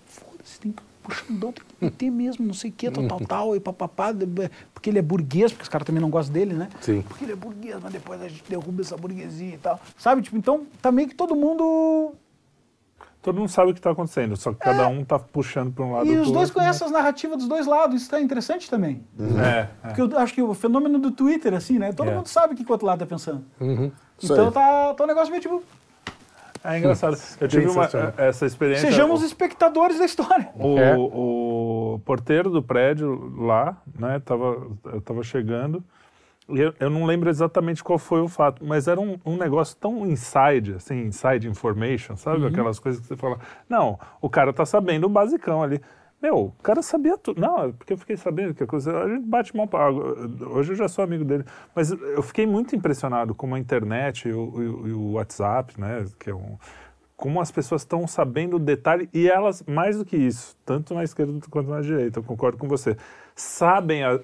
foda-se, 0.06 0.60
tem 0.60 0.72
que 0.72 0.93
puxandão, 1.03 1.51
tem 1.51 1.63
que 1.67 1.85
meter 1.85 2.09
mesmo, 2.11 2.45
não 2.45 2.53
sei 2.53 2.69
o 2.69 2.73
quê, 2.73 2.89
tal, 2.89 3.07
tal, 3.07 3.19
tal, 3.21 3.55
e 3.55 3.59
papapá, 3.59 4.13
porque 4.73 4.89
ele 4.89 4.99
é 4.99 5.01
burguês, 5.01 5.51
porque 5.51 5.63
os 5.63 5.69
caras 5.69 5.85
também 5.85 6.01
não 6.01 6.09
gostam 6.09 6.34
dele, 6.34 6.53
né? 6.53 6.69
Sim. 6.81 7.01
Porque 7.07 7.25
ele 7.25 7.34
é 7.34 7.35
burguês, 7.35 7.77
mas 7.81 7.91
depois 7.91 8.21
a 8.21 8.27
gente 8.27 8.43
derruba 8.49 8.81
essa 8.81 8.97
burguesia 8.97 9.55
e 9.55 9.57
tal. 9.57 9.80
Sabe? 9.97 10.21
Tipo, 10.21 10.38
então, 10.38 10.65
tá 10.81 10.91
meio 10.91 11.07
que 11.07 11.15
todo 11.15 11.35
mundo. 11.35 12.13
Todo 13.21 13.39
mundo 13.39 13.47
sabe 13.49 13.71
o 13.71 13.73
que 13.73 13.80
está 13.80 13.91
acontecendo, 13.91 14.35
só 14.35 14.51
que 14.51 14.59
cada 14.59 14.85
um 14.89 15.05
tá 15.05 15.17
puxando 15.17 15.71
para 15.71 15.85
um 15.85 15.93
lado 15.93 16.09
É. 16.09 16.13
e 16.13 16.17
os 16.17 16.27
dois 16.30 16.49
outro, 16.49 16.55
conhecem 16.55 16.85
as 16.85 16.91
narrativas 16.91 17.38
dos 17.38 17.47
dois 17.47 17.65
lados. 17.65 18.01
Isso 18.01 18.09
tá 18.11 18.19
interessante 18.19 18.69
também. 18.69 19.01
né? 19.17 19.69
É, 19.84 19.88
é. 19.88 19.93
Porque 19.93 20.01
eu 20.01 20.19
acho 20.19 20.34
que 20.34 20.41
o 20.41 20.53
fenômeno 20.53 20.99
do 20.99 21.09
Twitter, 21.09 21.53
assim, 21.53 21.80
né? 21.80 21.93
Todo 21.93 22.09
É. 22.09 22.15
mundo 22.15 22.27
sabe 22.27 22.53
o 22.53 22.57
que 22.57 22.63
o 22.63 22.71
outro 22.71 22.85
lado 22.85 22.99
tá 22.99 23.05
pensando. 23.05 23.45
Uhum. 23.61 23.89
Então 24.21 24.51
tá, 24.51 24.93
tá 24.93 25.03
um 25.05 25.07
negócio 25.07 25.30
meio 25.31 25.41
tipo. 25.41 25.63
É 26.64 26.77
engraçado. 26.77 27.18
Eu 27.41 27.48
tive 27.48 27.65
uma, 27.65 27.84
Sensacional. 27.85 28.14
essa 28.18 28.45
experiência. 28.45 28.90
Sejamos 28.90 29.22
espectadores 29.22 29.99
da 29.99 30.06
história. 30.06 30.49
O, 30.56 30.77
É. 30.80 30.95
o 30.98 32.02
porteiro 32.06 32.49
do 32.49 32.64
prédio 32.64 33.34
lá, 33.38 33.77
né, 33.99 34.22
tava, 34.23 34.68
eu 34.85 35.02
tava 35.02 35.23
chegando, 35.23 35.84
e 36.49 36.60
eu, 36.60 36.73
eu 36.80 36.90
não 36.90 37.06
lembro 37.06 37.30
exatamente 37.30 37.84
qual 37.84 37.98
foi 37.98 38.22
o 38.22 38.27
fato, 38.27 38.65
mas 38.65 38.88
era 38.88 38.99
um, 38.99 39.18
um 39.26 39.38
negócio 39.38 39.76
tão 39.77 40.06
inside, 40.06 40.73
assim, 40.76 41.06
inside 41.06 41.48
information, 41.48 42.15
sabe? 42.15 42.45
Aquelas 42.45 42.80
coisas 42.80 43.02
que 43.02 43.07
você 43.07 43.15
fala, 43.15 43.40
não, 43.69 43.98
o 44.22 44.30
cara 44.30 44.52
tá 44.53 44.65
sabendo 44.65 45.06
o 45.06 45.10
basicão 45.10 45.64
ali. 45.64 45.81
Meu, 46.24 46.38
o 46.38 46.54
cara 46.64 46.82
sabia 46.82 47.18
tudo. 47.18 47.41
Não, 47.41 47.66
é 47.66 47.72
porque 47.74 47.91
eu 47.91 47.98
fiquei 47.98 48.16
sabendo 48.16 48.54
que 48.54 48.64
a 48.64 48.68
coisa. 48.68 48.98
A 49.04 49.10
gente 49.10 49.26
bate 49.26 49.54
mal 49.56 49.68
pra 49.68 49.88
água. 49.88 50.16
Hoje 50.52 50.72
eu 50.72 50.76
já 50.78 50.88
sou 50.88 51.04
amigo 51.04 51.26
dele. 51.26 51.44
Mas 51.76 51.91
eu 51.91 52.24
fiquei 52.24 52.48
muito 52.48 52.74
impressionado 52.76 53.36
com 53.36 53.54
a 53.54 53.60
internet 53.60 54.30
e 54.30 54.32
o, 54.34 54.86
e 54.86 54.91
o- 54.94 54.98
o 55.00 55.12
WhatsApp, 55.16 55.78
né? 55.78 56.06
Que 56.18 56.30
é 56.30 56.34
um, 56.34 56.58
como 57.18 57.41
as 57.41 57.52
pessoas 57.52 57.82
estão 57.82 58.08
sabendo 58.08 58.56
o 58.56 58.60
detalhe 58.60 59.10
e 59.14 59.30
elas, 59.30 59.64
mais 59.68 59.98
do 59.98 60.06
que 60.06 60.16
isso, 60.16 60.56
tanto 60.66 60.94
na 60.94 61.04
esquerda 61.04 61.34
quanto 61.50 61.70
na 61.70 61.82
direita, 61.82 62.20
eu 62.20 62.24
concordo 62.24 62.58
com 62.58 62.68
você, 62.70 62.95
sabem 63.36 64.04
a, 64.04 64.20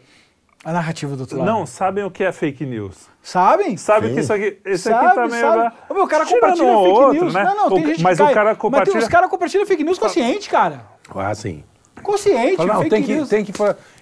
A 0.66 0.74
narrativa 0.74 1.16
do 1.16 1.22
outro 1.22 1.38
lado. 1.38 1.48
não, 1.48 1.66
sabem 1.66 2.04
o 2.04 2.12
que 2.12 2.24
é 2.24 2.32
fake 2.32 2.66
news. 2.66 3.08
Sabem? 3.22 3.78
Sabe 3.78 4.08
Sim. 4.10 4.14
que 4.16 4.20
isso 4.22 4.34
aqui, 4.34 4.58
esse 4.66 4.90
sabe, 4.90 5.06
aqui 5.06 5.16
tá 5.16 5.28
meio... 5.28 5.42
sabe. 5.42 5.76
Ô, 5.90 5.94
meu, 5.94 6.04
o 6.04 6.08
cara 6.08 6.26
Tirando 6.26 6.42
compartilha 6.42 6.68
um 6.78 6.84
fake 6.84 6.88
ou 6.98 7.02
outro, 7.04 7.22
news. 7.24 7.34
né? 7.34 7.44
Não, 7.44 7.56
não, 7.56 7.68
O 7.68 7.70
tem 7.76 7.86
gente 7.88 8.04
mas 8.04 8.18
que 8.18 8.24
o 8.24 8.28
cara 8.34 8.44
Mas 8.50 8.54
tem- 8.54 8.62
compartilha... 8.62 9.00
os 9.00 9.08
caras 9.08 9.30
compartilham 9.30 9.66
fake 9.66 9.84
news 9.84 10.00
consciente, 10.00 10.50
cara. 10.50 10.86
Ah, 11.16 11.34
sim. 11.36 11.64
Consciente, 12.02 12.56
Fala, 12.58 12.74
não, 12.74 12.78
fake 12.82 12.90
tem 12.90 13.04
que, 13.04 13.14
news. 13.16 13.30
tem 13.30 13.46
que 13.46 13.52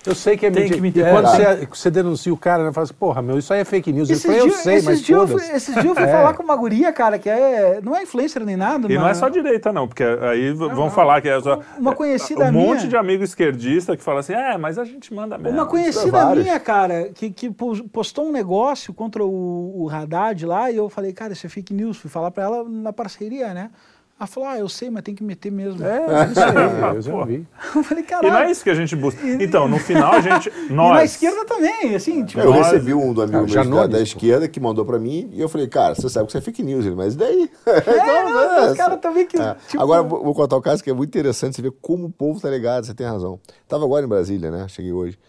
Eu 0.06 0.16
sei 0.16 0.38
que 0.38 0.46
é 0.46 0.52
Tem 0.52 0.70
mentira. 0.80 0.82
que. 0.82 1.00
E 1.00 1.12
quando 1.12 1.28
É. 1.42 1.56
você, 1.58 1.66
você 1.66 1.92
denuncia 1.92 2.34
o 2.34 2.38
cara, 2.38 2.64
né, 2.64 2.72
fala 2.72 2.86
assim, 2.86 2.94
porra, 2.94 3.22
meu, 3.22 3.38
isso 3.38 3.52
aí 3.54 3.60
é 3.60 3.66
fake 3.66 3.92
news. 3.92 4.10
Ele 4.10 4.18
Esses 4.18 4.32
eu 4.38 4.44
dias- 4.48 4.56
sei, 4.62 4.76
esses 4.76 4.86
mas 4.88 5.02
dias 5.02 5.20
eu 5.20 5.28
fui-. 5.28 5.56
Esses 5.56 5.74
dias 5.74 5.86
eu 5.86 5.96
fui 5.96 6.04
É. 6.04 6.08
falar 6.08 6.34
com 6.34 6.44
uma 6.44 6.56
guria, 6.56 6.94
cara, 6.94 7.20
que 7.20 7.30
é. 7.30 7.82
Não 7.84 7.94
é 7.96 8.04
influencer 8.04 8.44
nem 8.46 8.56
nada. 8.56 8.90
E 8.90 8.96
não 8.96 9.02
é 9.04 9.10
mas- 9.10 9.18
só 9.18 9.28
direita, 9.28 9.74
não, 9.74 9.86
porque 9.88 10.04
aí 10.04 10.54
v- 10.54 10.70
vão 10.70 10.90
falar 10.90 11.20
que 11.22 11.28
é 11.28 11.42
só. 11.42 11.60
Uma 11.78 11.94
conhecida 11.94 12.46
Um 12.46 12.52
monte 12.54 12.78
minha- 12.78 12.88
de 12.90 12.96
amigo 12.96 13.24
esquerdista 13.24 13.98
que 13.98 14.04
fala 14.04 14.22
assim: 14.22 14.34
é, 14.34 14.58
mas 14.58 14.78
a 14.80 14.86
gente 14.86 15.14
manda 15.14 15.38
mesmo. 15.38 15.58
Uma 15.58 15.66
conhecida 15.66 16.10
vários. 16.12 16.44
minha, 16.44 16.60
cara, 16.60 17.10
que, 17.14 17.30
que 17.30 17.50
pos- 17.50 17.82
postou 17.92 18.28
um 18.28 18.32
negócio 18.32 18.94
contra 18.94 19.26
o, 19.26 19.84
o 19.84 19.90
Haddad 19.90 20.46
lá 20.46 20.72
e 20.72 20.78
eu 20.78 20.88
falei, 20.90 21.12
cara, 21.12 21.34
isso 21.34 21.46
é 21.46 21.50
fake 21.50 21.74
news. 21.74 21.98
Fui 21.98 22.10
falar 22.10 22.32
pra 22.32 22.44
ela 22.44 22.64
na 22.64 22.94
parceria, 22.94 23.54
né? 23.54 23.72
Ela 24.20 24.26
falou, 24.26 24.50
ah, 24.50 24.58
eu 24.58 24.68
sei, 24.68 24.90
mas 24.90 25.04
tem 25.04 25.14
que 25.14 25.24
meter 25.24 25.52
mesmo. 25.52 25.86
É, 25.86 26.00
isso 26.32 26.40
aí, 26.40 26.56
eu 26.96 27.02
já 27.04 27.24
vi. 27.26 27.48
Eu 27.76 27.84
falei, 27.84 28.04
E 28.04 28.12
não 28.12 28.22
caralho. 28.22 28.48
é 28.48 28.52
isso 28.52 28.64
que 28.64 28.70
a 28.72 28.74
gente 28.74 28.96
busca. 28.96 29.20
Então, 29.28 29.68
no 29.68 29.78
final, 29.78 30.12
a 30.14 30.22
gente. 30.22 30.52
E 30.68 30.74
Nós. 30.74 30.96
na 30.96 31.04
esquerda 31.04 31.46
também, 31.46 31.94
assim, 31.96 32.26
tipo. 32.26 32.42
Eu 32.42 32.50
Nós- 32.52 32.66
recebi 32.66 32.96
um 32.96 33.14
do 33.14 33.22
amigo 33.22 33.38
Ah, 33.60 33.64
meu 33.64 33.88
da, 33.88 34.02
esquerda 34.02 34.48
que 34.48 34.60
mandou 34.60 34.84
pra 34.84 34.98
mim 34.98 35.30
e 35.34 35.40
eu 35.40 35.48
falei, 35.48 35.68
cara, 35.68 35.94
você 35.94 36.10
sabe 36.10 36.26
que 36.26 36.32
isso 36.32 36.38
é 36.40 36.42
fake 36.42 36.64
news, 36.64 36.84
ele, 36.86 36.96
mas 36.96 37.14
e 37.14 37.18
daí? 37.18 37.52
É, 37.68 37.78
Então, 37.80 38.34
não, 38.34 38.40
é, 38.42 38.72
os 38.72 38.78
caras 38.78 39.00
também 39.00 39.28
que. 39.28 39.38
É. 39.40 39.56
tipo, 39.68 39.82
Agora, 39.84 40.02
vou, 40.02 40.24
vou 40.24 40.34
contar 40.34 40.58
o 40.58 40.62
caso 40.62 40.84
que 40.84 40.90
é 40.90 40.94
muito 40.94 41.10
interessante, 41.10 41.56
você 41.56 41.62
vê 41.62 41.70
como 41.80 42.08
o 42.08 42.12
povo 42.12 42.40
tá 42.42 42.50
ligado, 42.50 42.86
você 42.86 42.94
tem 42.96 43.06
razão. 43.06 43.40
Tava 43.68 43.86
agora 43.86 44.04
em 44.04 44.10
Brasília, 44.10 44.50
né? 44.50 44.68
Cheguei 44.68 44.92
hoje. 44.92 45.20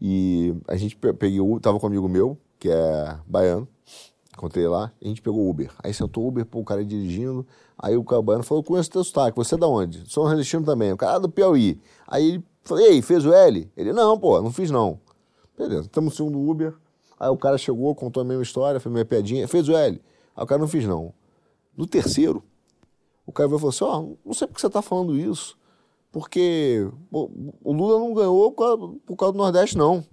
E 0.00 0.54
a 0.68 0.76
gente 0.76 0.94
pe- 0.94 1.14
peguei 1.14 1.40
o 1.40 1.58
tava 1.58 1.78
com 1.80 1.86
um 1.86 1.88
amigo 1.88 2.06
meu, 2.06 2.36
que 2.58 2.68
é 2.70 3.14
baiano, 3.26 3.66
encontrei 4.36 4.68
lá, 4.68 4.92
a 5.02 5.08
gente 5.08 5.22
pegou 5.22 5.48
Uber. 5.48 5.70
Aí 5.82 5.92
sentou 5.94 6.28
Uber, 6.28 6.44
pô, 6.44 6.60
o 6.60 6.64
cara 6.64 6.84
dirigindo, 6.84 7.46
aí 7.78 7.96
o 7.96 8.04
cara 8.04 8.20
baiano 8.20 8.44
falou, 8.44 8.62
conheço 8.62 8.90
teu 8.90 9.02
sotaque, 9.02 9.36
você 9.36 9.54
é 9.54 9.58
da 9.58 9.66
onde? 9.66 10.04
Sou 10.10 10.24
um 10.24 10.28
nordestino 10.28 10.64
também, 10.64 10.92
o 10.92 10.96
cara 10.96 11.16
é 11.16 11.20
do 11.20 11.28
Piauí. 11.28 11.80
Aí 12.06 12.28
ele 12.28 12.44
falou, 12.62 12.84
ei, 12.84 13.00
fez 13.00 13.24
o 13.24 13.32
L? 13.32 13.70
Ele, 13.76 13.92
não, 13.92 14.18
pô, 14.18 14.40
não 14.42 14.52
fiz 14.52 14.70
não. 14.70 15.00
Beleza, 15.56 15.86
estamos 15.86 16.12
no 16.12 16.16
segundo 16.16 16.38
Uber, 16.38 16.74
aí 17.18 17.30
o 17.30 17.36
cara 17.36 17.56
chegou, 17.56 17.94
contou 17.94 18.20
a 18.20 18.24
mesma 18.24 18.42
história, 18.42 18.78
fez 18.78 18.92
minha 18.92 19.04
piadinha, 19.04 19.48
fez 19.48 19.68
o 19.68 19.72
L. 19.74 20.00
Aí 20.36 20.44
o 20.44 20.46
cara 20.46 20.60
não 20.60 20.68
fiz 20.68 20.84
não. 20.86 21.14
No 21.74 21.86
terceiro, 21.86 22.42
o 23.26 23.32
cara 23.32 23.48
veio 23.48 23.56
e 23.56 23.60
falou 23.60 23.70
assim: 23.70 23.84
Ó, 23.84 24.16
não 24.24 24.34
sei 24.34 24.46
por 24.46 24.54
que 24.54 24.60
você 24.60 24.66
está 24.66 24.80
falando 24.80 25.16
isso. 25.16 25.58
Porque 26.12 26.88
pô, 27.10 27.30
o 27.62 27.72
Lula 27.72 27.98
não 27.98 28.14
ganhou 28.14 28.52
por 28.52 28.64
causa, 28.64 28.94
por 29.04 29.16
causa 29.16 29.32
do 29.32 29.38
Nordeste, 29.38 29.76
não. 29.76 30.04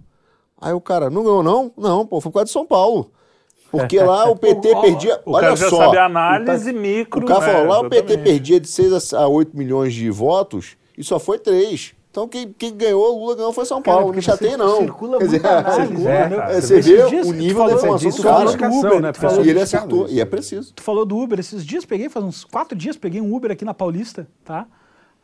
Aí 0.60 0.72
o 0.72 0.80
cara, 0.80 1.08
não 1.10 1.22
ganhou, 1.22 1.42
não? 1.42 1.72
Não, 1.76 2.06
pô, 2.06 2.20
foi 2.20 2.30
por 2.30 2.38
causa 2.38 2.46
de 2.46 2.52
São 2.52 2.66
Paulo. 2.66 3.10
Porque 3.78 3.98
lá 4.00 4.28
o 4.30 4.36
PT 4.36 4.74
perdia. 4.80 5.20
O 5.24 5.32
olha 5.32 5.40
cara 5.46 5.56
já 5.56 5.68
só, 5.70 5.76
sabe 5.78 5.98
a 5.98 6.04
análise 6.06 6.70
o, 6.70 6.74
micro. 6.74 7.22
o 7.22 7.26
cara 7.26 7.40
falou, 7.40 7.60
é, 7.64 7.68
lá 7.68 7.80
o 7.80 7.88
PT 7.88 8.18
perdia 8.18 8.60
de 8.60 8.68
6 8.68 9.12
a 9.14 9.26
8 9.28 9.56
milhões 9.56 9.92
de 9.94 10.10
votos 10.10 10.76
e 10.96 11.02
só 11.04 11.18
foi 11.18 11.38
3. 11.38 11.94
Então 12.10 12.28
quem, 12.28 12.54
quem 12.56 12.72
ganhou, 12.76 13.16
o 13.16 13.18
Lula 13.24 13.34
ganhou 13.34 13.52
foi 13.52 13.64
São 13.64 13.82
Cara, 13.82 13.96
Paulo. 13.96 14.08
Não 14.10 14.14
me 14.16 14.22
chateia, 14.22 14.50
cir- 14.52 14.58
não. 14.58 14.76
circula 14.78 15.18
Quer 15.18 15.24
dizer, 15.24 15.42
muita 15.42 15.58
análise, 15.58 15.94
você- 16.02 16.08
é, 16.08 16.28
você 16.60 16.74
Esses 16.78 16.86
vê 16.86 17.08
dias 17.08 17.26
o 17.26 17.32
nível 17.32 17.56
falou 17.56 17.68
da 17.68 17.74
disso, 17.74 17.86
informação 17.86 18.10
tu 18.10 18.16
do 18.16 18.22
falou 18.22 18.56
cara. 18.56 18.70
do 18.70 18.78
Uber, 18.78 19.00
né? 19.00 19.12
tu 19.12 19.20
falou 19.20 19.36
E 19.44 19.48
ele 19.50 19.54
do- 19.54 19.62
acertou, 19.62 20.08
e 20.08 20.20
é 20.20 20.24
preciso. 20.24 20.72
Tu 20.74 20.82
falou 20.82 21.04
do 21.04 21.18
Uber, 21.18 21.40
esses 21.40 21.66
dias 21.66 21.84
peguei, 21.84 22.08
faz 22.08 22.24
uns 22.24 22.44
quatro 22.44 22.78
dias, 22.78 22.96
peguei 22.96 23.20
um 23.20 23.34
Uber 23.34 23.50
aqui 23.50 23.64
na 23.64 23.74
Paulista, 23.74 24.28
tá? 24.44 24.64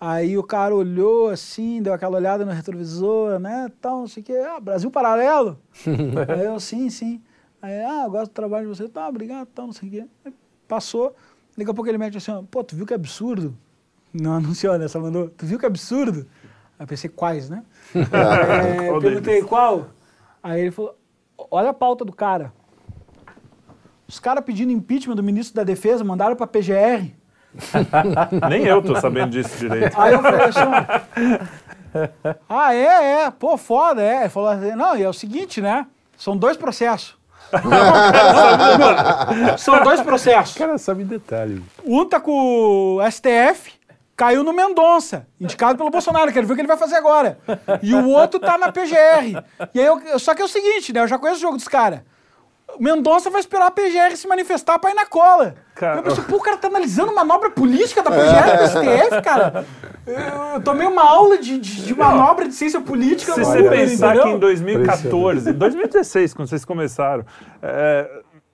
Aí 0.00 0.36
o 0.36 0.42
cara 0.42 0.74
olhou 0.74 1.28
assim, 1.28 1.80
deu 1.82 1.92
aquela 1.92 2.16
olhada 2.16 2.44
no 2.44 2.50
retrovisor, 2.50 3.38
né, 3.38 3.70
tal, 3.80 3.98
não 4.00 4.08
sei 4.08 4.22
o 4.22 4.26
quê, 4.26 4.32
ah, 4.48 4.58
Brasil 4.58 4.90
Paralelo. 4.90 5.58
Aí 6.28 6.44
eu, 6.46 6.58
sim, 6.58 6.88
sim. 6.90 7.20
Aí, 7.62 7.84
ah, 7.84 8.04
eu 8.06 8.10
gosto 8.10 8.30
do 8.30 8.34
trabalho 8.34 8.70
de 8.70 8.76
você, 8.76 8.88
tá, 8.88 9.08
obrigado, 9.08 9.46
tal, 9.48 9.66
não 9.66 9.72
sei 9.72 9.88
o 9.88 9.92
quê. 9.92 10.06
Aí 10.24 10.32
passou, 10.66 11.14
daqui 11.56 11.70
a 11.70 11.74
pouco 11.74 11.90
ele 11.90 11.98
mete 11.98 12.16
assim, 12.16 12.30
ó, 12.30 12.42
pô, 12.42 12.64
tu 12.64 12.74
viu 12.74 12.86
que 12.86 12.94
absurdo? 12.94 13.56
Não 14.12 14.34
anunciou, 14.36 14.78
né, 14.78 14.88
só 14.88 14.98
mandou, 15.00 15.28
tu 15.30 15.44
viu 15.44 15.58
que 15.58 15.66
absurdo? 15.66 16.26
Aí 16.78 16.84
eu 16.84 16.86
pensei, 16.86 17.10
quais, 17.10 17.50
né? 17.50 17.62
É, 17.94 18.88
Qual 18.88 19.00
perguntei 19.00 19.34
deles? 19.34 19.48
qual? 19.48 19.88
Aí 20.42 20.60
ele 20.62 20.70
falou, 20.70 20.96
olha 21.50 21.70
a 21.70 21.74
pauta 21.74 22.04
do 22.04 22.12
cara. 22.12 22.52
Os 24.08 24.18
caras 24.18 24.44
pedindo 24.44 24.72
impeachment 24.72 25.14
do 25.14 25.22
ministro 25.22 25.54
da 25.54 25.62
Defesa 25.62 26.02
mandaram 26.02 26.34
pra 26.34 26.46
PGR. 26.46 27.14
Nem 28.48 28.64
eu 28.64 28.82
tô 28.82 28.96
sabendo 28.96 29.30
disso 29.30 29.56
direito. 29.58 30.00
Aí 30.00 30.14
eu 30.14 30.22
falei 30.22 30.40
assim, 30.40 30.60
ah, 32.48 32.74
é, 32.74 33.24
é, 33.24 33.30
pô, 33.30 33.56
foda, 33.56 34.02
é. 34.02 34.20
Ele 34.22 34.28
falou 34.28 34.48
assim, 34.48 34.72
não, 34.72 34.96
e 34.96 35.02
é 35.02 35.08
o 35.08 35.12
seguinte, 35.12 35.60
né? 35.60 35.86
São 36.16 36.36
dois 36.36 36.56
processos. 36.56 37.19
São 39.58 39.82
dois 39.82 40.00
processos. 40.00 40.54
O 40.54 40.58
cara 40.58 40.78
sabe 40.78 41.04
detalhe. 41.04 41.62
Um 41.84 42.04
tá 42.04 42.20
com 42.20 42.96
o 42.96 43.10
STF, 43.10 43.72
caiu 44.16 44.42
no 44.44 44.52
Mendonça, 44.52 45.26
indicado 45.40 45.78
pelo 45.78 45.90
Bolsonaro, 45.90 46.32
quero 46.32 46.46
ver 46.46 46.52
o 46.52 46.56
que 46.56 46.62
ele 46.62 46.68
vai 46.68 46.76
fazer 46.76 46.96
agora. 46.96 47.38
E 47.82 47.94
o 47.94 48.08
outro 48.08 48.38
tá 48.38 48.58
na 48.58 48.70
PGR. 48.70 49.42
E 49.74 49.80
aí 49.80 49.86
eu, 49.86 50.18
só 50.18 50.34
que 50.34 50.42
é 50.42 50.44
o 50.44 50.48
seguinte, 50.48 50.92
né? 50.92 51.00
Eu 51.00 51.08
já 51.08 51.18
conheço 51.18 51.38
o 51.38 51.42
jogo 51.42 51.56
dos 51.56 51.68
caras. 51.68 52.00
Mendonça 52.78 53.30
vai 53.30 53.40
esperar 53.40 53.66
a 53.66 53.70
PGR 53.70 54.16
se 54.16 54.28
manifestar 54.28 54.78
pra 54.78 54.90
ir 54.90 54.94
na 54.94 55.06
cola. 55.06 55.54
Cara- 55.74 55.98
Eu 55.98 56.02
pensei, 56.02 56.24
pô, 56.24 56.36
o 56.36 56.40
cara 56.40 56.56
tá 56.56 56.68
analisando 56.68 57.14
manobra 57.14 57.50
política 57.50 58.02
da 58.02 58.10
PGR 58.10 58.56
do 58.58 58.68
STF, 58.68 59.22
cara. 59.22 59.64
Eu, 60.06 60.60
tomei 60.62 60.86
uma 60.86 61.02
aula 61.02 61.38
de, 61.38 61.58
de, 61.58 61.82
de 61.86 61.94
manobra 61.94 62.46
de 62.48 62.54
ciência 62.54 62.80
política. 62.80 63.32
Se 63.34 63.44
você 63.44 63.62
pensar 63.68 64.08
entendeu? 64.14 64.22
que 64.24 64.28
em 64.30 64.38
2014, 64.38 65.52
2016, 65.52 66.34
quando 66.34 66.48
vocês 66.48 66.64
começaram, 66.64 67.24
é, 67.62 68.10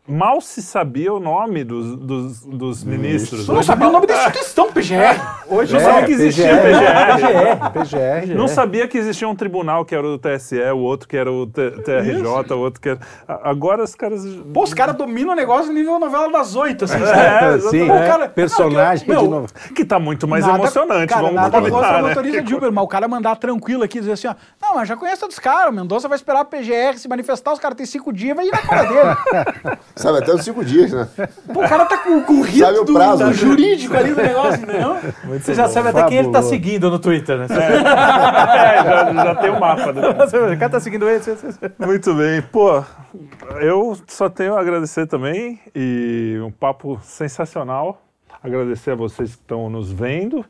mal 0.09 0.41
se 0.41 0.63
sabia 0.63 1.13
o 1.13 1.19
nome 1.21 1.65
dos, 1.65 1.97
dos, 1.97 2.41
dos 2.47 2.85
ministros. 2.85 3.49
Eu 3.49 3.55
não 3.55 3.63
sabia 3.63 3.89
o 3.89 3.93
nome 3.93 4.07
da 4.07 4.15
instituição 4.27 4.73
PGR. 4.73 5.21
Hoje 5.49 5.73
não 5.73 5.81
sabia 5.81 6.05
que 6.07 6.13
existia 6.13 6.55
o 6.55 6.59
PGR. 6.59 7.71
PGR. 7.73 8.35
Não 8.35 8.49
sabia 8.49 8.87
que 8.89 8.99
existia 8.99 9.29
um 9.29 9.35
tribunal 9.35 9.85
que 9.85 9.95
era 9.95 10.07
o 10.07 10.19
TSE, 10.19 10.61
o 10.73 10.79
outro 10.79 11.09
que 11.09 11.17
era 11.17 11.31
o 11.33 11.47
TRJ, 11.47 12.53
o 12.55 12.59
outro 12.59 12.81
que 12.81 12.91
era. 12.91 13.01
Agora 13.27 13.83
os 13.83 13.95
caras. 13.95 14.23
Pô, 14.53 14.63
os 14.63 14.73
caras 14.75 14.95
dominam 14.97 15.33
o 15.33 15.37
negócio 15.37 15.73
nível 15.73 15.99
novela 15.99 16.31
das 16.31 16.55
oito, 16.55 16.85
assim, 16.85 16.97
É? 17.03 17.59
Sim, 17.71 17.83
O 17.91 17.95
né? 17.95 18.07
cara- 18.07 18.29
personagem 18.29 19.07
Não, 19.09 19.15
que 19.15 19.21
eu- 19.21 19.25
de 19.25 19.31
novo. 19.31 19.47
Que 19.75 19.85
tá 19.85 19.99
muito 19.99 20.27
mais 20.29 20.45
Nada- 20.47 20.59
emocionante, 20.59 21.07
cara, 21.09 21.23
vamos 21.23 21.37
nada 21.37 21.59
combinar, 21.59 21.99
o 21.99 22.03
né? 22.03 22.09
motorista 22.09 22.43
de 22.43 22.55
Uber, 22.55 22.71
mas 22.73 22.85
o 22.85 22.89
cara 22.89 23.09
mandar 23.09 23.37
tranquilo 23.37 23.83
aqui, 23.83 23.99
dizer 24.01 24.13
assim, 24.13 24.29
ó, 24.29 24.35
não, 24.61 24.75
mas 24.77 24.89
já 24.89 24.97
conheço 24.97 25.21
todos 25.21 25.37
os 25.37 25.41
caras, 25.41 25.71
o 25.73 25.77
Mendonça 25.77 26.09
vai 26.09 26.17
esperar 26.17 26.41
a 26.41 26.45
PGR 26.45 26.97
se 26.97 27.09
manifestar, 27.09 27.53
os 27.53 27.59
caras 27.59 27.77
têm 27.77 27.87
cinco 27.87 28.13
dias, 28.13 28.37
vai 28.37 28.47
ir 28.47 28.51
na 28.51 28.59
cara 28.59 28.83
dele. 28.85 29.77
Sabe, 29.99 30.19
até 30.19 30.35
os 30.35 30.45
cinco 30.45 30.63
dias, 30.63 30.93
né? 30.93 31.09
Pô, 31.55 31.65
o 31.65 31.69
cara 31.69 31.87
tá 31.87 31.97
com, 31.97 32.23
com 32.23 32.35
o 32.35 32.43
rito 32.43 32.59
Sabe 32.67 32.79
o 32.81 32.85
do- 32.85 32.93
prazo, 32.93 33.19
da 33.21 33.27
né? 33.29 33.33
jurídico 33.33 33.97
ali 33.97 34.13
do 34.13 34.21
negócio, 34.23 34.63
entendeu? 34.63 34.97
Você 35.41 35.55
já 35.55 35.69
sabe 35.69 35.89
até 35.89 36.05
quem 36.05 36.19
ele 36.19 36.29
tá 36.31 36.43
seguindo 36.43 36.91
no 36.91 36.99
Twitter, 36.99 37.39
né? 37.39 37.47
É, 37.57 38.85
já, 38.85 39.15
já 39.25 39.35
tem 39.37 39.51
o 39.51 39.59
mapa. 39.59 39.93
Do... 39.95 40.01
o 40.53 40.59
cara 40.59 40.69
tá 40.69 40.81
seguindo 40.81 41.09
ele. 41.09 41.23
Muito 41.79 42.15
bem. 42.15 42.43
Pô, 42.43 42.85
eu 43.61 43.97
só 44.07 44.29
tenho 44.29 44.55
a 44.55 44.61
agradecer 44.61 45.07
também 45.07 45.59
e 45.75 46.39
um 46.45 46.51
papo 46.51 46.99
sensacional. 47.03 48.03
Agradecer 48.43 48.91
a 48.91 48.95
vocês 48.95 49.35
que 49.35 49.41
estão 49.41 49.71
nos 49.71 49.91
vendo 49.91 50.45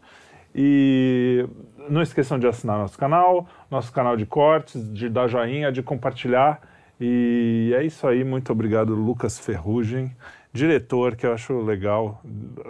e 0.54 1.46
não 1.88 2.02
esqueçam 2.02 2.36
de 2.38 2.46
assinar 2.48 2.78
nosso 2.78 2.98
canal, 2.98 3.46
nosso 3.70 3.92
canal 3.92 4.16
de 4.16 4.26
cortes, 4.26 4.92
de 4.92 5.08
dar 5.08 5.28
joinha, 5.28 5.70
de 5.70 5.82
compartilhar. 5.82 6.60
E 7.00 7.74
é 7.76 7.84
isso 7.84 8.06
aí. 8.06 8.24
Muito 8.24 8.50
obrigado, 8.52 8.94
Lucas 8.94 9.38
Ferrugem. 9.38 10.10
Diretor, 10.52 11.16
que 11.16 11.26
eu 11.26 11.34
acho 11.34 11.60
legal. 11.60 12.22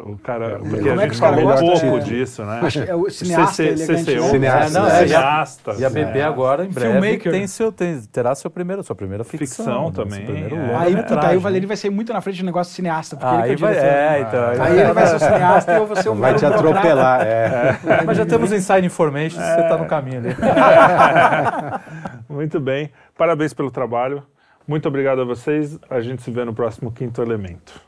O 0.05 0.19
cara, 0.19 0.59
porque 0.59 0.89
Como 0.89 1.01
a 1.01 1.05
é 1.05 1.07
que 1.07 1.15
gente 1.15 1.21
caras 1.21 1.37
falou 1.37 1.43
gostam 1.45 1.89
pouco 1.91 2.01
de- 2.05 2.11
disso, 2.19 2.43
né? 2.45 2.61
É 2.89 2.95
o 2.97 3.07
cineasta 3.09 3.53
CC, 3.63 3.63
elegante, 3.85 4.05
CCU, 4.11 4.23
né? 4.25 4.29
Cineasta, 4.31 4.67
É, 4.67 4.81
não, 4.83 4.89
é, 4.91 5.07
e 5.07 5.15
a- 5.15 5.47
E 5.79 5.85
a? 5.85 5.91
BB 5.91 6.23
agora, 6.23 6.65
em 6.65 6.69
breve, 6.71 6.91
Filmmaker. 7.01 7.31
tem 7.31 7.47
seu, 7.47 7.71
tem, 7.71 8.01
terá 8.11 8.35
seu 8.35 8.51
primeiro, 8.51 8.83
sua 8.83 8.97
primeira 8.97 9.23
ficção. 9.23 9.65
Ficção 9.65 9.85
né? 9.85 9.93
Também, 9.95 10.25
primeiro 10.25 10.57
é. 10.57 10.75
Aí, 10.75 10.97
puta, 10.97 11.29
aí 11.29 11.37
o? 11.37 11.41
Valério 11.41 11.69
vai 11.69 11.77
ser 11.77 11.91
muito 11.91 12.13
na 12.13 12.21
frente 12.21 12.41
do 12.41 12.47
negócio 12.47 12.73
de 12.73 12.75
cineasta, 12.77 13.15
porque 13.17 13.33
ele 13.33 13.43
Aí 13.45 13.49
que 13.57 13.65
é 13.65 13.67
vai, 13.69 13.75
diretor. 13.75 13.89
é, 13.95 14.21
então. 14.21 14.65
Aí 14.65 14.81
ele 14.81 14.93
vai 14.93 15.07
ser 15.07 15.15
o 15.15 15.19
cineasta 15.21 15.73
e 15.73 15.77
eu 15.77 15.87
vou 15.87 15.97
ser 15.97 16.09
o 16.09 16.15
Vai 16.17 16.35
te 16.35 16.45
atropelar. 16.45 17.21
É. 17.25 17.79
Mas 18.05 18.17
já 18.17 18.27
temos 18.27 18.51
inside 18.53 18.85
information, 18.85 19.37
você 19.41 19.63
tá 19.69 19.77
no 19.79 19.87
caminho 19.87 20.19
ali. 20.19 20.35
Muito 22.29 22.59
bem. 22.59 22.91
Parabéns 23.17 23.55
pelo 23.55 23.71
trabalho. 23.71 24.23
Muito 24.69 24.87
obrigado 24.89 25.23
a 25.23 25.25
vocês. 25.25 25.79
A 25.89 26.01
gente 26.01 26.23
se 26.23 26.31
vê 26.31 26.45
no 26.45 26.53
próximo 26.53 26.93
Quinto 26.93 27.23
Elemento. 27.23 27.86